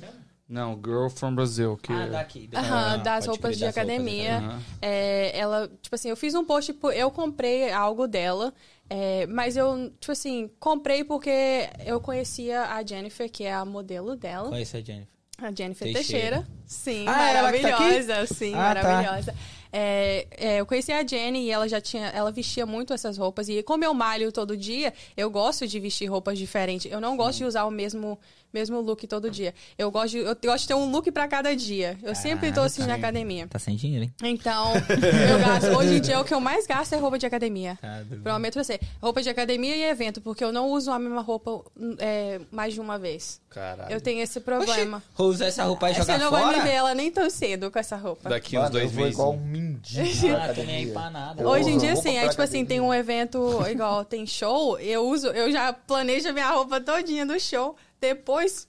Não, 0.47 0.73
Girl 0.75 1.07
from 1.09 1.35
Brazil. 1.35 1.77
Que... 1.77 1.91
Ah, 1.91 2.07
daqui. 2.07 2.49
Aham, 2.53 2.93
ah, 2.93 2.97
das 2.97 3.25
pode 3.25 3.27
roupas 3.37 3.57
de 3.57 3.65
academia. 3.65 4.37
Aham. 4.37 4.59
É, 4.81 5.37
ela, 5.37 5.67
tipo 5.81 5.93
assim, 5.93 6.09
eu 6.09 6.15
fiz 6.15 6.33
um 6.33 6.45
post, 6.45 6.71
por- 6.73 6.93
eu 6.93 7.11
comprei 7.11 7.71
algo 7.71 8.07
dela, 8.07 8.53
é, 8.89 9.27
mas 9.27 9.57
eu, 9.57 9.91
tipo 9.99 10.11
assim, 10.11 10.49
comprei 10.59 11.03
porque 11.03 11.69
eu 11.85 11.99
conhecia 11.99 12.63
a 12.63 12.83
Jennifer, 12.85 13.29
que 13.29 13.43
é 13.43 13.53
a 13.53 13.65
modelo 13.65 14.15
dela. 14.15 14.49
Conheço 14.49 14.77
a 14.77 14.81
Jennifer. 14.81 15.07
A 15.39 15.51
Jennifer 15.55 15.93
Teixeira. 15.93 16.37
Teixeira. 16.37 16.47
Sim, 16.65 17.05
Ah, 17.07 17.13
tá 17.13 17.33
maravilhosa. 17.43 18.25
sim, 18.33 18.53
Ah, 18.55 18.75
tá. 18.75 19.33
É, 19.71 20.27
é, 20.31 20.59
eu 20.59 20.65
conheci 20.65 20.91
a 20.91 21.05
Jenny 21.05 21.45
e 21.45 21.51
ela 21.51 21.67
já 21.67 21.79
tinha. 21.79 22.07
Ela 22.07 22.31
vestia 22.31 22.65
muito 22.65 22.93
essas 22.93 23.17
roupas. 23.17 23.47
E 23.49 23.61
como 23.61 23.83
eu 23.83 23.93
malho 23.93 24.31
todo 24.31 24.57
dia, 24.57 24.93
eu 25.15 25.29
gosto 25.29 25.67
de 25.67 25.79
vestir 25.79 26.07
roupas 26.07 26.37
diferentes. 26.37 26.91
Eu 26.91 26.99
não 26.99 27.15
gosto 27.15 27.39
de 27.39 27.45
usar 27.45 27.65
o 27.65 27.71
mesmo, 27.71 28.17
mesmo 28.53 28.79
look 28.81 29.05
todo 29.07 29.29
dia. 29.29 29.53
Eu 29.77 29.91
gosto 29.91 30.11
de, 30.11 30.17
eu 30.19 30.35
gosto 30.43 30.61
de 30.61 30.67
ter 30.67 30.73
um 30.73 30.89
look 30.91 31.11
pra 31.11 31.27
cada 31.27 31.55
dia. 31.55 31.97
Eu 32.03 32.15
sempre 32.15 32.51
tô 32.51 32.61
assim 32.61 32.81
na 32.81 32.93
sim. 32.95 32.99
academia. 32.99 33.47
Tá 33.47 33.59
sem 33.59 33.75
dinheiro, 33.75 34.05
hein? 34.05 34.13
Então, 34.23 34.73
eu 34.73 35.39
gasto. 35.39 35.77
Hoje 35.77 35.95
em 35.95 36.01
dia 36.01 36.19
o 36.19 36.23
que 36.23 36.33
eu 36.33 36.39
mais 36.39 36.65
gasto 36.67 36.93
é 36.93 36.97
roupa 36.97 37.17
de 37.17 37.25
academia. 37.25 37.77
Tá, 37.81 38.03
Prometo 38.23 38.53
pra 38.53 38.63
você. 38.63 38.79
Roupa 39.01 39.21
de 39.21 39.29
academia 39.29 39.75
e 39.75 39.83
evento, 39.83 40.21
porque 40.21 40.43
eu 40.43 40.51
não 40.51 40.69
uso 40.69 40.91
a 40.91 40.99
mesma 40.99 41.21
roupa 41.21 41.63
é, 41.99 42.39
mais 42.51 42.73
de 42.73 42.81
uma 42.81 42.97
vez. 42.97 43.41
Caralho. 43.49 43.91
Eu 43.91 43.99
tenho 44.01 44.21
esse 44.21 44.39
problema. 44.39 44.97
Oxi, 44.97 45.07
vou 45.17 45.27
usar 45.27 45.45
essa 45.45 45.63
roupa 45.63 45.89
e 45.89 45.93
Você 45.93 46.01
jogar 46.01 46.19
não 46.19 46.29
fora? 46.29 46.43
vai 46.45 46.55
me 46.57 46.61
ver 46.61 46.71
ela 46.71 46.93
nem 46.95 47.11
tão 47.11 47.29
cedo 47.29 47.71
com 47.71 47.79
essa 47.79 47.95
roupa. 47.95 48.29
Daqui 48.29 48.57
uns 48.57 48.69
dois 48.69 48.91
vou 48.91 49.03
meses. 49.03 49.13
igual 49.17 49.33
um 49.33 49.39
mendigo 49.39 50.27
na 50.29 50.45
Ah, 50.45 50.53
tô 50.53 50.63
nem 50.63 50.75
aí 50.75 50.91
pra 50.91 51.09
nada. 51.09 51.47
Hoje 51.47 51.69
em 51.69 51.77
dia, 51.77 51.95
sim, 51.95 52.09
aí, 52.17 52.21
pra 52.21 52.29
tipo 52.29 52.41
assim, 52.41 52.65
tem 52.65 52.79
um 52.79 52.93
evento 52.93 53.59
igual 53.69 54.05
tem 54.05 54.25
show, 54.25 54.79
eu 54.79 55.07
uso, 55.07 55.27
eu 55.27 55.51
já 55.51 55.73
planejo 55.73 56.29
a 56.29 56.33
minha 56.33 56.49
roupa 56.51 56.79
todinha 56.79 57.25
do 57.25 57.39
show. 57.39 57.75
Depois, 57.99 58.67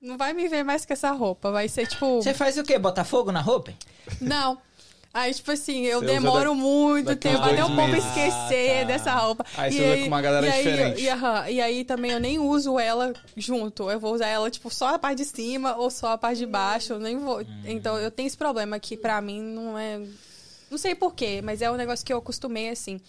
não 0.00 0.16
vai 0.18 0.32
me 0.32 0.48
ver 0.48 0.62
mais 0.62 0.84
com 0.84 0.92
essa 0.92 1.10
roupa. 1.12 1.50
Vai 1.50 1.68
ser 1.68 1.86
tipo. 1.86 2.16
Você 2.22 2.34
faz 2.34 2.56
o 2.58 2.62
quê? 2.62 2.78
Botar 2.78 3.04
fogo 3.04 3.32
na 3.32 3.40
roupa? 3.40 3.72
Não. 4.20 4.58
Aí, 5.12 5.32
tipo 5.32 5.52
assim, 5.52 5.82
eu 5.82 6.00
Você 6.00 6.06
demoro 6.06 6.50
da- 6.50 6.54
muito 6.56 7.06
daqui 7.06 7.28
tempo 7.28 7.40
até 7.40 7.64
o 7.64 7.68
povo 7.76 7.94
esquecer 7.94 8.78
Ah, 8.78 8.80
tá. 8.80 8.84
dessa 8.84 9.14
roupa. 9.14 9.46
Aí 9.56 9.70
E 9.72 9.76
você 9.76 9.86
usa 9.92 10.00
com 10.00 10.06
uma 10.08 10.20
galera 10.20 10.46
e 10.46 10.50
aí, 10.50 10.64
diferente. 10.64 11.00
E, 11.02 11.08
aham, 11.08 11.48
e 11.50 11.60
aí 11.60 11.84
também 11.84 12.10
eu 12.10 12.18
nem 12.18 12.38
uso 12.40 12.80
ela 12.80 13.12
junto. 13.36 13.88
Eu 13.88 14.00
vou 14.00 14.12
usar 14.12 14.26
ela, 14.26 14.50
tipo, 14.50 14.68
só 14.74 14.88
a 14.94 14.98
parte 14.98 15.18
de 15.18 15.24
cima 15.26 15.76
ou 15.76 15.88
só 15.88 16.08
a 16.14 16.18
parte 16.18 16.38
de 16.38 16.46
baixo. 16.46 16.94
Eu 16.94 16.98
nem 16.98 17.16
vou. 17.16 17.40
Hum. 17.42 17.62
Então 17.64 17.96
eu 17.96 18.10
tenho 18.10 18.26
esse 18.26 18.36
problema 18.36 18.76
que 18.80 18.96
pra 18.96 19.20
mim 19.20 19.40
não 19.40 19.78
é. 19.78 20.00
Não 20.68 20.76
sei 20.78 20.96
porquê, 20.96 21.40
mas 21.40 21.62
é 21.62 21.70
um 21.70 21.76
negócio 21.76 22.04
que 22.04 22.12
eu 22.12 22.18
acostumei 22.18 22.70
assim. 22.70 23.00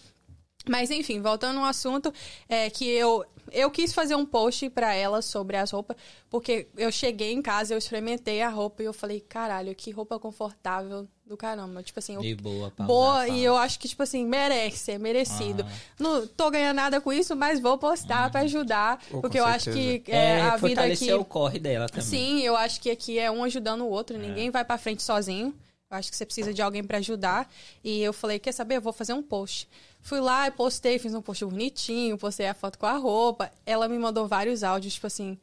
Mas 0.67 0.91
enfim, 0.91 1.21
voltando 1.21 1.59
ao 1.59 1.65
assunto, 1.65 2.13
é 2.49 2.69
que 2.69 2.85
eu, 2.87 3.25
eu 3.51 3.69
quis 3.69 3.93
fazer 3.93 4.15
um 4.15 4.25
post 4.25 4.69
pra 4.69 4.93
ela 4.93 5.21
sobre 5.21 5.57
as 5.57 5.71
roupas, 5.71 5.95
porque 6.29 6.67
eu 6.77 6.91
cheguei 6.91 7.31
em 7.31 7.41
casa, 7.41 7.73
eu 7.73 7.77
experimentei 7.77 8.41
a 8.41 8.49
roupa 8.49 8.83
e 8.83 8.85
eu 8.85 8.93
falei, 8.93 9.19
caralho, 9.19 9.73
que 9.75 9.91
roupa 9.91 10.19
confortável 10.19 11.07
do 11.25 11.35
caramba. 11.35 11.81
Tipo 11.81 11.99
assim, 11.99 12.15
eu 12.15 12.21
De 12.21 12.35
boa, 12.35 12.71
pra 12.71 12.85
boa 12.85 13.23
usar, 13.23 13.27
e 13.29 13.43
eu 13.43 13.57
acho 13.57 13.79
que, 13.79 13.87
tipo 13.87 14.03
assim, 14.03 14.25
merece, 14.25 14.91
é 14.91 14.97
merecido. 14.97 15.65
Ah. 15.67 15.71
Não 15.99 16.27
tô 16.27 16.51
ganhando 16.51 16.75
nada 16.75 17.01
com 17.01 17.11
isso, 17.11 17.35
mas 17.35 17.59
vou 17.59 17.77
postar 17.77 18.29
pra 18.29 18.41
ajudar, 18.41 18.99
Oh, 19.11 19.21
porque 19.21 19.39
eu 19.39 19.45
acho 19.45 19.65
certeza. 19.65 19.99
que 19.99 20.11
É, 20.11 20.39
é, 20.39 20.41
a 20.41 20.57
vida 20.57 20.83
aqui... 20.83 21.11
o 21.13 21.25
corre 21.25 21.59
dela 21.59 21.87
também. 21.87 22.05
Sim, 22.05 22.41
eu 22.41 22.55
acho 22.55 22.79
que 22.79 22.89
aqui 22.89 23.17
é 23.17 23.29
um 23.31 23.43
ajudando 23.43 23.81
o 23.81 23.89
outro, 23.89 24.17
ninguém 24.17 24.49
vai 24.51 24.63
pra 24.63 24.77
frente 24.77 25.01
sozinho. 25.01 25.53
Eu 25.89 25.97
acho 25.97 26.09
que 26.09 26.17
você 26.17 26.25
precisa 26.25 26.53
de 26.53 26.61
alguém 26.61 26.83
pra 26.83 26.97
ajudar. 26.97 27.51
E 27.83 28.01
eu 28.01 28.11
falei, 28.11 28.39
quer 28.39 28.51
saber? 28.51 28.77
Eu 28.77 28.81
vou 28.81 28.93
fazer 28.93 29.13
um 29.13 29.21
post. 29.21 29.69
Fui 30.01 30.19
lá 30.19 30.47
e 30.47 30.51
postei, 30.51 30.99
fiz 30.99 31.13
um 31.13 31.21
post 31.21 31.45
bonitinho, 31.45 32.17
postei 32.17 32.47
a 32.47 32.53
foto 32.53 32.77
com 32.77 32.85
a 32.85 32.97
roupa. 32.97 33.51
Ela 33.65 33.87
me 33.87 33.97
mandou 33.97 34.27
vários 34.27 34.63
áudios, 34.63 34.95
tipo 34.95 35.07
assim, 35.07 35.37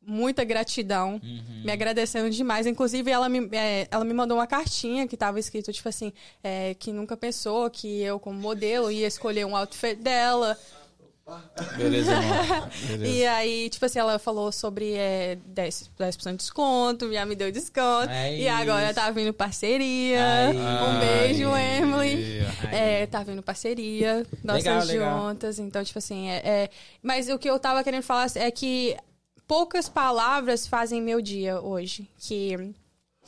muita 0.00 0.44
gratidão, 0.44 1.20
me 1.64 1.70
agradecendo 1.70 2.30
demais. 2.30 2.66
Inclusive, 2.66 3.10
ela 3.10 3.28
me, 3.28 3.48
é, 3.52 3.86
ela 3.90 4.04
me 4.04 4.14
mandou 4.14 4.38
uma 4.38 4.46
cartinha 4.46 5.06
que 5.06 5.16
tava 5.16 5.38
escrito, 5.38 5.72
tipo 5.72 5.88
assim, 5.88 6.12
é, 6.42 6.74
que 6.74 6.92
nunca 6.92 7.16
pensou 7.16 7.68
que 7.70 8.00
eu, 8.00 8.18
como 8.18 8.38
modelo, 8.38 8.90
ia 8.90 9.06
escolher 9.06 9.44
um 9.44 9.56
outfit 9.56 9.96
dela. 9.96 10.58
Beleza, 11.76 12.12
irmão. 12.12 12.68
Beleza. 12.88 13.06
E 13.06 13.26
aí, 13.26 13.68
tipo 13.68 13.84
assim, 13.84 13.98
ela 13.98 14.18
falou 14.18 14.50
sobre 14.50 14.94
é, 14.94 15.36
10%, 15.54 15.88
10 15.98 16.16
de 16.16 16.36
desconto, 16.36 17.12
já 17.12 17.26
me 17.26 17.34
deu 17.34 17.52
desconto. 17.52 18.08
É 18.10 18.36
e 18.38 18.48
agora 18.48 18.94
tá 18.94 19.10
vindo 19.10 19.32
parceria. 19.32 20.48
Aí. 20.48 20.56
Um 20.56 20.98
beijo, 21.00 21.52
Aí. 21.52 21.78
Emily. 21.78 22.40
Aí. 22.70 22.74
É, 22.74 23.06
tá 23.06 23.22
vindo 23.22 23.42
parceria, 23.42 24.26
nossas 24.42 24.64
Legal, 24.64 24.84
legal. 24.84 25.20
juntas. 25.28 25.58
Então, 25.58 25.84
tipo 25.84 25.98
assim, 25.98 26.30
é, 26.30 26.36
é- 26.44 26.70
Mas 27.02 27.28
o 27.28 27.38
que 27.38 27.48
eu 27.50 27.58
tava 27.58 27.84
querendo 27.84 28.02
falar 28.02 28.26
é 28.34 28.50
que 28.50 28.96
poucas 29.46 29.88
palavras 29.88 30.66
fazem 30.66 31.00
meu 31.02 31.20
dia 31.20 31.60
hoje. 31.60 32.08
Que 32.18 32.72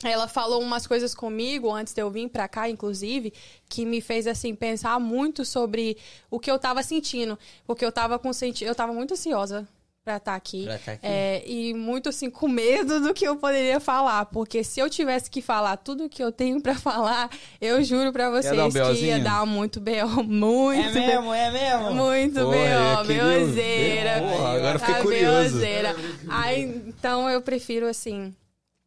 ela 0.03 0.27
falou 0.27 0.61
umas 0.61 0.87
coisas 0.87 1.13
comigo 1.13 1.71
antes 1.71 1.93
de 1.93 2.01
eu 2.01 2.09
vir 2.09 2.29
pra 2.29 2.47
cá, 2.47 2.69
inclusive, 2.69 3.33
que 3.69 3.85
me 3.85 4.01
fez 4.01 4.27
assim 4.27 4.55
pensar 4.55 4.99
muito 4.99 5.45
sobre 5.45 5.97
o 6.29 6.39
que 6.39 6.49
eu 6.49 6.57
tava 6.59 6.81
sentindo, 6.83 7.37
porque 7.65 7.85
eu 7.85 7.91
tava 7.91 8.17
com 8.17 8.31
senti 8.33 8.63
eu 8.63 8.75
tava 8.75 8.93
muito 8.93 9.13
ansiosa 9.13 9.67
pra 10.03 10.17
estar 10.17 10.33
aqui, 10.35 10.63
Pra 10.63 10.79
tá 10.79 10.91
aqui. 10.93 11.05
É, 11.05 11.43
e 11.45 11.75
muito 11.75 12.09
assim 12.09 12.27
com 12.27 12.47
medo 12.47 13.01
do 13.01 13.13
que 13.13 13.23
eu 13.23 13.35
poderia 13.35 13.79
falar, 13.79 14.25
porque 14.25 14.63
se 14.63 14.79
eu 14.79 14.89
tivesse 14.89 15.29
que 15.29 15.41
falar 15.43 15.77
tudo 15.77 16.09
que 16.09 16.23
eu 16.23 16.31
tenho 16.31 16.59
pra 16.59 16.73
falar, 16.75 17.29
eu 17.59 17.83
juro 17.83 18.11
pra 18.11 18.29
vocês 18.31 18.55
dar 18.55 18.65
um 18.65 18.95
que 18.95 19.05
ia 19.05 19.19
dar 19.19 19.45
muito 19.45 19.79
B.O., 19.79 20.23
muito 20.23 20.81
É 20.81 20.91
mesmo, 20.91 21.33
é 21.33 21.51
mesmo? 21.51 21.93
muito 21.93 22.39
Pô, 22.39 22.49
B.O.. 22.49 23.03
Porra, 24.37 24.49
agora 24.55 24.75
eu 24.75 24.79
fiquei 24.79 24.95
Tá, 24.95 25.01
curioso. 25.01 25.61
Aí, 26.29 26.63
então 26.87 27.29
eu 27.29 27.41
prefiro 27.41 27.87
assim. 27.87 28.33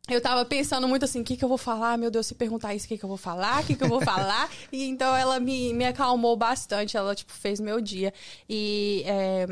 Eu 0.08 0.20
tava 0.20 0.44
pensando 0.44 0.86
muito 0.86 1.04
assim, 1.04 1.22
o 1.22 1.24
que, 1.24 1.34
que 1.34 1.42
eu 1.42 1.48
vou 1.48 1.56
falar? 1.56 1.96
Meu 1.96 2.10
Deus, 2.10 2.26
se 2.26 2.34
perguntar 2.34 2.74
isso, 2.74 2.84
o 2.84 2.88
que, 2.88 2.98
que 2.98 3.04
eu 3.04 3.08
vou 3.08 3.16
falar? 3.16 3.62
O 3.62 3.66
que, 3.66 3.74
que 3.74 3.84
eu 3.84 3.88
vou 3.88 4.02
falar? 4.02 4.50
e 4.70 4.84
então 4.84 5.16
ela 5.16 5.40
me, 5.40 5.72
me 5.72 5.86
acalmou 5.86 6.36
bastante, 6.36 6.94
ela, 6.94 7.14
tipo, 7.14 7.32
fez 7.32 7.58
meu 7.58 7.80
dia. 7.80 8.12
E 8.48 9.02
é, 9.06 9.46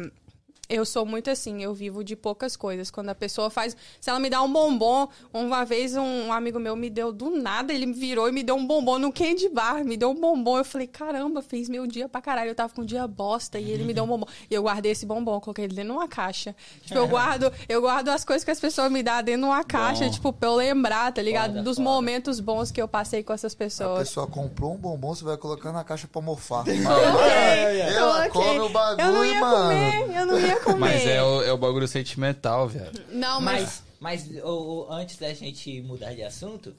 eu 0.69 0.87
sou 0.87 1.05
muito 1.05 1.29
assim, 1.29 1.63
eu 1.63 1.75
vivo 1.75 2.03
de 2.03 2.17
poucas 2.17 2.57
coisas. 2.57 2.91
Quando 2.91 3.11
a 3.11 3.15
pessoa 3.15 3.51
faz. 3.51 3.77
Se 4.01 4.09
ela 4.09 4.19
me 4.19 4.31
dá 4.31 4.41
um 4.43 4.51
bombom, 4.51 5.07
uma 5.33 5.65
vez 5.65 5.95
um 5.97 6.33
amigo 6.33 6.59
meu 6.59 6.75
me 6.77 6.89
deu 6.89 7.13
do 7.13 7.31
nada, 7.31 7.73
ele 7.75 7.85
me 7.85 7.93
virou 7.93 8.29
e 8.29 8.33
me 8.33 8.43
deu 8.43 8.55
um 8.55 8.67
bombom 8.67 8.99
no 8.99 9.13
candy 9.13 9.49
bar, 9.51 9.85
me 9.85 9.97
deu 9.97 10.11
um 10.11 10.15
bombom. 10.15 10.57
Eu 10.59 10.65
falei, 10.65 10.87
caramba, 10.87 11.43
fez 11.43 11.69
meu 11.69 11.87
dia 11.87 12.09
pra 12.09 12.23
caralho. 12.23 12.51
Eu 12.51 12.55
tava 12.55 12.73
com 12.73 12.81
um 12.83 12.85
dia 12.87 13.07
bosta 13.07 13.59
e 13.59 13.71
ele 13.71 13.85
me 13.85 13.93
deu 13.93 14.05
um 14.05 14.07
bombom. 14.07 14.27
E 14.51 14.55
eu 14.55 14.63
guardei 14.63 14.93
esse 14.93 15.05
bombom, 15.05 15.39
coloquei 15.41 15.65
ele 15.67 15.75
dentro 15.75 15.93
de 15.93 15.97
uma 15.99 16.09
caixa. 16.09 16.57
Tipo, 16.83 16.95
eu 16.99 17.09
guardo, 17.09 17.53
eu 17.69 17.81
guardo 17.83 18.09
as 18.09 18.25
coisas 18.25 18.45
que 18.45 18.51
as 18.51 18.61
pessoas 18.61 18.91
me 18.91 19.03
dão 19.03 19.23
dentro 19.23 19.43
de 19.43 19.47
uma 19.49 19.65
caixa, 19.65 20.09
tipo, 20.09 20.33
pra 20.33 20.49
eu 20.49 20.55
lembrar, 20.55 21.13
tá 21.13 21.21
ligado? 21.21 21.51
Foda, 21.51 21.63
Dos 21.63 21.77
foda. 21.77 21.91
momentos 21.91 22.41
bons 22.41 22.71
que 22.71 22.81
eu 22.81 22.89
passei 22.89 23.23
com 23.23 23.33
essas 23.35 23.53
A 23.53 23.57
pessoas. 23.57 23.99
pessoa 24.09 24.27
comprou 24.27 24.73
um 24.73 24.79
bombom, 24.79 25.15
você 25.15 25.25
vai 25.25 25.37
colocando 25.37 25.75
na 25.75 25.85
caixa 25.85 26.09
pra 26.11 26.23
mofar. 26.23 26.65
Coloquei, 26.65 27.81
Ela 27.81 28.29
coloquei. 28.31 28.31
come 28.31 28.61
o 28.61 28.69
bagulho, 28.71 29.07
Eu 29.07 29.13
não 29.13 29.25
ia 29.25 29.41
mano. 29.41 29.57
comer, 29.69 30.17
eu 30.21 30.27
não 30.27 30.39
ia 30.41 30.52
comer. 30.61 30.79
Mas 30.79 31.07
é 31.07 31.23
o, 31.23 31.43
é 31.43 31.53
o 31.53 31.57
bagulho 31.59 31.87
sentimental, 31.89 32.69
velho. 32.69 32.93
Não, 33.11 33.41
mas... 33.41 33.83
Mas, 34.01 34.27
mas 34.27 34.43
o- 34.45 34.87
o- 34.89 34.93
antes 34.93 35.17
da 35.19 35.33
gente 35.33 35.81
mudar 35.83 36.13
de 36.15 36.23
assunto, 36.23 36.75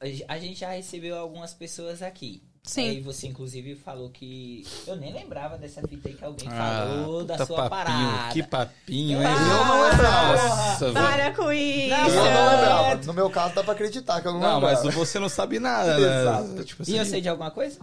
a 0.00 0.06
ge- 0.06 0.24
a 0.26 0.38
gente 0.38 0.60
já 0.60 0.70
recebeu 0.70 1.16
algumas 1.18 1.52
pessoas 1.54 2.02
aqui. 2.02 2.42
Sim. 2.64 2.88
Aí 2.90 3.00
você, 3.00 3.26
inclusive, 3.26 3.74
falou 3.74 4.08
que. 4.08 4.64
Eu 4.86 4.94
nem 4.94 5.12
lembrava 5.12 5.58
dessa 5.58 5.82
fita 5.82 6.08
aí 6.08 6.14
que 6.14 6.24
alguém 6.24 6.48
Ah, 6.48 6.86
falou 7.02 7.24
da 7.24 7.44
sua 7.44 7.68
papinho, 7.68 8.06
parada. 8.08 8.32
que 8.32 8.42
papinho, 8.44 9.18
hein? 9.20 9.26
Ah, 9.26 9.32
Eu 9.58 9.64
não 9.66 9.82
lembrava. 9.90 10.36
Nossa, 10.48 10.92
velho. 10.92 10.94
Para 10.94 11.30
com 11.34 11.52
isso. 11.52 11.88
Não, 11.90 12.06
Eu 12.08 12.14
não 12.14 12.24
É. 12.24 12.54
lembrava. 12.54 12.94
No 13.04 13.12
meu 13.14 13.28
caso, 13.30 13.54
dá 13.56 13.64
pra 13.64 13.72
acreditar 13.72 14.20
que 14.20 14.28
eu 14.28 14.32
não, 14.32 14.38
Não, 14.40 14.54
lembrava. 14.60 14.84
mas 14.84 14.94
você 14.94 15.18
não 15.18 15.28
sabe 15.28 15.58
nada, 15.58 15.98
né? 15.98 16.06
Exato. 16.22 16.64
Tipo 16.64 16.84
E 16.88 16.94
eu 16.96 17.02
assim, 17.02 17.10
sei 17.10 17.20
de 17.20 17.28
alguma 17.28 17.50
coisa? 17.50 17.80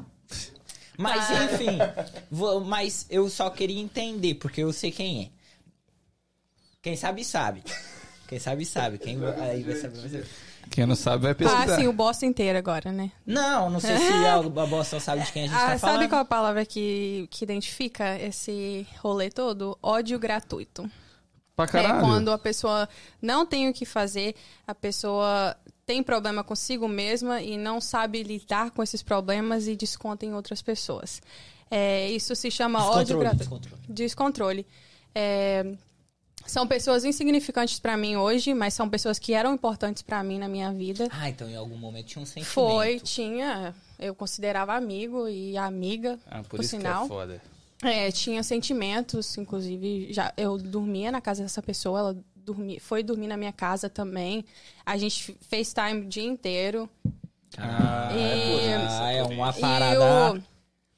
Mas, 1.02 1.30
Ah. 1.32 1.44
enfim. 1.46 1.78
vou- 2.30 2.60
mas 2.60 3.06
eu 3.10 3.30
só 3.30 3.50
queria 3.50 3.80
entender, 3.82 4.36
porque 4.36 4.62
eu 4.62 4.74
sei 4.74 4.92
quem 4.92 5.24
é. 5.24 5.40
Quem 6.82 6.96
sabe, 6.98 7.24
sabe. 7.24 7.64
Quem 8.28 8.38
sabe, 8.38 8.66
sabe. 8.66 8.98
Quem 8.98 9.18
aí 9.42 9.64
vai 9.64 9.76
saber, 9.76 9.98
vai 10.00 10.10
saber. 10.10 10.28
Quem 10.70 10.86
não 10.86 10.96
sabe 10.96 11.24
vai 11.24 11.32
Ah, 11.32 11.36
pesquisar. 11.36 11.76
sim, 11.78 11.88
o 11.88 11.94
bosta 11.94 12.26
inteiro 12.26 12.58
agora, 12.58 12.92
né? 12.92 13.12
Não, 13.26 13.70
não 13.70 13.80
sei 13.80 13.98
se 13.98 14.04
a, 14.26 14.36
a 14.36 14.42
Boston 14.44 15.00
sabe 15.00 15.24
de 15.24 15.32
quem 15.32 15.44
a 15.44 15.48
gente 15.48 15.56
Ah, 15.58 15.70
tá 15.72 15.80
falando. 15.80 15.96
sabe 15.96 16.10
qual 16.10 16.22
a 16.22 16.26
palavra 16.26 16.66
que, 16.66 17.28
que 17.32 17.44
identifica 17.46 18.20
esse 18.20 18.86
rolê 19.00 19.30
todo? 19.32 19.78
Ódio 19.82 20.20
gratuito. 20.20 20.90
Pra 21.56 21.66
caralho. 21.66 21.98
É 21.98 22.02
quando 22.02 22.30
a 22.32 22.38
pessoa 22.38 22.88
não 23.22 23.46
tem 23.46 23.68
o 23.70 23.74
que 23.74 23.86
fazer, 23.86 24.36
a 24.68 24.76
pessoa 24.76 25.56
tem 25.90 26.03
problema 26.03 26.44
consigo 26.44 26.88
mesma 26.88 27.41
e 27.41 27.57
não 27.57 27.82
sabe 27.82 28.22
lidar 28.22 28.70
com 28.70 28.84
esses 28.84 29.02
problemas 29.02 29.66
e 29.68 29.76
desconta 29.76 30.24
em 30.24 30.36
outras 30.36 30.61
pessoas. 30.61 31.20
É, 31.72 32.07
isso 32.11 32.36
se 32.36 32.52
chama 32.52 32.78
ódio 32.86 33.18
Descontrole, 33.18 33.24
gratuito. 33.24 33.60
descontrole. 33.60 33.84
Descontrole. 33.90 34.68
É, 35.16 35.74
são 36.45 36.68
pessoas 36.68 37.03
insignificantes 37.06 37.80
pra 37.80 37.98
mim 37.98 38.16
hoje, 38.18 38.53
mas 38.53 38.76
são 38.76 38.88
pessoas 38.88 39.18
que 39.18 39.34
eram 39.34 39.52
importantes 39.56 40.03
pra 40.03 40.24
mim 40.24 40.38
na 40.38 40.48
minha 40.48 40.72
vida. 40.72 41.07
Ah, 41.10 41.28
então 41.28 41.49
em 41.49 41.56
algum 41.56 41.76
momento 41.76 42.06
tinha 42.06 42.22
um 42.22 42.26
sentimento. 42.26 42.52
Foi, 42.53 42.99
tinha. 42.99 43.74
Eu 43.98 44.14
considerava 44.14 44.76
amigo 44.76 45.28
e 45.28 45.57
amiga, 45.57 46.20
Ah, 46.30 46.44
por, 46.44 46.49
por 46.57 46.60
isso 46.60 46.70
sinal. 46.78 47.07
que 47.07 47.14
é 47.14 47.16
foda. 47.16 47.41
É, 47.82 48.11
tinha 48.11 48.44
sentimentos, 48.44 49.36
inclusive, 49.40 50.14
já 50.14 50.32
eu 50.38 50.56
dormia 50.56 51.11
na 51.11 51.20
casa 51.20 51.41
dessa 51.41 51.64
pessoa, 51.64 51.98
ela 51.99 52.18
foi 52.80 53.04
dormir 53.04 53.28
na 53.28 53.38
minha 53.38 53.54
casa 53.54 53.90
também. 53.90 54.46
A 54.86 54.98
gente 54.98 55.36
fez 55.42 55.74
time 55.74 56.02
o 56.02 56.06
dia 56.06 56.24
inteiro. 56.24 56.90
Ah, 57.58 58.10
E- 58.14 58.20
é, 58.22 58.78
por 58.78 58.86
isso, 58.86 59.02
ah, 59.02 59.12
é 59.12 59.24
uma 59.24 59.54
parada 59.54 60.34
o- 60.34 60.44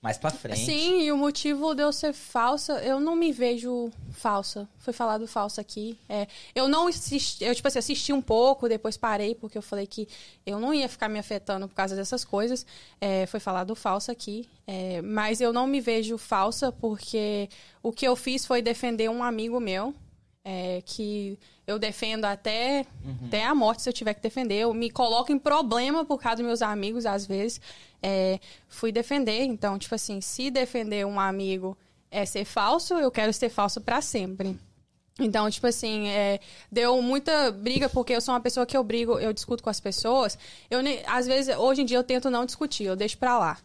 mais 0.01 0.17
pra 0.17 0.31
frente. 0.31 0.59
Sim, 0.65 1.01
e 1.03 1.11
o 1.11 1.17
motivo 1.17 1.73
de 1.75 1.83
eu 1.83 1.93
ser 1.93 2.11
falsa, 2.11 2.73
eu 2.83 2.99
não 2.99 3.15
me 3.15 3.31
vejo 3.31 3.89
falsa. 4.11 4.67
Foi 4.79 4.91
falado 4.91 5.27
falsa 5.27 5.61
aqui. 5.61 5.97
É, 6.09 6.27
eu 6.55 6.67
não 6.67 6.87
assisti, 6.87 7.43
eu 7.43 7.53
tipo 7.55 7.67
assim, 7.67 7.79
assisti 7.79 8.11
um 8.11 8.21
pouco, 8.21 8.67
depois 8.67 8.97
parei, 8.97 9.35
porque 9.35 9.57
eu 9.57 9.61
falei 9.61 9.85
que 9.87 10.07
eu 10.45 10.59
não 10.59 10.73
ia 10.73 10.89
ficar 10.89 11.07
me 11.07 11.19
afetando 11.19 11.67
por 11.67 11.75
causa 11.75 11.95
dessas 11.95 12.25
coisas. 12.25 12.65
É, 12.99 13.25
foi 13.27 13.39
falado 13.39 13.75
falsa 13.75 14.11
aqui. 14.11 14.49
É, 14.67 15.01
mas 15.03 15.39
eu 15.39 15.53
não 15.53 15.67
me 15.67 15.79
vejo 15.79 16.17
falsa, 16.17 16.71
porque 16.71 17.47
o 17.83 17.91
que 17.91 18.05
eu 18.07 18.15
fiz 18.15 18.45
foi 18.45 18.61
defender 18.61 19.09
um 19.09 19.23
amigo 19.23 19.59
meu. 19.59 19.93
É, 20.43 20.81
que 20.85 21.37
eu 21.67 21.77
defendo 21.77 22.25
até, 22.25 22.85
até 23.27 23.45
a 23.45 23.53
morte 23.53 23.81
se 23.81 23.89
eu 23.89 23.93
tiver 23.93 24.13
que 24.13 24.21
defender. 24.21 24.55
Eu 24.55 24.73
me 24.73 24.89
coloco 24.89 25.31
em 25.31 25.39
problema 25.39 26.03
por 26.03 26.19
causa 26.19 26.37
dos 26.37 26.45
meus 26.45 26.61
amigos, 26.61 27.05
às 27.05 27.25
vezes. 27.25 27.61
É, 28.01 28.39
fui 28.67 28.91
defender. 28.91 29.43
Então, 29.43 29.77
tipo 29.77 29.95
assim, 29.95 30.19
se 30.21 30.49
defender 30.49 31.05
um 31.05 31.19
amigo 31.19 31.77
é 32.09 32.25
ser 32.25 32.45
falso, 32.45 32.95
eu 32.95 33.11
quero 33.11 33.31
ser 33.31 33.49
falso 33.49 33.79
pra 33.79 34.01
sempre. 34.01 34.59
Então, 35.19 35.49
tipo 35.49 35.67
assim, 35.67 36.07
é, 36.09 36.39
deu 36.71 37.01
muita 37.01 37.51
briga, 37.51 37.87
porque 37.89 38.13
eu 38.13 38.21
sou 38.21 38.33
uma 38.33 38.41
pessoa 38.41 38.65
que 38.65 38.75
eu 38.75 38.83
brigo, 38.83 39.19
eu 39.19 39.31
discuto 39.31 39.63
com 39.63 39.69
as 39.69 39.79
pessoas. 39.79 40.37
Eu 40.69 40.79
às 41.05 41.27
vezes, 41.27 41.55
hoje 41.55 41.81
em 41.81 41.85
dia, 41.85 41.97
eu 41.97 42.03
tento 42.03 42.29
não 42.29 42.45
discutir, 42.45 42.85
eu 42.85 42.95
deixo 42.95 43.17
pra 43.17 43.37
lá. 43.37 43.57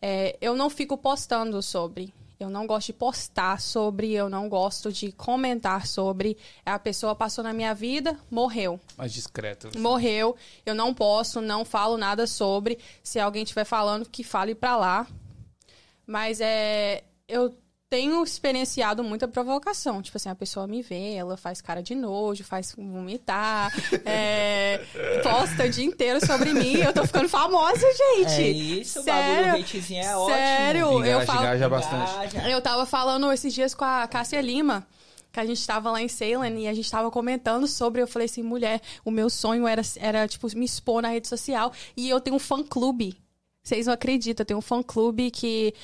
É, 0.00 0.36
eu 0.40 0.54
não 0.54 0.70
fico 0.70 0.96
postando 0.96 1.60
sobre. 1.62 2.14
Eu 2.40 2.48
não 2.48 2.66
gosto 2.66 2.86
de 2.86 2.92
postar 2.94 3.60
sobre, 3.60 4.12
eu 4.12 4.30
não 4.30 4.48
gosto 4.48 4.90
de 4.90 5.12
comentar 5.12 5.86
sobre. 5.86 6.38
A 6.64 6.78
pessoa 6.78 7.14
passou 7.14 7.44
na 7.44 7.52
minha 7.52 7.74
vida, 7.74 8.18
morreu 8.30 8.80
Mais 8.96 9.12
discreto. 9.12 9.70
morreu, 9.78 10.34
eu 10.64 10.74
não 10.74 10.94
posso, 10.94 11.42
não 11.42 11.66
falo 11.66 11.98
nada 11.98 12.26
sobre. 12.26 12.78
Se 13.02 13.20
alguém 13.20 13.42
estiver 13.42 13.66
falando, 13.66 14.08
que 14.08 14.24
fale 14.24 14.54
pra 14.54 14.74
lá. 14.74 15.06
Mas 16.06 16.40
é. 16.40 17.04
Eu 17.28 17.54
tenho 17.90 18.22
experienciado 18.22 19.02
muita 19.02 19.26
provocação. 19.26 20.00
Tipo 20.00 20.16
assim, 20.16 20.28
a 20.28 20.34
pessoa 20.34 20.64
me 20.64 20.80
vê, 20.80 21.14
ela 21.14 21.36
faz 21.36 21.60
cara 21.60 21.82
de 21.82 21.96
nojo, 21.96 22.44
faz 22.44 22.72
vomitar, 22.78 23.72
é, 24.06 24.80
posta 25.24 25.64
o 25.64 25.68
dia 25.68 25.84
inteiro 25.84 26.24
sobre 26.24 26.52
mim. 26.52 26.76
Eu 26.76 26.92
tô 26.92 27.04
ficando 27.04 27.28
famosa, 27.28 27.80
gente. 27.80 28.42
É 28.42 28.48
isso, 28.48 29.00
o 29.00 29.02
Sério? 29.02 29.44
bagulho, 29.44 29.62
o 29.62 29.64
hatezinho 29.64 30.02
é 30.04 30.16
ótimo. 30.16 30.36
Sério, 30.36 31.04
eu 31.04 31.26
falo. 31.26 31.40
engaja 31.40 31.68
bastante. 31.68 32.48
Eu 32.48 32.62
tava 32.62 32.86
falando 32.86 33.32
esses 33.32 33.52
dias 33.52 33.74
com 33.74 33.84
a 33.84 34.06
Cássia 34.06 34.40
Lima, 34.40 34.86
que 35.32 35.40
a 35.40 35.44
gente 35.44 35.66
tava 35.66 35.90
lá 35.90 36.00
em 36.00 36.08
Salem 36.08 36.62
e 36.62 36.68
a 36.68 36.74
gente 36.74 36.88
tava 36.88 37.10
comentando 37.10 37.66
sobre. 37.66 38.00
Eu 38.00 38.06
falei 38.06 38.26
assim, 38.26 38.44
mulher, 38.44 38.80
o 39.04 39.10
meu 39.10 39.28
sonho 39.28 39.66
era, 39.66 39.82
era 39.96 40.28
tipo, 40.28 40.46
me 40.56 40.64
expor 40.64 41.02
na 41.02 41.08
rede 41.08 41.26
social. 41.26 41.72
E 41.96 42.08
eu 42.08 42.20
tenho 42.20 42.36
um 42.36 42.40
fã-clube. 42.40 43.18
Vocês 43.62 43.86
não 43.86 43.92
acreditam, 43.92 44.42
eu 44.42 44.46
tenho 44.46 44.58
um 44.58 44.62
fã-clube 44.62 45.30
que, 45.30 45.74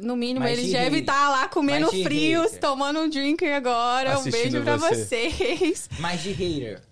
no 0.00 0.16
mínimo, 0.16 0.40
Mas 0.40 0.52
eles 0.58 0.66
de 0.66 0.72
devem 0.72 1.00
hater. 1.00 1.00
estar 1.00 1.28
lá 1.30 1.48
comendo 1.48 1.88
Mas 1.92 2.02
frios, 2.02 2.44
hater. 2.46 2.60
tomando 2.60 3.00
um 3.00 3.08
drink 3.08 3.44
agora. 3.46 4.10
um 4.10 4.12
Assistindo 4.20 4.32
beijo 4.52 4.62
pra 4.62 4.76
você. 4.76 5.30
vocês. 5.30 5.88
Mais 5.98 6.22
de 6.22 6.32
hater. 6.32 6.82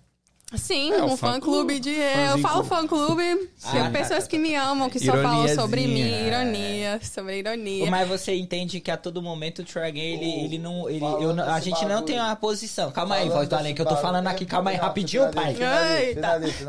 Sim, 0.57 0.93
É, 0.93 1.03
o 1.03 1.07
um 1.07 1.16
fã 1.16 1.33
fã-clube 1.35 1.81
de. 1.81 1.95
é, 1.95 2.33
eu 2.33 2.39
falo 2.39 2.62
clube. 2.62 2.69
fã-clube. 2.69 3.51
Ah, 3.65 3.73
Tem 3.73 3.83
tá, 3.83 3.91
pessoas 3.91 4.24
tá, 4.24 4.31
que 4.31 4.37
tá. 4.37 4.43
me 4.43 4.55
amam, 4.55 4.91
que 4.91 4.99
só 4.99 5.12
falam 5.12 5.49
sobre 5.55 5.87
mim. 5.87 6.27
Ironia, 6.27 7.01
sobre 7.03 7.39
ironia. 7.39 7.91
Mas 7.91 8.09
você 8.09 8.35
entende 8.35 8.79
que 8.81 8.91
a 8.91 8.97
todo 8.97 9.23
momento 9.23 9.61
o 9.61 9.65
Tragan, 9.65 9.99
ele, 9.99 10.45
ele 10.45 10.59
não. 10.59 10.89
Ele, 10.91 11.05
eu 11.05 11.35
não- 11.35 11.45
a 11.45 11.59
gente 11.61 11.81
não 11.83 11.89
bagulho. 11.89 12.03
tem 12.07 12.19
uma 12.20 12.37
posição. 12.37 12.91
Calma 12.93 13.15
aí, 13.15 13.23
Falando 13.23 13.37
voz 13.37 13.49
do 13.49 13.57
além, 13.57 13.74
que 13.74 13.81
eu 13.81 13.87
tô 13.87 13.97
falando 13.97 14.27
aqui. 14.27 14.45
Calma 14.45 14.70
aí, 14.70 14.77
Não, 14.77 14.85
rapidinho, 14.85 15.31
pai. 15.33 15.55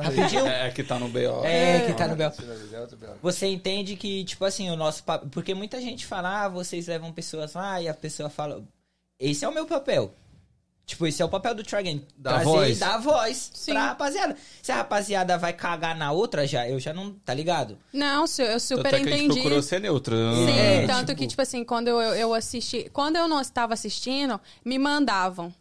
Rapidinho. 0.02 0.48
É, 0.48 0.70
que 0.72 0.84
tá 0.84 0.98
no 1.00 1.08
BO. 1.10 1.46
É, 1.46 1.82
que 1.82 1.94
tá 1.94 2.08
no 2.08 2.14
é 2.22 2.30
BO. 2.30 2.36
Você 3.22 3.48
entende 3.48 3.96
que, 3.96 4.24
tipo 4.24 4.44
assim, 4.46 4.70
o 4.70 4.76
nosso 4.76 5.04
papel. 5.04 5.30
Porque 5.32 5.54
muita 5.54 5.80
gente 5.82 6.06
fala, 6.06 6.44
ah, 6.46 6.50
vocês 6.50 6.88
levam 6.88 7.12
pessoas 7.12 7.54
lá 7.54 7.82
e 7.82 7.88
a 7.88 7.94
pessoa 7.94 8.30
fala. 8.30 8.64
Esse 9.20 9.46
é 9.46 9.48
o 9.48 9.54
meu 9.54 9.66
papel. 9.66 10.14
Tipo, 10.86 11.08
esse 11.08 11.22
é 11.22 11.26
o 11.26 11.30
papel 11.30 11.56
do. 11.56 11.64
Dar 11.64 12.32
trazer 12.34 12.46
voz. 12.46 12.78
e 12.78 12.80
dar 12.80 12.98
voz 12.98 13.52
Sim. 13.54 13.72
pra 13.72 13.86
rapaziada. 13.88 14.36
Se 14.62 14.72
a 14.72 14.76
rapaziada 14.76 15.38
vai 15.38 15.54
cagar 15.54 15.96
na 15.96 16.12
outra, 16.12 16.46
já, 16.46 16.68
eu 16.68 16.80
já 16.80 16.94
não. 16.94 17.14
Tá 17.14 17.34
ligado? 17.34 17.78
Não, 17.94 18.26
eu 18.38 18.60
super 18.60 18.88
Até 18.88 19.00
que 19.00 19.08
a 19.08 19.12
gente 19.12 19.14
entendi. 19.26 19.34
procurou 19.36 19.62
ser 19.62 19.80
neutro. 19.80 20.16
Sim, 20.16 20.52
É, 20.60 20.86
tanto 20.86 21.08
tipo- 21.08 21.20
que, 21.20 21.28
tipo 21.28 21.42
assim, 21.42 21.64
quando 21.64 21.88
eu, 21.88 22.00
eu 22.00 22.34
assisti. 22.34 22.90
Quando 22.92 23.16
eu 23.16 23.28
não 23.30 23.40
estava 23.40 23.74
assistindo, 23.74 24.40
me 24.64 24.78
mandavam. 24.78 25.54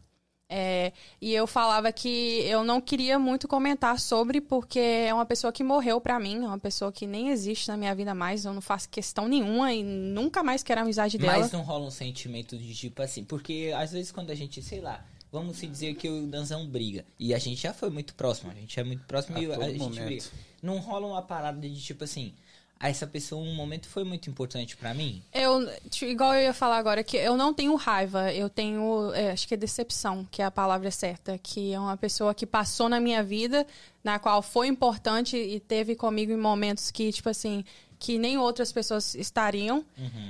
É, 0.55 0.93
e 1.19 1.32
eu 1.32 1.47
falava 1.47 1.90
que 1.90 2.43
eu 2.44 2.62
não 2.62 2.78
queria 2.78 3.19
muito 3.19 3.49
comentar 3.49 3.99
sobre, 3.99 4.39
porque 4.39 4.78
é 4.78 5.15
uma 5.15 5.24
pessoa 5.24 5.51
que 5.51 5.65
morreu 5.65 5.99
pra 5.99 6.20
mim, 6.20 6.44
é 6.44 6.47
uma 6.47 6.59
pessoa 6.59 6.93
que 6.93 7.07
nem 7.07 7.31
existe 7.31 7.69
na 7.69 7.77
minha 7.78 7.94
vida 7.94 8.15
mais, 8.15 8.44
eu 8.44 8.53
não 8.53 8.61
faço 8.61 8.86
questão 8.90 9.27
nenhuma 9.28 9.73
e 9.73 9.82
nunca 9.82 10.43
mais 10.43 10.62
quero 10.62 10.81
a 10.81 10.82
amizade 10.82 11.16
dela. 11.16 11.39
Mas 11.39 11.53
não 11.53 11.62
rola 11.62 11.86
um 11.86 11.90
sentimento 11.90 12.59
de 12.59 12.74
tipo 12.74 13.01
assim, 13.01 13.24
porque 13.24 13.73
às 13.74 13.93
vezes 13.93 14.12
quando 14.12 14.28
a 14.28 14.35
gente, 14.35 14.61
sei 14.61 14.82
lá, 14.82 15.03
vamos 15.32 15.56
se 15.56 15.66
dizer 15.66 15.94
que 15.94 16.09
o 16.09 16.26
Danzão 16.26 16.66
briga, 16.66 17.04
e 17.18 17.32
a 17.32 17.38
gente 17.38 17.62
já 17.62 17.72
foi 17.72 17.88
muito 17.88 18.14
próximo, 18.14 18.52
a 18.52 18.54
gente 18.54 18.78
é 18.78 18.84
muito 18.84 19.04
próximo 19.04 19.38
A 19.38 19.40
e 19.40 19.50
a 19.50 19.68
gente 19.70 19.78
momento. 19.78 20.04
briga. 20.04 20.24
Não 20.62 20.78
rola 20.78 21.06
uma 21.06 21.22
parada 21.22 21.59
de 21.59 21.82
tipo 21.82 22.04
assim, 22.04 22.34
ah, 22.78 22.90
essa 22.90 23.06
pessoa 23.06 23.40
um 23.40 23.54
momento 23.54 23.88
foi 23.88 24.04
muito 24.04 24.28
importante 24.28 24.76
pra 24.76 24.92
mim. 24.92 25.22
Eu, 25.32 25.66
tipo, 25.88 26.10
igual 26.10 26.34
eu 26.34 26.42
ia 26.42 26.52
falar 26.52 26.76
agora, 26.76 27.02
que 27.02 27.16
eu 27.16 27.36
não 27.36 27.54
tenho 27.54 27.74
raiva, 27.76 28.32
eu 28.32 28.50
tenho, 28.50 29.12
é, 29.14 29.30
acho 29.30 29.48
que 29.48 29.54
é 29.54 29.56
decepção, 29.56 30.26
que 30.30 30.42
é 30.42 30.44
a 30.44 30.50
palavra 30.50 30.90
certa, 30.90 31.38
que 31.38 31.72
é 31.72 31.80
uma 31.80 31.96
pessoa 31.96 32.34
que 32.34 32.44
passou 32.44 32.88
na 32.88 33.00
minha 33.00 33.22
vida, 33.22 33.66
na 34.04 34.18
qual 34.18 34.42
foi 34.42 34.66
importante 34.66 35.36
e 35.36 35.60
teve 35.60 35.94
comigo 35.94 36.32
em 36.32 36.36
momentos 36.36 36.90
que, 36.90 37.12
tipo 37.12 37.28
assim, 37.28 37.64
que 37.98 38.18
nem 38.18 38.36
outras 38.36 38.72
pessoas 38.72 39.14
estariam, 39.14 39.84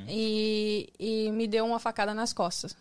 e, 0.06 0.90
e 0.98 1.30
me 1.32 1.48
deu 1.48 1.64
uma 1.64 1.78
facada 1.80 2.12
nas 2.12 2.32
costas. 2.34 2.76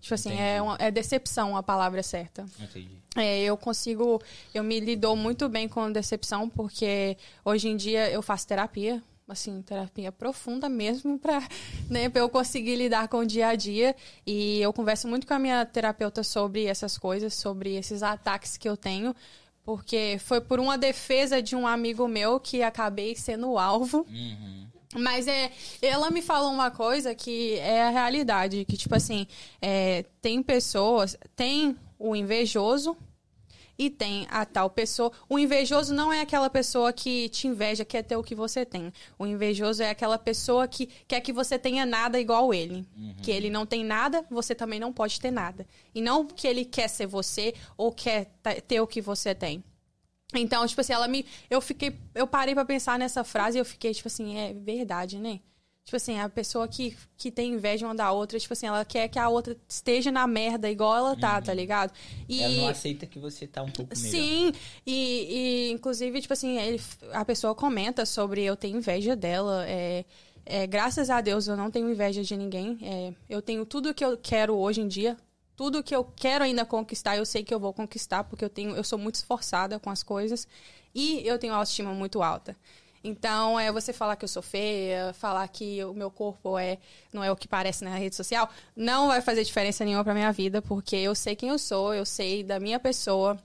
Tipo 0.00 0.14
assim, 0.14 0.28
Entendi. 0.30 0.42
é, 0.42 0.62
uma- 0.62 0.76
é 0.78 0.90
decepção 0.90 1.56
a 1.56 1.62
palavra 1.62 2.02
certa. 2.02 2.44
Entendi. 2.60 2.88
É, 3.16 3.40
eu 3.42 3.56
consigo, 3.56 4.20
eu 4.54 4.62
me 4.62 4.78
lidou 4.78 5.16
muito 5.16 5.48
bem 5.48 5.68
com 5.68 5.90
decepção, 5.90 6.48
porque 6.48 7.16
hoje 7.44 7.68
em 7.68 7.76
dia 7.76 8.10
eu 8.10 8.20
faço 8.22 8.46
terapia, 8.46 9.02
assim, 9.26 9.60
terapia 9.62 10.12
profunda 10.12 10.68
mesmo, 10.68 11.18
pra, 11.18 11.40
né, 11.90 12.08
pra 12.08 12.20
eu 12.20 12.28
conseguir 12.28 12.76
lidar 12.76 13.08
com 13.08 13.18
o 13.18 13.26
dia 13.26 13.48
a 13.48 13.54
dia. 13.56 13.96
E 14.26 14.60
eu 14.60 14.72
converso 14.72 15.08
muito 15.08 15.26
com 15.26 15.34
a 15.34 15.38
minha 15.38 15.64
terapeuta 15.66 16.22
sobre 16.22 16.66
essas 16.66 16.96
coisas, 16.98 17.34
sobre 17.34 17.74
esses 17.74 18.02
ataques 18.02 18.56
que 18.56 18.68
eu 18.68 18.76
tenho, 18.76 19.14
porque 19.64 20.18
foi 20.20 20.40
por 20.40 20.60
uma 20.60 20.78
defesa 20.78 21.42
de 21.42 21.56
um 21.56 21.66
amigo 21.66 22.06
meu 22.06 22.38
que 22.38 22.62
acabei 22.62 23.16
sendo 23.16 23.50
o 23.50 23.58
alvo. 23.58 24.06
Uhum. 24.08 24.66
Mas 24.98 25.28
é, 25.28 25.50
ela 25.82 26.10
me 26.10 26.22
falou 26.22 26.50
uma 26.50 26.70
coisa 26.70 27.14
que 27.14 27.54
é 27.58 27.82
a 27.82 27.90
realidade, 27.90 28.64
que 28.64 28.76
tipo 28.76 28.94
assim, 28.94 29.26
é, 29.60 30.04
tem 30.20 30.42
pessoas, 30.42 31.16
tem 31.34 31.76
o 31.98 32.14
invejoso 32.14 32.96
e 33.78 33.90
tem 33.90 34.26
a 34.30 34.44
tal 34.44 34.70
pessoa. 34.70 35.12
O 35.28 35.38
invejoso 35.38 35.94
não 35.94 36.12
é 36.12 36.20
aquela 36.20 36.48
pessoa 36.48 36.92
que 36.92 37.28
te 37.28 37.46
inveja, 37.46 37.84
quer 37.84 38.02
ter 38.02 38.16
o 38.16 38.22
que 38.22 38.34
você 38.34 38.64
tem. 38.64 38.92
O 39.18 39.26
invejoso 39.26 39.82
é 39.82 39.90
aquela 39.90 40.18
pessoa 40.18 40.66
que 40.66 40.88
quer 41.06 41.20
que 41.20 41.32
você 41.32 41.58
tenha 41.58 41.84
nada 41.84 42.18
igual 42.18 42.54
ele. 42.54 42.86
Que 43.22 43.30
ele 43.30 43.50
não 43.50 43.66
tem 43.66 43.84
nada, 43.84 44.24
você 44.30 44.54
também 44.54 44.80
não 44.80 44.92
pode 44.92 45.20
ter 45.20 45.30
nada. 45.30 45.66
E 45.94 46.00
não 46.00 46.26
que 46.26 46.46
ele 46.46 46.64
quer 46.64 46.88
ser 46.88 47.06
você 47.06 47.54
ou 47.76 47.92
quer 47.92 48.30
ter 48.66 48.80
o 48.80 48.86
que 48.86 49.00
você 49.00 49.34
tem. 49.34 49.62
Então, 50.34 50.66
tipo 50.66 50.80
assim, 50.80 50.92
ela 50.92 51.06
me. 51.06 51.24
Eu 51.48 51.60
fiquei. 51.60 51.96
Eu 52.14 52.26
parei 52.26 52.54
pra 52.54 52.64
pensar 52.64 52.98
nessa 52.98 53.22
frase 53.22 53.58
e 53.58 53.60
eu 53.60 53.64
fiquei, 53.64 53.94
tipo 53.94 54.08
assim, 54.08 54.36
é 54.36 54.52
verdade, 54.52 55.18
né? 55.18 55.40
Tipo 55.86 55.98
assim, 55.98 56.18
a 56.18 56.28
pessoa 56.28 56.66
que, 56.66 56.96
que 57.16 57.30
tem 57.30 57.52
inveja 57.52 57.86
uma 57.86 57.94
da 57.94 58.10
outra, 58.10 58.40
tipo 58.40 58.52
assim, 58.52 58.66
ela 58.66 58.84
quer 58.84 59.06
que 59.06 59.20
a 59.20 59.28
outra 59.28 59.56
esteja 59.68 60.10
na 60.10 60.26
merda 60.26 60.68
igual 60.68 60.96
ela 60.96 61.16
tá, 61.16 61.40
tá 61.40 61.54
ligado? 61.54 61.92
E. 62.28 62.42
Ela 62.42 62.56
não 62.56 62.68
aceita 62.68 63.06
que 63.06 63.20
você 63.20 63.46
tá 63.46 63.62
um 63.62 63.70
pouco 63.70 63.96
melhor. 63.96 64.10
Sim, 64.10 64.52
e, 64.84 65.68
e, 65.68 65.70
inclusive, 65.70 66.20
tipo 66.20 66.32
assim, 66.32 66.58
ele, 66.58 66.82
a 67.12 67.24
pessoa 67.24 67.54
comenta 67.54 68.04
sobre 68.04 68.42
eu 68.42 68.56
ter 68.56 68.66
inveja 68.66 69.14
dela. 69.14 69.64
É, 69.68 70.04
é, 70.44 70.66
graças 70.66 71.08
a 71.08 71.20
Deus 71.20 71.46
eu 71.46 71.56
não 71.56 71.70
tenho 71.70 71.88
inveja 71.88 72.20
de 72.24 72.36
ninguém. 72.36 72.78
É, 72.82 73.14
eu 73.30 73.40
tenho 73.40 73.64
tudo 73.64 73.94
que 73.94 74.04
eu 74.04 74.18
quero 74.18 74.56
hoje 74.56 74.80
em 74.80 74.88
dia. 74.88 75.16
Tudo 75.56 75.82
que 75.82 75.96
eu 75.96 76.04
quero 76.04 76.44
ainda 76.44 76.64
conquistar, 76.64 77.16
eu 77.16 77.24
sei 77.24 77.42
que 77.42 77.52
eu 77.52 77.58
vou 77.58 77.72
conquistar, 77.72 78.24
porque 78.24 78.44
eu 78.44 78.50
tenho, 78.50 78.76
eu 78.76 78.84
sou 78.84 78.98
muito 78.98 79.14
esforçada 79.16 79.78
com 79.78 79.90
as 79.90 80.02
coisas. 80.02 80.46
E 80.94 81.26
eu 81.26 81.38
tenho 81.38 81.54
autoestima 81.54 81.92
muito 81.92 82.22
alta. 82.22 82.56
Então, 83.02 83.58
é 83.58 83.70
você 83.70 83.92
falar 83.92 84.16
que 84.16 84.24
eu 84.24 84.28
sou 84.28 84.42
feia, 84.42 85.12
falar 85.14 85.46
que 85.48 85.82
o 85.84 85.94
meu 85.94 86.10
corpo 86.10 86.58
é 86.58 86.78
não 87.12 87.22
é 87.22 87.30
o 87.30 87.36
que 87.36 87.46
parece 87.46 87.84
na 87.84 87.94
rede 87.96 88.16
social, 88.16 88.50
não 88.74 89.08
vai 89.08 89.20
fazer 89.20 89.44
diferença 89.44 89.84
nenhuma 89.84 90.02
pra 90.02 90.12
minha 90.12 90.32
vida, 90.32 90.60
porque 90.60 90.96
eu 90.96 91.14
sei 91.14 91.36
quem 91.36 91.50
eu 91.50 91.58
sou, 91.58 91.94
eu 91.94 92.04
sei 92.04 92.42
da 92.42 92.58
minha 92.58 92.80
pessoa, 92.80 93.38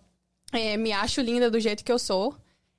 é, 0.51 0.75
me 0.77 0.91
acho 0.91 1.21
linda 1.21 1.49
do 1.49 1.59
jeito 1.59 1.83
que 1.83 1.91
eu 1.91 1.99
sou. 1.99 2.35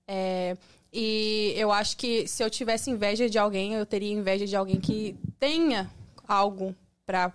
É, 0.08 0.56
e 0.92 1.54
eu 1.56 1.70
acho 1.72 1.96
que 1.96 2.26
se 2.26 2.42
eu 2.42 2.50
tivesse 2.50 2.90
inveja 2.90 3.30
de 3.30 3.38
alguém, 3.38 3.74
eu 3.74 3.86
teria 3.86 4.12
inveja 4.12 4.46
de 4.46 4.56
alguém 4.56 4.80
que 4.80 5.16
tenha 5.38 5.90
algo 6.26 6.74
pra 7.06 7.32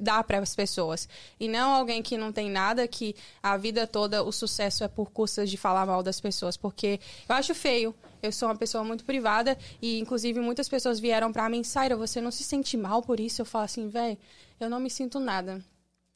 dar 0.00 0.24
para 0.24 0.38
as 0.38 0.54
pessoas. 0.54 1.08
E 1.38 1.48
não 1.48 1.72
alguém 1.74 2.02
que 2.02 2.16
não 2.16 2.32
tem 2.32 2.50
nada, 2.50 2.86
que 2.88 3.14
a 3.42 3.56
vida 3.56 3.86
toda 3.86 4.22
o 4.22 4.32
sucesso 4.32 4.84
é 4.84 4.88
por 4.88 5.10
custas 5.10 5.50
de 5.50 5.56
falar 5.56 5.84
mal 5.86 6.02
das 6.02 6.20
pessoas. 6.20 6.56
Porque 6.56 7.00
eu 7.28 7.34
acho 7.34 7.54
feio. 7.54 7.94
Eu 8.22 8.30
sou 8.30 8.48
uma 8.48 8.54
pessoa 8.54 8.84
muito 8.84 9.04
privada 9.04 9.58
e, 9.80 9.98
inclusive, 9.98 10.38
muitas 10.38 10.68
pessoas 10.68 11.00
vieram 11.00 11.32
pra 11.32 11.48
mim, 11.48 11.64
Saira, 11.64 11.96
você 11.96 12.20
não 12.20 12.30
se 12.30 12.44
sente 12.44 12.76
mal 12.76 13.02
por 13.02 13.18
isso? 13.18 13.42
Eu 13.42 13.46
falo 13.46 13.64
assim, 13.64 13.88
velho, 13.88 14.16
eu 14.60 14.70
não 14.70 14.78
me 14.78 14.88
sinto 14.88 15.18
nada. 15.18 15.60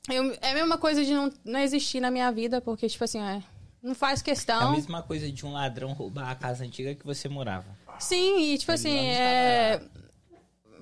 Eu- 0.09 0.33
é 0.41 0.53
a 0.53 0.55
mesma 0.55 0.79
coisa 0.79 1.05
de 1.05 1.13
não, 1.13 1.33
não 1.45 1.59
existir 1.59 1.99
na 1.99 2.09
minha 2.13 2.31
vida, 2.31 2.61
porque, 2.61 2.89
tipo 2.89 3.03
assim, 3.03 3.21
é, 3.21 3.43
não 3.83 3.93
faz 3.93 4.21
É 4.21 4.23
a 4.23 4.25
questão. 4.25 4.71
mesma 4.71 5.03
coisa 5.03 5.29
de 5.33 5.45
um 5.45 5.51
ladrão 5.53 5.93
roubar 5.95 6.31
a 6.31 6.37
casa 6.37 6.63
antiga 6.65 6.95
que 6.95 7.05
você 7.05 7.29
morava. 7.29 7.67
Sim, 7.99 8.53
e 8.53 8.59
tipo 8.59 8.71
assim, 8.71 8.95
não 8.95 9.03
está 9.11 9.21
é. 9.21 9.83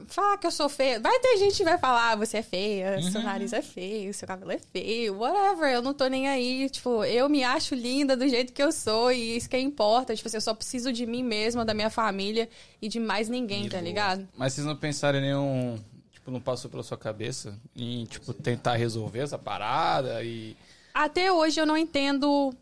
Falar 0.07 0.37
que 0.39 0.47
eu 0.47 0.51
sou 0.51 0.69
feia. 0.69 0.99
Vai 1.01 1.19
ter 1.21 1.37
gente 1.39 1.57
que 1.57 1.65
vai 1.65 1.79
falar, 1.79 2.13
ah, 2.13 2.17
você 2.17 2.39
é 2.39 2.43
feia, 2.43 3.01
seu 3.03 3.21
Uhum. 3.21 3.27
nariz 3.27 3.53
é 3.53 3.63
feio, 3.63 4.13
seu 4.15 4.27
cabelo 4.29 4.53
é 4.53 4.59
feio, 4.59 5.17
whatever. 5.19 5.73
Eu 5.73 5.83
não 5.83 5.95
tô 5.95 6.07
nem 6.07 6.29
aí. 6.29 6.69
Tipo, 6.71 7.05
eu 7.05 7.29
me 7.29 7.43
acho 7.45 7.75
linda 7.75 8.17
do 8.17 8.29
jeito 8.29 8.53
que 8.53 8.63
eu 8.63 8.71
sou 8.73 9.11
e 9.13 9.37
isso 9.37 9.49
que 9.49 9.59
importa. 9.59 10.15
Tipo 10.15 10.29
assim, 10.29 10.37
eu 10.37 10.41
só 10.41 10.55
preciso 10.55 10.93
de 10.93 11.07
mim 11.07 11.23
mesma, 11.23 11.65
da 11.65 11.75
minha 11.75 11.91
família 11.91 12.49
e 12.81 12.89
de 12.89 13.01
mais 13.01 13.29
ninguém, 13.29 13.69
tá 13.69 13.81
ligado? 13.81 14.29
Mas 14.37 14.53
vocês 14.55 14.67
não 14.67 14.77
pensaram 14.77 15.19
em 15.19 15.23
nenhum. 15.23 15.79
Tipo, 16.13 16.31
não 16.31 16.41
passou 16.41 16.71
pela 16.71 16.83
sua 16.83 16.97
cabeça 16.97 17.59
em, 17.77 18.05
tipo, 18.07 18.33
tentar 18.33 18.77
resolver 18.77 19.21
essa 19.21 19.39
parada 19.39 20.23
e. 20.23 20.57
Até 20.95 21.31
hoje 21.33 21.61
eu 21.61 21.67
não 21.67 21.77
entendo 21.77 22.55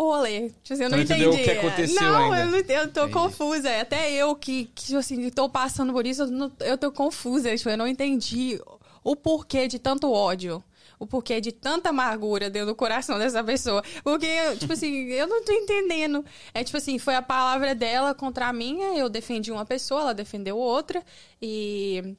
o 0.00 0.10
rolê. 0.12 0.50
Tipo 0.62 0.74
assim, 0.74 0.82
eu 0.84 0.90
não 0.90 0.98
entendi. 1.00 1.26
o 1.26 1.42
que 1.42 1.50
aconteceu 1.50 2.02
não, 2.02 2.32
ainda. 2.32 2.40
eu 2.40 2.46
não 2.50 2.58
eu 2.58 2.92
tô 2.92 3.00
Entendi. 3.00 3.12
confusa. 3.12 3.68
É 3.68 3.80
Até 3.80 4.12
eu 4.12 4.34
que, 4.36 4.66
que 4.74 4.86
tipo 4.86 4.98
assim, 4.98 5.30
tô 5.30 5.48
passando 5.48 5.92
por 5.92 6.06
isso, 6.06 6.22
eu, 6.22 6.26
não- 6.28 6.52
eu 6.60 6.76
tô 6.76 6.92
confusa. 6.92 7.56
Tipo, 7.56 7.70
eu 7.70 7.78
não 7.78 7.86
entendi 7.86 8.60
o 9.02 9.16
porquê 9.16 9.66
de 9.66 9.78
tanto 9.78 10.10
ódio. 10.12 10.62
O 10.98 11.06
porquê 11.06 11.40
de 11.42 11.52
tanta 11.52 11.90
amargura 11.90 12.48
dentro 12.48 12.68
do 12.68 12.74
coração 12.74 13.18
dessa 13.18 13.44
pessoa. 13.44 13.82
Porque, 14.02 14.26
tipo 14.58 14.72
assim, 14.72 15.08
eu 15.12 15.26
não 15.26 15.44
tô 15.44 15.52
entendendo. 15.52 16.24
É 16.54 16.64
tipo 16.64 16.76
assim, 16.76 16.98
foi 16.98 17.14
a 17.14 17.22
palavra 17.22 17.74
dela 17.74 18.14
contra 18.14 18.48
a 18.48 18.52
minha, 18.52 18.96
eu 18.98 19.08
defendi 19.08 19.52
uma 19.52 19.64
pessoa, 19.66 20.00
ela 20.02 20.14
defendeu 20.14 20.56
outra. 20.56 21.02
E 21.40 22.14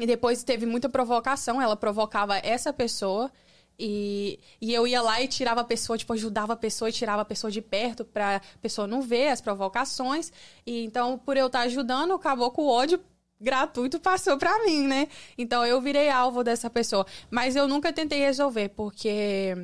e 0.00 0.06
depois 0.06 0.44
teve 0.44 0.64
muita 0.64 0.88
provocação, 0.88 1.60
ela 1.60 1.76
provocava 1.76 2.38
essa 2.38 2.72
pessoa. 2.72 3.30
E, 3.78 4.40
e 4.60 4.74
eu 4.74 4.86
ia 4.86 5.00
lá 5.00 5.22
e 5.22 5.28
tirava 5.28 5.60
a 5.60 5.64
pessoa, 5.64 5.96
tipo, 5.96 6.12
ajudava 6.12 6.54
a 6.54 6.56
pessoa 6.56 6.88
e 6.88 6.92
tirava 6.92 7.22
a 7.22 7.24
pessoa 7.24 7.50
de 7.50 7.62
perto 7.62 8.04
pra 8.04 8.40
pessoa 8.60 8.86
não 8.88 9.00
ver 9.00 9.28
as 9.28 9.40
provocações. 9.40 10.32
E 10.66 10.84
então, 10.84 11.16
por 11.18 11.36
eu 11.36 11.46
estar 11.46 11.60
ajudando, 11.60 12.12
acabou 12.12 12.50
com 12.50 12.62
o 12.62 12.68
ódio 12.68 13.00
gratuito 13.40 14.00
passou 14.00 14.36
pra 14.36 14.64
mim, 14.64 14.86
né? 14.86 15.08
Então 15.36 15.64
eu 15.64 15.80
virei 15.80 16.10
alvo 16.10 16.42
dessa 16.42 16.68
pessoa. 16.68 17.06
Mas 17.30 17.56
eu 17.56 17.68
nunca 17.68 17.92
tentei 17.92 18.18
resolver, 18.18 18.70
porque 18.70 19.54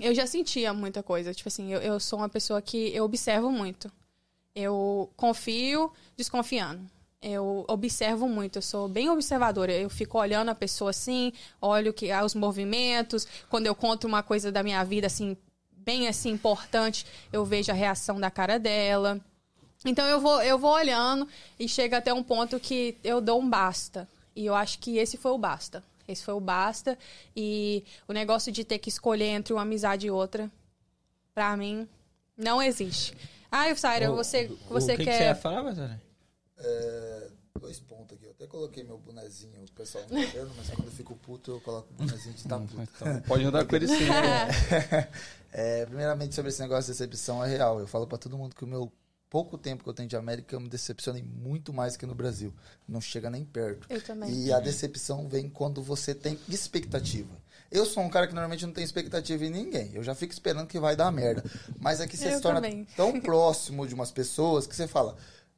eu 0.00 0.14
já 0.14 0.26
sentia 0.26 0.72
muita 0.72 1.02
coisa. 1.02 1.34
Tipo 1.34 1.48
assim, 1.48 1.72
eu, 1.72 1.80
eu 1.80 2.00
sou 2.00 2.18
uma 2.18 2.28
pessoa 2.28 2.60
que 2.62 2.94
eu 2.94 3.04
observo 3.04 3.50
muito. 3.50 3.90
Eu 4.54 5.10
confio 5.16 5.92
desconfiando. 6.16 6.95
Eu 7.28 7.64
observo 7.66 8.28
muito, 8.28 8.58
eu 8.58 8.62
sou 8.62 8.88
bem 8.88 9.10
observadora. 9.10 9.72
Eu 9.72 9.90
fico 9.90 10.16
olhando 10.16 10.48
a 10.48 10.54
pessoa 10.54 10.90
assim, 10.90 11.32
olho 11.60 11.92
que 11.92 12.12
ah, 12.12 12.24
os 12.24 12.36
movimentos. 12.36 13.26
Quando 13.50 13.66
eu 13.66 13.74
conto 13.74 14.06
uma 14.06 14.22
coisa 14.22 14.52
da 14.52 14.62
minha 14.62 14.84
vida, 14.84 15.08
assim, 15.08 15.36
bem 15.72 16.06
assim 16.06 16.30
importante, 16.30 17.04
eu 17.32 17.44
vejo 17.44 17.72
a 17.72 17.74
reação 17.74 18.20
da 18.20 18.30
cara 18.30 18.60
dela. 18.60 19.20
Então 19.84 20.06
eu 20.06 20.20
vou, 20.20 20.40
eu 20.40 20.56
vou 20.56 20.70
olhando 20.70 21.26
e 21.58 21.68
chega 21.68 21.96
até 21.96 22.14
um 22.14 22.22
ponto 22.22 22.60
que 22.60 22.96
eu 23.02 23.20
dou 23.20 23.40
um 23.40 23.50
basta. 23.50 24.08
E 24.36 24.46
eu 24.46 24.54
acho 24.54 24.78
que 24.78 24.96
esse 24.96 25.16
foi 25.16 25.32
o 25.32 25.38
basta. 25.38 25.82
Esse 26.06 26.22
foi 26.22 26.34
o 26.34 26.40
basta. 26.40 26.96
E 27.34 27.82
o 28.06 28.12
negócio 28.12 28.52
de 28.52 28.62
ter 28.62 28.78
que 28.78 28.88
escolher 28.88 29.30
entre 29.30 29.52
uma 29.52 29.62
amizade 29.62 30.06
e 30.06 30.12
outra, 30.12 30.48
pra 31.34 31.56
mim, 31.56 31.88
não 32.36 32.62
existe. 32.62 33.16
Ah, 33.50 33.74
Saira, 33.74 34.12
você, 34.12 34.48
você 34.70 34.94
o 34.94 34.96
que 34.96 35.04
quer. 35.04 35.10
Que 35.10 35.18
você 35.18 35.24
ia 35.24 35.34
falar, 35.34 35.64
Batalha? 35.64 36.05
É, 36.58 37.28
dois 37.60 37.78
pontos 37.80 38.16
aqui. 38.16 38.26
Eu 38.26 38.30
até 38.30 38.46
coloquei 38.46 38.82
meu 38.84 38.98
bonezinho, 38.98 39.62
o 39.62 39.72
pessoal 39.72 40.04
não 40.10 40.22
tá 40.24 40.30
vendo, 40.32 40.50
mas 40.56 40.70
quando 40.70 40.86
eu 40.86 40.92
fico 40.92 41.14
puto, 41.16 41.52
eu 41.52 41.60
coloco 41.60 41.88
o 41.92 41.94
bonezinho 41.94 42.34
de 42.34 42.44
tá 42.44 42.58
puto. 42.58 42.80
Então, 42.80 43.20
pode 43.22 43.44
andar 43.44 43.64
com 43.66 43.76
ele 43.76 43.88
sim. 43.88 44.08
né? 44.08 45.08
É, 45.58 45.86
primeiramente, 45.86 46.34
sobre 46.34 46.50
esse 46.50 46.60
negócio 46.60 46.92
de 46.92 46.98
decepção, 46.98 47.42
é 47.42 47.48
real. 47.48 47.80
Eu 47.80 47.86
falo 47.86 48.06
pra 48.06 48.18
todo 48.18 48.36
mundo 48.36 48.54
que 48.54 48.62
o 48.62 48.66
meu 48.66 48.92
pouco 49.30 49.56
tempo 49.56 49.82
que 49.82 49.88
eu 49.88 49.94
tenho 49.94 50.08
de 50.08 50.16
América, 50.16 50.54
eu 50.54 50.60
me 50.60 50.68
decepcionei 50.68 51.22
muito 51.22 51.72
mais 51.72 51.96
que 51.96 52.04
no 52.04 52.14
Brasil. 52.14 52.54
Não 52.86 53.00
chega 53.00 53.30
nem 53.30 53.44
perto. 53.44 53.86
Eu 53.90 54.02
também. 54.02 54.30
E 54.44 54.52
a 54.52 54.60
decepção 54.60 55.26
vem 55.28 55.48
quando 55.48 55.82
você 55.82 56.14
tem 56.14 56.38
expectativa. 56.48 57.34
Eu 57.70 57.86
sou 57.86 58.02
um 58.02 58.08
cara 58.10 58.26
que 58.26 58.34
normalmente 58.34 58.66
não 58.66 58.72
tem 58.72 58.84
expectativa 58.84 59.44
em 59.44 59.50
ninguém. 59.50 59.92
Eu 59.94 60.02
já 60.02 60.14
fico 60.14 60.32
esperando 60.32 60.66
que 60.68 60.78
vai 60.78 60.94
dar 60.94 61.10
merda. 61.10 61.42
Mas 61.80 62.00
é 62.00 62.06
que 62.06 62.16
você 62.16 62.28
Eu 62.28 62.36
se 62.36 62.42
torna 62.42 62.60
também. 62.60 62.84
tão 62.96 63.18
próximo 63.20 63.86
de 63.86 63.94
umas 63.94 64.10
pessoas 64.12 64.66
que 64.66 64.76
você 64.76 64.86
fala: 64.86 65.16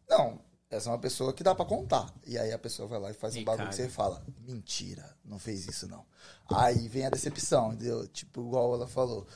Não, 0.09 0.41
essa 0.71 0.89
é 0.89 0.93
uma 0.93 0.99
pessoa 0.99 1.33
que 1.33 1.43
dá 1.43 1.55
pra 1.55 1.65
contar. 1.65 2.13
E 2.27 2.37
aí 2.39 2.53
a 2.53 2.59
pessoa 2.59 2.87
vai 2.89 2.99
lá 3.01 3.11
e 3.11 3.15
faz 3.15 3.35
um 3.37 3.39
E 3.41 3.45
bagulho 3.45 3.67
caga. 3.69 3.77
que 3.77 3.83
você 3.83 3.89
fala: 3.89 4.23
Mentira, 4.47 5.17
não 5.25 5.39
fez 5.39 5.67
isso 5.67 5.89
não. 5.89 6.05
Aí 6.51 6.89
vem 6.89 7.07
a 7.07 7.11
decepção, 7.11 7.73
entendeu? 7.73 8.07
Tipo, 8.09 8.41
igual 8.43 8.75
ela 8.75 8.87
falou. 8.87 9.27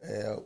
É, 0.00 0.42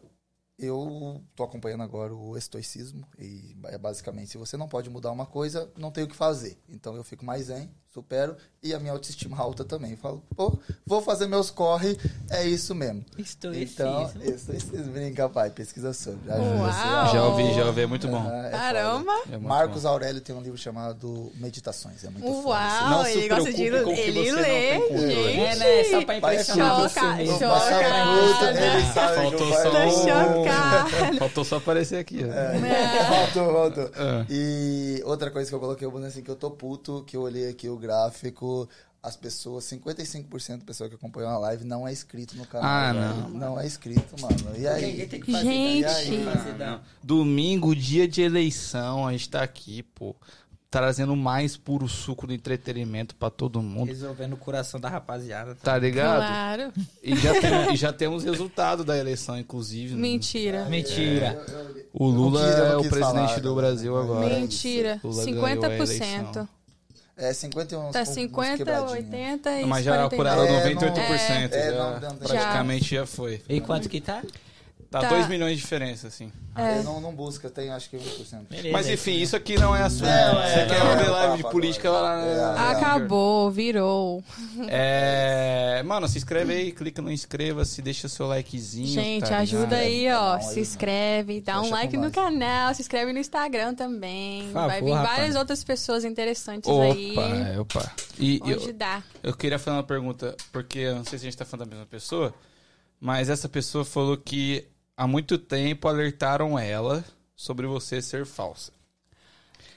eu 0.59 1.23
tô 1.37 1.45
acompanhando 1.45 1.83
agora 1.85 2.13
o 2.15 2.37
estoicismo 2.37 3.07
e 3.19 3.57
é 3.67 3.79
basicamente 3.79 4.31
se 4.31 4.39
você 4.39 4.57
não 4.57 4.69
pode 4.69 4.91
mudar 4.91 5.13
uma 5.13 5.27
coisa, 5.27 5.71
não 5.77 5.91
tem 5.91 6.05
o 6.05 6.09
que 6.09 6.17
fazer. 6.17 6.59
Então 6.69 6.97
eu 6.97 7.05
fico 7.05 7.25
mais 7.25 7.47
zen, 7.47 7.71
supero 7.95 8.37
e 8.63 8.75
a 8.75 8.79
minha 8.81 8.93
autoestima 8.93 9.39
alta 9.39 9.65
também. 9.65 9.95
Falo, 9.97 10.23
pô, 10.37 10.59
vou 10.85 11.01
fazer 11.01 11.27
meus 11.29 11.49
corre, 11.51 11.97
é 12.29 12.45
isso 12.45 12.75
mesmo. 12.75 13.05
Estoicismo. 13.17 13.73
Então, 13.73 14.11
estoicismo, 14.23 14.93
brinca, 14.93 15.29
pai, 15.29 15.51
pesquisa 15.51 15.93
sobre. 15.93 16.31
Ajuda 16.31 16.57
Uau! 16.57 17.07
você 17.07 17.13
Já 17.13 17.25
ouvi, 17.25 17.55
já 17.55 17.65
ouvi, 17.67 17.81
é 17.83 17.87
muito 17.87 18.09
bom. 18.09 18.29
Ah, 18.29 18.47
é 18.47 18.51
Caramba! 18.51 19.13
É 19.27 19.31
muito 19.37 19.49
Marcos 19.49 19.83
bom. 19.85 19.89
Aurélio 19.89 20.21
tem 20.21 20.35
um 20.35 20.41
livro 20.43 20.59
chamado 20.59 21.31
Meditações, 21.37 22.03
é 22.05 22.11
muito. 22.11 22.27
Uau, 22.27 22.91
Não 22.91 23.05
se 23.05 23.13
ele 23.19 23.29
gosta 23.29 23.53
de 23.53 23.63
ele 23.63 23.81
não 23.83 24.41
lê, 24.41 24.73
gente. 24.79 25.39
É, 25.41 25.57
né? 25.57 25.85
Só 25.85 26.05
pra 26.05 26.17
impressionar 26.17 26.91
choca, 26.91 27.15
mesmo. 27.15 27.39
choca. 27.39 28.49
Ele 28.59 28.93
sabe 28.93 29.15
Faltou 29.15 29.53
só 29.53 29.69
um- 29.71 30.48
Faltou 31.19 31.45
só 31.45 31.57
aparecer 31.57 31.97
aqui. 31.97 32.21
ó. 32.25 33.17
Voltou, 33.17 33.53
voltou. 33.53 33.85
É. 33.85 34.27
E 34.29 35.03
outra 35.05 35.31
coisa 35.31 35.49
que 35.49 35.55
eu 35.55 35.61
coloquei 35.61 35.87
o 35.87 35.91
boneco 35.91 36.09
assim, 36.11 36.23
que 36.23 36.31
eu 36.31 36.37
tô 36.37 36.51
puto, 36.51 37.05
que 37.07 37.17
eu 37.17 37.23
olhei 37.23 37.49
aqui 37.49 37.69
o 37.69 37.77
gráfico, 37.77 38.69
as 39.03 39.17
pessoas, 39.17 39.65
55% 39.65 40.59
da 40.59 40.65
pessoa 40.65 40.89
que 40.89 40.95
acompanhou 40.97 41.31
a 41.31 41.39
live 41.39 41.65
não 41.65 41.87
é 41.87 41.93
inscrito 41.93 42.37
no 42.37 42.45
canal. 42.47 42.69
Ah, 42.69 42.93
não. 42.93 43.29
Não 43.31 43.61
é 43.61 43.67
inscrito, 43.67 44.21
mano. 44.21 44.57
E 44.59 44.67
aí? 44.67 45.07
tem 45.07 45.21
que 45.21 45.31
fazer, 45.31 45.45
Gente. 45.47 46.17
né? 46.19 46.33
Fazer, 46.33 46.53
dá. 46.55 46.81
Domingo, 47.03 47.75
dia 47.75 48.09
de 48.09 48.23
eleição, 48.23 49.07
a 49.07 49.13
gente 49.13 49.29
tá 49.31 49.43
aqui, 49.43 49.83
pô. 49.83 50.17
Trazendo 50.71 51.15
o 51.15 51.17
mais 51.17 51.57
puro 51.57 51.89
suco 51.89 52.27
do 52.27 52.33
entretenimento 52.35 53.15
pra 53.17 53.31
todo 53.31 53.63
mundo. 53.63 53.89
Resolvendo 53.89 54.35
o 54.35 54.37
coração 54.37 54.79
da 54.79 54.87
rapaziada. 54.91 55.55
Tá 55.63 55.79
ligado? 55.79 56.19
Claro. 56.19 56.73
E 57.03 57.17
já, 57.17 57.41
tem, 57.41 57.73
e 57.73 57.77
já 57.77 57.91
temos 57.91 58.23
resultado 58.23 58.85
da 58.85 58.99
eleição, 58.99 59.39
inclusive. 59.39 59.95
né? 59.95 60.01
Mentira. 60.01 60.67
Mentira. 60.67 61.43
O 61.91 62.07
Lula 62.07 62.45
quis- 62.45 62.59
é 62.59 62.77
o 62.77 62.81
presidente 62.81 63.01
falar, 63.01 63.41
do 63.41 63.49
né? 63.49 63.63
Brasil 63.63 63.97
agora. 63.97 64.39
Mentira. 64.39 65.01
Lula 65.03 65.25
ganhou 65.25 65.47
a 65.47 65.49
50%. 65.49 66.49
É 67.17 67.33
51 67.33 67.91
Tá 67.91 68.03
uns 68.03 68.09
50, 68.11 68.57
quebradinhos. 68.59 68.93
80 68.93 69.51
e 69.61 69.65
Mas 69.65 69.85
já 69.85 69.93
49. 70.09 70.15
apuraram 70.15 70.43
É, 70.45 70.75
98%. 70.75 71.51
não- 71.51 71.59
é, 71.59 71.71
já, 71.73 71.79
não, 71.79 71.93
não, 72.01 72.09
não. 72.11 72.17
praticamente 72.19 72.95
já 72.95 73.07
foi. 73.07 73.43
E 73.49 73.61
quanto 73.61 73.89
que 73.89 74.01
tá? 74.03 74.23
Tá 74.91 75.01
Tá. 75.01 75.09
2 75.11 75.29
milhões 75.29 75.57
de 75.57 75.61
diferença, 75.61 76.07
assim. 76.09 76.33
É. 76.57 76.79
Eu 76.79 76.83
não, 76.83 76.99
não 77.01 77.15
busca, 77.15 77.51
tem 77.51 77.69
acho 77.71 77.91
que 77.91 77.99
1%. 77.99 78.49
Beleza. 78.49 78.71
Mas 78.73 78.89
enfim, 78.89 79.13
isso 79.21 79.37
aqui 79.37 79.59
não 79.59 79.77
é 79.77 79.83
assunto. 79.83 80.07
Não, 80.07 80.35
Você 80.35 80.61
é, 80.61 80.67
quer 80.67 80.79
não, 80.83 80.97
ver 80.97 81.05
é, 81.07 81.11
live 81.11 81.37
de 81.37 81.51
política, 81.51 81.91
lá 81.91 82.17
na- 82.17 82.25
É, 82.27 82.71
Acabou, 82.73 83.51
virou. 83.51 84.25
É, 84.67 85.83
mano, 85.85 86.09
se 86.09 86.17
inscreve 86.19 86.53
aí, 86.55 86.73
clica 86.73 87.03
no 87.03 87.13
inscreva-se, 87.13 87.83
deixa 87.83 88.09
seu 88.09 88.27
likezinho. 88.27 88.87
Gente, 88.89 89.29
tá 89.29 89.39
ajuda 89.39 89.77
aí, 89.77 90.11
ó. 90.11 90.39
Se 90.41 90.61
inscreve, 90.61 91.41
dá 91.41 91.61
um 91.61 91.65
Fecha 91.65 91.75
like 91.75 91.97
no 91.97 92.11
canal, 92.11 92.75
se 92.75 92.81
inscreve 92.83 93.13
no 93.13 93.19
Instagram 93.19 93.75
também. 93.75 94.51
Favor, 94.53 94.69
Vai 94.69 94.81
vir 94.83 94.93
rapaz. 94.93 95.17
várias 95.19 95.37
outras 95.37 95.63
pessoas 95.63 96.05
interessantes 96.05 96.69
aí. 96.71 97.13
Opa, 97.59 97.81
opa. 97.81 97.93
E 98.19 98.41
Onde 98.43 98.53
eu, 98.69 98.73
dá. 98.73 99.03
eu 99.23 99.35
queria 99.37 99.59
fazer 99.59 99.77
uma 99.77 99.83
pergunta, 99.83 100.35
porque 100.53 100.79
eu 100.79 100.95
não 100.97 101.05
sei 101.05 101.19
se 101.19 101.27
a 101.27 101.29
gente 101.31 101.37
tá 101.37 101.45
falando 101.45 101.69
da 101.69 101.77
mesma 101.77 101.87
pessoa, 101.91 102.33
mas 103.01 103.29
essa 103.29 103.49
pessoa 103.49 103.85
falou 103.85 104.17
que 104.17 104.67
há 104.99 105.07
muito 105.07 105.39
tempo 105.39 105.87
alertaram 105.87 106.59
ela 106.59 107.05
sobre 107.37 107.69
você 107.69 108.03
ser 108.03 108.27
falsa. 108.27 108.73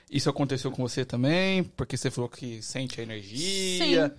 Isso 0.10 0.27
aconteceu 0.30 0.72
com 0.72 0.81
você 0.81 1.06
também? 1.06 1.64
Porque 1.64 1.95
você 1.95 2.10
falou 2.10 2.27
que 2.27 2.60
sente 2.64 2.99
a 2.99 3.03
energia. 3.03 4.10
Sim. 4.10 4.15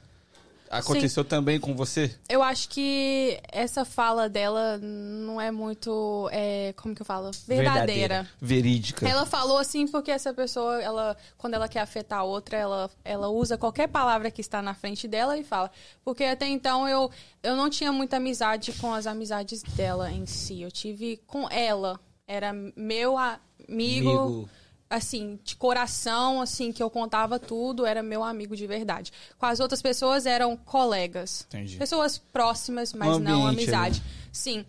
Aconteceu 0.72 1.22
também 1.22 1.60
com 1.60 1.74
você? 1.74 2.14
Eu 2.28 2.42
acho 2.42 2.68
que 2.68 3.38
essa 3.52 3.84
fala 3.84 4.28
dela 4.28 4.78
não 4.78 5.40
é 5.40 5.50
muito. 5.50 6.30
é, 6.32 6.72
como 6.76 6.94
que 6.94 7.02
eu 7.02 7.06
falo? 7.06 7.30
Verdadeira. 7.46 8.26
Verídica. 8.40 9.06
Ela 9.06 9.26
falou 9.26 9.58
assim 9.58 9.86
porque 9.86 10.10
essa 10.10 10.32
pessoa, 10.32 10.80
ela, 10.82 11.16
quando 11.36 11.54
ela 11.54 11.68
quer 11.68 11.80
afetar 11.80 12.20
a 12.20 12.24
outra, 12.24 12.56
ela, 12.56 12.90
ela 13.04 13.28
usa 13.28 13.58
qualquer 13.58 13.88
palavra 13.88 14.30
que 14.30 14.40
está 14.40 14.62
na 14.62 14.72
frente 14.72 15.06
dela 15.06 15.36
e 15.36 15.44
fala. 15.44 15.70
Porque 16.02 16.24
até 16.24 16.46
então 16.48 16.88
eu, 16.88 17.10
eu 17.42 17.54
não 17.54 17.68
tinha 17.68 17.92
muita 17.92 18.16
amizade 18.16 18.72
com 18.72 18.94
as 18.94 19.06
amizades 19.06 19.62
dela 19.62 20.10
em 20.10 20.24
si. 20.24 20.62
Eu 20.62 20.70
tive 20.70 21.18
com 21.26 21.48
ela. 21.50 22.00
Era 22.26 22.52
meu 22.74 23.18
amigo, 23.18 23.38
Amigo. 23.68 24.48
Assim, 24.92 25.38
de 25.42 25.56
coração, 25.56 26.40
assim, 26.40 26.70
que 26.70 26.82
eu 26.82 26.90
contava 26.90 27.38
tudo, 27.38 27.86
era 27.86 28.02
meu 28.02 28.22
amigo 28.22 28.54
de 28.54 28.66
verdade. 28.66 29.12
Com 29.38 29.46
as 29.46 29.58
outras 29.58 29.80
pessoas 29.80 30.26
eram 30.26 30.56
colegas. 30.56 31.46
Entendi. 31.48 31.76
Pessoas 31.76 32.18
próximas, 32.18 32.92
mas 32.92 33.16
Um 33.16 33.18
não 33.18 33.46
ambiente 33.46 33.70
amizade. 33.74 34.02
ali. 34.04 34.28
Sim. 34.32 34.66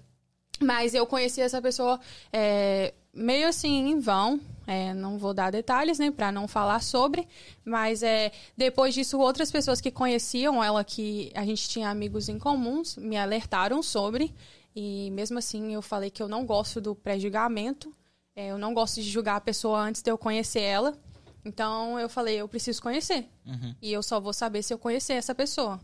Mas 0.60 0.94
eu 0.94 1.06
conheci 1.06 1.42
essa 1.42 1.62
pessoa 1.62 2.00
é, 2.32 2.94
meio 3.14 3.48
assim 3.48 3.90
em 3.90 4.00
vão. 4.00 4.40
É, 4.66 4.94
não 4.94 5.18
vou 5.18 5.34
dar 5.34 5.52
detalhes, 5.52 6.00
né, 6.00 6.10
pra 6.10 6.32
não 6.32 6.48
falar 6.48 6.82
sobre. 6.82 7.28
Mas 7.66 8.02
é, 8.02 8.32
depois 8.56 8.94
disso, 8.94 9.20
outras 9.20 9.52
pessoas 9.52 9.82
que 9.82 9.92
conheciam 9.92 10.64
ela, 10.64 10.84
que 10.86 11.32
a 11.36 11.46
gente 11.46 11.68
tinha 11.68 11.90
amigos 11.90 12.30
em 12.30 12.40
comuns, 12.40 12.96
me 12.96 13.18
alertaram 13.18 13.84
sobre. 13.84 14.34
E 14.76 15.12
mesmo 15.12 15.38
assim, 15.38 15.74
eu 15.74 15.82
falei 15.82 16.10
que 16.10 16.24
eu 16.24 16.30
não 16.30 16.46
gosto 16.46 16.80
do 16.80 16.96
pré-julgamento. 16.96 17.94
É, 18.36 18.48
eu 18.48 18.58
não 18.58 18.74
gosto 18.74 18.96
de 18.96 19.10
julgar 19.10 19.36
a 19.36 19.42
pessoa 19.42 19.80
antes 19.80 20.02
de 20.02 20.10
eu 20.10 20.18
conhecer 20.18 20.62
ela. 20.62 20.98
Então 21.46 22.00
eu 22.00 22.10
falei, 22.10 22.36
eu 22.36 22.48
preciso 22.48 22.82
conhecer. 22.82 23.28
E 23.82 23.92
eu 23.92 24.02
só 24.02 24.20
vou 24.20 24.34
saber 24.34 24.64
se 24.64 24.74
eu 24.74 24.78
conhecer 24.78 25.14
essa 25.14 25.36
pessoa. 25.36 25.80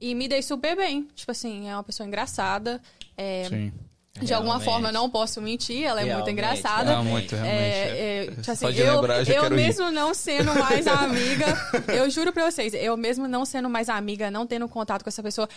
E 0.00 0.14
me 0.14 0.26
dei 0.26 0.42
super 0.42 0.76
bem. 0.76 1.08
Tipo 1.14 1.30
assim, 1.30 1.68
é 1.68 1.76
uma 1.76 1.84
pessoa 1.84 2.06
engraçada. 2.06 2.82
É, 3.16 3.44
Sim. 3.48 3.72
De 4.20 4.32
alguma 4.34 4.54
Realmente. 4.58 4.70
forma, 4.70 4.88
eu 4.88 4.92
não 4.92 5.08
posso 5.08 5.40
mentir, 5.40 5.84
ela 5.84 6.00
é 6.00 6.04
muito 6.04 6.16
Realmente, 6.16 6.32
engraçada. 6.32 6.92
Não, 6.96 7.04
muito, 7.04 7.34
realmente. 7.34 7.54
É, 7.56 8.24
é, 8.24 8.26
tipo 8.30 8.44
Só 8.44 8.52
assim, 8.52 8.70
de 8.72 8.80
eu, 8.80 8.94
lembrar, 8.96 9.24
já 9.24 9.32
eu 9.32 9.42
quero 9.42 9.56
rir. 9.56 9.62
mesmo 9.64 9.90
não 9.90 10.12
sendo 10.12 10.54
mais 10.54 10.86
amiga, 10.86 11.46
eu 11.88 12.10
juro 12.10 12.30
pra 12.32 12.50
vocês, 12.50 12.74
eu 12.74 12.94
mesmo 12.96 13.26
não 13.26 13.44
sendo 13.46 13.70
mais 13.70 13.88
amiga, 13.88 14.30
não 14.30 14.46
tendo 14.46 14.68
contato 14.68 15.02
com 15.02 15.08
essa 15.08 15.22
pessoa, 15.22 15.48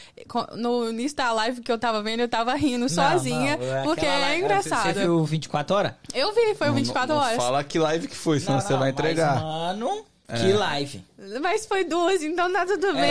no 0.55 0.89
início 0.89 1.17
da 1.17 1.33
live 1.33 1.61
que 1.61 1.71
eu 1.71 1.77
tava 1.77 2.01
vendo, 2.01 2.21
eu 2.21 2.29
tava 2.29 2.55
rindo 2.55 2.87
sozinha, 2.87 3.57
Não, 3.57 3.65
não, 3.75 3.83
porque 3.83 4.05
aquela 4.05 4.31
é 4.31 4.39
engraçado. 4.39 4.93
Você 4.93 4.99
viu 5.01 5.25
24 5.25 5.75
horas? 5.75 5.91
Eu 6.13 6.33
vi, 6.33 6.55
foi 6.55 6.67
o 6.67 6.69
Não- 6.69 6.75
24 6.77 7.13
não, 7.13 7.21
horas. 7.21 7.35
Fala 7.35 7.61
que 7.63 7.77
live 7.77 8.07
que 8.07 8.15
foi, 8.15 8.39
senão 8.39 8.53
Não, 8.55 8.61
você 8.61 8.71
vai 8.73 8.79
mas, 8.79 8.93
entregar. 8.93 9.35
mano, 9.41 10.05
que 10.27 10.53
live. 10.53 11.03
Mas 11.41 11.65
foi 11.65 11.83
duas, 11.83 12.23
então 12.23 12.51
tá 12.51 12.65
tudo 12.65 12.93
bem. 12.93 13.05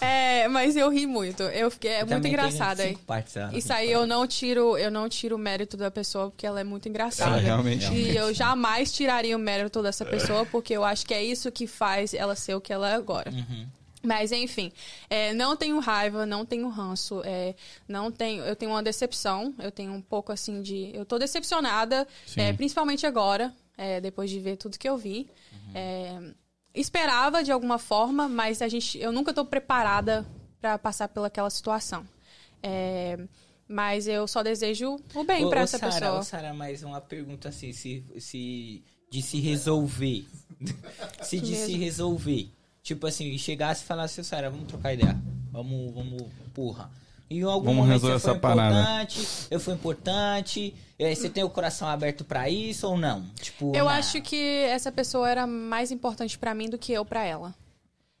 É, 0.00 0.48
mas 0.48 0.74
eu 0.76 0.88
ri 0.90 1.06
muito. 1.06 1.42
Eu 1.42 1.70
fiquei 1.70 1.90
é 1.92 2.04
muito 2.04 2.26
engraçada. 2.26 2.82
25 2.82 3.04
partes, 3.04 3.36
ela. 3.36 3.56
Isso 3.56 3.72
aí 3.72 3.90
eu 3.90 4.06
não 4.06 4.26
tiro, 4.26 4.76
eu 4.78 4.90
não 4.90 5.08
tiro 5.08 5.36
o 5.36 5.38
mérito 5.38 5.76
da 5.76 5.90
pessoa 5.90 6.30
porque 6.30 6.46
ela 6.46 6.60
é 6.60 6.64
muito 6.64 6.88
engraçada. 6.88 7.32
Ela 7.32 7.40
realmente- 7.40 7.92
E 7.92 8.16
eu 8.16 8.32
jamais 8.32 8.92
tiraria 8.92 9.36
o 9.36 9.40
mérito 9.40 9.82
dessa 9.82 10.04
pessoa 10.04 10.46
porque 10.46 10.72
eu 10.74 10.84
acho 10.84 11.04
que 11.06 11.12
é 11.14 11.22
isso 11.22 11.50
que 11.52 11.66
faz 11.66 12.14
ela 12.14 12.34
ser 12.34 12.54
o 12.54 12.60
que 12.60 12.72
ela 12.72 12.90
é 12.90 12.94
agora. 12.94 13.30
Mas 14.02 14.30
enfim, 14.30 14.70
é, 15.10 15.34
não 15.34 15.56
tenho 15.56 15.78
raiva, 15.80 16.24
não 16.24 16.46
tenho 16.46 16.68
ranço, 16.68 17.22
é, 17.24 17.54
não 17.88 18.10
tenho, 18.12 18.44
eu 18.44 18.54
tenho 18.54 18.70
uma 18.70 18.82
decepção, 18.82 19.52
eu 19.58 19.72
tenho 19.72 19.92
um 19.92 20.00
pouco 20.00 20.30
assim 20.30 20.62
de, 20.62 20.90
eu 20.94 21.04
tô 21.04 21.18
decepcionada, 21.18 22.06
é, 22.36 22.52
principalmente 22.52 23.04
agora, 23.04 23.52
é, 23.76 24.00
depois 24.00 24.30
de 24.30 24.38
ver 24.38 24.56
tudo 24.56 24.78
que 24.78 24.88
eu 24.88 24.96
vi. 24.96 25.28
É, 25.74 26.18
esperava 26.76 27.42
de 27.42 27.50
alguma 27.50 27.78
forma, 27.78 28.28
mas 28.28 28.60
a 28.62 28.68
gente, 28.68 28.98
eu 28.98 29.10
nunca 29.10 29.32
tô 29.32 29.44
preparada 29.44 30.26
para 30.60 30.78
passar 30.78 31.08
pelaquela 31.08 31.50
situação. 31.50 32.06
É, 32.62 33.18
Mas 33.68 34.06
eu 34.06 34.28
só 34.28 34.42
desejo 34.42 34.96
o 35.14 35.24
bem 35.24 35.44
ô, 35.44 35.52
essa 35.54 35.78
Sara, 35.78 35.92
pessoa. 35.92 36.18
ô, 36.18 36.22
Sara, 36.22 36.54
mais 36.54 36.82
uma 36.82 37.00
pergunta 37.00 37.48
assim, 37.48 37.72
se, 37.72 38.04
se 38.18 38.84
de 39.10 39.22
se 39.22 39.40
resolver. 39.40 40.24
se 41.22 41.40
de 41.40 41.54
se 41.54 41.72
Mesmo. 41.72 41.78
resolver. 41.78 42.50
Tipo 42.82 43.06
assim, 43.06 43.36
chegasse 43.38 43.82
e 43.82 43.86
falasse, 43.86 44.22
Sara, 44.22 44.50
vamos 44.50 44.68
trocar 44.68 44.94
ideia. 44.94 45.16
Vamos, 45.50 45.92
vamos, 45.92 46.22
porra. 46.54 46.90
Em 47.28 47.42
algum 47.42 47.66
Vamos 47.66 47.76
momento 47.86 47.92
resolver 47.92 48.14
você 48.18 48.24
foi 48.24 48.30
essa 48.32 48.40
parada. 48.40 48.80
importante, 48.80 49.46
eu 49.50 49.60
fui 49.60 49.74
importante. 49.74 50.74
Você 50.98 51.28
tem 51.28 51.44
o 51.44 51.50
coração 51.50 51.88
aberto 51.88 52.24
pra 52.24 52.48
isso 52.48 52.86
ou 52.88 52.96
não? 52.96 53.24
Tipo, 53.40 53.74
Eu 53.76 53.84
não. 53.84 53.88
acho 53.90 54.22
que 54.22 54.36
essa 54.64 54.90
pessoa 54.92 55.28
era 55.28 55.46
mais 55.46 55.90
importante 55.90 56.38
pra 56.38 56.54
mim 56.54 56.68
do 56.70 56.78
que 56.78 56.92
eu 56.92 57.04
pra 57.04 57.24
ela. 57.24 57.54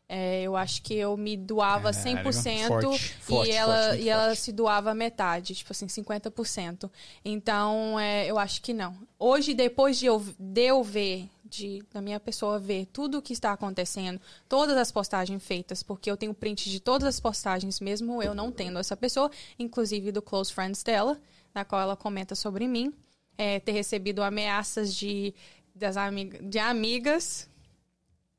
É, 0.08 0.42
eu 0.42 0.54
acho 0.56 0.82
que 0.82 0.94
eu 0.94 1.16
me 1.16 1.36
doava 1.36 1.92
Caralho, 1.92 2.30
100% 2.30 2.68
forte, 2.68 3.14
forte, 3.20 3.50
e, 3.50 3.52
ela, 3.52 3.88
forte, 3.88 4.02
e 4.02 4.08
ela 4.08 4.26
forte. 4.26 4.40
se 4.40 4.52
doava 4.52 4.94
metade, 4.94 5.54
tipo 5.54 5.72
assim, 5.72 5.86
50%. 5.88 6.88
Então, 7.24 7.98
é, 7.98 8.24
eu 8.26 8.38
acho 8.38 8.62
que 8.62 8.72
não. 8.72 8.94
Hoje, 9.18 9.52
depois 9.52 9.98
de 9.98 10.06
eu, 10.06 10.24
de 10.38 10.60
eu 10.66 10.84
ver, 10.84 11.28
de, 11.48 11.82
da 11.92 12.00
minha 12.00 12.20
pessoa 12.20 12.58
ver 12.58 12.86
tudo 12.86 13.18
o 13.18 13.22
que 13.22 13.32
está 13.32 13.52
acontecendo, 13.52 14.20
todas 14.48 14.76
as 14.76 14.90
postagens 14.90 15.42
feitas, 15.42 15.82
porque 15.82 16.10
eu 16.10 16.16
tenho 16.16 16.34
print 16.34 16.70
de 16.70 16.80
todas 16.80 17.06
as 17.08 17.20
postagens, 17.20 17.80
mesmo 17.80 18.22
eu 18.22 18.34
não 18.34 18.50
tendo 18.50 18.78
essa 18.78 18.96
pessoa, 18.96 19.30
inclusive 19.58 20.12
do 20.12 20.22
Close 20.22 20.52
Friends 20.52 20.82
dela, 20.82 21.20
na 21.54 21.64
qual 21.64 21.80
ela 21.80 21.96
comenta 21.96 22.34
sobre 22.34 22.66
mim, 22.68 22.92
é, 23.38 23.60
ter 23.60 23.72
recebido 23.72 24.22
ameaças 24.22 24.94
de, 24.94 25.34
das 25.74 25.96
amiga, 25.96 26.38
de 26.42 26.58
amigas. 26.58 27.48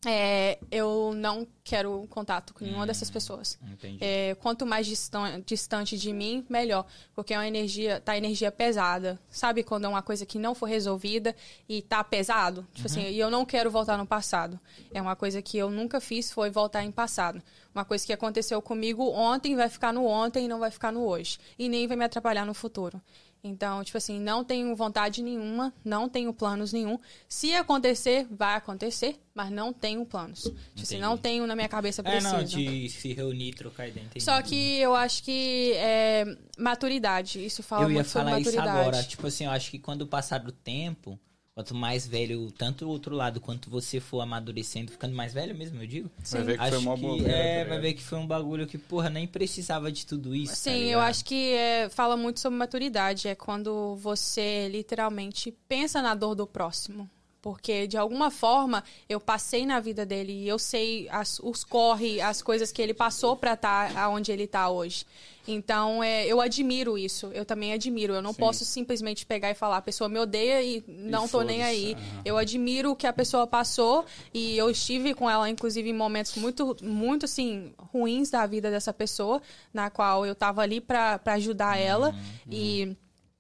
É, 0.06 0.60
eu 0.70 1.12
não 1.16 1.46
quero 1.64 2.06
contato 2.10 2.54
com 2.54 2.64
nenhuma 2.64 2.86
dessas 2.86 3.10
pessoas. 3.10 3.58
É, 4.00 4.36
quanto 4.36 4.64
mais 4.64 4.86
distan- 4.86 5.42
distante 5.44 5.98
de 5.98 6.14
mim, 6.14 6.46
melhor. 6.48 6.86
Porque 7.16 7.34
é 7.34 7.38
uma 7.38 7.48
energia, 7.48 8.00
tá 8.00 8.16
energia 8.16 8.52
pesada. 8.52 9.20
Sabe 9.28 9.64
quando 9.64 9.86
é 9.86 9.88
uma 9.88 10.04
coisa 10.04 10.24
que 10.24 10.38
não 10.38 10.54
foi 10.54 10.70
resolvida 10.70 11.36
e 11.68 11.82
tá 11.82 12.04
pesado? 12.04 12.66
Tipo 12.76 12.88
assim, 12.88 13.02
e 13.10 13.20
eu 13.20 13.32
não 13.32 13.44
quero 13.44 13.72
voltar 13.72 13.98
no 13.98 14.06
passado. 14.06 14.60
É 14.94 15.02
uma 15.02 15.16
coisa 15.16 15.42
que 15.42 15.58
eu 15.58 15.72
nunca 15.72 16.00
fiz, 16.00 16.32
foi 16.32 16.52
voltar 16.52 16.84
em 16.84 16.92
passado. 16.92 17.42
Uma 17.74 17.84
coisa 17.84 18.06
que 18.06 18.14
aconteceu 18.14 18.62
comigo 18.62 19.04
ontem 19.12 19.56
vai 19.56 19.68
ficar 19.68 19.92
no 19.92 20.06
ontem 20.06 20.46
e 20.46 20.48
não 20.48 20.60
vai 20.60 20.70
ficar 20.70 20.92
no 20.92 21.04
hoje. 21.06 21.40
E 21.58 21.68
nem 21.68 21.88
vai 21.88 21.98
me 21.98 22.06
atrapalhar 22.06 22.46
no 22.46 22.54
futuro. 22.54 23.02
Então, 23.44 23.84
tipo 23.84 23.98
assim, 23.98 24.20
não 24.20 24.44
tenho 24.44 24.76
vontade 24.76 25.22
nenhuma, 25.22 25.74
não 25.86 26.10
tenho 26.10 26.34
planos 26.34 26.74
nenhum. 26.74 26.98
Se 27.30 27.54
acontecer, 27.54 28.28
vai 28.30 28.56
acontecer, 28.56 29.20
mas 29.34 29.50
não 29.52 29.72
tenho 29.72 30.06
planos. 30.06 30.42
Tipo 30.44 30.56
assim, 30.76 30.96
Entendi. 30.96 31.02
não 31.02 31.18
tenho 31.18 31.48
na 31.48 31.56
minha 31.56 31.70
cabeça 31.70 32.02
É, 32.02 32.04
preciso. 32.04 32.34
não, 32.36 32.44
de 32.44 32.90
se 32.90 33.14
reunir, 33.14 33.54
trocar 33.54 33.88
ideia. 33.88 34.06
entendi. 34.06 34.24
Só 34.26 34.42
que 34.42 34.78
eu 34.80 34.94
acho 34.96 35.24
que 35.24 35.72
é 35.76 36.26
maturidade. 36.58 37.44
Isso 37.46 37.64
fala 37.64 37.84
eu 37.84 37.90
ia 37.90 37.94
muito 37.96 38.10
sobre 38.10 38.26
falar 38.30 38.40
isso 38.42 38.52
maturidade. 38.56 38.80
agora. 38.90 39.04
Tipo 39.04 39.28
assim, 39.28 39.46
eu 39.46 39.52
acho 39.52 39.72
que 39.72 39.80
quando 39.80 40.06
passar 40.08 40.40
do 40.40 40.52
tempo, 40.52 41.18
quanto 41.58 41.74
mais 41.74 42.06
velho, 42.08 42.52
tanto 42.52 42.86
o 42.86 42.88
outro 42.88 43.16
lado 43.16 43.42
quanto 43.42 43.68
você 43.68 44.00
for 44.00 44.22
amadurecendo, 44.22 44.92
ficando 44.92 45.16
mais 45.16 45.34
velho 45.34 45.56
mesmo, 45.56 45.82
eu 45.82 45.88
digo. 45.88 46.12
Vai 46.30 46.44
ver 46.44 46.56
que 46.56 46.62
acho 46.64 46.72
foi 46.76 46.82
mó 46.86 46.96
que 46.96 47.02
bobeira, 47.02 47.30
tá 47.30 47.34
é, 47.36 47.54
ligado? 47.56 47.70
vai 47.70 47.80
ver 47.80 47.94
que 47.96 48.04
foi 48.04 48.18
um 48.20 48.28
bagulho 48.28 48.68
que, 48.68 48.78
porra, 48.78 49.10
nem 49.10 49.26
precisava 49.26 49.92
de 49.92 50.06
tudo 50.06 50.36
isso. 50.36 50.54
tá 50.54 50.58
Sim, 50.60 50.72
eu 50.84 50.86
ligado? 51.00 51.02
acho 51.10 51.26
que 51.26 51.54
é, 51.54 51.90
fala 51.90 52.16
muito 52.16 52.40
sobre 52.40 52.60
maturidade. 52.60 53.28
É 53.28 53.34
quando 53.34 53.96
você 53.96 54.70
literalmente 54.70 55.52
pensa 55.68 56.00
na 56.00 56.14
dor 56.14 56.36
do 56.36 56.46
próximo. 56.46 57.10
Porque, 57.42 57.88
de 57.88 57.96
alguma 57.98 58.30
forma, 58.30 58.84
eu 59.08 59.20
passei 59.20 59.66
na 59.66 59.80
vida 59.80 60.06
dele 60.06 60.34
e 60.34 60.48
eu 60.48 60.60
sei 60.60 61.08
as- 61.10 61.40
os 61.40 61.64
corre, 61.64 62.20
as 62.20 62.42
coisas 62.42 62.72
que 62.72 62.82
ele 62.82 62.94
passou 62.94 63.36
pra 63.38 63.54
estar 63.54 63.96
aonde 63.98 64.32
ele 64.32 64.46
tá 64.48 64.70
hoje. 64.70 65.06
Então, 65.48 66.04
é, 66.04 66.26
eu 66.26 66.42
admiro 66.42 66.98
isso. 66.98 67.32
Eu 67.34 67.46
também 67.46 67.72
admiro. 67.74 68.14
Eu 68.14 68.22
não 68.22 68.34
Sim. 68.34 68.40
posso 68.40 68.66
simplesmente 68.66 69.26
pegar 69.26 69.50
e 69.50 69.54
falar, 69.54 69.78
a 69.78 69.82
pessoa 69.82 70.10
me 70.10 70.20
odeia 70.20 70.62
e 70.62 70.84
não 70.88 71.28
tô 71.28 71.42
nem 71.42 71.64
aí. 71.64 71.96
Eu 72.26 72.38
admiro 72.38 72.92
o 72.92 72.96
que 72.96 73.08
a 73.08 73.14
pessoa 73.14 73.48
passou 73.48 74.06
e 74.34 74.58
eu 74.58 74.70
estive 74.70 75.14
com 75.14 75.30
ela, 75.30 75.50
inclusive, 75.50 75.90
em 75.90 75.94
momentos 75.94 76.36
muito, 76.36 76.76
muito, 76.84 77.26
assim, 77.26 77.74
ruins 77.78 78.30
da 78.30 78.46
vida 78.46 78.70
dessa 78.70 78.94
pessoa, 78.94 79.42
na 79.74 79.90
qual 79.90 80.26
eu 80.26 80.36
tava 80.36 80.62
ali 80.62 80.82
pra 80.82 81.20
ajudar 81.26 81.78
ela 81.78 82.14
e 82.52 82.96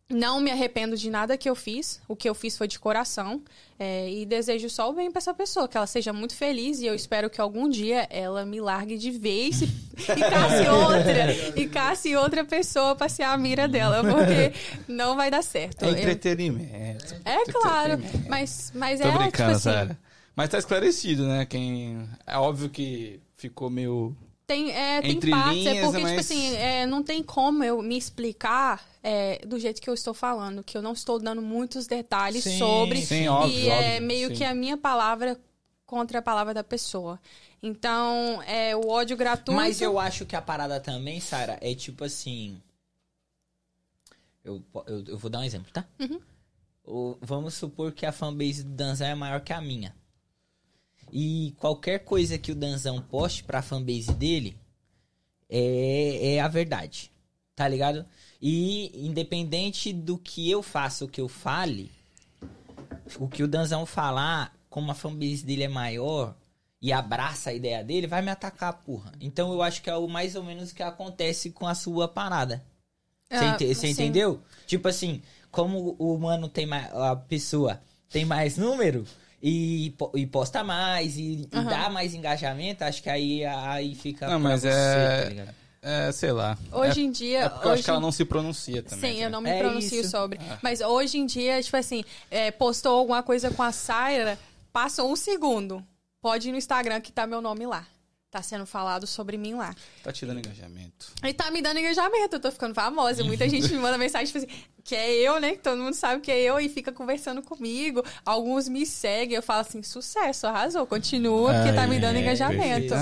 não 0.09 0.39
me 0.39 0.49
arrependo 0.49 0.95
de 0.95 1.09
nada 1.09 1.37
que 1.37 1.49
eu 1.49 1.55
fiz. 1.55 2.01
O 2.07 2.15
que 2.15 2.29
eu 2.29 2.33
fiz 2.33 2.57
foi 2.57 2.67
de 2.67 2.79
coração. 2.79 3.41
É, 3.79 4.09
e 4.09 4.25
desejo 4.25 4.69
só 4.69 4.89
o 4.89 4.93
bem 4.93 5.11
pra 5.11 5.19
essa 5.19 5.33
pessoa, 5.33 5.67
que 5.67 5.77
ela 5.77 5.85
seja 5.87 6.11
muito 6.11 6.35
feliz. 6.35 6.79
E 6.79 6.85
eu 6.87 6.95
espero 6.95 7.29
que 7.29 7.39
algum 7.39 7.69
dia 7.69 8.07
ela 8.09 8.45
me 8.45 8.59
largue 8.59 8.97
de 8.97 9.11
vez 9.11 9.61
e, 9.61 9.65
e 9.65 10.15
casse 10.15 10.67
outra. 10.69 11.59
E 11.61 11.67
casse 11.67 12.15
outra 12.15 12.43
pessoa 12.43 12.95
pra 12.95 13.07
ser 13.07 13.23
a 13.23 13.37
mira 13.37 13.67
dela. 13.67 14.01
Porque 14.03 14.53
não 14.87 15.15
vai 15.15 15.29
dar 15.29 15.43
certo. 15.43 15.83
É 15.83 15.89
Eu- 15.89 15.97
entretenimento. 15.97 17.15
é 17.23 17.43
claro. 17.51 17.93
Entretenimento. 17.93 18.29
Mas, 18.29 18.71
mas 18.73 18.99
Tô 18.99 19.07
é 19.07 19.11
brincando, 19.11 19.59
tipo 19.59 19.69
assim. 19.69 19.95
Mas 20.35 20.49
tá 20.49 20.57
esclarecido, 20.57 21.27
né? 21.27 21.45
Quem... 21.45 22.07
É 22.25 22.37
óbvio 22.37 22.69
que 22.69 23.19
ficou 23.37 23.69
meio... 23.69 24.15
Tem, 24.47 24.71
é, 24.71 25.01
tem 25.01 25.11
Entre 25.11 25.29
partes, 25.29 25.65
é 25.65 25.71
linhas, 25.73 25.85
porque, 25.85 26.01
mas- 26.01 26.09
tipo 26.11 26.21
assim, 26.21 26.55
é, 26.55 26.85
não 26.85 27.03
tem 27.03 27.21
como 27.21 27.65
eu 27.65 27.81
me 27.81 27.97
explicar 27.97 28.81
é, 29.03 29.45
do 29.45 29.59
jeito 29.59 29.81
que 29.81 29.89
eu 29.89 29.93
estou 29.93 30.13
falando, 30.13 30.63
que 30.63 30.77
eu 30.77 30.81
não 30.81 30.93
estou 30.93 31.19
dando 31.19 31.41
muitos 31.41 31.85
detalhes 31.85 32.45
Sim, 32.45 32.57
sobre. 32.57 33.01
sim, 33.05 33.27
óbvio, 33.27 33.53
e 33.59 33.67
é 33.67 33.73
óbvio, 33.95 34.07
meio 34.07 34.27
sim. 34.29 34.35
que 34.35 34.43
a 34.45 34.55
minha 34.55 34.77
palavra 34.77 35.37
contra 35.85 36.19
a 36.19 36.21
palavra 36.21 36.53
da 36.53 36.63
pessoa. 36.63 37.19
Então, 37.61 38.41
é 38.43 38.73
o 38.73 38.87
ódio 38.87 39.17
gratuito. 39.17 39.51
Mas 39.51 39.81
eu 39.81 39.99
acho 39.99 40.25
que 40.25 40.35
a 40.35 40.41
parada 40.41 40.79
também, 40.79 41.19
Sara, 41.19 41.57
é 41.61 41.75
tipo 41.75 42.05
assim. 42.05 42.61
Eu, 44.45 44.63
eu, 44.85 45.03
eu 45.07 45.17
vou 45.17 45.29
dar 45.29 45.39
um 45.39 45.43
exemplo, 45.43 45.69
tá? 45.73 45.85
Uhum. 45.99 46.21
O- 46.85 47.17
vamos 47.21 47.53
supor 47.53 47.91
que 47.91 48.05
a 48.05 48.13
fanbase 48.13 48.63
do 48.63 48.69
Danzão 48.71 49.07
é 49.07 49.15
maior 49.15 49.41
que 49.41 49.51
a 49.51 49.59
minha. 49.59 49.93
E 51.11 51.53
qualquer 51.57 51.99
coisa 51.99 52.37
que 52.37 52.51
o 52.51 52.55
Danzão 52.55 53.01
poste 53.01 53.43
pra 53.43 53.61
fanbase 53.61 54.13
dele 54.13 54.57
é, 55.49 56.35
é 56.35 56.39
a 56.41 56.47
verdade. 56.47 57.11
Tá 57.55 57.67
ligado? 57.67 58.05
E 58.41 58.91
independente 59.07 59.91
do 59.91 60.17
que 60.17 60.49
eu 60.49 60.61
faça, 60.61 61.05
o 61.05 61.07
que 61.07 61.19
eu 61.19 61.27
fale, 61.27 61.89
o 63.17 63.27
que 63.27 63.41
o 63.43 63.47
Danzão 63.47 63.85
falar, 63.85 64.53
como 64.69 64.91
a 64.91 64.95
fanbase 64.95 65.43
dele 65.43 65.63
é 65.63 65.67
maior 65.67 66.35
e 66.79 66.91
abraça 66.93 67.49
a 67.49 67.53
ideia 67.53 67.83
dele, 67.83 68.05
vai 68.05 68.21
me 68.21 68.29
atacar, 68.29 68.73
porra. 68.83 69.11
Então 69.19 69.51
eu 69.51 69.61
acho 69.63 69.81
que 69.81 69.89
é 69.89 69.95
o 69.95 70.07
mais 70.07 70.35
ou 70.35 70.43
menos 70.43 70.69
o 70.71 70.75
que 70.75 70.83
acontece 70.83 71.49
com 71.49 71.65
a 71.65 71.73
sua 71.73 72.07
parada. 72.07 72.63
Você 73.27 73.35
Ah, 73.35 73.45
ente- 73.55 73.65
você 73.73 73.87
sim. 73.87 73.89
entendeu? 73.93 74.39
Tipo 74.67 74.87
assim, 74.87 75.21
como 75.49 75.95
o 75.97 76.17
mano 76.19 76.47
tem 76.47 76.65
mais. 76.67 76.93
A 76.93 77.15
pessoa 77.15 77.81
tem 78.09 78.23
mais 78.23 78.55
número 78.57 79.05
e, 79.41 79.93
e 80.15 80.25
posta 80.25 80.63
mais 80.63 81.17
e, 81.17 81.47
e 81.51 81.57
Aham. 81.57 81.65
dá 81.65 81.89
mais 81.89 82.13
engajamento, 82.13 82.83
acho 82.83 83.01
que 83.03 83.09
aí, 83.09 83.45
aí 83.45 83.93
fica. 83.95 84.27
Não, 84.27 84.39
pra 84.41 84.49
mas 84.49 84.61
você, 84.61 84.67
é- 84.69 85.21
tá 85.23 85.29
ligado? 85.29 85.55
É, 85.79 86.11
sei 86.11 86.31
lá. 86.31 86.57
Hoje 86.71 87.01
é, 87.01 87.03
em 87.03 87.11
dia. 87.11 87.39
é 87.41 87.49
porque 87.49 87.65
eu 87.67 87.71
hoje... 87.71 87.73
acho 87.79 87.83
que 87.85 87.89
ela 87.91 87.99
não 87.99 88.11
se 88.11 88.25
pronuncia 88.25 88.83
também. 88.83 89.13
Sim, 89.15 89.23
eu 89.23 89.29
não 89.29 89.39
me 89.39 89.49
É 89.49 89.59
pronuncio 89.59 90.01
isso. 90.01 90.09
sobre. 90.09 90.39
Mas 90.61 90.81
hoje 90.81 91.17
em 91.17 91.25
dia, 91.25 91.61
tipo 91.61 91.77
assim, 91.77 92.03
é, 92.29 92.51
postou 92.51 92.97
alguma 92.97 93.23
coisa 93.23 93.51
com 93.51 93.63
a 93.63 93.71
Saira, 93.71 94.37
passou 94.73 95.09
um 95.09 95.15
segundo. 95.15 95.81
Pode 96.19 96.49
ir 96.49 96.51
no 96.51 96.57
Instagram 96.57 96.99
que 96.99 97.11
tá 97.11 97.25
meu 97.27 97.41
nome 97.41 97.65
lá. 97.65 97.85
Tá 98.29 98.41
sendo 98.41 98.65
falado 98.65 99.07
sobre 99.07 99.37
mim 99.37 99.53
lá. 99.53 99.73
Tá 100.03 100.11
te 100.11 100.25
dando 100.25 100.39
engajamento. 100.39 101.13
E 101.23 101.33
tá 101.33 101.49
me 101.49 101.61
dando 101.61 101.79
engajamento, 101.79 102.35
eu 102.35 102.39
tô 102.41 102.51
ficando 102.51 102.73
famosa. 102.75 103.23
Muita 103.23 103.47
gente 103.49 103.71
me 103.71 103.79
manda 103.79 103.97
mensagem, 103.97 104.27
tipo 104.27 104.37
assim, 104.39 104.63
que 104.83 104.95
é 104.95 105.13
eu, 105.13 105.39
né? 105.39 105.51
Que 105.51 105.59
todo 105.59 105.81
mundo 105.81 105.93
sabe 105.93 106.21
que 106.21 106.29
é 106.29 106.41
eu 106.41 106.59
e 106.59 106.67
fica 106.67 106.91
conversando 106.91 107.41
comigo. 107.41 108.03
Alguns 108.25 108.67
me 108.67 108.85
seguem, 108.85 109.35
eu 109.37 109.41
falo 109.41 109.61
assim, 109.61 109.81
sucesso, 109.81 110.45
arrasou, 110.45 110.85
continua, 110.85 111.53
porque 111.53 111.71
tá 111.71 111.87
me 111.87 111.99
dando 111.99 112.17
É, 112.17 112.21
engajamento. 112.21 112.93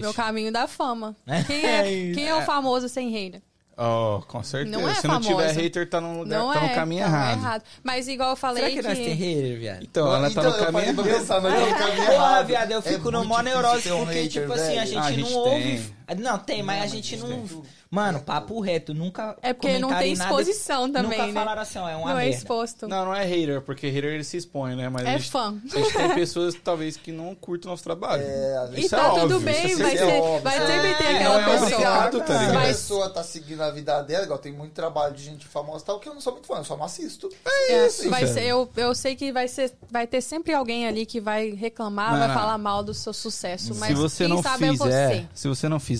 Meu 0.00 0.12
caminho 0.12 0.52
da 0.52 0.66
fama. 0.68 1.16
É 1.26 1.42
Quem 1.44 1.64
é, 1.64 2.12
quem 2.14 2.28
é 2.28 2.34
o 2.34 2.42
famoso 2.42 2.88
sem 2.88 3.10
reina? 3.10 3.42
Oh, 3.76 4.22
com 4.28 4.42
certeza. 4.42 4.78
Não 4.78 4.88
é 4.88 4.94
Se 4.94 5.06
não 5.08 5.20
tiver 5.20 5.50
hater, 5.52 5.88
tá 5.90 6.00
no, 6.00 6.18
lugar, 6.20 6.38
Não 6.38 6.52
tá 6.52 6.60
é, 6.64 6.68
no 6.68 6.74
caminho 6.74 7.02
tá 7.04 7.32
errado. 7.32 7.62
Mas 7.82 8.06
igual 8.06 8.30
eu 8.30 8.36
falei 8.36 8.62
Será 8.62 8.74
que, 8.82 8.88
nós 8.88 8.98
tem 8.98 9.14
hater, 9.14 9.58
viado? 9.58 9.82
Então, 9.82 10.06
ela 10.14 10.30
tá 10.30 10.40
Então, 10.40 10.44
no 10.44 10.58
caminho 10.64 10.84
errado. 10.84 10.96
nós 11.04 11.20
estamos 11.22 11.52
no 11.52 11.58
caminho 11.76 11.96
Porra, 12.06 12.14
errado. 12.14 12.46
viado, 12.46 12.70
eu 12.70 12.78
É 12.78 12.82
fico 12.82 13.10
no 13.10 13.18
muito 13.18 13.28
mó 13.30 13.40
neurose 13.42 13.90
um 13.92 14.04
porque, 14.04 14.22
hater, 14.22 14.42
tipo 14.42 14.52
assim, 14.52 14.78
a 14.78 14.84
velho. 14.84 14.86
gente 14.86 14.96
Ah, 14.98 15.00
a 15.06 15.10
não 15.10 15.16
gente 15.16 15.32
ouve. 15.34 15.94
Tem. 16.06 16.16
Não, 16.16 16.38
tem, 16.38 16.62
mas 16.62 16.82
a 16.82 16.86
gente 16.86 17.16
não. 17.16 17.62
Mano, 17.90 18.20
papo 18.20 18.58
reto, 18.60 18.92
nunca. 18.92 19.36
É 19.40 19.52
porque 19.52 19.68
não 19.78 19.88
tem 19.90 20.14
comentarem 20.14 20.16
nada- 20.16 20.30
exposição 20.30 20.90
também, 20.90 21.10
Nunca 21.18 21.26
né? 21.28 21.32
falaram 21.32 21.62
assim, 21.62 21.78
ó, 21.78 21.88
é 21.88 21.94
uma 21.94 22.10
Não 22.12 22.18
é 22.18 22.24
merda. 22.24 22.36
exposto. 22.38 22.88
Não, 22.88 23.04
não 23.04 23.14
é 23.14 23.24
hater, 23.24 23.60
porque 23.60 23.86
hater 23.88 24.14
ele 24.14 24.24
se 24.24 24.36
expõe, 24.36 24.74
né? 24.74 24.88
Mas 24.88 25.06
a 25.06 25.10
É 25.10 25.18
gente, 25.18 25.30
fã. 25.30 25.54
a 25.72 25.78
gente 25.78 25.92
tem 25.92 26.08
pessoas, 26.14 26.56
talvez, 26.64 26.96
que 26.96 27.12
não 27.12 27.36
curtem 27.36 27.68
o 27.68 27.70
nosso 27.70 27.84
trabalho. 27.84 28.24
É, 28.26 28.68
E 28.78 28.88
tá 28.88 28.98
é 28.98 29.10
tudo 29.10 29.36
óbvio, 29.36 29.40
bem, 29.40 29.66
isso 29.66 29.80
é 29.80 29.84
vai, 29.84 29.96
ser, 29.96 30.04
óbvio. 30.20 30.40
vai 30.42 30.56
É, 30.58 30.66
sempre 30.66 30.94
ter 30.94 31.04
não 31.04 31.14
aquela 31.14 31.40
é 31.40 31.44
pessoa. 31.44 31.66
obrigado, 31.70 32.18
tá 32.18 32.26
Se 32.26 32.32
a 32.32 32.38
ligado? 32.40 32.54
Mas- 32.54 32.66
pessoa 32.68 33.10
tá 33.10 33.22
seguindo 33.22 33.60
a 33.62 33.70
vida 33.70 34.02
dela, 34.02 34.24
igual 34.24 34.38
tem 34.40 34.52
muito 34.52 34.72
trabalho 34.72 35.14
de 35.14 35.22
gente 35.22 35.46
famosa 35.46 35.84
e 35.84 35.86
tal, 35.86 36.00
que 36.00 36.08
eu 36.08 36.14
não 36.14 36.20
sou 36.20 36.32
muito 36.32 36.48
fã, 36.48 36.56
eu 36.56 36.64
só 36.64 36.76
não 36.76 36.84
assisto. 36.84 37.28
É, 37.46 37.86
isso, 37.86 38.10
vai 38.10 38.26
ser, 38.26 38.42
eu, 38.42 38.68
eu 38.76 38.92
sei 38.92 39.14
que 39.14 39.30
vai, 39.30 39.46
ser, 39.46 39.72
vai 39.88 40.04
ter 40.04 40.20
sempre 40.20 40.52
alguém 40.52 40.88
ali 40.88 41.06
que 41.06 41.20
vai 41.20 41.50
reclamar, 41.50 42.10
Não, 42.10 42.18
vai 42.18 42.26
não. 42.28 42.34
falar 42.34 42.58
mal 42.58 42.82
do 42.82 42.92
seu 42.92 43.12
sucesso. 43.12 43.72
Mas 43.76 43.90
se 43.90 43.94
você 43.94 44.24
quem 44.24 44.34
não 44.34 44.42
sabe 44.42 44.68
fizer, 44.70 44.90
é 44.90 45.14
você. 45.20 45.26
se 45.32 45.46
você 45.48 45.68
não 45.68 45.78
fizer, 45.78 45.93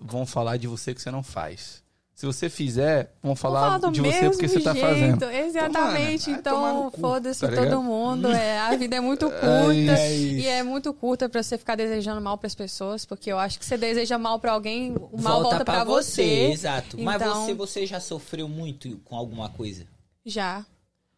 vão 0.00 0.24
falar 0.26 0.56
de 0.56 0.66
você 0.66 0.94
que 0.94 1.00
você 1.02 1.10
não 1.10 1.22
faz. 1.22 1.84
Se 2.14 2.24
você 2.24 2.48
fizer, 2.48 3.12
vão 3.22 3.36
falar, 3.36 3.60
falar 3.60 3.78
do 3.78 3.90
de 3.92 4.00
você 4.00 4.08
mesmo 4.08 4.30
porque 4.30 4.48
você 4.48 4.60
tá 4.62 4.72
jeito, 4.72 4.86
fazendo. 4.86 5.24
Exatamente. 5.30 6.30
Então, 6.30 6.88
então, 6.88 6.90
foda-se 6.98 7.40
tá 7.46 7.54
todo 7.54 7.82
mundo. 7.82 8.28
É, 8.32 8.58
a 8.58 8.74
vida 8.74 8.96
é 8.96 9.00
muito 9.00 9.26
curta. 9.28 9.46
É 9.46 10.16
isso. 10.16 10.38
e 10.38 10.46
é 10.46 10.62
muito 10.62 10.94
curta 10.94 11.28
pra 11.28 11.42
você 11.42 11.58
ficar 11.58 11.74
desejando 11.76 12.18
mal 12.22 12.38
pras 12.38 12.54
pessoas. 12.54 13.04
Porque 13.04 13.30
eu 13.30 13.38
acho 13.38 13.58
que 13.58 13.66
você 13.66 13.76
deseja 13.76 14.16
mal 14.16 14.38
pra 14.40 14.52
alguém, 14.52 14.94
o 15.12 15.20
mal 15.20 15.42
volta, 15.42 15.62
pra 15.62 15.84
você. 15.84 16.22
Exato. 16.52 16.98
Mas 16.98 17.20
Então- 17.20 17.44
você, 17.44 17.52
você 17.54 17.86
já 17.86 18.00
sofreu 18.00 18.48
muito 18.48 18.96
com 19.04 19.14
alguma 19.14 19.50
coisa? 19.50 19.86
Já. 20.24 20.64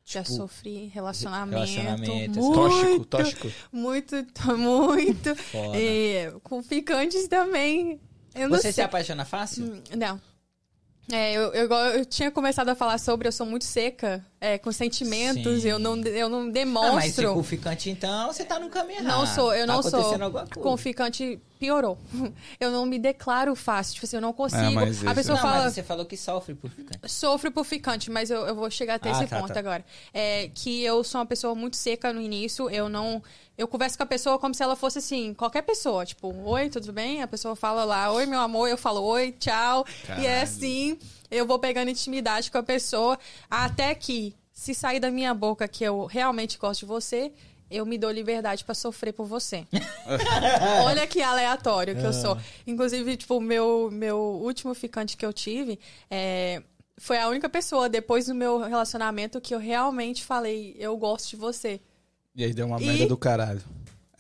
Já 0.05 0.23
Tipo, 0.25 0.37
sofri 0.37 0.87
relacionamento. 0.93 1.55
relacionamento, 1.71 2.41
muito, 2.41 2.55
Tóxico, 2.55 3.05
tóxico. 3.05 3.49
Muito, 3.71 4.17
muito. 4.59 5.37
Foda. 5.37 5.79
E 5.79 6.33
com 6.43 6.61
ficantes 6.63 7.29
também. 7.29 8.01
Eu 8.35 8.49
Você 8.51 8.63
sei. 8.63 8.73
se 8.73 8.83
apaixona 8.83 9.25
fácil? 9.25 9.83
Não. 9.97 10.21
É, 11.11 11.33
eu, 11.33 11.55
eu, 11.55 11.73
eu 11.73 12.05
tinha 12.05 12.31
começado 12.31 12.69
a 12.69 12.75
falar 12.75 12.99
sobre, 12.99 13.27
eu 13.27 13.33
sou 13.33 13.47
muito 13.47 13.65
seca 13.65 14.23
é, 14.39 14.59
com 14.59 14.71
sentimentos, 14.71 15.63
Sim. 15.63 15.69
eu 15.69 15.79
não, 15.79 15.97
eu 16.03 16.29
não 16.29 16.41
Ah, 16.41 16.43
mas 16.45 16.53
se 16.53 16.53
demonstro. 17.23 17.33
com 17.33 17.43
ficante, 17.43 17.89
então, 17.89 18.27
você 18.31 18.45
tá 18.45 18.59
no 18.59 18.69
caminho 18.69 19.01
errado. 19.01 19.17
Não 19.19 19.27
sou, 19.27 19.55
eu 19.55 19.67
Tá 19.67 19.73
não 19.73 19.83
sou. 19.83 20.19
Com 20.61 20.77
ficante 20.77 21.41
piorou. 21.59 21.97
Eu 22.61 22.71
não 22.71 22.85
me 22.87 22.99
declaro 23.01 23.57
fácil, 23.57 23.95
tipo 23.95 24.07
assim, 24.07 24.17
eu 24.17 24.21
não 24.23 24.33
consigo. 24.33 24.63
É, 24.63 24.71
mas 24.71 25.05
a 25.05 25.13
pessoa 25.15 25.35
Não, 25.37 25.43
fala, 25.43 25.65
mas 25.65 25.73
você 25.75 25.83
falou 25.83 26.05
que 26.05 26.17
sofre 26.17 26.55
por 26.55 26.71
ficante. 26.71 27.11
sofro 27.11 27.51
por 27.51 27.65
ficante, 27.65 28.11
mas 28.13 28.31
eu, 28.31 28.43
eu 28.47 28.55
vou 28.55 28.71
chegar 28.71 28.95
até 28.95 29.09
Ah, 29.09 29.13
esse 29.13 29.27
tá, 29.27 29.41
ponto 29.41 29.53
tá. 29.53 29.59
agora. 29.59 29.85
É 30.15 30.51
que 30.55 30.85
eu 30.85 31.03
sou 31.03 31.21
uma 31.21 31.27
pessoa 31.27 31.55
muito 31.57 31.77
seca 31.77 32.13
no 32.13 32.21
início, 32.21 32.69
eu 32.71 32.89
não. 32.89 33.21
Eu 33.59 33.67
converso 33.67 33.97
com 33.97 34.05
a 34.05 34.07
pessoa 34.07 34.39
como 34.39 34.55
se 34.55 34.63
ela 34.63 34.77
fosse 34.77 34.99
assim, 34.99 35.35
qualquer 35.35 35.63
pessoa. 35.63 36.07
Tipo, 36.07 36.33
oi, 36.49 36.71
tudo 36.71 36.93
bem? 36.93 37.23
A 37.23 37.27
pessoa 37.27 37.57
fala 37.57 37.83
lá, 37.83 38.09
oi, 38.13 38.25
meu 38.25 38.39
amor, 38.39 38.69
eu 38.69 38.79
falo, 38.79 39.03
oi, 39.03 39.33
tchau. 39.33 39.85
E 39.89 40.11
é 40.11 40.15
Caralho. 40.15 40.43
assim, 40.45 40.97
eu 41.29 41.45
vou 41.45 41.59
pegando 41.59 41.91
intimidade 41.91 42.53
com 42.53 42.59
a 42.59 42.63
pessoa, 42.63 43.19
até 43.51 43.93
que, 43.97 44.33
se 44.53 44.73
sair 44.73 45.01
da 45.01 45.11
minha 45.11 45.35
boca 45.35 45.67
que 45.67 45.83
eu 45.83 46.07
realmente 46.07 46.57
gosto 46.57 46.81
de 46.81 46.87
você. 46.87 47.33
Eu 47.69 47.85
me 47.85 47.99
dou 47.99 48.11
liberdade 48.13 48.65
pra 48.65 48.75
sofrer 48.75 49.13
por 49.13 49.27
você. 49.27 49.67
Olha 50.87 51.07
que 51.07 51.21
aleatório 51.21 51.97
que 51.97 52.05
eu 52.05 52.13
sou. 52.13 52.35
Ah. 52.35 52.43
Inclusive, 52.67 53.17
tipo, 53.17 53.37
o 53.37 53.41
meu, 53.41 53.91
meu 53.93 54.17
último 54.19 54.73
ficante 54.73 55.17
que 55.17 55.27
eu 55.27 55.33
tive 55.33 55.79
é, 56.09 56.63
foi 56.97 57.19
a 57.19 57.29
única 57.29 57.49
pessoa, 57.49 57.89
depois 57.89 58.27
do 58.27 58.35
meu 58.35 58.59
relacionamento, 58.59 59.41
que 59.41 59.55
eu 59.55 59.59
realmente 59.59 60.25
falei, 60.25 60.77
eu 60.79 60.97
gosto 60.97 61.31
de 61.31 61.37
você. 61.37 61.81
E 62.39 62.45
aí 62.45 62.55
deu 62.55 62.67
uma 62.67 62.81
E- 62.81 62.87
merda 62.87 63.07
do 63.07 63.17
caralho. 63.17 63.61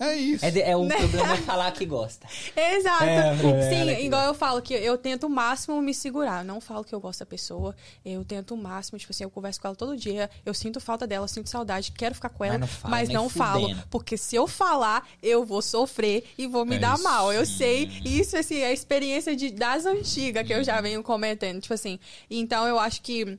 É 0.00 0.14
isso. 0.14 0.44
É, 0.44 0.70
é 0.70 0.76
o 0.76 0.86
problema 0.88 1.34
é 1.34 1.36
falar 1.38 1.72
que 1.72 1.84
gosta. 1.84 2.26
Exato. 2.56 3.02
É, 3.04 3.30
é, 3.30 3.34
Sim, 3.68 3.96
que 3.96 4.02
igual 4.06 4.24
eu 4.26 4.34
falo 4.34 4.62
que 4.62 4.72
eu 4.74 4.96
tento 4.96 5.26
o 5.26 5.30
máximo 5.30 5.80
me 5.82 5.92
segurar. 5.92 6.42
Eu 6.42 6.44
não 6.46 6.60
falo 6.60 6.84
que 6.84 6.94
eu 6.94 7.00
gosto 7.00 7.18
da 7.20 7.26
pessoa. 7.26 7.74
Eu 8.04 8.24
tento 8.24 8.54
o 8.54 8.56
máximo, 8.56 8.96
tipo 8.98 9.12
assim, 9.12 9.24
eu 9.24 9.30
converso 9.30 9.60
com 9.60 9.66
ela 9.66 9.74
todo 9.76 9.96
dia. 9.96 10.30
Eu 10.46 10.54
sinto 10.54 10.80
falta 10.80 11.04
dela, 11.04 11.24
eu 11.24 11.28
sinto 11.28 11.48
saudade, 11.48 11.90
quero 11.90 12.14
ficar 12.14 12.28
com 12.28 12.44
ela, 12.44 12.58
Mas 12.58 12.68
não 12.68 12.68
fala, 12.68 12.90
mas 12.96 13.08
não 13.08 13.28
falo. 13.28 13.60
fudendo. 13.68 13.82
Porque 13.90 14.16
se 14.16 14.36
eu 14.36 14.46
falar, 14.46 15.04
eu 15.20 15.44
vou 15.44 15.60
sofrer 15.62 16.24
e 16.38 16.46
vou 16.46 16.64
me 16.64 16.76
É 16.76 16.78
dar 16.78 16.94
isso. 16.94 17.02
mal. 17.02 17.32
Eu 17.32 17.44
sei. 17.44 17.86
Isso, 18.04 18.36
assim, 18.36 18.58
é 18.58 18.66
a 18.66 18.72
experiência 18.72 19.34
de, 19.34 19.50
das 19.50 19.84
antigas 19.84 20.46
que 20.46 20.52
eu 20.54 20.62
já 20.62 20.80
venho 20.80 21.02
cometendo. 21.02 21.60
Tipo 21.60 21.74
assim. 21.74 21.98
Então 22.30 22.66
eu 22.68 22.78
acho 22.78 23.00
que. 23.02 23.36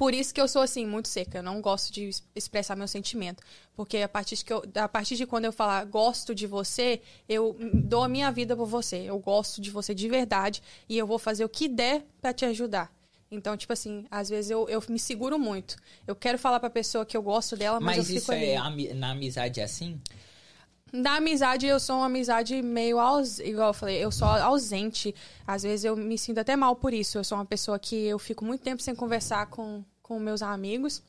Por 0.00 0.14
isso 0.14 0.32
que 0.32 0.40
eu 0.40 0.48
sou 0.48 0.62
assim, 0.62 0.86
muito 0.86 1.08
seca. 1.08 1.38
Eu 1.40 1.42
não 1.42 1.60
gosto 1.60 1.92
de 1.92 2.08
es- 2.08 2.24
expressar 2.34 2.74
meu 2.74 2.88
sentimento. 2.88 3.42
Porque 3.76 3.98
a 3.98 4.08
partir, 4.08 4.34
de 4.36 4.44
que 4.46 4.50
eu, 4.52 4.64
a 4.76 4.88
partir 4.88 5.14
de 5.14 5.26
quando 5.26 5.44
eu 5.44 5.52
falar 5.52 5.84
gosto 5.84 6.34
de 6.34 6.46
você, 6.46 7.02
eu 7.28 7.54
dou 7.74 8.02
a 8.02 8.08
minha 8.08 8.30
vida 8.32 8.56
por 8.56 8.64
você. 8.66 8.96
Eu 8.96 9.18
gosto 9.18 9.60
de 9.60 9.70
você 9.70 9.94
de 9.94 10.08
verdade 10.08 10.62
e 10.88 10.96
eu 10.96 11.06
vou 11.06 11.18
fazer 11.18 11.44
o 11.44 11.50
que 11.50 11.68
der 11.68 12.02
pra 12.18 12.32
te 12.32 12.46
ajudar. 12.46 12.90
Então, 13.30 13.54
tipo 13.58 13.74
assim, 13.74 14.06
às 14.10 14.30
vezes 14.30 14.50
eu, 14.50 14.66
eu 14.70 14.82
me 14.88 14.98
seguro 14.98 15.38
muito. 15.38 15.76
Eu 16.06 16.16
quero 16.16 16.38
falar 16.38 16.58
pra 16.60 16.70
pessoa 16.70 17.04
que 17.04 17.14
eu 17.14 17.22
gosto 17.22 17.54
dela, 17.54 17.78
mas, 17.78 17.98
Mas 17.98 18.08
eu 18.10 18.16
isso 18.16 18.20
fico 18.26 18.32
ali. 18.32 18.46
é 18.46 18.56
ami- 18.56 18.94
na 18.94 19.10
amizade 19.10 19.60
é 19.60 19.64
assim? 19.64 20.00
Na 20.92 21.16
amizade, 21.16 21.66
eu 21.66 21.78
sou 21.78 21.96
uma 21.96 22.06
amizade 22.06 22.60
meio 22.62 22.98
ausente, 22.98 23.48
igual 23.48 23.68
eu 23.68 23.74
falei, 23.74 24.04
eu 24.04 24.10
sou 24.10 24.26
ausente. 24.26 25.14
Às 25.46 25.62
vezes 25.62 25.84
eu 25.84 25.96
me 25.96 26.18
sinto 26.18 26.38
até 26.38 26.56
mal 26.56 26.74
por 26.74 26.92
isso. 26.92 27.18
Eu 27.18 27.24
sou 27.24 27.38
uma 27.38 27.44
pessoa 27.44 27.78
que 27.78 27.94
eu 27.94 28.18
fico 28.18 28.44
muito 28.44 28.62
tempo 28.62 28.82
sem 28.82 28.94
conversar 28.94 29.46
com, 29.46 29.84
com 30.02 30.18
meus 30.18 30.42
amigos. 30.42 31.02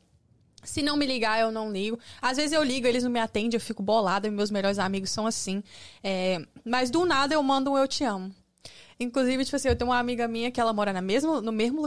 Se 0.64 0.82
não 0.84 0.96
me 0.96 1.06
ligar, 1.06 1.40
eu 1.40 1.52
não 1.52 1.72
ligo. 1.72 1.98
Às 2.22 2.38
vezes 2.38 2.52
eu 2.52 2.64
ligo, 2.64 2.86
eles 2.86 3.04
não 3.04 3.10
me 3.10 3.20
atendem, 3.20 3.58
eu 3.58 3.62
fico 3.62 3.82
bolada. 3.82 4.30
Meus 4.30 4.52
melhores 4.52 4.78
amigos 4.78 5.10
são 5.10 5.26
assim. 5.26 5.64
É, 6.04 6.46
mas 6.64 6.92
do 6.92 7.06
nada 7.06 7.34
eu 7.34 7.42
mando 7.42 7.72
um 7.72 7.78
eu 7.78 7.88
te 7.88 8.04
amo. 8.04 8.32
Inclusive, 9.00 9.44
tipo 9.44 9.56
assim, 9.56 9.68
eu 9.68 9.76
tenho 9.76 9.90
uma 9.90 9.98
amiga 9.98 10.28
minha 10.28 10.52
que 10.52 10.62
ela 10.62 10.72
mora 10.72 10.94
na 10.94 11.02
mesmo, 11.02 11.42
no 11.42 11.52
mesmo 11.52 11.80